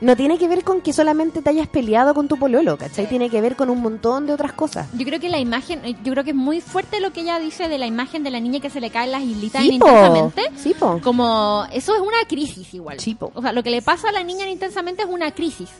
no 0.00 0.16
tiene 0.16 0.36
que 0.38 0.48
ver 0.48 0.64
con 0.64 0.80
que 0.82 0.92
solamente 0.92 1.40
te 1.40 1.48
hayas 1.50 1.68
peleado 1.68 2.12
con 2.14 2.28
tu 2.28 2.36
pololo, 2.36 2.76
¿cachai? 2.76 3.08
Tiene 3.08 3.30
que 3.30 3.40
ver 3.40 3.56
con 3.56 3.70
un 3.70 3.80
montón 3.80 4.26
de 4.26 4.32
otras 4.34 4.52
cosas. 4.52 4.88
Yo 4.92 5.06
creo 5.06 5.20
que 5.20 5.28
la 5.30 5.38
imagen, 5.38 5.82
eh, 5.84 5.94
yo 6.04 6.12
creo 6.12 6.24
que 6.24 6.30
es 6.30 6.36
muy 6.36 6.60
fuerte 6.60 7.00
lo 7.00 7.12
que 7.12 7.20
ella 7.22 7.38
dice 7.38 7.68
de 7.68 7.78
la 7.78 7.86
imagen 7.86 8.24
de 8.24 8.30
la 8.30 8.40
niña 8.40 8.60
que 8.60 8.68
se 8.70 8.80
le 8.80 8.90
caen 8.90 9.12
las 9.12 9.22
islitas 9.22 9.62
Sí, 9.62 9.70
en 9.70 9.78
po. 9.78 9.86
intensamente. 9.86 10.42
Sí, 10.56 10.74
po. 10.78 11.00
Como, 11.02 11.64
eso 11.72 11.94
es 11.94 12.00
una 12.00 12.26
crisis 12.28 12.74
igual. 12.74 13.00
Sí, 13.00 13.14
po. 13.14 13.30
O 13.34 13.40
sea, 13.40 13.52
lo 13.52 13.62
que 13.62 13.70
le 13.70 13.80
pasa 13.82 14.08
a 14.08 14.12
la 14.12 14.22
niña 14.24 14.44
en 14.44 14.50
intensamente 14.50 15.02
es 15.04 15.08
una 15.08 15.30
crisis. 15.32 15.70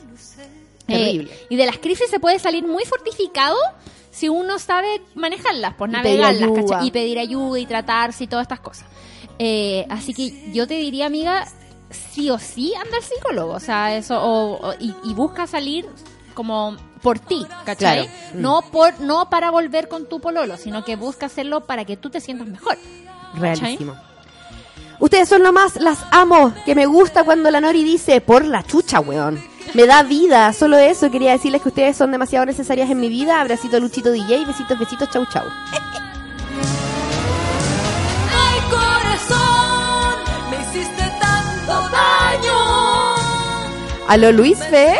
Terrible. 0.87 1.31
Eh, 1.33 1.47
y 1.49 1.55
de 1.57 1.65
las 1.65 1.77
crisis 1.79 2.09
se 2.09 2.19
puede 2.19 2.39
salir 2.39 2.65
muy 2.65 2.85
fortificado 2.85 3.57
si 4.15 4.29
uno 4.29 4.59
sabe 4.59 5.01
manejarlas, 5.15 5.73
pues 5.77 5.91
Y 5.91 5.95
pedir 6.01 6.21
navegarlas. 6.21 6.85
Y 6.85 6.91
pedir 6.91 7.19
ayuda 7.19 7.59
y 7.59 7.65
tratarse 7.65 8.23
y 8.23 8.27
todas 8.27 8.43
estas 8.45 8.59
cosas. 8.61 8.85
Eh, 9.39 9.85
así 9.89 10.13
que 10.13 10.51
yo 10.53 10.65
te 10.67 10.75
diría, 10.75 11.07
amiga, 11.07 11.45
sí 12.13 12.29
o 12.29 12.39
sí 12.39 12.73
anda 12.75 12.97
al 12.97 13.03
psicólogo, 13.03 13.53
o 13.53 13.59
sea, 13.59 13.95
eso, 13.97 14.17
o, 14.21 14.69
o- 14.69 14.73
y, 14.79 14.93
y 15.03 15.13
busca 15.13 15.47
salir 15.47 15.85
como 16.33 16.75
por 17.01 17.19
ti, 17.19 17.45
¿cachai? 17.65 18.05
Claro. 18.07 18.09
Mm. 18.33 18.41
No 18.41 18.61
por 18.71 18.99
no 19.01 19.29
para 19.29 19.51
volver 19.51 19.87
con 19.89 20.07
tu 20.07 20.19
pololo, 20.21 20.57
sino 20.57 20.83
que 20.85 20.95
busca 20.95 21.25
hacerlo 21.27 21.61
para 21.65 21.83
que 21.85 21.97
tú 21.97 22.09
te 22.09 22.19
sientas 22.21 22.47
mejor. 22.47 22.77
Realísimo. 23.35 23.95
Ustedes 24.99 25.27
son 25.27 25.43
lo 25.43 25.51
más, 25.51 25.75
las 25.81 25.99
amo. 26.11 26.53
Que 26.65 26.73
me 26.73 26.85
gusta 26.85 27.23
cuando 27.25 27.51
la 27.51 27.59
Nori 27.59 27.83
dice, 27.83 28.21
por 28.21 28.45
la 28.45 28.63
chucha, 28.63 29.01
weón. 29.01 29.41
Me 29.73 29.85
da 29.87 30.03
vida, 30.03 30.53
solo 30.53 30.77
eso. 30.77 31.11
Quería 31.11 31.31
decirles 31.33 31.61
que 31.61 31.69
ustedes 31.69 31.97
son 31.97 32.11
demasiado 32.11 32.45
necesarias 32.45 32.89
en 32.89 32.99
mi 32.99 33.09
vida. 33.09 33.41
Abracito 33.41 33.79
Luchito 33.79 34.11
DJ, 34.11 34.45
besitos, 34.45 34.77
besitos, 34.79 35.09
chau, 35.09 35.25
chau. 35.25 35.43
Ay, 38.31 38.59
corazón, 38.69 40.15
me 40.49 40.57
hiciste 40.61 41.03
tanto 41.19 41.73
daño. 41.91 42.55
Aló, 44.07 44.31
Luis 44.31 44.57
Fe. 44.59 44.95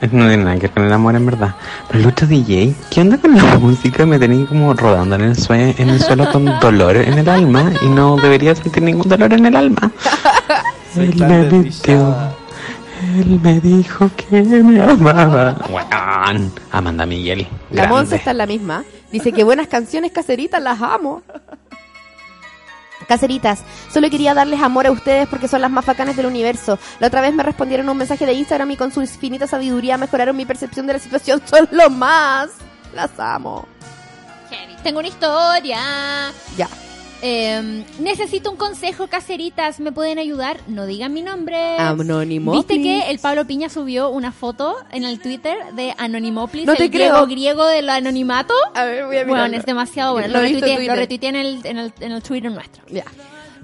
No 0.00 0.08
tiene 0.08 0.38
nada 0.38 0.54
que 0.54 0.62
ver 0.62 0.70
con 0.70 0.84
el 0.84 0.92
amor 0.94 1.14
en 1.16 1.26
verdad. 1.26 1.54
Pero 1.90 2.08
otro 2.08 2.26
DJ, 2.26 2.74
¿qué 2.90 3.02
onda 3.02 3.18
con 3.18 3.36
la 3.36 3.42
música? 3.58 4.06
Me 4.06 4.18
tenía 4.18 4.46
como 4.46 4.72
rodando 4.72 5.16
en 5.16 5.20
el, 5.22 5.36
sue- 5.36 5.74
en 5.76 5.90
el 5.90 6.00
suelo 6.02 6.30
con 6.32 6.46
dolor 6.60 6.96
en 6.96 7.18
el 7.18 7.28
alma 7.28 7.70
y 7.82 7.86
no 7.88 8.16
debería 8.16 8.54
sentir 8.54 8.82
ningún 8.82 9.06
dolor 9.08 9.32
en 9.34 9.44
el 9.44 9.54
alma. 9.56 9.90
Me 10.94 11.06
mintió. 11.50 12.16
Él 13.16 13.40
me 13.42 13.60
dijo 13.60 14.10
que 14.16 14.42
me 14.42 14.80
amaba. 14.82 15.56
Weón. 15.68 16.52
Amanda 16.70 17.06
Miguel. 17.06 17.46
La 17.70 17.86
Monse 17.86 18.10
Grande. 18.10 18.16
está 18.16 18.30
en 18.32 18.38
la 18.38 18.46
misma. 18.46 18.84
Dice 19.10 19.32
que 19.32 19.44
buenas 19.44 19.68
canciones 19.68 20.12
caseritas, 20.12 20.62
las 20.62 20.80
amo. 20.80 21.22
Caseritas, 23.08 23.64
solo 23.92 24.08
quería 24.08 24.34
darles 24.34 24.60
amor 24.60 24.86
a 24.86 24.92
ustedes 24.92 25.26
porque 25.26 25.48
son 25.48 25.62
las 25.62 25.70
más 25.70 25.84
bacanas 25.84 26.16
del 26.16 26.26
universo. 26.26 26.78
La 27.00 27.08
otra 27.08 27.20
vez 27.20 27.34
me 27.34 27.42
respondieron 27.42 27.88
un 27.88 27.96
mensaje 27.96 28.24
de 28.24 28.34
Instagram 28.34 28.70
y 28.70 28.76
con 28.76 28.92
su 28.92 29.00
infinita 29.00 29.48
sabiduría 29.48 29.96
mejoraron 29.96 30.36
mi 30.36 30.44
percepción 30.44 30.86
de 30.86 30.92
la 30.92 30.98
situación. 30.98 31.42
Son 31.46 31.68
lo 31.72 31.90
más. 31.90 32.50
Las 32.94 33.10
amo. 33.18 33.66
Tengo 34.82 35.00
una 35.00 35.08
historia. 35.08 35.78
Ya. 36.56 36.68
Eh, 37.22 37.84
necesito 37.98 38.50
un 38.50 38.56
consejo, 38.56 39.06
caseritas. 39.08 39.78
¿Me 39.80 39.92
pueden 39.92 40.18
ayudar? 40.18 40.58
No 40.68 40.86
digan 40.86 41.12
mi 41.12 41.20
nombre. 41.22 41.76
Anónimo, 41.78 42.52
¿Viste 42.52 42.80
que 42.80 43.10
el 43.10 43.18
Pablo 43.18 43.46
Piña 43.46 43.68
subió 43.68 44.08
una 44.08 44.32
foto 44.32 44.76
en 44.90 45.04
el 45.04 45.20
Twitter 45.20 45.56
de 45.74 45.94
Anonimoplis? 45.98 46.64
No 46.66 46.74
te 46.74 46.84
el 46.84 46.90
creo. 46.90 47.26
griego 47.26 47.26
griego 47.26 47.66
del 47.66 47.90
anonimato. 47.90 48.54
A 48.74 48.84
ver, 48.84 49.04
voy 49.06 49.16
a 49.16 49.20
Bueno, 49.24 49.34
mirarlo. 49.34 49.56
es 49.58 49.66
demasiado 49.66 50.12
bueno. 50.14 50.28
Lo 50.28 50.34
Lo, 50.34 50.40
retuiteé, 50.40 50.86
lo 50.86 50.94
retuiteé 50.94 51.28
en 51.28 51.36
el, 51.36 51.60
en, 51.66 51.78
el, 51.78 51.92
en 52.00 52.12
el 52.12 52.22
Twitter 52.22 52.50
nuestro. 52.50 52.82
Ya. 52.88 53.04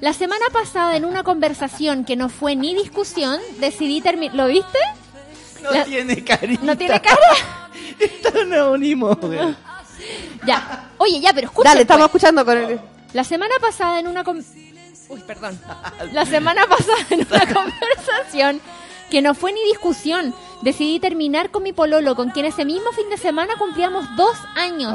La 0.00 0.12
semana 0.12 0.44
pasada, 0.52 0.94
en 0.96 1.06
una 1.06 1.22
conversación 1.22 2.04
que 2.04 2.16
no 2.16 2.28
fue 2.28 2.54
ni 2.56 2.74
discusión, 2.74 3.40
decidí 3.58 4.02
terminar. 4.02 4.34
¿Lo 4.36 4.46
viste? 4.48 4.78
No 5.62 5.70
La- 5.70 5.84
tiene 5.84 6.22
carita. 6.22 6.62
¿No 6.62 6.76
tiene 6.76 7.00
cara? 7.00 7.16
Está 7.98 8.40
anónimo, 8.42 9.16
güey. 9.16 9.38
Ya. 10.46 10.90
Oye, 10.98 11.20
ya, 11.20 11.32
pero 11.32 11.46
escucha. 11.46 11.70
Dale, 11.70 11.80
estamos 11.82 12.10
pues. 12.10 12.22
escuchando 12.22 12.44
con 12.44 12.58
el... 12.58 12.78
La 13.16 13.24
semana 13.24 13.54
pasada 13.62 13.98
en 13.98 14.08
una... 14.08 14.24
con- 14.24 14.44
Uy, 15.08 15.20
perdón. 15.26 15.58
La 16.12 16.26
semana 16.26 16.66
pasada 16.66 16.98
en 17.08 17.26
una 17.26 17.46
conversación 17.54 18.60
que 19.10 19.22
no 19.22 19.34
fue 19.34 19.54
ni 19.54 19.62
discusión, 19.64 20.34
decidí 20.60 21.00
terminar 21.00 21.50
con 21.50 21.62
mi 21.62 21.72
pololo, 21.72 22.14
con 22.14 22.28
quien 22.28 22.44
ese 22.44 22.66
mismo 22.66 22.92
fin 22.92 23.08
de 23.08 23.16
semana 23.16 23.54
cumplíamos 23.56 24.04
dos 24.16 24.36
años. 24.54 24.92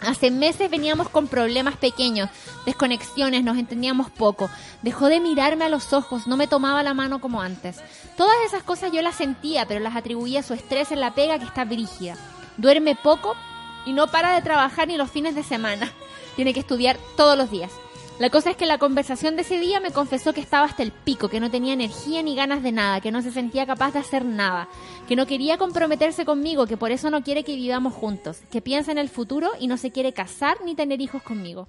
Hace 0.00 0.30
meses 0.30 0.70
veníamos 0.70 1.10
con 1.10 1.28
problemas 1.28 1.76
pequeños, 1.76 2.30
desconexiones, 2.64 3.44
nos 3.44 3.58
entendíamos 3.58 4.10
poco. 4.10 4.48
Dejó 4.80 5.08
de 5.08 5.20
mirarme 5.20 5.66
a 5.66 5.68
los 5.68 5.92
ojos, 5.92 6.26
no 6.26 6.38
me 6.38 6.46
tomaba 6.46 6.82
la 6.82 6.94
mano 6.94 7.20
como 7.20 7.42
antes. 7.42 7.80
Todas 8.16 8.36
esas 8.46 8.62
cosas 8.62 8.92
yo 8.92 9.02
las 9.02 9.16
sentía, 9.16 9.66
pero 9.66 9.80
las 9.80 9.94
atribuía 9.96 10.40
a 10.40 10.42
su 10.42 10.54
estrés 10.54 10.90
en 10.90 11.00
la 11.00 11.14
pega 11.14 11.38
que 11.38 11.44
está 11.44 11.64
brígida. 11.66 12.16
Duerme 12.56 12.96
poco 12.96 13.34
y 13.84 13.92
no 13.92 14.06
para 14.06 14.34
de 14.34 14.40
trabajar 14.42 14.88
ni 14.88 14.96
los 14.96 15.10
fines 15.10 15.34
de 15.34 15.42
semana. 15.42 15.92
Tiene 16.36 16.54
que 16.54 16.60
estudiar 16.60 16.98
todos 17.16 17.36
los 17.36 17.50
días. 17.50 17.70
La 18.18 18.30
cosa 18.30 18.50
es 18.50 18.56
que 18.56 18.66
la 18.66 18.78
conversación 18.78 19.34
de 19.34 19.42
ese 19.42 19.58
día 19.58 19.80
me 19.80 19.90
confesó 19.90 20.32
que 20.32 20.40
estaba 20.40 20.66
hasta 20.66 20.84
el 20.84 20.92
pico, 20.92 21.28
que 21.28 21.40
no 21.40 21.50
tenía 21.50 21.72
energía 21.72 22.22
ni 22.22 22.36
ganas 22.36 22.62
de 22.62 22.70
nada, 22.70 23.00
que 23.00 23.10
no 23.10 23.22
se 23.22 23.32
sentía 23.32 23.66
capaz 23.66 23.92
de 23.92 23.98
hacer 23.98 24.24
nada, 24.24 24.68
que 25.08 25.16
no 25.16 25.26
quería 25.26 25.58
comprometerse 25.58 26.24
conmigo, 26.24 26.68
que 26.68 26.76
por 26.76 26.92
eso 26.92 27.10
no 27.10 27.24
quiere 27.24 27.42
que 27.42 27.56
vivamos 27.56 27.92
juntos, 27.92 28.38
que 28.52 28.62
piensa 28.62 28.92
en 28.92 28.98
el 28.98 29.08
futuro 29.08 29.50
y 29.58 29.66
no 29.66 29.76
se 29.76 29.90
quiere 29.90 30.12
casar 30.12 30.58
ni 30.64 30.76
tener 30.76 31.00
hijos 31.00 31.24
conmigo. 31.24 31.66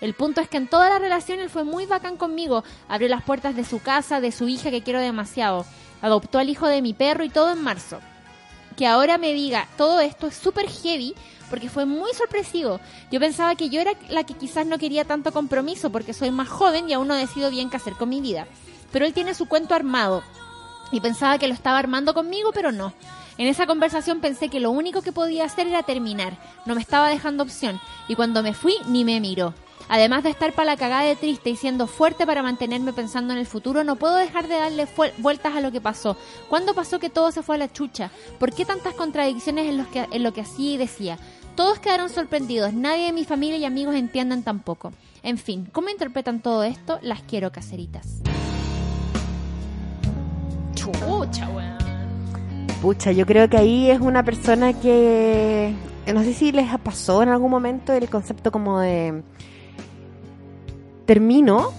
El 0.00 0.14
punto 0.14 0.40
es 0.40 0.48
que 0.48 0.56
en 0.56 0.68
toda 0.68 0.88
la 0.88 0.98
relación 0.98 1.38
él 1.38 1.50
fue 1.50 1.64
muy 1.64 1.84
bacán 1.84 2.16
conmigo, 2.16 2.64
abrió 2.88 3.08
las 3.08 3.22
puertas 3.22 3.54
de 3.54 3.64
su 3.64 3.80
casa, 3.80 4.22
de 4.22 4.32
su 4.32 4.48
hija 4.48 4.70
que 4.70 4.82
quiero 4.82 5.00
demasiado. 5.00 5.66
Adoptó 6.00 6.38
al 6.38 6.48
hijo 6.48 6.66
de 6.66 6.80
mi 6.80 6.94
perro 6.94 7.24
y 7.24 7.30
todo 7.30 7.52
en 7.52 7.62
marzo. 7.62 8.00
Que 8.76 8.86
ahora 8.86 9.18
me 9.18 9.34
diga 9.34 9.68
todo 9.76 10.00
esto 10.00 10.26
es 10.26 10.34
súper 10.34 10.68
heavy 10.68 11.14
porque 11.54 11.68
fue 11.68 11.86
muy 11.86 12.12
sorpresivo. 12.14 12.80
Yo 13.12 13.20
pensaba 13.20 13.54
que 13.54 13.68
yo 13.68 13.80
era 13.80 13.92
la 14.08 14.24
que 14.24 14.34
quizás 14.34 14.66
no 14.66 14.76
quería 14.76 15.04
tanto 15.04 15.30
compromiso 15.30 15.90
porque 15.90 16.12
soy 16.12 16.32
más 16.32 16.48
joven 16.48 16.90
y 16.90 16.94
aún 16.94 17.06
no 17.06 17.14
decido 17.14 17.48
bien 17.48 17.70
qué 17.70 17.76
hacer 17.76 17.92
con 17.92 18.08
mi 18.08 18.20
vida. 18.20 18.48
Pero 18.90 19.06
él 19.06 19.14
tiene 19.14 19.34
su 19.34 19.46
cuento 19.46 19.72
armado 19.72 20.24
y 20.90 20.98
pensaba 20.98 21.38
que 21.38 21.46
lo 21.46 21.54
estaba 21.54 21.78
armando 21.78 22.12
conmigo, 22.12 22.50
pero 22.52 22.72
no. 22.72 22.92
En 23.38 23.46
esa 23.46 23.68
conversación 23.68 24.18
pensé 24.18 24.48
que 24.48 24.58
lo 24.58 24.72
único 24.72 25.00
que 25.00 25.12
podía 25.12 25.44
hacer 25.44 25.68
era 25.68 25.84
terminar. 25.84 26.36
No 26.66 26.74
me 26.74 26.80
estaba 26.80 27.08
dejando 27.08 27.44
opción. 27.44 27.80
Y 28.08 28.16
cuando 28.16 28.42
me 28.42 28.52
fui, 28.52 28.74
ni 28.88 29.04
me 29.04 29.20
miró. 29.20 29.54
Además 29.88 30.22
de 30.22 30.30
estar 30.30 30.52
para 30.54 30.72
la 30.72 30.76
cagada 30.76 31.02
de 31.02 31.16
triste 31.16 31.50
y 31.50 31.56
siendo 31.56 31.86
fuerte 31.86 32.26
para 32.26 32.42
mantenerme 32.42 32.92
pensando 32.92 33.32
en 33.32 33.38
el 33.38 33.46
futuro, 33.46 33.84
no 33.84 33.96
puedo 33.96 34.16
dejar 34.16 34.48
de 34.48 34.56
darle 34.56 34.88
vueltas 35.18 35.54
a 35.54 35.60
lo 35.60 35.70
que 35.72 35.80
pasó. 35.80 36.16
¿Cuándo 36.48 36.74
pasó 36.74 36.98
que 36.98 37.10
todo 37.10 37.30
se 37.30 37.42
fue 37.42 37.56
a 37.56 37.58
la 37.58 37.72
chucha? 37.72 38.10
¿Por 38.38 38.54
qué 38.54 38.64
tantas 38.64 38.94
contradicciones 38.94 39.68
en, 39.68 39.78
los 39.78 39.86
que, 39.88 40.08
en 40.10 40.22
lo 40.22 40.32
que 40.32 40.40
hacía 40.40 40.72
y 40.72 40.76
decía? 40.78 41.18
Todos 41.54 41.78
quedaron 41.78 42.10
sorprendidos, 42.10 42.72
nadie 42.72 43.06
de 43.06 43.12
mi 43.12 43.24
familia 43.24 43.58
y 43.58 43.64
amigos 43.64 43.94
entienden 43.94 44.42
tampoco. 44.42 44.92
En 45.22 45.38
fin, 45.38 45.68
¿cómo 45.72 45.88
interpretan 45.88 46.40
todo 46.40 46.64
esto? 46.64 46.98
Las 47.00 47.22
quiero 47.22 47.52
caseritas. 47.52 48.22
Chucha, 50.74 51.48
weón. 51.50 51.78
Pucha, 52.82 53.12
yo 53.12 53.24
creo 53.24 53.48
que 53.48 53.56
ahí 53.56 53.90
es 53.90 54.00
una 54.00 54.24
persona 54.24 54.72
que 54.72 55.74
no 56.12 56.22
sé 56.22 56.34
si 56.34 56.52
les 56.52 56.66
pasó 56.80 57.22
en 57.22 57.28
algún 57.28 57.50
momento 57.50 57.92
el 57.92 58.10
concepto 58.10 58.52
como 58.52 58.80
de 58.80 59.22
termino 61.06 61.72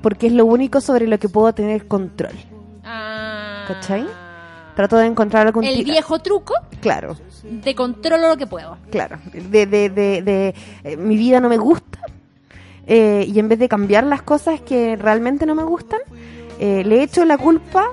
porque 0.00 0.28
es 0.28 0.32
lo 0.32 0.46
único 0.46 0.80
sobre 0.80 1.06
lo 1.06 1.18
que 1.18 1.28
puedo 1.28 1.52
tener 1.52 1.86
control. 1.86 2.32
¿Cachai? 2.82 4.06
Trato 4.76 4.96
de 4.96 5.06
encontrar 5.06 5.46
algún. 5.46 5.64
El 5.64 5.84
viejo 5.84 6.18
truco 6.20 6.54
Claro, 6.80 7.16
de 7.42 7.74
controlo 7.74 8.28
lo 8.28 8.36
que 8.36 8.46
puedo. 8.46 8.78
claro. 8.90 9.18
De, 9.32 9.66
de, 9.66 9.90
de, 9.90 10.22
de, 10.22 10.54
eh, 10.84 10.96
mi 10.96 11.16
vida 11.16 11.40
no 11.40 11.48
me 11.48 11.58
gusta 11.58 11.98
eh, 12.86 13.24
y 13.28 13.38
en 13.38 13.48
vez 13.48 13.58
de 13.58 13.68
cambiar 13.68 14.04
las 14.04 14.22
cosas 14.22 14.60
que 14.60 14.96
realmente 14.96 15.46
no 15.46 15.54
me 15.54 15.64
gustan, 15.64 16.00
eh, 16.58 16.82
le 16.84 17.02
echo 17.02 17.24
la 17.24 17.36
culpa 17.38 17.84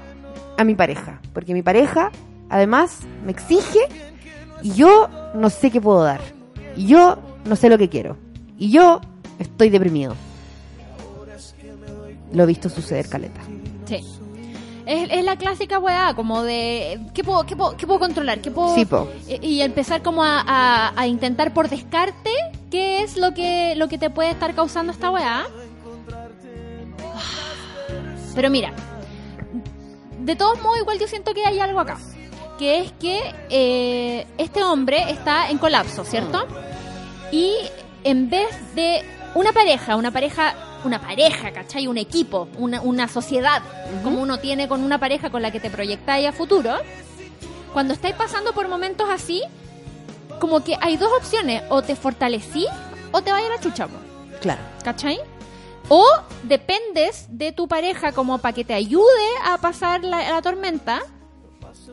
a 0.57 0.63
mi 0.63 0.75
pareja. 0.75 1.19
Porque 1.33 1.53
mi 1.53 1.61
pareja, 1.61 2.11
además, 2.49 2.99
me 3.25 3.31
exige 3.31 3.79
y 4.61 4.71
yo 4.73 5.09
no 5.35 5.49
sé 5.49 5.69
qué 5.71 5.81
puedo 5.81 6.03
dar. 6.03 6.21
Y 6.75 6.87
yo 6.87 7.17
no 7.45 7.55
sé 7.55 7.69
lo 7.69 7.77
que 7.77 7.89
quiero. 7.89 8.17
Y 8.57 8.71
yo 8.71 9.01
estoy 9.39 9.69
deprimido. 9.69 10.15
Lo 12.33 12.43
he 12.43 12.45
visto 12.45 12.69
suceder, 12.69 13.07
Caleta. 13.07 13.41
Es, 14.87 15.09
es 15.11 15.23
la 15.25 15.35
clásica 15.35 15.79
weá, 15.79 16.13
como 16.15 16.43
de 16.43 16.99
¿qué 17.13 17.23
puedo, 17.23 17.43
qué 17.45 17.55
puedo, 17.57 17.75
qué 17.75 17.85
puedo 17.85 17.99
controlar? 17.99 18.39
¿Qué 18.39 18.49
puedo? 18.51 18.73
Sí, 18.73 18.85
po. 18.85 19.07
Y, 19.27 19.45
y 19.45 19.61
empezar 19.61 20.01
como 20.01 20.23
a, 20.23 20.39
a- 20.47 20.93
a 20.95 21.07
intentar 21.07 21.53
por 21.53 21.67
descarte 21.69 22.31
qué 22.71 23.01
es 23.03 23.17
lo 23.17 23.33
que, 23.33 23.75
lo 23.75 23.87
que 23.89 23.97
te 23.97 24.09
puede 24.09 24.31
estar 24.31 24.55
causando 24.55 24.91
esta 24.93 25.11
weá. 25.11 25.45
Pero 28.35 28.49
mira, 28.49 28.71
de 30.19 30.35
todos 30.35 30.61
modos 30.61 30.79
igual 30.79 30.99
yo 30.99 31.07
siento 31.07 31.33
que 31.33 31.45
hay 31.45 31.59
algo 31.59 31.79
acá. 31.79 31.97
Que 32.59 32.79
es 32.79 32.91
que 32.93 33.19
eh, 33.49 34.25
este 34.37 34.63
hombre 34.63 35.11
está 35.11 35.49
en 35.49 35.57
colapso, 35.57 36.03
¿cierto? 36.03 36.45
Y 37.31 37.53
en 38.03 38.29
vez 38.29 38.47
de 38.73 39.03
una 39.37 39.53
pareja, 39.53 39.95
una 39.95 40.11
pareja, 40.11 40.55
una 40.83 40.99
pareja, 40.99 41.51
¿cachai? 41.51 41.87
Un 41.87 41.97
equipo, 41.97 42.47
una, 42.57 42.81
una 42.81 43.07
sociedad, 43.07 43.61
como 44.03 44.21
uno 44.21 44.39
tiene 44.39 44.67
con 44.67 44.83
una 44.83 44.99
pareja 44.99 45.29
con 45.29 45.41
la 45.41 45.51
que 45.51 45.59
te 45.59 45.69
proyectáis 45.69 46.27
a 46.27 46.31
futuro, 46.31 46.73
cuando 47.71 47.93
estáis 47.93 48.15
pasando 48.15 48.53
por 48.53 48.67
momentos 48.67 49.07
así, 49.11 49.43
como 50.39 50.63
que 50.63 50.75
hay 50.81 50.97
dos 50.97 51.11
opciones, 51.17 51.61
o 51.69 51.81
te 51.81 51.95
fortalecí 51.95 52.65
o 53.11 53.21
te 53.21 53.31
vayas 53.31 53.49
a 53.51 53.55
la 53.55 53.59
chucha, 53.61 53.87
Claro. 54.41 54.61
¿cachai? 54.83 55.19
O 55.89 56.03
dependes 56.43 57.27
de 57.29 57.51
tu 57.51 57.67
pareja 57.67 58.11
como 58.11 58.39
para 58.39 58.53
que 58.53 58.65
te 58.65 58.73
ayude 58.73 59.29
a 59.45 59.57
pasar 59.59 60.03
la, 60.03 60.29
la 60.31 60.41
tormenta, 60.41 61.01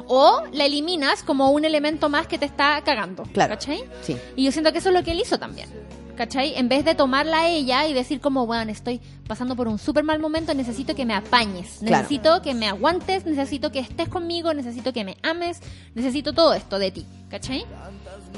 o 0.07 0.43
la 0.53 0.65
eliminas 0.65 1.23
como 1.23 1.51
un 1.51 1.65
elemento 1.65 2.09
más 2.09 2.27
que 2.27 2.39
te 2.39 2.47
está 2.47 2.81
cagando, 2.85 3.23
Claro. 3.33 3.51
¿cachai? 3.55 3.85
Sí. 4.03 4.17
Y 4.35 4.45
yo 4.45 4.53
siento 4.53 4.73
que 4.73 4.79
eso 4.79 4.89
es 4.89 4.95
lo 4.95 5.03
que 5.05 5.13
él 5.13 5.21
hizo 5.21 5.39
también. 5.39 5.69
¿Cachai? 6.17 6.55
En 6.57 6.69
vez 6.69 6.85
de 6.85 6.95
tomarla 6.95 7.41
a 7.41 7.49
ella 7.49 7.87
y 7.89 7.93
decir 7.93 8.21
como, 8.21 8.47
bueno, 8.47 8.71
estoy 8.71 9.01
pasando 9.27 9.57
por 9.57 9.67
un 9.67 9.79
súper 9.79 10.05
mal 10.05 10.21
momento, 10.21 10.55
necesito 10.55 10.95
que 10.95 11.05
me 11.05 11.15
apañes, 11.15 11.79
Claro. 11.81 11.97
necesito 11.97 12.41
que 12.43 12.55
me 12.55 12.69
aguantes, 12.69 13.27
necesito 13.27 13.73
que 13.73 13.81
estés 13.81 14.09
conmigo, 14.09 14.55
necesito 14.55 14.93
que 14.93 15.03
me 15.05 15.17
ames, 15.23 15.61
necesito 15.95 16.33
todo 16.33 16.55
esto 16.55 16.79
de 16.79 16.93
ti, 16.93 17.05
¿cachai? 17.31 17.65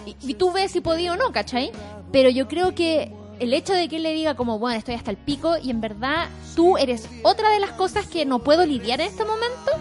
Y, 0.06 0.16
y 0.30 0.34
tú 0.34 0.52
ves 0.52 0.72
si 0.72 0.80
podía 0.80 1.12
o 1.12 1.16
no, 1.16 1.32
¿cachai? 1.32 1.70
Pero 2.12 2.30
yo 2.30 2.48
creo 2.48 2.74
que 2.74 3.12
el 3.40 3.52
hecho 3.52 3.74
de 3.74 3.88
que 3.88 3.96
él 3.96 4.04
le 4.04 4.14
diga 4.14 4.34
como, 4.36 4.58
bueno, 4.58 4.78
estoy 4.78 4.94
hasta 4.94 5.10
el 5.10 5.18
pico 5.18 5.56
y 5.62 5.68
en 5.70 5.82
verdad 5.82 6.28
tú 6.54 6.78
eres 6.78 7.06
otra 7.22 7.50
de 7.50 7.60
las 7.60 7.72
cosas 7.72 8.06
que 8.06 8.24
no 8.24 8.38
puedo 8.38 8.64
lidiar 8.64 9.02
en 9.02 9.08
este 9.08 9.24
momento, 9.26 9.72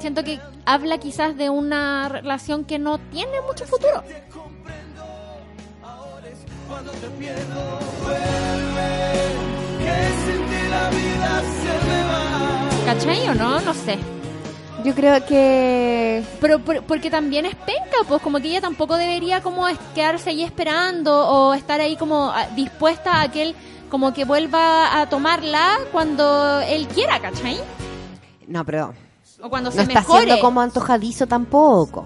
siento 0.00 0.22
que 0.24 0.38
habla 0.66 0.98
quizás 0.98 1.36
de 1.38 1.48
una 1.48 2.10
relación 2.10 2.64
que 2.66 2.78
no 2.78 2.98
tiene 2.98 3.40
mucho 3.46 3.64
futuro. 3.64 4.02
Cuando 6.70 6.90
te 6.92 7.06
pierdo, 7.18 7.78
vuelve, 8.02 8.90
que 9.80 9.94
sin 10.24 10.46
ti 10.46 10.68
la 10.70 10.88
vida 10.90 11.42
se 11.60 11.86
me 11.88 12.04
va. 12.04 12.84
¿Cachai 12.94 13.28
o 13.28 13.34
no? 13.34 13.60
No 13.60 13.74
sé. 13.74 13.98
Yo 14.84 14.94
creo 14.94 15.22
que... 15.26 16.24
Pero 16.40 16.58
por- 16.60 16.82
porque 16.84 17.10
también 17.10 17.44
es 17.44 17.54
penca, 17.54 17.98
pues 18.08 18.22
como 18.22 18.38
que 18.40 18.48
ella 18.48 18.62
tampoco 18.62 18.96
debería 18.96 19.42
como 19.42 19.66
quedarse 19.94 20.30
ahí 20.30 20.42
esperando 20.42 21.12
o 21.28 21.52
estar 21.52 21.80
ahí 21.82 21.96
como 21.96 22.30
ah, 22.30 22.46
dispuesta 22.56 23.20
a 23.20 23.30
que 23.30 23.42
él 23.42 23.54
como 23.90 24.14
que 24.14 24.24
vuelva 24.24 24.98
a 25.00 25.08
tomarla 25.08 25.76
cuando 25.92 26.60
él 26.60 26.86
quiera, 26.88 27.20
¿cachai? 27.20 27.58
No, 28.46 28.64
pero 28.64 28.94
O 29.42 29.50
cuando 29.50 29.68
no 29.70 29.76
se 29.76 29.82
está 29.82 30.00
mejore. 30.00 30.24
siendo 30.24 30.40
como 30.40 30.60
antojadizo 30.62 31.26
tampoco. 31.26 32.04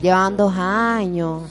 Llevaban 0.00 0.36
dos 0.36 0.54
años. 0.56 1.42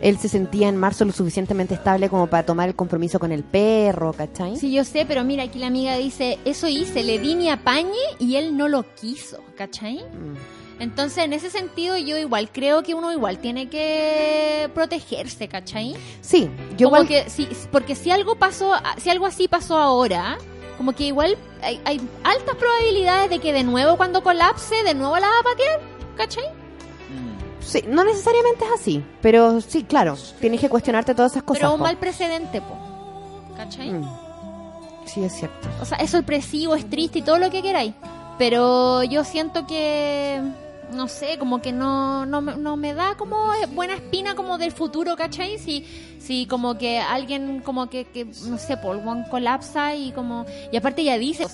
Él 0.00 0.18
se 0.18 0.28
sentía 0.28 0.68
en 0.68 0.76
marzo 0.76 1.04
lo 1.04 1.12
suficientemente 1.12 1.74
estable 1.74 2.08
como 2.08 2.26
para 2.26 2.44
tomar 2.44 2.68
el 2.68 2.74
compromiso 2.74 3.18
con 3.18 3.32
el 3.32 3.44
perro, 3.44 4.12
¿cachai? 4.12 4.56
Sí, 4.56 4.72
yo 4.72 4.84
sé, 4.84 5.04
pero 5.06 5.24
mira, 5.24 5.44
aquí 5.44 5.58
la 5.58 5.66
amiga 5.66 5.96
dice, 5.96 6.38
eso 6.44 6.68
hice, 6.68 7.02
le 7.02 7.18
di 7.18 7.34
mi 7.34 7.50
apañe 7.50 7.98
y 8.18 8.36
él 8.36 8.56
no 8.56 8.68
lo 8.68 8.94
quiso, 8.94 9.42
¿cachai? 9.56 9.96
Mm. 9.98 10.60
Entonces, 10.80 11.24
en 11.24 11.34
ese 11.34 11.50
sentido, 11.50 11.98
yo 11.98 12.16
igual 12.16 12.50
creo 12.50 12.82
que 12.82 12.94
uno 12.94 13.12
igual 13.12 13.38
tiene 13.38 13.68
que 13.68 14.70
protegerse, 14.74 15.46
¿cachai? 15.46 15.94
Sí, 16.22 16.48
yo 16.78 16.88
como 16.88 17.02
igual... 17.02 17.08
que 17.24 17.28
si, 17.28 17.46
porque 17.70 17.94
si 17.94 18.10
algo 18.10 18.36
pasó, 18.36 18.72
si 18.96 19.10
algo 19.10 19.26
así 19.26 19.46
pasó 19.46 19.76
ahora, 19.76 20.38
como 20.78 20.94
que 20.94 21.04
igual 21.04 21.36
hay, 21.62 21.78
hay 21.84 22.00
altas 22.24 22.56
probabilidades 22.56 23.28
de 23.28 23.38
que 23.40 23.52
de 23.52 23.62
nuevo 23.62 23.98
cuando 23.98 24.22
colapse, 24.22 24.82
de 24.82 24.94
nuevo 24.94 25.18
la 25.18 25.26
va 25.26 25.40
a 25.40 25.42
patear, 25.42 25.80
¿cachai? 26.16 26.59
Sí, 27.60 27.84
no 27.86 28.04
necesariamente 28.04 28.64
es 28.64 28.80
así, 28.80 29.04
pero 29.20 29.60
sí, 29.60 29.84
claro, 29.84 30.16
tienes 30.40 30.60
que 30.60 30.68
cuestionarte 30.68 31.14
todas 31.14 31.32
esas 31.32 31.42
cosas. 31.42 31.60
Pero 31.60 31.72
un 31.72 31.78
po. 31.78 31.84
mal 31.84 31.96
precedente, 31.98 32.60
po. 32.60 32.76
¿Cachai? 33.56 33.90
Mm. 33.90 34.08
Sí, 35.06 35.24
es 35.24 35.32
cierto. 35.34 35.68
O 35.80 35.84
sea, 35.84 35.98
es 35.98 36.10
sorpresivo, 36.10 36.74
es 36.74 36.88
triste 36.88 37.18
y 37.18 37.22
todo 37.22 37.38
lo 37.38 37.50
que 37.50 37.62
queráis. 37.62 37.94
Pero 38.38 39.02
yo 39.02 39.24
siento 39.24 39.66
que, 39.66 40.40
no 40.92 41.08
sé, 41.08 41.36
como 41.38 41.60
que 41.60 41.72
no, 41.72 42.24
no, 42.26 42.40
me- 42.40 42.56
no 42.56 42.76
me 42.76 42.94
da 42.94 43.16
como 43.16 43.36
buena 43.74 43.94
espina 43.94 44.34
como 44.34 44.56
del 44.56 44.72
futuro, 44.72 45.16
¿cachai? 45.16 45.58
Si, 45.58 45.84
si 46.20 46.46
como 46.46 46.78
que 46.78 46.98
alguien 47.00 47.60
como 47.60 47.90
que, 47.90 48.04
que 48.06 48.24
no 48.46 48.56
sé, 48.56 48.76
por 48.78 48.96
one 48.96 49.24
colapsa 49.30 49.94
y 49.94 50.12
como... 50.12 50.46
Y 50.72 50.76
aparte 50.76 51.04
ya 51.04 51.18
dice... 51.18 51.44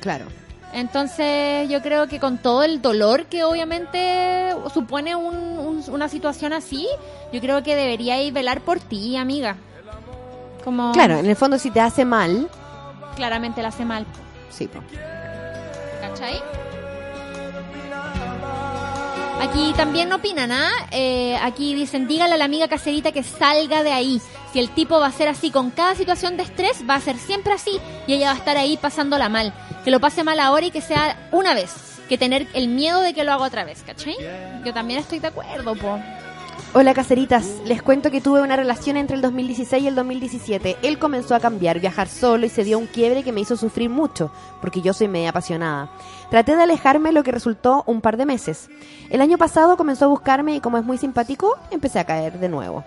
Claro. 0.00 0.26
Entonces 0.72 1.68
yo 1.70 1.80
creo 1.80 2.06
que 2.06 2.20
con 2.20 2.38
todo 2.38 2.62
el 2.62 2.82
dolor 2.82 3.26
que 3.26 3.44
obviamente 3.44 4.52
supone 4.74 5.16
un- 5.16 5.58
un- 5.58 5.84
una 5.88 6.08
situación 6.08 6.52
así, 6.52 6.86
yo 7.32 7.40
creo 7.40 7.62
que 7.62 7.74
deberíais 7.74 8.32
velar 8.32 8.60
por 8.60 8.78
ti, 8.80 9.16
amiga. 9.16 9.56
Como 10.64 10.92
Claro, 10.92 11.18
en 11.18 11.26
el 11.26 11.36
fondo 11.36 11.58
si 11.58 11.70
te 11.70 11.80
hace 11.80 12.04
mal, 12.04 12.48
claramente 13.14 13.62
la 13.62 13.68
hace 13.68 13.84
mal, 13.84 14.04
sí, 14.50 14.66
po. 14.66 14.80
¿cachai? 16.00 16.40
Aquí 19.40 19.72
también 19.76 20.08
no 20.08 20.16
opinan, 20.16 20.50
¿ah? 20.50 20.70
Eh, 20.90 21.36
aquí 21.42 21.74
dicen, 21.74 22.08
dígale 22.08 22.34
a 22.34 22.36
la 22.38 22.46
amiga 22.46 22.68
caserita 22.68 23.12
que 23.12 23.22
salga 23.22 23.82
de 23.82 23.92
ahí. 23.92 24.20
Si 24.52 24.58
el 24.58 24.70
tipo 24.70 24.98
va 24.98 25.06
a 25.06 25.12
ser 25.12 25.28
así 25.28 25.50
con 25.50 25.70
cada 25.70 25.94
situación 25.94 26.36
de 26.36 26.42
estrés, 26.42 26.82
va 26.88 26.94
a 26.94 27.00
ser 27.00 27.16
siempre 27.18 27.52
así 27.52 27.78
y 28.06 28.14
ella 28.14 28.28
va 28.28 28.32
a 28.32 28.38
estar 28.38 28.56
ahí 28.56 28.76
pasándola 28.78 29.28
mal. 29.28 29.52
Que 29.86 29.92
lo 29.92 30.00
pase 30.00 30.24
mal 30.24 30.40
ahora 30.40 30.66
y 30.66 30.72
que 30.72 30.80
sea 30.80 31.16
una 31.30 31.54
vez. 31.54 32.00
Que 32.08 32.18
tener 32.18 32.48
el 32.54 32.66
miedo 32.66 33.02
de 33.02 33.14
que 33.14 33.22
lo 33.22 33.30
haga 33.30 33.44
otra 33.44 33.62
vez, 33.62 33.84
¿cachai? 33.86 34.16
Yo 34.64 34.74
también 34.74 34.98
estoy 34.98 35.20
de 35.20 35.28
acuerdo, 35.28 35.76
po. 35.76 36.00
Hola 36.74 36.92
caseritas, 36.92 37.46
les 37.64 37.82
cuento 37.82 38.10
que 38.10 38.20
tuve 38.20 38.42
una 38.42 38.56
relación 38.56 38.96
entre 38.96 39.14
el 39.14 39.22
2016 39.22 39.84
y 39.84 39.86
el 39.86 39.94
2017. 39.94 40.78
Él 40.82 40.98
comenzó 40.98 41.36
a 41.36 41.40
cambiar, 41.40 41.78
viajar 41.78 42.08
solo 42.08 42.46
y 42.46 42.48
se 42.48 42.64
dio 42.64 42.80
un 42.80 42.88
quiebre 42.88 43.22
que 43.22 43.30
me 43.30 43.42
hizo 43.42 43.56
sufrir 43.56 43.88
mucho, 43.88 44.32
porque 44.60 44.80
yo 44.80 44.92
soy 44.92 45.06
media 45.06 45.30
apasionada. 45.30 45.88
Traté 46.30 46.56
de 46.56 46.64
alejarme, 46.64 47.12
lo 47.12 47.22
que 47.22 47.30
resultó 47.30 47.84
un 47.86 48.00
par 48.00 48.16
de 48.16 48.26
meses. 48.26 48.68
El 49.08 49.20
año 49.20 49.38
pasado 49.38 49.76
comenzó 49.76 50.06
a 50.06 50.08
buscarme 50.08 50.56
y 50.56 50.60
como 50.60 50.78
es 50.78 50.84
muy 50.84 50.98
simpático, 50.98 51.56
empecé 51.70 52.00
a 52.00 52.06
caer 52.06 52.40
de 52.40 52.48
nuevo. 52.48 52.82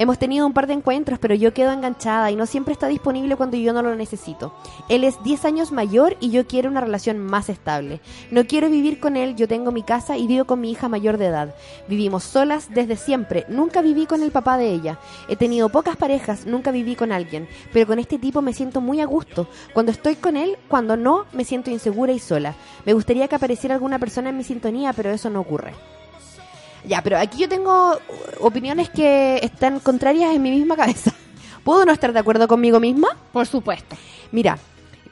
Hemos 0.00 0.16
tenido 0.16 0.46
un 0.46 0.52
par 0.52 0.68
de 0.68 0.74
encuentros, 0.74 1.18
pero 1.18 1.34
yo 1.34 1.52
quedo 1.52 1.72
enganchada 1.72 2.30
y 2.30 2.36
no 2.36 2.46
siempre 2.46 2.72
está 2.72 2.86
disponible 2.86 3.34
cuando 3.34 3.56
yo 3.56 3.72
no 3.72 3.82
lo 3.82 3.96
necesito. 3.96 4.54
Él 4.88 5.02
es 5.02 5.20
10 5.24 5.44
años 5.44 5.72
mayor 5.72 6.16
y 6.20 6.30
yo 6.30 6.46
quiero 6.46 6.70
una 6.70 6.80
relación 6.80 7.18
más 7.18 7.48
estable. 7.48 8.00
No 8.30 8.46
quiero 8.46 8.70
vivir 8.70 9.00
con 9.00 9.16
él, 9.16 9.34
yo 9.34 9.48
tengo 9.48 9.72
mi 9.72 9.82
casa 9.82 10.16
y 10.16 10.28
vivo 10.28 10.44
con 10.44 10.60
mi 10.60 10.70
hija 10.70 10.88
mayor 10.88 11.18
de 11.18 11.26
edad. 11.26 11.52
Vivimos 11.88 12.22
solas 12.22 12.72
desde 12.72 12.94
siempre, 12.94 13.44
nunca 13.48 13.82
viví 13.82 14.06
con 14.06 14.22
el 14.22 14.30
papá 14.30 14.56
de 14.56 14.70
ella. 14.70 15.00
He 15.28 15.34
tenido 15.34 15.68
pocas 15.68 15.96
parejas, 15.96 16.46
nunca 16.46 16.70
viví 16.70 16.94
con 16.94 17.10
alguien, 17.10 17.48
pero 17.72 17.88
con 17.88 17.98
este 17.98 18.20
tipo 18.20 18.40
me 18.40 18.54
siento 18.54 18.80
muy 18.80 19.00
a 19.00 19.06
gusto. 19.06 19.48
Cuando 19.74 19.90
estoy 19.90 20.14
con 20.14 20.36
él, 20.36 20.58
cuando 20.68 20.96
no, 20.96 21.26
me 21.32 21.44
siento 21.44 21.72
insegura 21.72 22.12
y 22.12 22.20
sola. 22.20 22.54
Me 22.86 22.92
gustaría 22.92 23.26
que 23.26 23.34
apareciera 23.34 23.74
alguna 23.74 23.98
persona 23.98 24.30
en 24.30 24.36
mi 24.36 24.44
sintonía, 24.44 24.92
pero 24.92 25.10
eso 25.10 25.28
no 25.28 25.40
ocurre. 25.40 25.97
Ya, 26.88 27.02
pero 27.02 27.18
aquí 27.18 27.38
yo 27.38 27.48
tengo 27.48 27.98
opiniones 28.40 28.88
que 28.88 29.36
están 29.42 29.78
contrarias 29.78 30.34
en 30.34 30.40
mi 30.42 30.50
misma 30.50 30.74
cabeza. 30.74 31.12
¿Puedo 31.64 31.84
no 31.84 31.92
estar 31.92 32.12
de 32.12 32.18
acuerdo 32.18 32.48
conmigo 32.48 32.80
misma? 32.80 33.08
Por 33.32 33.46
supuesto. 33.46 33.94
Mira, 34.32 34.58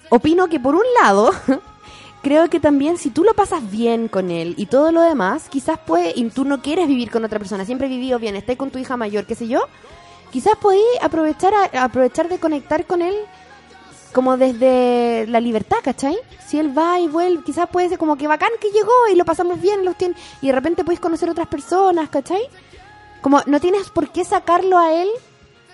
opino 0.09 0.49
que 0.49 0.59
por 0.59 0.75
un 0.75 0.85
lado, 1.03 1.31
creo 2.23 2.49
que 2.49 2.61
también 2.61 2.97
si 2.97 3.11
tú 3.11 3.25
lo 3.25 3.35
pasas 3.35 3.71
bien 3.71 4.09
con 4.09 4.31
él 4.31 4.55
y 4.57 4.67
todo 4.67 4.91
lo 4.91 5.03
demás, 5.03 5.49
quizás 5.51 5.79
puede, 5.79 6.13
y 6.17 6.25
tú 6.31 6.45
no 6.47 6.63
quieres 6.63 6.89
vivir 6.89 7.11
con 7.11 7.25
otra 7.25 7.39
persona, 7.39 7.65
siempre 7.67 7.89
he 7.89 7.91
vivido 7.91 8.19
bien, 8.19 8.37
estés 8.37 8.57
con 8.57 8.71
tu 8.71 8.79
hija 8.79 8.97
mayor, 8.97 9.27
qué 9.27 9.35
sé 9.35 9.47
yo, 9.47 9.61
quizás 10.33 10.57
podéis 10.57 10.83
aprovechar, 11.03 11.53
a- 11.55 11.85
aprovechar 11.85 12.29
de 12.29 12.39
conectar 12.39 12.87
con 12.87 13.03
él 13.03 13.15
como 14.17 14.39
desde 14.39 15.27
la 15.29 15.41
libertad, 15.41 15.77
¿cachai? 15.85 16.17
Si 16.47 16.59
él 16.59 16.77
va 16.77 16.99
y 16.99 17.07
vuelve, 17.07 17.45
quizás 17.45 17.69
puede 17.69 17.91
ser 17.91 17.99
como 17.99 18.17
que 18.17 18.27
bacán 18.27 18.49
que 18.63 18.71
llegó 18.71 18.91
y 19.13 19.15
lo 19.15 19.27
pasamos 19.27 19.61
bien, 19.61 19.85
los 19.85 19.95
tien- 19.95 20.17
y 20.41 20.47
de 20.47 20.53
repente 20.55 20.85
puedes 20.85 21.01
conocer 21.01 21.29
otras 21.29 21.49
personas, 21.49 22.09
¿cachai? 22.09 22.41
Como 23.21 23.43
no 23.45 23.61
tienes 23.61 23.91
por 23.91 24.09
qué 24.09 24.25
sacarlo 24.25 24.79
a 24.79 24.95
él 24.95 25.09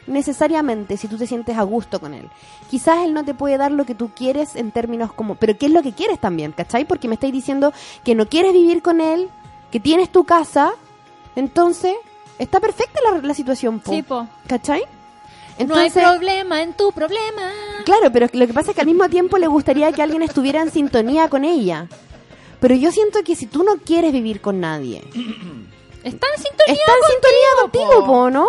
necesariamente 0.09 0.97
si 0.97 1.07
tú 1.07 1.17
te 1.17 1.27
sientes 1.29 1.57
a 1.57 1.63
gusto 1.63 2.01
con 2.01 2.15
él. 2.15 2.29
Quizás 2.69 3.05
él 3.05 3.15
no 3.15 3.25
te 3.25 3.35
puede 3.35 3.57
dar 3.59 3.71
lo 3.71 3.85
que 3.87 3.95
tú 3.95 4.11
quieres 4.15 4.57
en 4.57 4.73
términos 4.73 5.13
como, 5.13 5.37
pero 5.37 5.57
¿qué 5.57 5.67
es 5.67 5.73
lo 5.73 5.83
que 5.83 5.93
quieres 5.93 6.19
también, 6.19 6.51
¿cachai? 6.53 6.85
Porque 6.85 7.07
me 7.09 7.15
estáis 7.15 7.33
diciendo 7.33 7.73
que 8.05 8.17
no 8.17 8.27
quieres 8.27 8.53
vivir 8.53 8.83
con 8.83 9.01
él, 9.01 9.29
que 9.71 9.79
tienes 9.79 10.11
tu 10.11 10.25
casa, 10.25 10.73
entonces 11.37 11.95
está 12.39 12.59
perfecta 12.59 12.99
la, 13.09 13.19
la 13.19 13.35
situación, 13.35 13.79
po, 13.79 13.93
Sí, 13.93 14.03
po. 14.03 14.27
¿cachai? 14.49 14.83
No 15.67 15.75
hay 15.77 15.91
problema 15.91 16.63
en 16.63 16.75
tu 16.75 16.93
problema. 16.93 17.53
Claro, 17.85 18.13
pero 18.13 18.27
lo 18.33 18.47
que 18.47 18.55
pasa 18.55 18.71
es 18.71 18.75
que 18.75 18.81
al 18.81 18.87
mismo 18.87 19.09
tiempo 19.09 19.39
le 19.39 19.47
gustaría 19.47 19.93
que 19.93 20.03
alguien 20.03 20.23
estuviera 20.23 20.63
en 20.63 20.71
sintonía 20.71 21.29
con 21.29 21.45
ella. 21.45 21.89
Pero 22.61 22.75
yo 22.75 22.93
siento 22.93 23.23
que 23.25 23.35
si 23.35 23.47
tú 23.47 23.65
no 23.65 23.77
quieres 23.79 24.13
vivir 24.13 24.41
con 24.41 24.61
nadie, 24.61 25.03
Está 26.05 26.27
en 26.35 26.43
sintonía 26.43 26.75
está 26.75 26.93
en 26.93 27.13
sintonía 27.13 27.49
contigo, 27.61 27.87
contigo, 27.87 28.07
po. 28.07 28.31
¿no? 28.31 28.49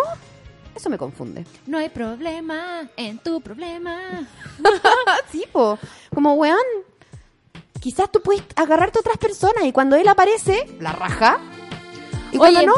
Eso 0.74 0.90
me 0.90 0.98
confunde. 0.98 1.46
No 1.66 1.78
hay 1.78 1.88
problema 1.88 2.88
en 2.96 3.18
tu 3.18 3.40
problema. 3.40 4.26
sí, 5.30 5.44
po. 5.52 5.78
Como, 6.12 6.34
weón, 6.34 6.58
quizás 7.80 8.10
tú 8.10 8.20
puedes 8.20 8.42
agarrarte 8.56 8.98
a 8.98 9.00
otras 9.00 9.18
personas 9.18 9.64
y 9.64 9.72
cuando 9.72 9.94
él 9.94 10.08
aparece, 10.08 10.66
la 10.80 10.92
raja. 10.92 11.38
Y 12.32 12.38
cuando 12.38 12.58
Oye, 12.58 12.66
no, 12.66 12.74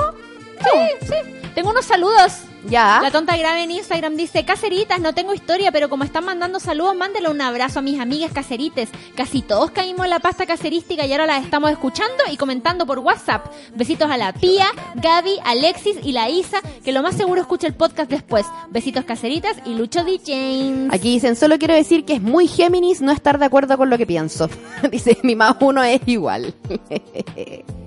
Sí, 0.61 1.07
sí. 1.07 1.15
Tengo 1.55 1.70
unos 1.70 1.86
saludos. 1.86 2.40
Ya. 2.69 3.01
La 3.03 3.11
tonta 3.11 3.37
grave 3.37 3.63
en 3.63 3.71
Instagram 3.71 4.17
dice, 4.17 4.45
caseritas, 4.45 5.01
no 5.01 5.15
tengo 5.15 5.35
historia, 5.35 5.73
pero 5.73 5.89
como 5.89 6.05
están 6.05 6.25
mandando 6.25 6.61
saludos, 6.61 6.97
mándele 6.97 7.29
un 7.29 7.41
abrazo 7.41 7.79
a 7.79 7.83
mis 7.83 8.01
amigas 8.01 8.33
caserites. 8.33 8.91
Casi 9.15 9.43
todos 9.43 9.71
caímos 9.71 10.05
en 10.05 10.11
la 10.11 10.21
pasta 10.21 10.47
caserística 10.47 11.07
y 11.07 11.13
ahora 11.13 11.27
las 11.27 11.45
estamos 11.45 11.71
escuchando 11.71 12.25
y 12.31 12.37
comentando 12.37 12.87
por 12.87 12.99
WhatsApp. 12.99 13.47
Besitos 13.75 14.11
a 14.11 14.17
la 14.17 14.33
Pía, 14.33 14.67
Gaby, 14.97 15.39
Alexis 15.45 15.97
y 16.03 16.13
la 16.13 16.29
Isa, 16.29 16.61
que 16.85 16.93
lo 16.93 17.03
más 17.03 17.17
seguro 17.17 17.41
escucha 17.41 17.67
el 17.67 17.75
podcast 17.75 18.11
después. 18.11 18.47
Besitos 18.71 19.05
caseritas 19.05 19.57
y 19.65 19.75
Lucho 19.75 20.05
D. 20.05 20.21
James. 20.25 20.93
Aquí 20.93 21.11
dicen, 21.11 21.37
solo 21.37 21.59
quiero 21.59 21.75
decir 21.75 22.05
que 22.05 22.15
es 22.15 22.23
muy 22.23 22.49
Géminis 22.49 23.01
no 23.01 23.13
estar 23.13 23.39
de 23.39 23.45
acuerdo 23.45 23.77
con 23.77 23.91
lo 23.91 23.99
que 23.99 24.07
pienso. 24.07 24.49
Dice, 24.91 25.19
mi 25.23 25.35
más 25.35 25.57
uno 25.61 25.83
es 25.83 26.01
igual. 26.07 26.55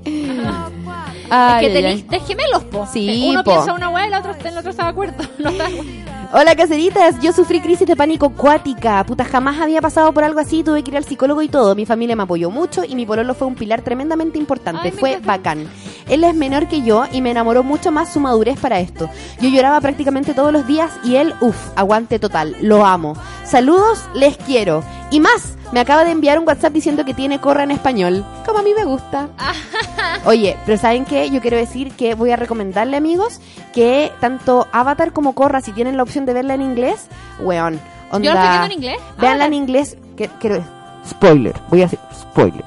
Ay, 1.31 1.65
es 1.65 1.71
que 1.71 1.81
tenéis 1.81 2.27
gemelos, 2.27 2.63
po. 2.65 2.87
Sí, 2.91 3.27
Uno 3.29 3.43
po. 3.43 3.51
piensa 3.51 3.73
una 3.73 3.89
weá 3.89 4.05
y 4.05 4.07
el 4.07 4.13
otro, 4.15 4.33
el 4.43 4.57
otro 4.57 4.71
está 4.71 4.83
de 4.83 4.89
acuerdo. 4.89 5.23
No 5.39 5.49
está 5.49 5.67
de 5.67 5.73
acuerdo. 5.73 5.91
Hola 6.31 6.55
caseritas, 6.55 7.19
yo 7.21 7.33
sufrí 7.33 7.59
crisis 7.59 7.87
de 7.87 7.95
pánico 7.95 8.27
acuática. 8.27 9.03
Puta, 9.03 9.25
jamás 9.25 9.59
había 9.59 9.81
pasado 9.81 10.13
por 10.13 10.23
algo 10.23 10.39
así, 10.39 10.63
tuve 10.63 10.83
que 10.83 10.91
ir 10.91 10.97
al 10.97 11.03
psicólogo 11.03 11.41
y 11.41 11.49
todo. 11.49 11.73
Mi 11.73 11.87
familia 11.87 12.15
me 12.15 12.21
apoyó 12.21 12.51
mucho 12.51 12.83
y 12.83 12.93
mi 12.93 13.07
pololo 13.07 13.33
fue 13.33 13.47
un 13.47 13.55
pilar 13.55 13.81
tremendamente 13.81 14.37
importante. 14.37 14.89
Ay, 14.89 14.91
fue 14.91 15.19
bacán. 15.23 15.67
Él 16.07 16.23
es 16.23 16.35
menor 16.35 16.67
que 16.67 16.83
yo 16.83 17.05
y 17.11 17.21
me 17.21 17.31
enamoró 17.31 17.63
mucho 17.63 17.91
más 17.91 18.13
su 18.13 18.19
madurez 18.19 18.59
para 18.59 18.79
esto. 18.79 19.09
Yo 19.41 19.49
lloraba 19.49 19.81
prácticamente 19.81 20.35
todos 20.35 20.53
los 20.53 20.67
días 20.67 20.91
y 21.03 21.15
él, 21.15 21.33
uff, 21.41 21.57
aguante 21.75 22.19
total. 22.19 22.55
Lo 22.61 22.85
amo. 22.85 23.15
Saludos, 23.43 24.03
les 24.13 24.37
quiero. 24.37 24.83
Y 25.11 25.19
más, 25.19 25.55
me 25.71 25.79
acaba 25.79 26.03
de 26.03 26.11
enviar 26.11 26.37
un 26.37 26.47
WhatsApp 26.47 26.71
diciendo 26.73 27.03
que 27.03 27.13
tiene 27.15 27.41
corra 27.41 27.63
en 27.63 27.71
español. 27.71 28.23
Como 28.45 28.59
a 28.59 28.61
mí 28.61 28.73
me 28.75 28.85
gusta. 28.85 29.29
Oye, 30.25 30.55
pero 30.65 30.77
¿saben 30.77 31.03
qué? 31.05 31.29
Yo 31.31 31.41
quiero 31.41 31.57
decir 31.57 31.91
que 31.93 32.13
voy 32.13 32.29
a 32.31 32.35
recomendarle, 32.35 32.95
amigos, 32.97 33.39
que 33.73 34.11
tanto 34.19 34.67
Avatar 34.71 35.11
como 35.11 35.33
Corra, 35.33 35.61
si 35.61 35.71
tienen 35.71 35.97
la 35.97 36.03
opción 36.03 36.25
de 36.25 36.33
verla 36.33 36.53
en 36.53 36.61
inglés, 36.61 37.07
weón. 37.39 37.79
Onda, 38.11 38.25
Yo 38.27 38.33
la 38.33 38.39
estoy 38.43 38.49
viendo 38.59 38.65
en 38.65 38.71
inglés. 38.71 39.01
Veanla 39.19 39.45
en 39.45 39.53
inglés. 39.53 39.97
Que, 40.15 40.27
quiero- 40.39 40.63
spoiler, 41.07 41.55
voy 41.69 41.81
a 41.81 41.85
decir 41.85 41.99
spoiler. 42.13 42.65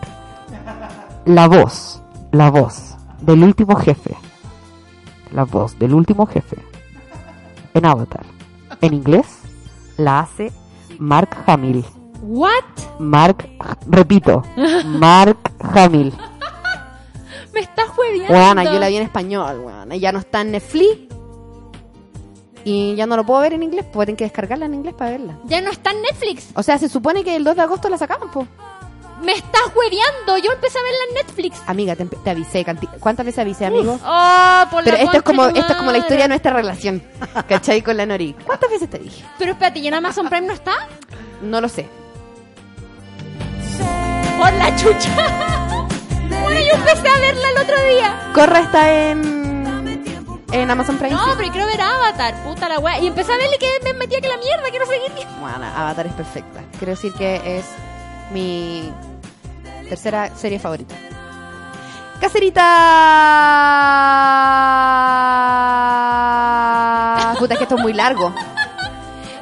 La 1.25 1.47
voz, 1.47 2.03
la 2.33 2.51
voz 2.51 2.97
del 3.21 3.45
último 3.45 3.77
jefe. 3.77 4.17
La 5.33 5.45
voz 5.45 5.79
del 5.79 5.95
último 5.95 6.27
jefe. 6.27 6.57
En 7.75 7.87
Avatar. 7.87 8.25
En 8.81 8.95
inglés, 8.95 9.27
la 9.97 10.21
hace 10.21 10.51
Mark 10.99 11.37
Hamill. 11.47 11.85
What? 12.23 12.65
Mark, 12.99 13.49
repito, 13.89 14.43
Mark 14.87 15.39
Hamill. 15.75 16.13
Me 17.53 17.61
estás 17.61 17.89
juegueando. 17.89 18.33
Weona, 18.33 18.65
yo 18.65 18.79
la 18.79 18.89
vi 18.89 18.97
en 18.97 19.03
español, 19.03 19.59
weona. 19.61 19.97
Ya 19.97 20.13
no 20.13 20.21
está 20.21 20.41
en 20.41 20.53
Netflix. 20.53 21.13
Y 22.65 22.95
ya 22.95 23.07
no 23.07 23.17
lo 23.17 23.27
puedo 23.27 23.41
ver 23.41 23.55
en 23.55 23.63
inglés, 23.65 23.85
pues 23.93 24.07
tienen 24.07 24.17
que 24.17 24.25
descargarla 24.25 24.67
en 24.67 24.75
inglés 24.75 24.95
para 24.95 25.11
verla. 25.11 25.37
Ya 25.47 25.61
no 25.61 25.71
está 25.71 25.91
en 25.91 26.01
Netflix. 26.03 26.51
O 26.55 26.63
sea, 26.63 26.79
se 26.79 26.89
supone 26.89 27.25
que 27.25 27.35
el 27.35 27.43
2 27.43 27.57
de 27.57 27.63
agosto 27.63 27.89
la 27.89 27.99
sacaban, 27.99 28.31
pues. 28.31 28.47
Me 29.21 29.33
estás 29.33 29.63
hueveando. 29.75 30.39
Yo 30.39 30.53
empecé 30.53 30.79
a 30.79 30.83
verla 30.83 30.99
en 31.09 31.15
Netflix. 31.15 31.63
Amiga, 31.67 31.95
te, 31.97 32.05
te 32.07 32.31
avisé. 32.31 32.65
¿Cuántas 32.99 33.27
veces 33.27 33.41
avisé, 33.41 33.67
amigo? 33.67 33.99
Oh, 34.05 34.63
por 34.71 34.85
Pero 34.85 34.97
la 34.97 35.03
esto 35.03 35.17
es 35.19 35.23
como 35.23 35.47
esto 35.47 35.73
es 35.73 35.77
como 35.77 35.93
la 35.93 35.99
historia 35.99 36.25
de 36.25 36.29
nuestra 36.29 36.53
relación. 36.53 37.03
¿Cachai? 37.49 37.83
Con 37.83 37.97
la 37.97 38.07
Nori. 38.07 38.35
¿Cuántas 38.45 38.71
veces 38.71 38.89
te 38.91 38.99
dije? 38.99 39.25
Pero 39.39 39.53
espérate, 39.53 39.79
¿y 39.81 39.87
en 39.87 39.95
Amazon 39.95 40.29
Prime 40.29 40.47
no 40.47 40.53
está? 40.53 40.73
No 41.41 41.61
lo 41.61 41.69
sé. 41.69 41.89
Por 44.39 44.53
la 44.53 44.77
chucha. 44.77 45.89
Bueno, 46.43 46.61
yo 46.61 46.75
empecé 46.75 47.09
a 47.09 47.19
verla 47.21 47.51
el 47.51 47.59
otro 47.59 47.85
día. 47.85 48.31
Corra 48.35 48.61
está 48.61 49.11
en 49.11 49.43
en 50.53 50.71
Amazon 50.71 50.99
Prime. 50.99 51.15
No, 51.15 51.35
pero 51.37 51.51
quiero 51.51 51.67
ver 51.67 51.81
Avatar, 51.81 52.35
puta 52.45 52.69
la 52.69 52.79
wea. 52.79 53.01
Y 53.01 53.07
empecé 53.07 53.33
a 53.33 53.37
verle 53.39 53.57
que 53.59 53.69
me 53.85 53.95
metía 53.95 54.21
que 54.21 54.29
la 54.29 54.37
mierda, 54.37 54.69
quiero 54.71 54.87
seguir. 54.87 55.11
Bueno, 55.41 55.65
Avatar 55.75 56.07
es 56.07 56.13
perfecta. 56.13 56.63
Quiero 56.79 56.93
decir 56.93 57.13
que 57.15 57.59
es 57.59 57.65
mi 58.31 58.93
tercera 59.89 60.35
serie 60.37 60.59
favorita. 60.59 60.95
¡Caserita! 62.21 62.63
Puta, 67.39 67.55
es 67.55 67.59
que 67.59 67.65
esto 67.65 67.77
es 67.77 67.83
muy 67.83 67.93
largo. 67.95 68.33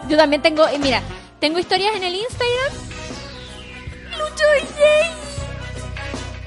Yo 0.08 0.16
también 0.16 0.42
tengo, 0.42 0.64
mira, 0.80 1.02
tengo 1.38 1.58
historias 1.58 1.94
en 1.94 2.04
el 2.04 2.14
Instagram. 2.14 2.89
Lucho 4.30 4.44
DJ. 4.54 5.10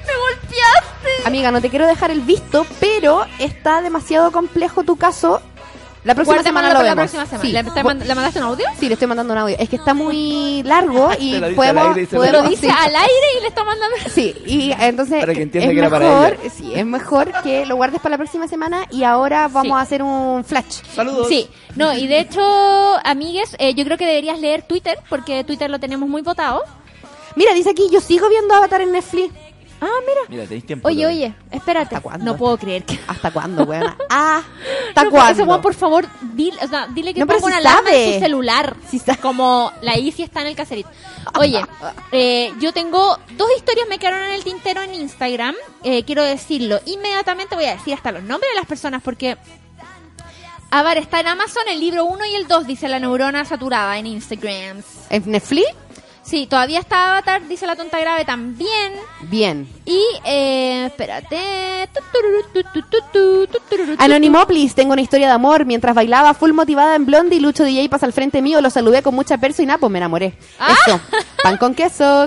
Me 0.06 0.12
golpeaste. 0.20 1.26
Amiga, 1.26 1.50
no 1.50 1.60
te 1.60 1.70
quiero 1.70 1.86
dejar 1.86 2.10
el 2.10 2.20
visto, 2.20 2.66
pero 2.80 3.24
está 3.38 3.80
demasiado 3.82 4.30
complejo 4.32 4.84
tu 4.84 4.96
caso. 4.96 5.40
La 6.04 6.14
próxima 6.14 6.34
Guardémoslo 6.36 6.60
semana 6.60 6.68
lo 6.68 6.74
para 6.74 6.88
la 6.90 6.94
vemos. 6.96 7.10
próxima 7.12 7.24
semana. 7.24 7.48
Sí. 7.48 7.52
¿Le, 7.52 7.64
te 7.64 7.82
mand- 7.82 8.04
¿le 8.06 8.14
mandaste 8.14 8.38
un 8.38 8.44
audio? 8.44 8.66
Sí, 8.78 8.88
le 8.88 8.92
estoy 8.92 9.08
mandando 9.08 9.32
un 9.32 9.38
audio. 9.38 9.56
Es 9.58 9.70
que 9.70 9.76
está 9.76 9.94
muy 9.94 10.62
largo 10.62 11.08
y 11.18 11.38
lo 11.38 11.54
podemos, 11.54 11.96
lo 11.96 12.06
podemos- 12.18 12.42
Lo 12.42 12.50
dice 12.50 12.66
sí. 12.66 12.72
al 12.78 12.94
aire 12.94 13.26
y 13.38 13.40
le 13.40 13.48
está 13.48 13.64
mandando. 13.64 13.96
Sí, 14.10 14.34
y 14.44 14.72
entonces 14.78 15.20
Para 15.20 15.32
que 15.32 15.40
entienda 15.40 15.70
es 15.70 15.72
que 15.74 15.78
era 15.78 15.88
para 15.88 16.06
mejor, 16.06 16.38
ella. 16.42 16.52
sí, 16.54 16.72
es 16.74 16.84
mejor 16.84 17.32
que 17.42 17.64
lo 17.64 17.76
guardes 17.76 18.00
para 18.02 18.10
la 18.10 18.18
próxima 18.18 18.46
semana 18.48 18.86
y 18.90 19.04
ahora 19.04 19.48
vamos 19.48 19.62
Sí. 19.68 19.72
a 19.72 19.80
hacer 19.80 20.02
un 20.02 20.44
flash. 20.44 20.82
Saludos. 20.94 21.26
Sí, 21.26 21.48
no, 21.74 21.94
y 21.94 22.06
de 22.06 22.18
hecho, 22.20 22.42
amigues, 23.02 23.56
eh, 23.58 23.72
yo 23.72 23.82
creo 23.86 23.96
que 23.96 24.04
deberías 24.04 24.38
leer 24.38 24.60
Twitter, 24.60 24.98
porque 25.08 25.42
Twitter 25.44 25.70
lo 25.70 25.80
tenemos 25.80 26.06
muy 26.06 26.20
votado. 26.20 26.62
Mira, 27.36 27.52
dice 27.54 27.70
aquí, 27.70 27.88
yo 27.90 28.00
sigo 28.00 28.28
viendo 28.28 28.54
Avatar 28.54 28.80
en 28.82 28.92
Netflix. 28.92 29.32
Ah, 29.80 29.88
mira. 30.06 30.20
Mira, 30.28 30.44
tenéis 30.44 30.64
tiempo. 30.64 30.88
Oye, 30.88 31.02
todavía. 31.02 31.26
oye, 31.26 31.34
espérate. 31.50 32.00
cuándo? 32.00 32.24
No 32.24 32.36
puedo 32.38 32.56
creer 32.56 32.84
que. 32.84 32.98
¿Hasta 33.06 33.30
cuándo, 33.32 33.64
weona? 33.64 33.96
Ah, 34.08 34.42
¿hasta 34.88 35.04
No, 35.04 35.10
cuándo? 35.10 35.32
ese 35.32 35.42
weón, 35.42 35.60
por 35.60 35.74
favor, 35.74 36.06
dile, 36.32 36.56
o 36.62 36.68
sea, 36.68 36.86
dile 36.86 37.12
que 37.12 37.20
No, 37.20 37.26
ponga 37.26 37.40
si 37.40 37.46
una 37.46 37.56
alarma 37.58 37.90
en 37.92 38.14
su 38.14 38.20
celular. 38.20 38.76
Como 39.20 39.72
la 39.82 39.98
Isi 39.98 40.22
está 40.22 40.40
en 40.40 40.46
el 40.46 40.56
caserito. 40.56 40.88
Oye, 41.38 41.60
eh, 42.12 42.52
yo 42.60 42.72
tengo 42.72 43.18
dos 43.36 43.48
historias 43.58 43.86
me 43.88 43.98
quedaron 43.98 44.22
en 44.22 44.32
el 44.34 44.44
tintero 44.44 44.80
en 44.82 44.94
Instagram. 44.94 45.54
Eh, 45.82 46.04
quiero 46.04 46.22
decirlo. 46.22 46.80
Inmediatamente 46.86 47.54
voy 47.54 47.64
a 47.66 47.72
decir 47.76 47.92
hasta 47.94 48.12
los 48.12 48.22
nombres 48.22 48.50
de 48.52 48.56
las 48.60 48.66
personas 48.66 49.02
porque. 49.02 49.36
A 50.70 50.82
ver, 50.82 50.98
está 50.98 51.20
en 51.20 51.28
Amazon 51.28 51.62
el 51.68 51.78
libro 51.78 52.04
1 52.06 52.24
y 52.26 52.34
el 52.36 52.48
2, 52.48 52.66
dice 52.66 52.88
la 52.88 52.98
neurona 52.98 53.44
saturada 53.44 53.96
en 53.98 54.06
Instagram. 54.06 54.82
¿En 55.10 55.30
Netflix? 55.30 55.66
Sí, 56.24 56.46
todavía 56.46 56.80
está 56.80 57.12
Avatar, 57.12 57.46
dice 57.48 57.66
la 57.66 57.76
tonta 57.76 58.00
grave 58.00 58.24
también. 58.24 58.94
Bien. 59.22 59.68
Y, 59.84 60.02
eh, 60.24 60.86
espérate. 60.86 61.36
Anonimoplis, 63.98 64.74
tengo 64.74 64.92
una 64.94 65.02
historia 65.02 65.26
de 65.26 65.32
amor. 65.34 65.66
Mientras 65.66 65.94
bailaba 65.94 66.32
full 66.34 66.52
motivada 66.52 66.96
en 66.96 67.04
Blondie, 67.06 67.40
Lucho 67.40 67.64
DJ 67.64 67.88
pasa 67.90 68.06
al 68.06 68.12
frente 68.14 68.40
mío, 68.40 68.60
lo 68.62 68.70
saludé 68.70 69.02
con 69.02 69.14
mucha 69.14 69.36
perso 69.38 69.62
y 69.62 69.66
nada, 69.66 69.78
pues 69.78 69.92
me 69.92 69.98
enamoré. 69.98 70.34
Eso. 70.86 71.00
Pan 71.42 71.58
con 71.58 71.74
queso, 71.74 72.26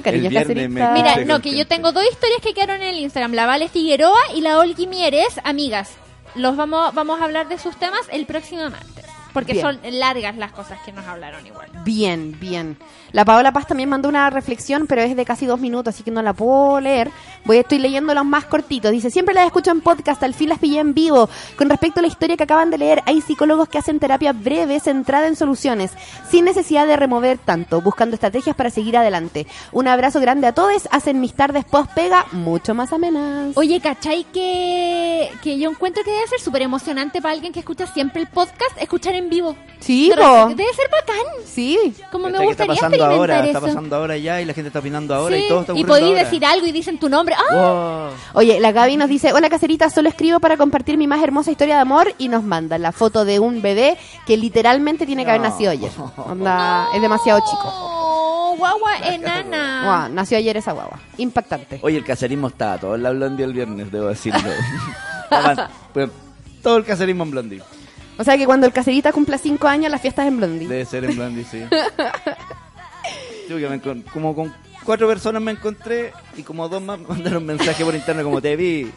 me- 0.54 0.60
Mira, 0.94 1.16
no, 1.26 1.42
que 1.42 1.56
yo 1.58 1.66
tengo 1.68 1.92
dos 1.92 2.04
historias 2.10 2.40
que 2.42 2.54
quedaron 2.54 2.82
en 2.84 2.90
el 2.90 3.00
Instagram. 3.00 3.34
La 3.34 3.46
Vale 3.48 3.68
Figueroa 3.68 4.20
y 4.36 4.42
la 4.42 4.60
Olgi 4.60 4.86
Mieres, 4.88 5.40
amigas. 5.44 5.90
Los 6.36 6.56
vamos, 6.56 6.94
vamos 6.94 7.20
a 7.20 7.24
hablar 7.24 7.48
de 7.50 7.58
sus 7.58 7.76
temas 7.78 8.02
el 8.12 8.28
próximo 8.28 8.70
martes. 8.70 9.06
Porque 9.38 9.54
Bien. 9.54 9.66
son 9.66 9.80
largas 10.00 10.36
las 10.36 10.52
cosas 10.52 10.80
que 10.84 10.92
nos 10.92 11.06
hablaron 11.06 11.46
igual. 11.46 11.68
Bien, 11.86 12.36
bien. 12.40 12.76
La 13.12 13.24
Paola 13.24 13.52
Paz 13.52 13.68
también 13.68 13.88
mandó 13.88 14.10
una 14.10 14.32
reflexión, 14.32 14.88
pero 14.88 15.02
es 15.02 15.16
de 15.16 15.26
casi 15.26 15.46
dos 15.46 15.60
minutos, 15.60 15.94
así 15.94 16.02
que 16.02 16.10
no 16.10 16.24
la 16.24 16.34
puedo 16.34 16.82
leer. 16.82 17.12
Voy, 17.46 17.58
estoy 17.58 17.78
leyendo 17.78 18.16
los 18.16 18.26
más 18.26 18.46
cortitos. 18.46 18.92
Dice, 18.92 19.12
siempre 19.12 19.36
las 19.36 19.46
escucho 19.46 19.70
en 19.70 19.82
podcast, 19.82 20.24
al 20.24 20.34
fin 20.34 20.50
las 20.50 20.58
pillé 20.58 20.80
en 20.80 20.96
vivo. 20.96 21.30
Con 21.56 21.70
respecto 21.70 22.00
a 22.00 22.02
la 22.02 22.08
historia 22.08 22.36
que 22.36 22.46
acaban 22.46 22.72
de 22.72 22.80
leer, 22.80 23.04
hay 23.06 23.22
psicólogos 23.22 23.70
que 23.70 23.78
hacen 23.78 24.00
terapia 24.00 24.34
breve, 24.34 24.80
centrada 24.80 25.28
en 25.28 25.36
soluciones, 25.36 25.92
sin 26.32 26.44
necesidad 26.44 26.88
de 26.88 26.98
remover 26.98 27.38
tanto, 27.38 27.80
buscando 27.80 28.16
estrategias 28.16 28.56
para 28.56 28.72
seguir 28.72 28.98
adelante. 28.98 29.46
Un 29.72 29.88
abrazo 29.88 30.20
grande 30.20 30.48
a 30.48 30.54
todos, 30.54 30.90
hacen 30.90 31.22
mis 31.22 31.36
tardes 31.36 31.64
post 31.64 31.92
pega 31.94 32.26
mucho 32.32 32.74
más 32.74 32.92
amenas. 32.92 33.56
Oye, 33.56 33.80
¿cachai 33.82 34.24
que, 34.34 35.30
que 35.44 35.60
yo 35.60 35.70
encuentro 35.70 36.04
que 36.04 36.10
debe 36.10 36.28
ser 36.28 36.40
súper 36.40 36.64
emocionante 36.64 37.22
para 37.22 37.36
alguien 37.36 37.54
que 37.54 37.60
escucha 37.60 37.86
siempre 37.86 38.22
el 38.24 38.28
podcast, 38.28 38.82
escuchar 38.82 39.14
en 39.14 39.27
vivo? 39.30 39.56
Sí, 39.80 40.12
repente- 40.12 40.56
Debe 40.56 40.74
ser 40.74 40.90
bacán. 40.92 41.26
Sí. 41.46 41.94
Como 42.12 42.26
me 42.28 42.32
¿Cachai 42.34 42.48
que 42.48 42.52
está 42.52 42.66
gustaría 42.66 42.74
pasando 42.76 42.96
experimentar 42.98 43.12
ahora, 43.20 43.40
eso. 43.40 43.46
está 43.48 43.60
pasando 43.62 43.96
ahora 43.96 44.18
ya 44.18 44.42
y 44.42 44.46
la 44.46 44.54
gente 44.54 44.68
está 44.70 44.80
opinando 44.80 45.14
ahora 45.16 45.36
Sí, 45.38 45.44
y 45.46 45.48
todo 45.48 45.62
está 45.62 45.74
y 45.78 45.84
podéis 45.86 46.16
decir 46.16 46.46
algo 46.46 46.66
y 46.68 46.72
dicen 46.72 47.00
tu 47.00 47.10
nombre. 47.10 47.36
¡Ah! 47.38 47.54
Wow. 47.54 48.18
Oye, 48.42 48.60
la 48.60 48.72
Gaby 48.72 48.98
nos 48.98 49.08
dice, 49.10 49.34
hola 49.34 49.50
caserita, 49.50 49.90
solo 49.90 50.10
escribo 50.10 50.40
para 50.40 50.58
compartir 50.58 50.98
mi 50.98 51.06
más 51.08 51.22
hermosa 51.24 51.52
historia 51.52 51.76
de 51.76 51.82
amor 51.82 52.14
y 52.18 52.28
nos 52.28 52.44
manda 52.44 52.78
la 52.80 52.92
foto 52.92 53.24
de 53.24 53.40
un 53.40 53.62
bebé 53.62 53.98
que 54.26 54.36
literalmente 54.38 55.06
tiene 55.06 55.24
que 55.26 55.32
haber 55.32 55.42
nacido 55.42 55.72
ayer. 55.72 55.92
Onda, 56.18 56.88
es 56.96 57.02
demasiado 57.02 57.40
chico. 57.42 57.64
Oh, 57.66 58.56
guagua 58.58 58.98
enana. 59.14 59.82
Guau, 59.84 60.10
nació 60.14 60.38
ayer 60.40 60.58
esa 60.58 60.72
guagua. 60.72 61.00
Impactante. 61.18 61.80
Oye, 61.84 61.98
el 61.98 62.04
caserismo 62.04 62.48
estaba 62.48 62.78
todo 62.80 62.96
en 62.96 63.04
la 63.04 63.12
Blondie 63.12 63.46
el 63.46 63.54
viernes, 63.54 63.92
debo 63.92 64.08
decirlo. 64.08 64.40
Pues, 65.94 66.10
todo 66.64 66.78
el 66.78 66.86
caserismo 66.86 67.24
en 67.24 67.32
Blondie. 67.32 67.62
O 68.18 68.24
sea 68.24 68.38
que 68.38 68.46
cuando 68.46 68.66
el 68.68 68.74
caserita 68.74 69.12
cumpla 69.12 69.38
cinco 69.38 69.68
años, 69.68 69.92
las 69.92 70.02
fiestas 70.02 70.28
en 70.28 70.38
Blondie. 70.38 70.68
Debe 70.68 70.86
ser 70.86 71.06
en 71.06 71.16
Blondie, 71.16 71.44
sí. 71.46 71.64
Sí, 73.48 73.54
porque 73.54 73.70
me 73.70 74.04
como 74.12 74.36
con 74.36 74.54
cuatro 74.84 75.08
personas 75.08 75.42
me 75.42 75.52
encontré 75.52 76.12
y 76.36 76.44
como 76.44 76.68
dos 76.68 76.82
más 76.82 77.00
me 77.00 77.08
mandaron 77.08 77.46
mensaje 77.46 77.86
por 77.86 77.96
interno 77.96 78.22
como 78.24 78.42
te 78.42 78.56
vi. 78.58 78.92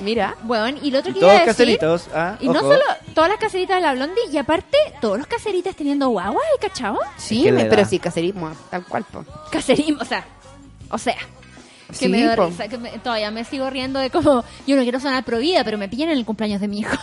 Mira. 0.00 0.36
Bueno, 0.44 0.78
y 0.80 0.90
lo 0.92 1.00
otro 1.00 1.10
Y 1.10 1.14
que 1.14 1.20
todos 1.20 1.32
iba 1.32 1.42
a 1.42 1.46
decir... 1.46 1.56
caseritos, 1.78 2.08
ah, 2.14 2.36
Y 2.40 2.46
no 2.48 2.60
solo 2.60 2.80
todas 3.14 3.28
las 3.28 3.38
caseritas 3.40 3.76
de 3.76 3.82
la 3.82 3.92
Blondie, 3.94 4.22
y 4.30 4.38
aparte 4.38 4.76
todos 5.00 5.18
los 5.18 5.26
caseritas 5.26 5.74
teniendo 5.74 6.08
guagua, 6.10 6.40
¿eh, 6.40 6.58
cachao? 6.60 6.98
Sí, 7.16 7.46
Es 7.48 7.54
que 7.56 7.64
pero 7.64 7.84
sí, 7.84 7.98
caserismo, 7.98 8.52
tal 8.70 8.84
cual. 8.86 9.04
po. 9.10 9.24
Caserismo, 9.50 10.00
o 10.00 10.04
sea, 10.04 10.24
o 10.90 10.96
sea, 10.98 11.16
que 11.88 11.94
Sí, 11.94 12.08
me 12.08 12.22
da 12.24 12.36
risa, 12.36 12.68
que 12.68 12.78
me- 12.78 12.98
todavía 13.00 13.32
me 13.32 13.44
sigo 13.44 13.68
riendo 13.68 13.98
de 13.98 14.10
como, 14.10 14.44
yo 14.66 14.76
no 14.76 14.82
quiero 14.82 15.00
sonar 15.00 15.24
prohibida, 15.24 15.64
pero 15.64 15.76
me 15.76 15.88
pillan 15.88 16.10
en 16.10 16.18
el 16.18 16.24
cumpleaños 16.24 16.60
de 16.60 16.68
mi 16.68 16.78
hijo. 16.80 16.96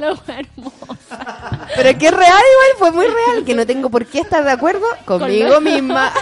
Lo 0.00 0.18
hermosa. 0.26 1.66
Pero 1.76 1.88
es 1.90 1.96
que 1.96 2.06
es 2.06 2.12
real 2.12 2.32
igual, 2.52 2.78
fue 2.78 2.90
muy 2.92 3.06
real, 3.06 3.44
que 3.44 3.54
no 3.54 3.66
tengo 3.66 3.90
por 3.90 4.06
qué 4.06 4.20
estar 4.20 4.42
de 4.44 4.50
acuerdo 4.50 4.86
conmigo 5.04 5.60
misma. 5.60 6.12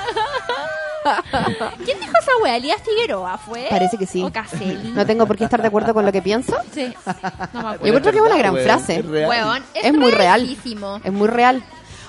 ¿Quién 1.85 2.01
dijo 2.01 2.13
esa 2.21 2.31
wea? 2.43 2.57
¿Elías 2.57 2.81
Figueroa 2.83 3.37
fue? 3.39 3.67
Parece 3.69 3.99
que 3.99 4.07
sí. 4.07 4.23
¿O 4.23 4.33
Caselli? 4.33 4.91
No 4.93 5.05
tengo 5.05 5.27
por 5.27 5.37
qué 5.37 5.45
estar 5.45 5.61
de 5.61 5.69
acuerdo 5.69 5.93
con 5.93 6.05
lo 6.07 6.13
que 6.13 6.23
pienso. 6.23 6.57
Sí, 6.73 6.93
no 7.53 7.63
me 7.63 7.69
acuerdo. 7.75 7.87
Yo 7.87 7.93
creo 8.01 8.13
que 8.13 8.19
es 8.19 8.25
una 8.25 8.37
gran 8.39 8.55
weón, 8.55 8.65
frase. 8.65 8.97
es 9.01 9.07
real. 9.07 9.29
Weón, 9.29 9.65
es, 9.75 9.85
Es 9.85 9.93
muy 9.93 10.11
real. 10.11 10.41
realísimo. 10.41 11.01
Es 11.05 11.13
muy 11.13 11.29
real. 11.29 11.63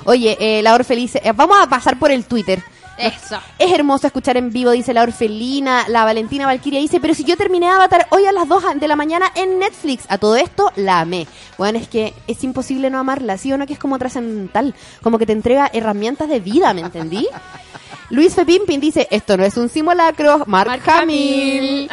Oye, 0.05 0.37
eh, 0.39 0.61
la 0.61 0.73
Orfelice, 0.75 1.19
eh, 1.23 1.31
vamos 1.35 1.57
a 1.61 1.67
pasar 1.67 1.97
por 1.99 2.11
el 2.11 2.25
Twitter. 2.25 2.63
Eso. 2.97 3.37
Es 3.59 3.71
hermoso 3.71 4.07
escuchar 4.07 4.37
en 4.37 4.51
vivo, 4.51 4.71
dice 4.71 4.93
la 4.93 5.03
Orfelina. 5.03 5.85
La 5.87 6.05
Valentina 6.05 6.45
Valkyria 6.45 6.79
dice, 6.79 6.99
pero 6.99 7.13
si 7.13 7.23
yo 7.23 7.37
terminé 7.37 7.69
Avatar 7.69 8.07
hoy 8.11 8.25
a 8.25 8.31
las 8.31 8.47
2 8.47 8.63
de 8.79 8.87
la 8.87 8.95
mañana 8.95 9.31
en 9.35 9.59
Netflix. 9.59 10.05
A 10.09 10.17
todo 10.17 10.35
esto, 10.35 10.71
la 10.75 11.01
amé. 11.01 11.27
Bueno, 11.57 11.79
es 11.79 11.87
que 11.87 12.13
es 12.27 12.43
imposible 12.43 12.89
no 12.89 12.99
amarla, 12.99 13.37
¿sí 13.37 13.51
o 13.51 13.57
no? 13.57 13.65
Que 13.65 13.73
es 13.73 13.79
como 13.79 13.99
trascendental. 13.99 14.73
Como 15.01 15.17
que 15.17 15.25
te 15.25 15.33
entrega 15.33 15.69
herramientas 15.73 16.29
de 16.29 16.39
vida, 16.39 16.73
¿me 16.73 16.81
entendí? 16.81 17.27
Luis 18.09 18.35
Fepimpin 18.35 18.79
dice, 18.79 19.07
esto 19.09 19.35
no 19.35 19.43
es 19.43 19.57
un 19.57 19.69
simulacro. 19.69 20.43
Mark, 20.45 20.69
Mark 20.69 20.83
Hamill. 20.87 21.89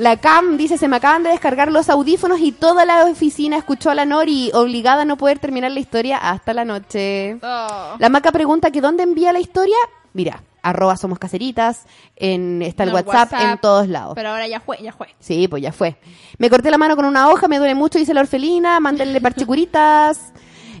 La 0.00 0.16
Cam 0.16 0.56
dice, 0.56 0.78
se 0.78 0.88
me 0.88 0.96
acaban 0.96 1.22
de 1.22 1.28
descargar 1.28 1.70
los 1.70 1.90
audífonos 1.90 2.40
y 2.40 2.52
toda 2.52 2.86
la 2.86 3.04
oficina 3.04 3.58
escuchó 3.58 3.90
a 3.90 3.94
la 3.94 4.06
Nori, 4.06 4.50
obligada 4.54 5.02
a 5.02 5.04
no 5.04 5.18
poder 5.18 5.38
terminar 5.38 5.72
la 5.72 5.80
historia 5.80 6.16
hasta 6.16 6.54
la 6.54 6.64
noche. 6.64 7.36
Oh. 7.42 7.96
La 7.98 8.08
Maca 8.08 8.32
pregunta 8.32 8.70
que 8.70 8.80
dónde 8.80 9.02
envía 9.02 9.30
la 9.34 9.40
historia. 9.40 9.76
Mira, 10.12 10.42
arroba 10.62 10.96
somos 10.96 11.18
caseritas, 11.18 11.86
en, 12.16 12.62
está 12.62 12.84
el 12.84 12.92
WhatsApp, 12.92 13.32
WhatsApp, 13.32 13.52
en 13.52 13.58
todos 13.58 13.88
lados. 13.88 14.14
Pero 14.14 14.30
ahora 14.30 14.48
ya 14.48 14.60
fue, 14.60 14.78
ya 14.82 14.92
fue. 14.92 15.08
Sí, 15.18 15.48
pues 15.48 15.62
ya 15.62 15.72
fue. 15.72 15.96
Me 16.38 16.50
corté 16.50 16.70
la 16.70 16.78
mano 16.78 16.96
con 16.96 17.04
una 17.04 17.28
hoja, 17.28 17.48
me 17.48 17.58
duele 17.58 17.74
mucho, 17.74 17.98
dice 17.98 18.14
la 18.14 18.20
orfelina, 18.20 18.80
mándenle 18.80 19.20
parchecuritas. 19.22 20.32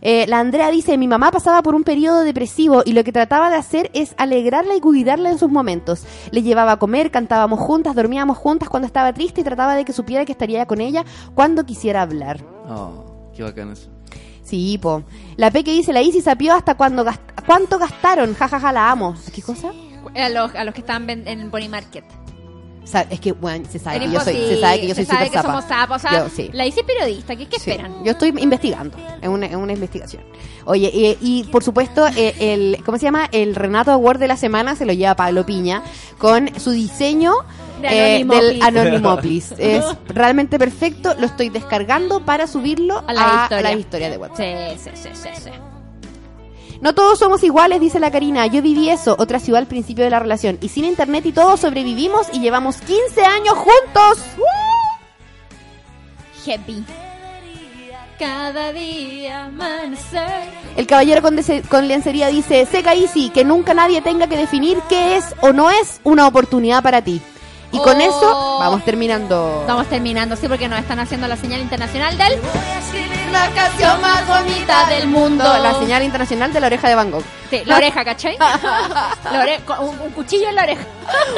Eh, 0.02 0.26
la 0.28 0.38
Andrea 0.38 0.70
dice, 0.70 0.96
mi 0.96 1.08
mamá 1.08 1.30
pasaba 1.30 1.62
por 1.62 1.74
un 1.74 1.84
periodo 1.84 2.20
depresivo 2.22 2.82
y 2.84 2.94
lo 2.94 3.04
que 3.04 3.12
trataba 3.12 3.50
de 3.50 3.56
hacer 3.56 3.90
es 3.92 4.14
alegrarla 4.16 4.74
y 4.74 4.80
cuidarla 4.80 5.30
en 5.30 5.38
sus 5.38 5.50
momentos. 5.50 6.04
Le 6.30 6.42
llevaba 6.42 6.72
a 6.72 6.78
comer, 6.78 7.10
cantábamos 7.10 7.60
juntas, 7.60 7.94
dormíamos 7.94 8.38
juntas 8.38 8.70
cuando 8.70 8.86
estaba 8.86 9.12
triste 9.12 9.42
y 9.42 9.44
trataba 9.44 9.76
de 9.76 9.84
que 9.84 9.92
supiera 9.92 10.24
que 10.24 10.32
estaría 10.32 10.64
con 10.66 10.80
ella 10.80 11.04
cuando 11.34 11.64
quisiera 11.64 12.02
hablar. 12.02 12.42
Oh, 12.66 13.30
qué 13.34 13.42
bacán 13.42 13.72
eso. 13.72 13.90
Sí, 14.50 14.78
po. 14.82 15.04
La 15.36 15.50
P 15.50 15.62
que 15.64 15.72
dice, 15.72 15.92
la 15.92 16.02
Isi 16.02 16.20
sapió 16.20 16.54
hasta 16.54 16.74
cuando 16.74 17.04
gast- 17.04 17.20
cuánto 17.46 17.78
gastaron, 17.78 18.34
jajaja, 18.34 18.72
la 18.72 18.90
amo. 18.90 19.14
¿Qué 19.32 19.40
cosa? 19.42 19.70
A 20.16 20.28
los, 20.28 20.52
a 20.56 20.64
los 20.64 20.74
que 20.74 20.80
están 20.80 21.06
ven- 21.06 21.26
en 21.28 21.50
Bonnie 21.52 21.68
Market. 21.68 22.04
Sa- 22.84 23.02
es 23.08 23.20
que, 23.20 23.30
bueno, 23.32 23.66
se 23.70 23.78
sabe, 23.78 24.00
que 24.00 24.10
yo 24.10 24.18
soy, 24.20 24.34
se 24.34 24.60
sabe 24.60 24.80
que 24.80 24.88
yo 24.88 24.94
soy 24.96 25.04
se 25.04 25.12
sabe 25.12 25.26
súper 25.26 25.30
que 25.30 25.36
zapa. 25.46 25.48
somos 25.48 25.64
sapos. 25.66 25.96
O 25.96 25.98
sea, 26.00 26.24
Yo, 26.24 26.28
sí. 26.34 26.50
la 26.52 26.66
hice 26.66 26.82
periodista. 26.82 27.36
¿Qué, 27.36 27.46
qué 27.46 27.60
Sí, 27.60 27.70
esperan? 27.70 28.02
Yo 28.02 28.10
estoy 28.12 28.30
investigando, 28.38 28.96
es 29.22 29.28
una, 29.28 29.46
una 29.56 29.72
investigación. 29.72 30.24
Oye, 30.64 30.90
y, 30.92 31.16
y, 31.20 31.44
por 31.44 31.62
supuesto, 31.62 32.08
eh, 32.08 32.34
el, 32.40 32.82
¿cómo 32.84 32.98
se 32.98 33.04
llama? 33.04 33.28
El 33.30 33.54
Renato 33.54 33.92
Award 33.92 34.18
de 34.18 34.26
la 34.28 34.36
semana 34.36 34.74
se 34.74 34.86
lo 34.86 34.92
lleva 34.92 35.14
Pablo 35.14 35.46
Piña 35.46 35.82
con 36.18 36.50
su 36.58 36.72
diseño 36.72 37.34
De 37.80 38.16
eh, 38.16 38.24
del 38.24 38.62
Anonymoplis. 38.62 39.52
Es 39.58 39.84
realmente 40.08 40.58
perfecto, 40.58 41.14
lo 41.18 41.26
estoy 41.26 41.48
descargando 41.48 42.24
para 42.24 42.46
subirlo 42.46 43.02
A 43.06 43.12
la 43.12 43.42
historia. 43.42 43.62
la 43.62 43.72
historia 43.72 44.10
de 44.10 44.18
WhatsApp. 44.18 44.78
Sí, 44.78 44.90
sí, 44.94 45.10
sí. 45.14 45.50
No 46.80 46.94
todos 46.94 47.18
somos 47.18 47.42
iguales, 47.44 47.78
dice 47.80 48.00
la 48.00 48.10
Karina. 48.10 48.46
Yo 48.46 48.62
viví 48.62 48.88
eso, 48.88 49.14
otra 49.18 49.38
ciudad 49.38 49.60
al 49.60 49.66
principio 49.66 50.02
de 50.04 50.10
la 50.10 50.18
relación. 50.18 50.58
Y 50.62 50.68
sin 50.68 50.86
internet 50.86 51.26
y 51.26 51.32
todo 51.32 51.58
sobrevivimos 51.58 52.28
y 52.32 52.40
llevamos 52.40 52.78
15 52.78 53.22
años 53.22 53.54
juntos. 53.54 54.24
Heavy. 56.44 56.84
Cada 58.18 58.72
día 58.72 59.46
amanecer. 59.46 60.48
El 60.76 60.86
caballero 60.86 61.22
con, 61.22 61.38
con 61.68 61.88
lencería 61.88 62.28
dice, 62.28 62.66
seca 62.66 62.94
easy, 62.94 63.30
que 63.30 63.44
nunca 63.44 63.74
nadie 63.74 64.00
tenga 64.02 64.26
que 64.26 64.36
definir 64.36 64.78
qué 64.88 65.16
es 65.16 65.24
o 65.40 65.52
no 65.52 65.70
es 65.70 66.00
una 66.04 66.26
oportunidad 66.26 66.82
para 66.82 67.02
ti. 67.02 67.20
Y 67.72 67.78
con 67.78 67.96
Oh. 67.96 68.00
eso 68.00 68.58
vamos 68.60 68.84
terminando. 68.84 69.58
Estamos 69.60 69.86
terminando, 69.88 70.36
sí, 70.36 70.48
porque 70.48 70.68
nos 70.68 70.78
están 70.80 70.98
haciendo 70.98 71.28
la 71.28 71.36
señal 71.36 71.60
internacional 71.60 72.16
del... 72.18 72.32
La 73.32 73.48
canción 73.54 74.00
más 74.00 74.26
bonita 74.26 74.86
del 74.88 75.06
mundo. 75.08 75.44
La 75.44 75.74
señal 75.78 76.02
internacional 76.02 76.52
de 76.52 76.60
la 76.60 76.66
oreja 76.66 76.88
de 76.88 76.94
Van 76.94 77.10
Gogh. 77.10 77.22
Sí, 77.50 77.62
la 77.64 77.76
oreja, 77.76 78.04
¿cachai? 78.04 78.36
La 78.38 79.42
ore- 79.42 79.60
un, 79.80 79.98
un 80.00 80.10
cuchillo 80.12 80.48
en 80.48 80.54
la 80.54 80.62
oreja. 80.62 80.82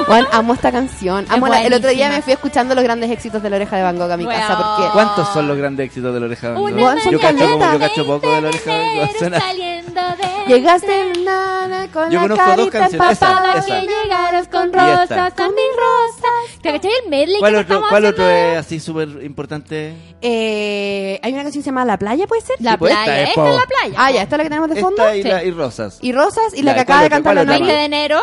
Juan, 0.07 0.27
amo 0.33 0.53
esta 0.55 0.71
canción. 0.71 1.25
Amo 1.31 1.47
Es 1.47 1.53
la- 1.53 1.63
el 1.63 1.73
otro 1.73 1.89
día 1.91 2.09
me 2.11 2.21
fui 2.23 2.33
escuchando 2.35 2.75
los 2.75 2.85
grandes 2.85 3.11
éxitos 3.11 3.43
de 3.43 3.49
la 3.51 3.57
oreja 3.57 3.77
de 3.77 3.83
Van 3.83 3.97
Gogh 3.99 4.11
a 4.11 4.17
mi 4.17 4.27
casa 4.27 4.57
porque 4.59 4.91
¿Cuántos 4.93 5.29
son 5.33 5.49
los 5.49 5.57
grandes 5.57 5.87
éxitos 5.87 6.13
de 6.13 6.21
la 6.21 6.27
oreja? 6.27 6.49
de 6.49 6.53
Van 6.55 6.63
Una 6.63 6.95
Gogh? 6.95 7.11
Yo 7.11 7.19
cacho, 7.21 7.35
mañana 7.49 7.73
yo 7.73 7.79
cacho 7.79 8.07
poco 8.07 8.31
de 8.31 8.41
la 8.43 8.49
oreja. 8.49 8.71
de 8.73 8.99
Van 8.99 9.07
Gogh. 9.07 10.23
Llegaste 10.49 11.13
na, 11.25 11.69
na, 11.69 11.89
con 11.93 12.11
Yo 12.11 12.27
la 12.27 12.35
carita 12.37 12.87
esa, 12.87 12.97
empapada. 12.97 13.55
esa. 13.59 13.81
Que 13.81 13.87
llegaras 13.87 14.49
con 14.49 14.73
rosas, 14.73 15.33
con 15.35 15.47
mis 15.55 15.73
rosas. 15.77 16.61
¿Te 16.61 16.73
cachai 16.73 16.91
el 17.05 17.11
medley 17.11 17.39
¿Cuál 17.39 17.53
que 17.55 17.61
otro, 17.61 17.85
cuál 17.89 18.05
otro 18.07 18.29
es 18.29 18.59
así 18.59 18.81
súper 18.81 19.09
importante? 19.23 19.95
Eh, 20.21 21.21
hay 21.23 21.33
una 21.33 21.43
canción 21.45 21.61
que 21.63 21.65
se 21.65 21.71
llama 21.71 21.82
La 21.85 21.99
Playa, 21.99 22.27
¿puede 22.27 22.43
ser? 22.43 22.57
La 22.61 22.73
Sí, 22.73 22.77
pues, 22.79 22.93
playa, 22.95 23.19
esta 23.23 23.31
es 23.31 23.35
po- 23.35 23.47
es 23.49 23.55
la 23.57 23.67
playa. 23.67 23.95
Ah, 23.97 24.11
ya, 24.11 24.23
esta 24.23 24.35
es 24.37 24.39
la 24.39 24.45
que 24.45 24.49
tenemos 24.51 24.71
de 24.71 24.81
fondo. 24.81 25.03
Esta 25.03 25.17
y, 25.17 25.23
Sí. 25.23 25.29
la- 25.29 25.45
y 25.45 25.51
Rosas. 25.51 25.99
Y 26.03 26.13
Rosas 26.13 26.55
y 26.55 26.63
la 26.63 26.71
Ya, 26.73 26.75
que 26.77 26.81
acaba 26.83 26.99
¿cuál 26.99 27.01
de 27.01 27.07
otra? 27.07 27.17
cantar 27.17 27.23
¿Cuál 27.35 27.37
la 27.37 27.43
otra? 27.43 27.53
20 27.53 27.67
Noemi. 27.73 27.79
de 27.81 27.85
enero, 27.85 28.21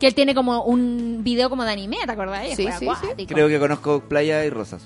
que 0.00 0.06
él 0.06 0.14
tiene 0.14 0.34
como 0.34 0.62
un 0.64 1.20
video 1.22 1.50
como 1.50 1.64
de 1.64 1.72
anime, 1.72 1.96
¿te 2.04 2.12
acordás? 2.12 2.42
Sí, 2.54 2.62
Fue 2.64 2.72
sí, 2.72 2.78
sí. 2.78 2.84
acuático. 2.88 3.34
Creo 3.34 3.48
que 3.48 3.58
conozco 3.58 4.00
Playa 4.00 4.44
y 4.44 4.50
Rosas. 4.50 4.82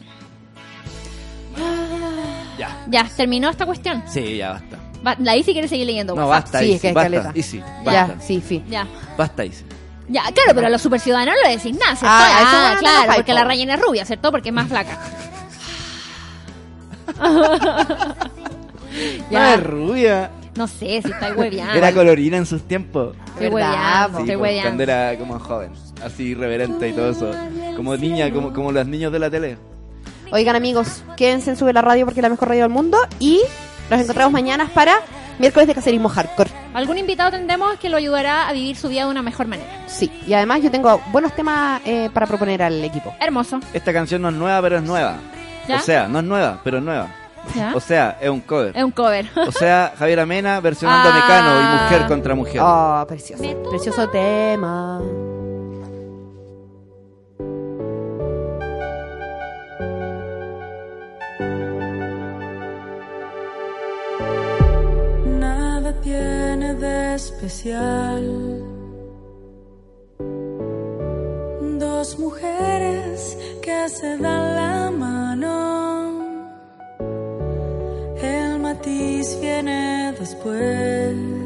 Ya. 2.59 2.85
Ya, 2.89 3.09
terminó 3.17 3.51
esta 3.51 3.67
cuestión. 3.67 4.03
Sí, 4.07 4.37
ya 4.37 4.51
basta. 4.53 4.79
Va- 5.07 5.17
la 5.19 5.37
Isi 5.37 5.53
quiere 5.53 5.69
seguir 5.69 5.87
leyendo. 5.87 6.15
No, 6.15 6.27
WhatsApp. 6.29 6.45
basta, 6.45 6.59
Sí, 6.61 6.65
Isi, 6.67 6.75
es 6.75 6.81
que 6.81 6.89
hay 6.89 6.95
basta, 6.95 7.11
caleta. 7.11 7.33
Isi, 7.35 7.59
Ya, 7.59 8.07
basta. 8.07 8.21
sí, 8.21 8.43
sí. 8.47 8.65
Ya. 8.69 8.87
Basta, 9.17 9.45
Isi. 9.45 9.65
Ya, 10.09 10.23
claro, 10.33 10.53
pero 10.55 10.67
a 10.67 10.71
los 10.71 10.83
super 10.83 11.01
ciudadanos 11.01 11.35
no 11.43 11.49
le 11.49 11.57
decís 11.57 11.73
nada, 11.79 11.97
¿cierto? 11.97 12.07
Ah, 12.09 12.29
eso 12.41 12.49
Ah, 12.53 12.71
no 12.75 12.79
claro, 12.81 13.13
porque 13.17 13.33
la 13.35 13.45
rellena 13.45 13.75
es 13.75 13.81
rubia, 13.81 14.05
¿cierto? 14.05 14.31
Porque 14.31 14.51
es 14.51 14.55
más 14.55 14.69
flaca. 14.69 14.99
No 19.31 19.45
es 19.45 19.63
rubia. 19.63 20.31
No 20.55 20.67
sé 20.67 21.01
si 21.03 21.11
está 21.11 21.33
hueveando. 21.35 21.75
Era 21.75 21.93
colorina 21.93 22.37
en 22.37 22.47
sus 22.47 22.63
tiempos. 22.63 23.17
Estoy 23.29 23.49
¿Verdad, 23.49 24.11
hueveando? 24.11 24.19
Sí, 24.19 24.23
estoy 24.25 24.37
pues, 24.37 24.63
cuando 24.63 24.83
era 24.83 25.19
como 25.19 25.39
joven, 25.39 25.71
así 26.05 26.23
irreverente 26.25 26.89
y 26.89 26.93
todo 26.93 27.11
eso. 27.11 27.31
Como 27.77 27.97
niña, 27.97 28.31
como, 28.31 28.53
como 28.53 28.71
los 28.71 28.87
niños 28.87 29.13
de 29.13 29.19
la 29.19 29.31
tele. 29.31 29.57
Oigan, 30.31 30.57
amigos, 30.57 31.03
quédense 31.17 31.51
en 31.51 31.57
Sube 31.57 31.73
la 31.73 31.81
Radio 31.83 32.05
porque 32.05 32.21
es 32.21 32.23
la 32.23 32.29
mejor 32.29 32.49
radio 32.49 32.63
del 32.63 32.71
mundo. 32.71 32.99
Y 33.19 33.41
nos 33.91 34.01
encontramos 34.01 34.33
mañana 34.33 34.69
para 34.75 34.97
miércoles 35.39 35.67
de 35.69 35.75
caserismo 35.75 36.09
hardcore. 36.11 36.51
Algún 36.75 36.99
invitado 36.99 37.31
tendremos 37.31 37.79
que 37.79 37.89
lo 37.89 37.97
ayudará 37.97 38.49
a 38.49 38.53
vivir 38.53 38.77
su 38.77 38.89
vida 38.89 39.05
de 39.05 39.11
una 39.11 39.23
mejor 39.23 39.47
manera. 39.47 39.69
Sí, 39.87 40.11
y 40.27 40.35
además 40.35 40.63
yo 40.63 40.71
tengo 40.71 41.01
buenos 41.13 41.35
temas 41.35 41.81
eh, 41.87 42.11
para 42.13 42.27
proponer 42.27 42.63
al 42.63 42.85
equipo. 42.85 43.15
Hermoso. 43.21 43.61
Esta 43.73 43.93
canción 43.93 44.21
no 44.21 44.29
es 44.29 44.35
nueva, 44.35 44.61
pero 44.61 44.77
es 44.77 44.83
nueva. 44.83 45.19
¿Ya? 45.73 45.79
O 45.79 45.81
sea, 45.81 46.09
no 46.09 46.19
es 46.19 46.25
nueva, 46.25 46.61
pero 46.63 46.79
es 46.79 46.85
nueva. 46.85 47.09
¿Ya? 47.57 47.73
O 47.75 47.81
sea, 47.81 48.19
es 48.21 48.29
un 48.31 48.41
cover. 48.41 48.77
Es 48.77 48.85
un 48.85 48.93
cover. 48.93 49.27
O 49.49 49.51
sea, 49.53 49.93
Javier 49.99 50.21
Amena 50.21 50.61
versionando 50.61 51.09
a 51.09 51.13
Ah. 51.13 51.17
Mecano 51.17 51.61
y 51.61 51.83
mujer 51.85 52.09
contra 52.09 52.35
mujer. 52.35 52.61
Oh, 52.63 53.05
precioso. 53.09 53.43
Precioso 53.71 54.09
tema. 54.11 55.01
Nada 65.39 65.93
tiene 66.01 66.75
de 66.75 67.15
especial. 67.15 68.52
Dos 72.03 72.19
mujeres 72.19 73.39
que 73.63 73.89
se 73.89 74.19
dan 74.19 74.57
la 74.57 74.91
mano. 74.91 76.59
El 78.21 78.59
matiz 78.59 79.39
viene 79.41 80.13
después. 80.19 81.42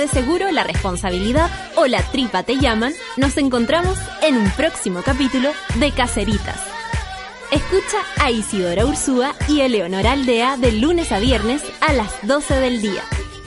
De 0.00 0.08
seguro 0.08 0.50
la 0.50 0.64
responsabilidad 0.64 1.50
o 1.76 1.86
la 1.86 2.02
tripa 2.10 2.42
te 2.42 2.56
llaman, 2.56 2.94
nos 3.18 3.36
encontramos 3.36 3.98
en 4.22 4.36
un 4.38 4.50
próximo 4.52 5.02
capítulo 5.02 5.52
de 5.76 5.92
Caceritas. 5.92 6.58
Escucha 7.52 7.98
a 8.18 8.30
Isidora 8.30 8.86
Ursúa 8.86 9.34
y 9.46 9.60
Eleonora 9.60 10.12
Aldea 10.12 10.56
de 10.56 10.72
lunes 10.72 11.12
a 11.12 11.18
viernes 11.18 11.62
a 11.80 11.92
las 11.92 12.26
12 12.26 12.54
del 12.60 12.80
día. 12.80 13.02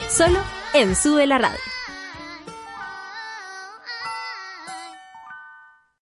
Solo 0.10 0.40
en 0.74 0.96
Sube 0.96 1.26
la 1.26 1.40
Radio. 1.40 1.73